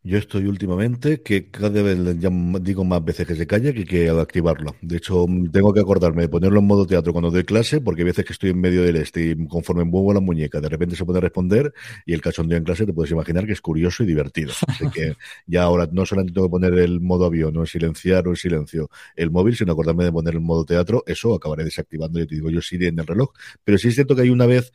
Yo 0.06 0.18
estoy 0.18 0.44
últimamente 0.44 1.22
que 1.22 1.48
cada 1.50 1.80
vez 1.80 1.96
ya 2.20 2.28
digo 2.60 2.84
más 2.84 3.02
veces 3.02 3.26
que 3.26 3.34
se 3.34 3.46
calla 3.46 3.72
que 3.72 3.86
que 3.86 4.10
activarlo. 4.10 4.76
De 4.82 4.98
hecho, 4.98 5.24
tengo 5.50 5.72
que 5.72 5.80
acordarme 5.80 6.20
de 6.20 6.28
ponerlo 6.28 6.58
en 6.60 6.66
modo 6.66 6.86
teatro 6.86 7.14
cuando 7.14 7.30
doy 7.30 7.44
clase, 7.44 7.80
porque 7.80 8.02
hay 8.02 8.08
veces 8.08 8.26
que 8.26 8.34
estoy 8.34 8.50
en 8.50 8.60
medio 8.60 8.82
del 8.82 8.96
este 8.96 9.30
y 9.30 9.46
conforme 9.48 9.84
muevo 9.84 10.12
la 10.12 10.20
muñeca, 10.20 10.60
de 10.60 10.68
repente 10.68 10.94
se 10.94 11.06
puede 11.06 11.20
responder 11.20 11.72
y 12.04 12.12
el 12.12 12.20
cachondeo 12.20 12.58
en 12.58 12.64
clase 12.64 12.84
te 12.84 12.92
puedes 12.92 13.12
imaginar 13.12 13.46
que 13.46 13.52
es 13.52 13.62
curioso 13.62 14.02
y 14.02 14.06
divertido. 14.06 14.52
Así 14.68 14.90
que 14.90 15.14
ya 15.46 15.62
ahora 15.62 15.88
no 15.90 16.04
solamente 16.04 16.34
tengo 16.34 16.48
que 16.48 16.50
poner 16.50 16.74
el 16.74 17.00
modo 17.00 17.24
avión 17.24 17.56
o 17.56 17.60
en 17.60 17.66
silenciar 17.66 18.28
o 18.28 18.30
en 18.32 18.36
silencio 18.36 18.90
el 19.16 19.30
móvil, 19.30 19.56
sino 19.56 19.72
acordarme 19.72 20.04
de 20.04 20.12
poner 20.12 20.34
el 20.34 20.42
modo 20.42 20.66
teatro, 20.66 21.02
eso 21.06 21.34
acabaré 21.34 21.64
desactivando, 21.64 22.20
y 22.20 22.26
te 22.26 22.34
digo 22.34 22.50
yo, 22.50 22.60
sí 22.60 22.76
en 22.76 22.98
el 22.98 23.06
reloj. 23.06 23.30
Pero 23.64 23.78
sí 23.78 23.88
es 23.88 23.94
cierto 23.94 24.14
que 24.14 24.20
hay 24.20 24.28
una 24.28 24.44
vez 24.44 24.70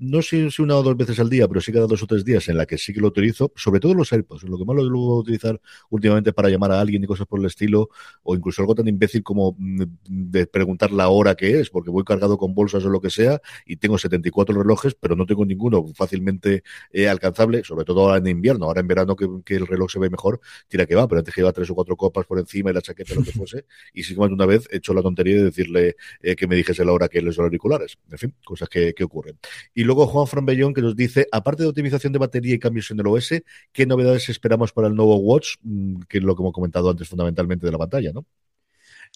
no 0.00 0.22
sé 0.22 0.50
si 0.50 0.62
una 0.62 0.76
o 0.76 0.82
dos 0.82 0.96
veces 0.96 1.20
al 1.20 1.28
día, 1.28 1.46
pero 1.46 1.60
sí 1.60 1.72
cada 1.72 1.86
dos 1.86 2.02
o 2.02 2.06
tres 2.06 2.24
días 2.24 2.48
en 2.48 2.56
la 2.56 2.64
que 2.64 2.78
sí 2.78 2.94
que 2.94 3.00
lo 3.00 3.08
utilizo, 3.08 3.52
sobre 3.54 3.80
todo 3.80 3.92
los 3.92 4.10
AirPods. 4.10 4.44
Lo 4.44 4.56
que 4.56 4.64
más 4.64 4.74
lo 4.76 4.98
voy 4.98 5.18
a 5.18 5.20
utilizar 5.20 5.60
últimamente 5.90 6.32
para 6.32 6.48
llamar 6.48 6.72
a 6.72 6.80
alguien 6.80 7.04
y 7.04 7.06
cosas 7.06 7.26
por 7.26 7.38
el 7.38 7.44
estilo, 7.44 7.90
o 8.22 8.34
incluso 8.34 8.62
algo 8.62 8.74
tan 8.74 8.88
imbécil 8.88 9.22
como 9.22 9.54
mm, 9.58 9.84
de 10.08 10.46
preguntar 10.46 10.90
la 10.90 11.10
hora 11.10 11.34
que 11.34 11.60
es, 11.60 11.68
porque 11.68 11.90
voy 11.90 12.02
cargado 12.04 12.38
con 12.38 12.54
bolsas 12.54 12.82
o 12.86 12.88
lo 12.88 13.00
que 13.02 13.10
sea 13.10 13.42
y 13.66 13.76
tengo 13.76 13.98
74 13.98 14.56
relojes, 14.56 14.94
pero 14.94 15.16
no 15.16 15.26
tengo 15.26 15.44
ninguno 15.44 15.86
fácilmente 15.94 16.62
eh, 16.92 17.06
alcanzable, 17.06 17.62
sobre 17.62 17.84
todo 17.84 18.00
ahora 18.00 18.16
en 18.16 18.26
invierno. 18.26 18.64
Ahora 18.64 18.80
en 18.80 18.88
verano 18.88 19.14
que, 19.16 19.28
que, 19.44 19.56
el 19.56 19.66
reloj 19.66 19.90
se 19.90 19.98
ve 19.98 20.08
mejor, 20.08 20.40
tira 20.68 20.86
que 20.86 20.94
va, 20.94 21.06
pero 21.08 21.18
antes 21.18 21.34
que 21.34 21.42
iba 21.42 21.52
tres 21.52 21.68
o 21.68 21.74
cuatro 21.74 21.94
copas 21.96 22.24
por 22.24 22.38
encima 22.38 22.70
y 22.70 22.72
la 22.72 22.80
chaqueta, 22.80 23.14
lo 23.14 23.22
que 23.22 23.32
fuese, 23.32 23.66
y 23.92 24.02
sí 24.02 24.14
que 24.14 24.20
más 24.20 24.30
de 24.30 24.34
una 24.34 24.46
vez 24.46 24.66
he 24.70 24.78
hecho 24.78 24.94
la 24.94 25.02
tontería 25.02 25.36
de 25.36 25.44
decirle 25.44 25.96
eh, 26.22 26.36
que 26.36 26.46
me 26.46 26.56
dijese 26.56 26.86
la 26.86 26.92
hora 26.92 27.08
que 27.08 27.20
los 27.20 27.38
auriculares. 27.38 27.98
En 28.10 28.16
fin, 28.16 28.34
cosas 28.42 28.70
que, 28.70 28.94
que 28.94 29.04
ocurren. 29.04 29.38
Y 29.74 29.89
luego 29.90 30.06
Juan 30.06 30.28
Frambellón 30.28 30.72
que 30.72 30.82
nos 30.82 30.94
dice, 30.94 31.26
aparte 31.32 31.64
de 31.64 31.68
optimización 31.68 32.12
de 32.12 32.20
batería 32.20 32.54
y 32.54 32.60
cambios 32.60 32.92
en 32.92 33.00
el 33.00 33.08
OS, 33.08 33.42
¿qué 33.72 33.86
novedades 33.86 34.28
esperamos 34.28 34.72
para 34.72 34.86
el 34.86 34.94
nuevo 34.94 35.16
Watch? 35.16 35.56
Mm, 35.62 36.02
que 36.08 36.18
es 36.18 36.24
lo 36.24 36.36
que 36.36 36.42
hemos 36.42 36.52
comentado 36.52 36.90
antes 36.90 37.08
fundamentalmente 37.08 37.66
de 37.66 37.72
la 37.72 37.78
pantalla, 37.78 38.12
¿no? 38.12 38.24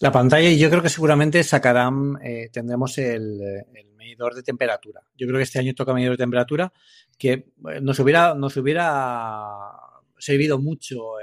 La 0.01 0.11
pantalla, 0.11 0.49
y 0.49 0.59
yo 0.59 0.69
creo 0.69 0.81
que 0.81 0.89
seguramente 0.89 1.41
sacarán, 1.45 2.19
eh, 2.21 2.49
tendremos 2.51 2.97
el, 2.97 3.63
medidor 3.95 4.35
de 4.35 4.43
temperatura. 4.43 4.99
Yo 5.15 5.25
creo 5.27 5.37
que 5.37 5.43
este 5.43 5.59
año 5.59 5.73
toca 5.73 5.93
medidor 5.93 6.17
de 6.17 6.23
temperatura, 6.23 6.73
que 7.17 7.31
eh, 7.31 7.45
nos 7.81 7.97
hubiera, 7.99 8.35
nos 8.35 8.57
hubiera 8.57 9.45
servido 10.17 10.59
mucho 10.59 11.19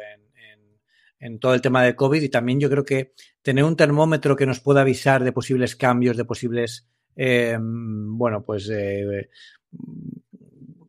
en 1.20 1.38
todo 1.38 1.54
el 1.54 1.60
tema 1.60 1.84
del 1.84 1.94
COVID 1.94 2.22
y 2.22 2.28
también 2.28 2.58
yo 2.58 2.68
creo 2.68 2.84
que 2.84 3.12
tener 3.42 3.62
un 3.64 3.76
termómetro 3.76 4.34
que 4.34 4.46
nos 4.46 4.60
pueda 4.60 4.80
avisar 4.80 5.22
de 5.22 5.30
posibles 5.32 5.76
cambios, 5.76 6.16
de 6.16 6.24
posibles 6.24 6.88
eh, 7.16 7.58
bueno, 7.60 8.42
pues 8.42 8.68
eh, 8.70 9.28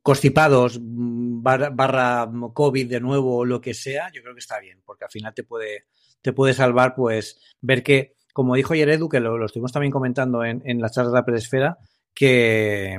constipados 0.02 0.80
barra, 0.82 2.30
COVID 2.54 2.90
de 2.90 3.00
nuevo 3.00 3.38
o 3.38 3.46
lo 3.46 3.62
que 3.62 3.74
sea, 3.74 4.12
yo 4.12 4.22
creo 4.22 4.34
que 4.34 4.40
está 4.40 4.60
bien, 4.60 4.82
porque 4.86 5.06
al 5.06 5.12
final 5.12 5.34
te 5.34 5.44
puede, 5.44 5.86
te 6.22 6.34
puede 6.34 6.54
salvar, 6.54 6.96
pues, 6.96 7.40
ver 7.62 7.84
que, 7.84 8.16
como 8.34 8.56
dijo 8.56 8.74
ayer 8.74 8.90
Edu, 8.90 9.10
que 9.10 9.20
lo, 9.20 9.38
lo 9.38 9.46
estuvimos 9.46 9.72
también 9.72 9.92
comentando 9.92 10.44
en, 10.44 10.62
en 10.66 10.82
la 10.82 10.90
charla 10.90 11.12
de 11.12 11.16
la 11.16 11.26
predesfera, 11.26 11.78
que 12.14 12.98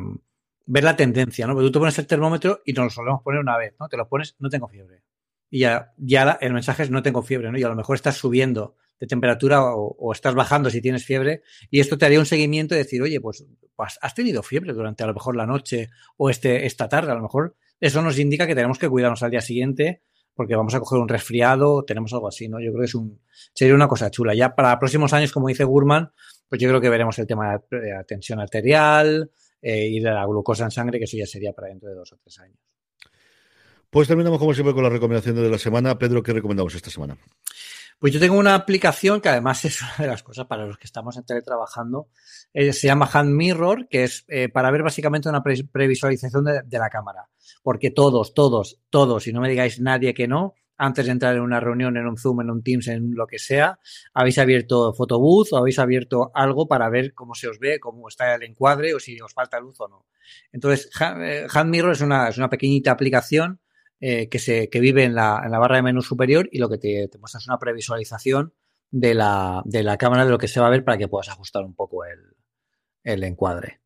ver 0.67 0.85
la 0.85 0.97
tendencia, 0.97 1.47
¿no? 1.47 1.55
Tú 1.55 1.71
te 1.71 1.79
pones 1.79 1.99
el 1.99 2.07
termómetro 2.07 2.63
y 2.65 2.73
nos 2.73 2.85
lo 2.85 2.91
solemos 2.91 3.23
poner 3.23 3.41
una 3.41 3.57
vez, 3.59 3.75
¿no? 3.79 3.89
Te 3.89 3.97
lo 3.97 4.09
pones, 4.09 4.37
no 4.39 4.49
tengo 4.49 4.69
fiebre. 4.69 5.03
Y 5.51 5.61
ya, 5.61 5.93
ya 5.99 6.39
el 6.41 6.53
mensaje 6.53 6.85
es 6.85 6.91
no 6.91 7.03
tengo 7.03 7.23
fiebre, 7.23 7.51
¿no? 7.51 7.59
Y 7.59 7.63
a 7.63 7.69
lo 7.69 7.77
mejor 7.77 7.97
estás 7.97 8.17
subiendo 8.17 8.77
de 9.01 9.07
temperatura 9.07 9.63
o, 9.65 10.13
estás 10.13 10.35
bajando 10.35 10.71
si 10.71 10.81
tienes 10.81 11.05
fiebre 11.05 11.43
y 11.71 11.81
esto 11.81 11.99
te 11.99 12.07
haría 12.07 12.19
un 12.19 12.27
seguimiento 12.27 12.75
y 12.75 12.79
decir, 12.79 13.03
oye, 13.03 13.21
pues, 13.21 13.45
pues, 13.77 13.99
has 14.01 14.15
tenido 14.15 14.43
fiebre 14.43 14.73
durante 14.73 15.03
a 15.03 15.07
lo 15.07 15.15
mejor 15.15 15.37
la 15.37 15.47
noche 15.47 15.89
o 16.17 16.31
este, 16.31 16.67
esta 16.67 16.89
tarde, 16.89 17.13
a 17.13 17.15
lo 17.15 17.23
mejor 17.23 17.57
eso 17.81 18.03
nos 18.03 18.19
indica 18.19 18.47
que 18.47 18.55
tenemos 18.55 18.79
que 18.79 18.89
cuidarnos 18.89 19.23
al 19.23 19.31
día 19.31 19.41
siguiente 19.41 20.03
porque 20.35 20.57
vamos 20.57 20.75
a 20.75 20.81
coger 20.81 20.99
un 20.99 21.09
resfriado, 21.09 21.85
tenemos 21.85 22.13
algo 22.13 22.29
así, 22.29 22.49
¿no? 22.49 22.61
Yo 22.61 22.71
creo 22.73 22.81
que 22.81 22.87
es 22.87 22.95
un, 22.95 23.21
sería 23.53 23.75
una 23.75 23.87
cosa 23.87 24.11
chula. 24.11 24.35
Ya 24.35 24.55
para 24.55 24.79
próximos 24.79 25.13
años, 25.13 25.33
como 25.33 25.49
dice 25.49 25.65
Gurman, 25.65 26.13
pues 26.49 26.61
yo 26.61 26.69
creo 26.69 26.81
que 26.81 26.89
veremos 26.89 27.19
el 27.19 27.27
tema 27.27 27.63
de 27.71 27.91
la 27.93 28.05
tensión 28.05 28.41
arterial 28.41 29.31
eh, 29.63 29.87
y 29.87 30.01
de 30.01 30.11
la 30.11 30.27
glucosa 30.27 30.65
en 30.65 30.71
sangre, 30.73 30.99
que 30.99 31.05
eso 31.05 31.17
ya 31.17 31.27
sería 31.27 31.53
para 31.53 31.69
dentro 31.69 31.89
de 31.89 31.95
dos 31.95 32.13
o 32.13 32.17
tres 32.17 32.39
años. 32.41 32.59
Pues 33.91 34.09
terminamos 34.09 34.41
como 34.41 34.53
siempre 34.55 34.75
con 34.75 34.83
las 34.83 34.93
recomendaciones 34.93 35.41
de 35.41 35.51
la 35.51 35.59
semana. 35.59 35.97
Pedro, 35.97 36.21
¿qué 36.21 36.33
recomendamos 36.33 36.75
esta 36.75 36.91
semana? 36.91 37.17
Pues 38.05 38.13
yo 38.13 38.21
tengo 38.21 38.37
una 38.37 38.55
aplicación 38.55 39.23
que 39.23 39.31
además 39.31 39.65
es 39.65 39.81
una 39.81 39.95
de 39.97 40.07
las 40.09 40.23
cosas 40.23 40.45
para 40.45 40.67
los 40.67 40.77
que 40.77 40.85
estamos 40.85 41.17
en 41.17 41.25
teletrabajando. 41.25 42.11
Eh, 42.53 42.75
se 42.75 42.87
llama 42.87 43.09
Hand 43.11 43.31
Mirror, 43.31 43.89
que 43.89 44.05
es 44.05 44.27
eh, 44.29 44.51
para 44.51 44.71
ver 44.71 44.83
básicamente 44.83 45.31
una 45.31 45.43
pre 45.43 45.65
previsualización 45.73 46.45
de, 46.45 46.79
la 46.79 46.91
cámara. 46.91 47.31
Porque 47.63 47.91
todos, 47.91 48.35
todos, 48.35 48.79
todos, 48.91 49.27
y 49.27 49.33
no 49.33 49.41
me 49.41 49.49
digáis 49.49 49.81
nadie 49.81 50.13
que 50.13 50.29
no, 50.29 50.53
antes 50.77 51.07
de 51.07 51.13
entrar 51.13 51.35
en 51.35 51.41
una 51.41 51.61
reunión, 51.61 51.97
en 51.97 52.07
un 52.07 52.19
Zoom, 52.19 52.43
en 52.43 52.51
un 52.51 52.63
Teams, 52.63 52.89
en 52.89 53.15
lo 53.15 53.27
que 53.27 53.39
sea, 53.39 53.79
habéis 54.13 54.37
abierto 54.37 54.93
Photobooth 54.93 55.55
o 55.55 55.57
habéis 55.57 55.79
abierto 55.79 56.31
algo 56.35 56.69
para 56.69 56.91
ver 56.91 57.15
cómo 57.15 57.35
se 57.35 57.49
os 57.49 57.59
ve, 57.59 57.81
cómo 57.81 58.09
está 58.09 58.35
el 58.35 58.43
encuadre 58.43 58.93
o 58.93 59.01
si 59.01 59.19
os 59.19 59.33
falta 59.33 59.59
luz 59.59 59.81
o 59.81 59.89
no. 59.89 60.05
Entonces, 60.53 60.91
eh, 61.01 61.47
Hand 61.51 61.71
Mirror 61.71 61.93
es 61.93 62.03
una 62.03 62.51
pequeñita 62.51 62.91
aplicación 62.91 63.61
eh, 64.01 64.29
que, 64.29 64.39
se, 64.39 64.69
que 64.69 64.81
vive 64.81 65.05
en 65.05 65.15
la, 65.15 65.43
en 65.45 65.51
la, 65.51 65.59
barra 65.59 65.77
de 65.77 65.83
menú 65.83 66.03
superior 66.03 66.49
y 66.53 66.59
lo 66.59 66.69
que 66.69 66.79
te, 66.79 67.09
te 67.09 67.19
muestra 67.19 67.39
es 67.39 67.49
una 67.49 67.59
previsualización 67.59 68.53
de 68.91 69.15
la, 69.15 69.63
de 69.65 69.83
la, 69.83 69.97
cámara 69.97 70.25
de 70.25 70.31
lo 70.31 70.39
que 70.39 70.49
se 70.49 70.61
va 70.61 70.67
a 70.67 70.71
ver 70.71 70.85
para 70.85 70.99
que 70.99 71.09
puedas 71.09 71.29
ajustar 71.29 71.65
un 71.65 71.75
poco 71.75 72.05
el, 72.05 72.19
el 73.03 73.25
encuadre. 73.25 73.81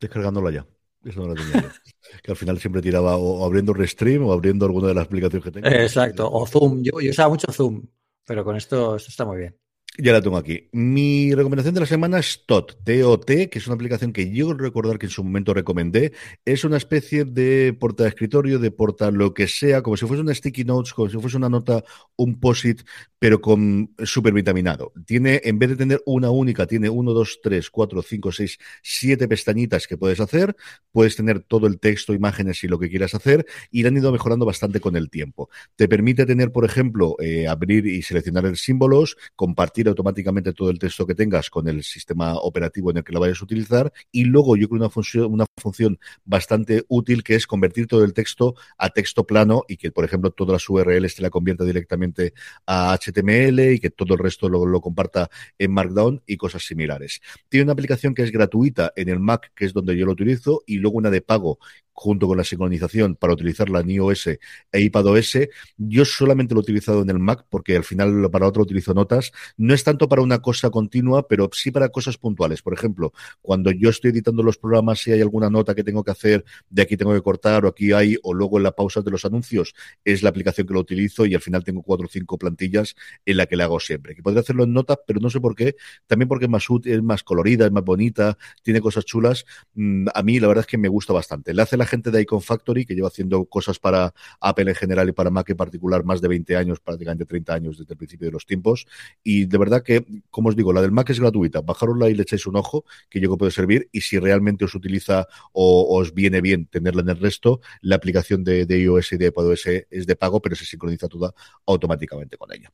Descargándola 0.00 0.50
ya. 0.50 0.66
Eso 1.04 1.20
no 1.20 1.28
lo 1.28 1.34
tenía 1.34 1.62
yo. 1.62 1.68
que 2.22 2.30
al 2.30 2.36
final 2.36 2.58
siempre 2.58 2.82
tiraba 2.82 3.16
o 3.16 3.44
abriendo 3.44 3.72
Restream 3.72 4.24
o 4.24 4.32
abriendo 4.32 4.66
alguna 4.66 4.88
de 4.88 4.94
las 4.94 5.06
aplicaciones 5.06 5.44
que 5.44 5.50
tengo. 5.50 5.66
Exacto, 5.68 6.30
o 6.30 6.46
Zoom. 6.46 6.82
Yo, 6.82 7.00
yo 7.00 7.10
usaba 7.10 7.28
mucho 7.28 7.50
Zoom, 7.52 7.86
pero 8.26 8.44
con 8.44 8.56
esto, 8.56 8.96
esto 8.96 9.08
está 9.08 9.24
muy 9.24 9.38
bien. 9.38 9.56
Ya 10.00 10.12
la 10.12 10.22
tengo 10.22 10.36
aquí. 10.36 10.68
Mi 10.70 11.34
recomendación 11.34 11.74
de 11.74 11.80
la 11.80 11.86
semana 11.86 12.20
es 12.20 12.44
TOT, 12.46 12.84
T-O-T, 12.84 13.50
que 13.50 13.58
es 13.58 13.66
una 13.66 13.74
aplicación 13.74 14.12
que 14.12 14.30
yo 14.30 14.54
recordar 14.54 14.96
que 14.96 15.06
en 15.06 15.10
su 15.10 15.24
momento 15.24 15.52
recomendé. 15.52 16.12
Es 16.44 16.62
una 16.62 16.76
especie 16.76 17.24
de 17.24 17.72
porta 17.72 18.04
de 18.04 18.10
escritorio, 18.10 18.60
de 18.60 18.70
porta 18.70 19.10
lo 19.10 19.34
que 19.34 19.48
sea, 19.48 19.82
como 19.82 19.96
si 19.96 20.06
fuese 20.06 20.22
una 20.22 20.32
sticky 20.32 20.62
notes, 20.62 20.94
como 20.94 21.10
si 21.10 21.18
fuese 21.18 21.36
una 21.36 21.48
nota, 21.48 21.82
un 22.14 22.38
POSIT, 22.38 22.82
pero 23.18 23.40
con 23.40 23.92
súper 24.04 24.32
vitaminado. 24.34 24.92
Tiene, 25.04 25.40
en 25.42 25.58
vez 25.58 25.70
de 25.70 25.76
tener 25.76 26.00
una 26.06 26.30
única, 26.30 26.68
tiene 26.68 26.88
uno, 26.88 27.12
dos, 27.12 27.40
tres, 27.42 27.68
cuatro, 27.68 28.00
cinco, 28.00 28.30
seis, 28.30 28.56
siete 28.84 29.26
pestañitas 29.26 29.88
que 29.88 29.96
puedes 29.96 30.20
hacer. 30.20 30.54
Puedes 30.92 31.16
tener 31.16 31.40
todo 31.40 31.66
el 31.66 31.80
texto, 31.80 32.14
imágenes 32.14 32.62
y 32.62 32.68
lo 32.68 32.78
que 32.78 32.88
quieras 32.88 33.16
hacer. 33.16 33.46
Y 33.72 33.82
la 33.82 33.88
han 33.88 33.96
ido 33.96 34.12
mejorando 34.12 34.46
bastante 34.46 34.78
con 34.78 34.94
el 34.94 35.10
tiempo. 35.10 35.50
Te 35.74 35.88
permite 35.88 36.24
tener, 36.24 36.52
por 36.52 36.64
ejemplo, 36.64 37.16
eh, 37.18 37.48
abrir 37.48 37.84
y 37.84 38.02
seleccionar 38.02 38.46
el 38.46 38.56
símbolos, 38.56 39.16
compartir 39.34 39.87
automáticamente 39.88 40.52
todo 40.52 40.70
el 40.70 40.78
texto 40.78 41.06
que 41.06 41.14
tengas 41.14 41.50
con 41.50 41.68
el 41.68 41.82
sistema 41.82 42.34
operativo 42.34 42.90
en 42.90 42.98
el 42.98 43.04
que 43.04 43.12
lo 43.12 43.20
vayas 43.20 43.40
a 43.40 43.44
utilizar 43.44 43.92
y 44.12 44.24
luego 44.24 44.56
yo 44.56 44.68
creo 44.68 44.80
una 44.80 44.90
función, 44.90 45.32
una 45.32 45.46
función 45.56 45.98
bastante 46.24 46.84
útil 46.88 47.22
que 47.22 47.34
es 47.34 47.46
convertir 47.46 47.86
todo 47.86 48.04
el 48.04 48.12
texto 48.12 48.54
a 48.76 48.90
texto 48.90 49.26
plano 49.26 49.64
y 49.68 49.76
que, 49.76 49.90
por 49.90 50.04
ejemplo, 50.04 50.30
todas 50.30 50.52
las 50.52 50.68
URLs 50.68 51.16
te 51.16 51.22
la 51.22 51.30
convierta 51.30 51.64
directamente 51.64 52.34
a 52.66 52.96
HTML 52.96 53.72
y 53.72 53.80
que 53.80 53.90
todo 53.90 54.14
el 54.14 54.20
resto 54.20 54.48
lo, 54.48 54.66
lo 54.66 54.80
comparta 54.80 55.28
en 55.58 55.72
Markdown 55.72 56.22
y 56.26 56.36
cosas 56.36 56.64
similares. 56.64 57.20
Tiene 57.48 57.64
una 57.64 57.72
aplicación 57.72 58.14
que 58.14 58.22
es 58.22 58.30
gratuita 58.30 58.92
en 58.96 59.08
el 59.08 59.20
Mac, 59.20 59.52
que 59.54 59.64
es 59.64 59.72
donde 59.72 59.96
yo 59.96 60.06
lo 60.06 60.12
utilizo, 60.12 60.62
y 60.66 60.78
luego 60.78 60.98
una 60.98 61.10
de 61.10 61.20
pago 61.20 61.58
junto 61.98 62.28
con 62.28 62.38
la 62.38 62.44
sincronización 62.44 63.16
para 63.16 63.32
utilizarla 63.32 63.80
en 63.80 63.90
iOS 63.90 64.28
e 64.28 64.38
iPadOS. 64.72 65.38
Yo 65.76 66.04
solamente 66.04 66.54
lo 66.54 66.60
he 66.60 66.62
utilizado 66.62 67.02
en 67.02 67.10
el 67.10 67.18
Mac 67.18 67.44
porque 67.50 67.74
al 67.74 67.82
final 67.82 68.30
para 68.30 68.46
otro 68.46 68.62
utilizo 68.62 68.94
notas. 68.94 69.32
No 69.56 69.74
es 69.74 69.82
tanto 69.82 70.08
para 70.08 70.22
una 70.22 70.38
cosa 70.38 70.70
continua, 70.70 71.26
pero 71.26 71.50
sí 71.52 71.72
para 71.72 71.88
cosas 71.88 72.16
puntuales. 72.16 72.62
Por 72.62 72.72
ejemplo, 72.72 73.12
cuando 73.42 73.72
yo 73.72 73.90
estoy 73.90 74.12
editando 74.12 74.44
los 74.44 74.58
programas, 74.58 75.00
si 75.00 75.10
hay 75.10 75.20
alguna 75.20 75.50
nota 75.50 75.74
que 75.74 75.82
tengo 75.82 76.04
que 76.04 76.12
hacer, 76.12 76.44
de 76.70 76.82
aquí 76.82 76.96
tengo 76.96 77.12
que 77.14 77.20
cortar 77.20 77.64
o 77.64 77.68
aquí 77.68 77.90
hay, 77.90 78.16
o 78.22 78.32
luego 78.32 78.58
en 78.58 78.62
la 78.62 78.72
pausa 78.72 79.02
de 79.02 79.10
los 79.10 79.24
anuncios, 79.24 79.74
es 80.04 80.22
la 80.22 80.30
aplicación 80.30 80.68
que 80.68 80.74
lo 80.74 80.80
utilizo 80.80 81.26
y 81.26 81.34
al 81.34 81.40
final 81.40 81.64
tengo 81.64 81.82
cuatro 81.82 82.06
o 82.06 82.08
cinco 82.08 82.38
plantillas 82.38 82.94
en 83.26 83.38
la 83.38 83.46
que 83.46 83.56
le 83.56 83.64
hago 83.64 83.80
siempre. 83.80 84.14
Que 84.14 84.22
podría 84.22 84.42
hacerlo 84.42 84.62
en 84.62 84.72
notas, 84.72 84.98
pero 85.04 85.18
no 85.18 85.30
sé 85.30 85.40
por 85.40 85.56
qué. 85.56 85.74
También 86.06 86.28
porque 86.28 86.44
es 86.44 86.50
más 86.50 86.64
es 86.84 87.02
más 87.02 87.24
colorida, 87.24 87.66
es 87.66 87.72
más 87.72 87.84
bonita, 87.84 88.38
tiene 88.62 88.80
cosas 88.80 89.04
chulas. 89.04 89.44
Mm, 89.74 90.06
a 90.14 90.22
mí 90.22 90.38
la 90.38 90.46
verdad 90.46 90.60
es 90.60 90.68
que 90.68 90.78
me 90.78 90.88
gusta 90.88 91.12
bastante. 91.12 91.52
Le 91.52 91.62
hace 91.62 91.76
la 91.76 91.87
gente 91.88 92.10
de 92.10 92.22
Icon 92.22 92.40
Factory, 92.40 92.86
que 92.86 92.94
lleva 92.94 93.08
haciendo 93.08 93.44
cosas 93.46 93.78
para 93.78 94.14
Apple 94.40 94.70
en 94.70 94.76
general 94.76 95.08
y 95.08 95.12
para 95.12 95.30
Mac 95.30 95.50
en 95.50 95.56
particular 95.56 96.04
más 96.04 96.20
de 96.20 96.28
20 96.28 96.56
años, 96.56 96.80
prácticamente 96.80 97.24
30 97.24 97.54
años 97.54 97.78
desde 97.78 97.94
el 97.94 97.98
principio 97.98 98.26
de 98.26 98.32
los 98.32 98.46
tiempos. 98.46 98.86
Y 99.24 99.46
de 99.46 99.58
verdad 99.58 99.82
que, 99.82 100.04
como 100.30 100.50
os 100.50 100.56
digo, 100.56 100.72
la 100.72 100.82
del 100.82 100.92
Mac 100.92 101.10
es 101.10 101.18
gratuita. 101.18 101.62
Bajárosla 101.62 102.08
y 102.08 102.14
le 102.14 102.22
echáis 102.22 102.46
un 102.46 102.56
ojo, 102.56 102.84
que 103.08 103.20
yo 103.20 103.30
que 103.30 103.36
puede 103.36 103.50
servir. 103.50 103.88
Y 103.92 104.02
si 104.02 104.18
realmente 104.18 104.64
os 104.64 104.74
utiliza 104.74 105.26
o 105.52 105.98
os 105.98 106.14
viene 106.14 106.40
bien 106.40 106.66
tenerla 106.66 107.02
en 107.02 107.08
el 107.08 107.18
resto, 107.18 107.60
la 107.80 107.96
aplicación 107.96 108.44
de, 108.44 108.66
de 108.66 108.78
iOS 108.80 109.12
y 109.12 109.16
de 109.16 109.26
iPadOS 109.26 109.66
es 109.90 110.06
de 110.06 110.16
pago, 110.16 110.40
pero 110.40 110.54
se 110.54 110.64
sincroniza 110.64 111.08
toda 111.08 111.34
automáticamente 111.66 112.36
con 112.36 112.52
ella. 112.52 112.70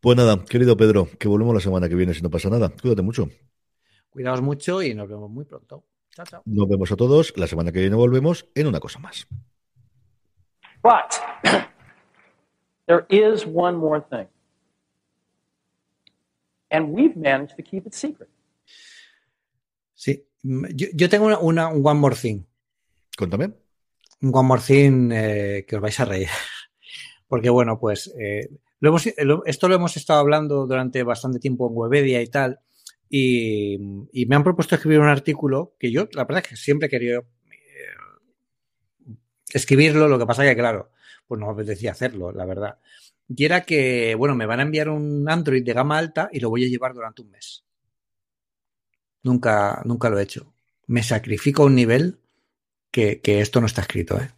Pues 0.00 0.16
nada, 0.16 0.44
querido 0.44 0.76
Pedro, 0.76 1.08
que 1.18 1.28
volvemos 1.28 1.54
la 1.54 1.60
semana 1.60 1.88
que 1.88 1.94
viene 1.94 2.14
si 2.14 2.22
no 2.22 2.30
pasa 2.30 2.50
nada. 2.50 2.70
Cuídate 2.70 3.02
mucho. 3.02 3.28
Cuidaos 4.10 4.42
mucho 4.42 4.82
y 4.82 4.94
nos 4.94 5.08
vemos 5.08 5.30
muy 5.30 5.44
pronto. 5.44 5.84
Chao, 6.14 6.26
chao. 6.26 6.42
Nos 6.44 6.68
vemos 6.68 6.92
a 6.92 6.96
todos. 6.96 7.32
La 7.36 7.46
semana 7.46 7.72
que 7.72 7.80
viene 7.80 7.96
volvemos 7.96 8.46
en 8.54 8.66
una 8.66 8.80
cosa 8.80 8.98
más. 8.98 9.26
But 10.82 11.20
there 12.86 13.06
is 13.08 13.46
one 13.46 13.76
more 13.76 14.00
thing. 14.00 14.28
And 16.70 16.92
we've 16.92 17.16
managed 17.16 17.56
to 17.56 17.62
keep 17.62 17.86
it 17.86 17.94
secret. 17.94 18.28
Sí, 19.94 20.26
yo, 20.42 20.88
yo 20.94 21.08
tengo 21.08 21.26
una, 21.26 21.38
una, 21.38 21.68
un 21.68 21.86
One 21.86 22.00
More 22.00 22.16
Thing. 22.16 22.44
Cuéntame. 23.16 23.52
Un 24.22 24.30
One 24.34 24.48
More 24.48 24.62
Thing 24.62 25.12
eh, 25.12 25.64
que 25.66 25.76
os 25.76 25.82
vais 25.82 25.98
a 26.00 26.04
reír. 26.04 26.28
Porque, 27.28 27.50
bueno, 27.50 27.78
pues 27.78 28.12
eh, 28.18 28.48
lo 28.80 28.88
hemos, 28.88 29.06
lo, 29.18 29.44
esto 29.46 29.68
lo 29.68 29.76
hemos 29.76 29.96
estado 29.96 30.20
hablando 30.20 30.66
durante 30.66 31.02
bastante 31.04 31.38
tiempo 31.38 31.68
en 31.68 31.76
Webedia 31.76 32.20
y 32.20 32.26
tal. 32.26 32.60
Y, 33.14 33.74
y, 34.10 34.24
me 34.24 34.36
han 34.36 34.42
propuesto 34.42 34.74
escribir 34.74 34.98
un 34.98 35.08
artículo 35.08 35.76
que 35.78 35.92
yo, 35.92 36.08
la 36.12 36.24
verdad 36.24 36.42
es 36.42 36.48
que 36.48 36.56
siempre 36.56 36.86
he 36.86 36.90
querido 36.90 37.26
eh, 37.50 39.14
escribirlo, 39.52 40.08
lo 40.08 40.18
que 40.18 40.24
pasa 40.24 40.44
que, 40.44 40.56
claro, 40.56 40.92
pues 41.26 41.38
no 41.38 41.46
me 41.46 41.52
apetecía 41.52 41.92
hacerlo, 41.92 42.32
la 42.32 42.46
verdad. 42.46 42.78
Y 43.28 43.44
era 43.44 43.66
que, 43.66 44.14
bueno, 44.14 44.34
me 44.34 44.46
van 44.46 44.60
a 44.60 44.62
enviar 44.62 44.88
un 44.88 45.28
Android 45.28 45.62
de 45.62 45.74
gama 45.74 45.98
alta 45.98 46.30
y 46.32 46.40
lo 46.40 46.48
voy 46.48 46.64
a 46.64 46.68
llevar 46.68 46.94
durante 46.94 47.20
un 47.20 47.30
mes. 47.30 47.66
Nunca, 49.22 49.82
nunca 49.84 50.08
lo 50.08 50.18
he 50.18 50.22
hecho. 50.22 50.54
Me 50.86 51.02
sacrifico 51.02 51.64
a 51.64 51.66
un 51.66 51.74
nivel 51.74 52.18
que, 52.90 53.20
que, 53.20 53.42
esto 53.42 53.60
no 53.60 53.66
está 53.66 53.82
escrito, 53.82 54.18
¿eh? 54.18 54.30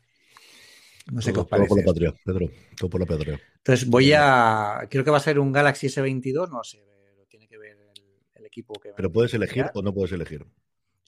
No 1.12 1.22
sé 1.22 1.32
todo, 1.32 1.46
qué 1.46 1.62
os 1.62 1.66
parece. 1.66 1.68
Todo 1.68 1.76
por 1.76 1.84
la 1.84 1.92
patria, 1.92 2.14
Pedro. 2.24 2.50
Todo 2.76 2.90
por 2.90 3.00
la 3.00 3.06
patria. 3.06 3.40
Entonces 3.58 3.88
voy 3.88 4.12
a. 4.14 4.86
Creo 4.90 5.04
que 5.04 5.10
va 5.10 5.18
a 5.18 5.20
ser 5.20 5.38
un 5.38 5.52
Galaxy 5.52 5.86
S22, 5.86 6.50
no 6.50 6.64
sé. 6.64 6.84
Lo 7.16 7.24
tiene 7.26 7.46
que 7.46 7.58
ver 7.58 7.78
el, 7.78 8.02
el 8.34 8.43
equipo 8.54 8.74
que. 8.80 8.90
Pero 8.96 9.10
puedes 9.10 9.34
elegir 9.34 9.66
o 9.74 9.82
no 9.82 9.92
puedes 9.92 10.12
elegir. 10.12 10.46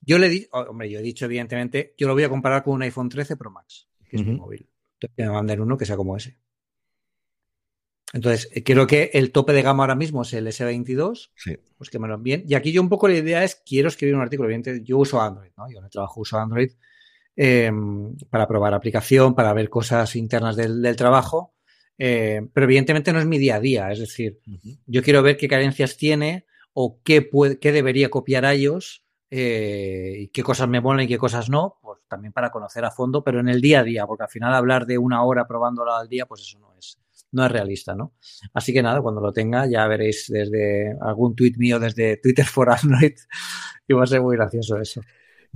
Yo 0.03 0.18
le 0.18 0.28
di, 0.28 0.47
hombre, 0.51 0.90
yo 0.90 0.99
he 0.99 1.03
dicho 1.03 1.24
evidentemente, 1.24 1.94
yo 1.97 2.07
lo 2.07 2.14
voy 2.14 2.24
a 2.24 2.28
comparar 2.28 2.62
con 2.62 2.74
un 2.74 2.82
iPhone 2.82 3.09
13 3.09 3.36
Pro 3.36 3.51
Max, 3.51 3.88
que 4.09 4.16
es 4.16 4.22
uh 4.22 4.24
-huh. 4.24 4.28
mi 4.28 4.36
móvil. 4.36 4.68
Entonces 5.01 5.16
me 5.16 5.30
mandan 5.30 5.61
uno 5.61 5.76
que 5.76 5.86
sea 5.86 5.97
como 5.97 6.16
ese. 6.16 6.38
Entonces, 8.12 8.49
creo 8.64 8.86
que 8.86 9.11
el 9.14 9.32
tope 9.32 9.53
de 9.53 9.62
gama 9.62 9.82
ahora 9.82 9.97
mismo 9.97 10.22
es 10.22 10.32
el 10.32 10.47
S22, 10.47 11.30
sí. 11.34 11.57
pues 11.76 11.90
que 11.90 11.99
me 11.99 12.07
lo 12.07 12.14
envíen. 12.14 12.44
Y 12.47 12.55
aquí 12.55 12.72
yo 12.72 12.80
un 12.80 12.88
poco 12.88 13.09
la 13.09 13.16
idea 13.16 13.42
es, 13.42 13.57
quiero 13.57 13.88
escribir 13.88 14.14
un 14.14 14.22
artículo, 14.22 14.49
evidentemente 14.49 14.86
yo 14.86 14.99
uso 14.99 15.20
Android, 15.20 15.51
¿no? 15.57 15.68
Yo 15.70 15.78
en 15.78 15.84
el 15.84 15.90
trabajo 15.90 16.20
uso 16.20 16.38
Android 16.38 16.70
eh, 17.36 17.70
para 18.30 18.47
probar 18.47 18.74
aplicación, 18.74 19.34
para 19.34 19.53
ver 19.53 19.68
cosas 19.68 20.14
internas 20.14 20.57
del, 20.57 20.80
del 20.80 20.97
trabajo, 20.97 21.55
eh, 21.99 22.42
pero 22.53 22.64
evidentemente 22.64 23.12
no 23.12 23.18
es 23.18 23.26
mi 23.26 23.38
día 23.38 23.57
a 23.57 23.61
día, 23.61 23.90
es 23.90 23.99
decir, 23.99 24.40
uh 24.47 24.51
-huh. 24.51 24.78
yo 24.86 25.03
quiero 25.03 25.22
ver 25.22 25.36
qué 25.36 25.49
carencias 25.49 25.97
tiene 25.97 26.47
o 26.79 27.01
qué, 27.03 27.22
puede, 27.22 27.59
qué 27.59 27.72
debería 27.72 28.11
copiar 28.11 28.45
a 28.45 28.53
ellos 28.53 29.03
eh, 29.31 30.14
y 30.18 30.29
qué 30.29 30.43
cosas 30.43 30.68
me 30.68 30.83
molan 30.83 31.07
y 31.07 31.09
qué 31.09 31.16
cosas 31.16 31.49
no, 31.49 31.79
pues 31.81 32.01
también 32.07 32.35
para 32.35 32.51
conocer 32.51 32.85
a 32.85 32.91
fondo, 32.91 33.24
pero 33.24 33.41
en 33.41 33.49
el 33.49 33.62
día 33.62 33.81
a 33.81 33.83
día, 33.83 34.07
porque 34.07 34.24
al 34.24 34.29
final 34.29 34.55
hablar 34.55 34.85
de 34.85 34.99
una 34.99 35.24
hora 35.24 35.47
probándola 35.47 35.99
al 35.99 36.07
día, 36.07 36.27
pues 36.27 36.43
eso 36.43 36.59
no 36.59 36.74
es, 36.79 36.99
no 37.33 37.47
es 37.47 37.51
realista, 37.51 37.95
¿no? 37.95 38.12
Así 38.53 38.74
que 38.74 38.83
nada, 38.83 39.01
cuando 39.01 39.22
lo 39.22 39.33
tenga 39.33 39.66
ya 39.66 39.87
veréis 39.87 40.27
desde 40.29 40.95
algún 41.01 41.35
tweet 41.35 41.55
mío 41.57 41.81
desde 41.81 42.18
Twitter 42.18 42.45
for 42.45 42.68
Android 42.68 43.14
y 43.89 43.95
va 43.95 44.05
a 44.05 44.07
ser 44.07 44.20
muy 44.20 44.37
gracioso 44.37 44.79
eso. 44.79 45.01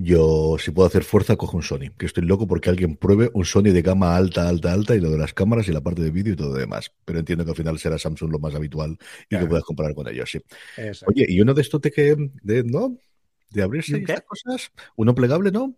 Yo, 0.03 0.57
si 0.59 0.71
puedo 0.71 0.89
hacer 0.89 1.05
fuerza, 1.05 1.37
cojo 1.37 1.59
un 1.59 1.63
Sony, 1.63 1.91
que 1.99 2.07
estoy 2.07 2.25
loco 2.25 2.47
porque 2.47 2.71
alguien 2.71 2.97
pruebe 2.97 3.31
un 3.35 3.45
Sony 3.45 3.65
de 3.65 3.83
gama 3.83 4.17
alta, 4.17 4.49
alta, 4.49 4.73
alta 4.73 4.97
y 4.97 5.01
lo 5.01 5.11
de 5.11 5.19
las 5.19 5.35
cámaras 5.35 5.69
y 5.69 5.73
la 5.73 5.83
parte 5.83 6.01
de 6.01 6.11
vídeo 6.11 6.33
y 6.33 6.37
todo 6.37 6.49
lo 6.49 6.55
demás. 6.55 6.91
Pero 7.05 7.19
entiendo 7.19 7.45
que 7.45 7.51
al 7.51 7.57
final 7.57 7.79
será 7.79 7.99
Samsung 7.99 8.33
lo 8.33 8.39
más 8.39 8.55
habitual 8.55 8.93
y 8.93 9.27
claro. 9.27 9.45
que 9.45 9.49
puedas 9.51 9.65
comparar 9.65 9.95
con 9.95 10.09
ellos, 10.09 10.31
sí. 10.31 10.41
Exacto. 10.79 11.13
Oye, 11.15 11.27
y 11.29 11.43
uno 11.43 11.53
de 11.53 11.61
estos 11.61 11.83
de 11.83 11.91
que, 11.91 12.17
de, 12.43 12.65
¿no? 12.65 12.97
De 13.51 13.63
abrirse 13.63 13.99
estas 13.99 14.23
cosas, 14.23 14.73
uno 14.97 15.15
plegable, 15.15 15.51
¿no? 15.51 15.75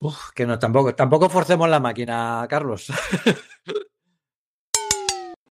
Uf, 0.00 0.32
que 0.34 0.46
no, 0.46 0.58
tampoco, 0.58 0.96
tampoco 0.96 1.28
forcemos 1.28 1.68
la 1.68 1.78
máquina, 1.78 2.44
Carlos. 2.50 2.88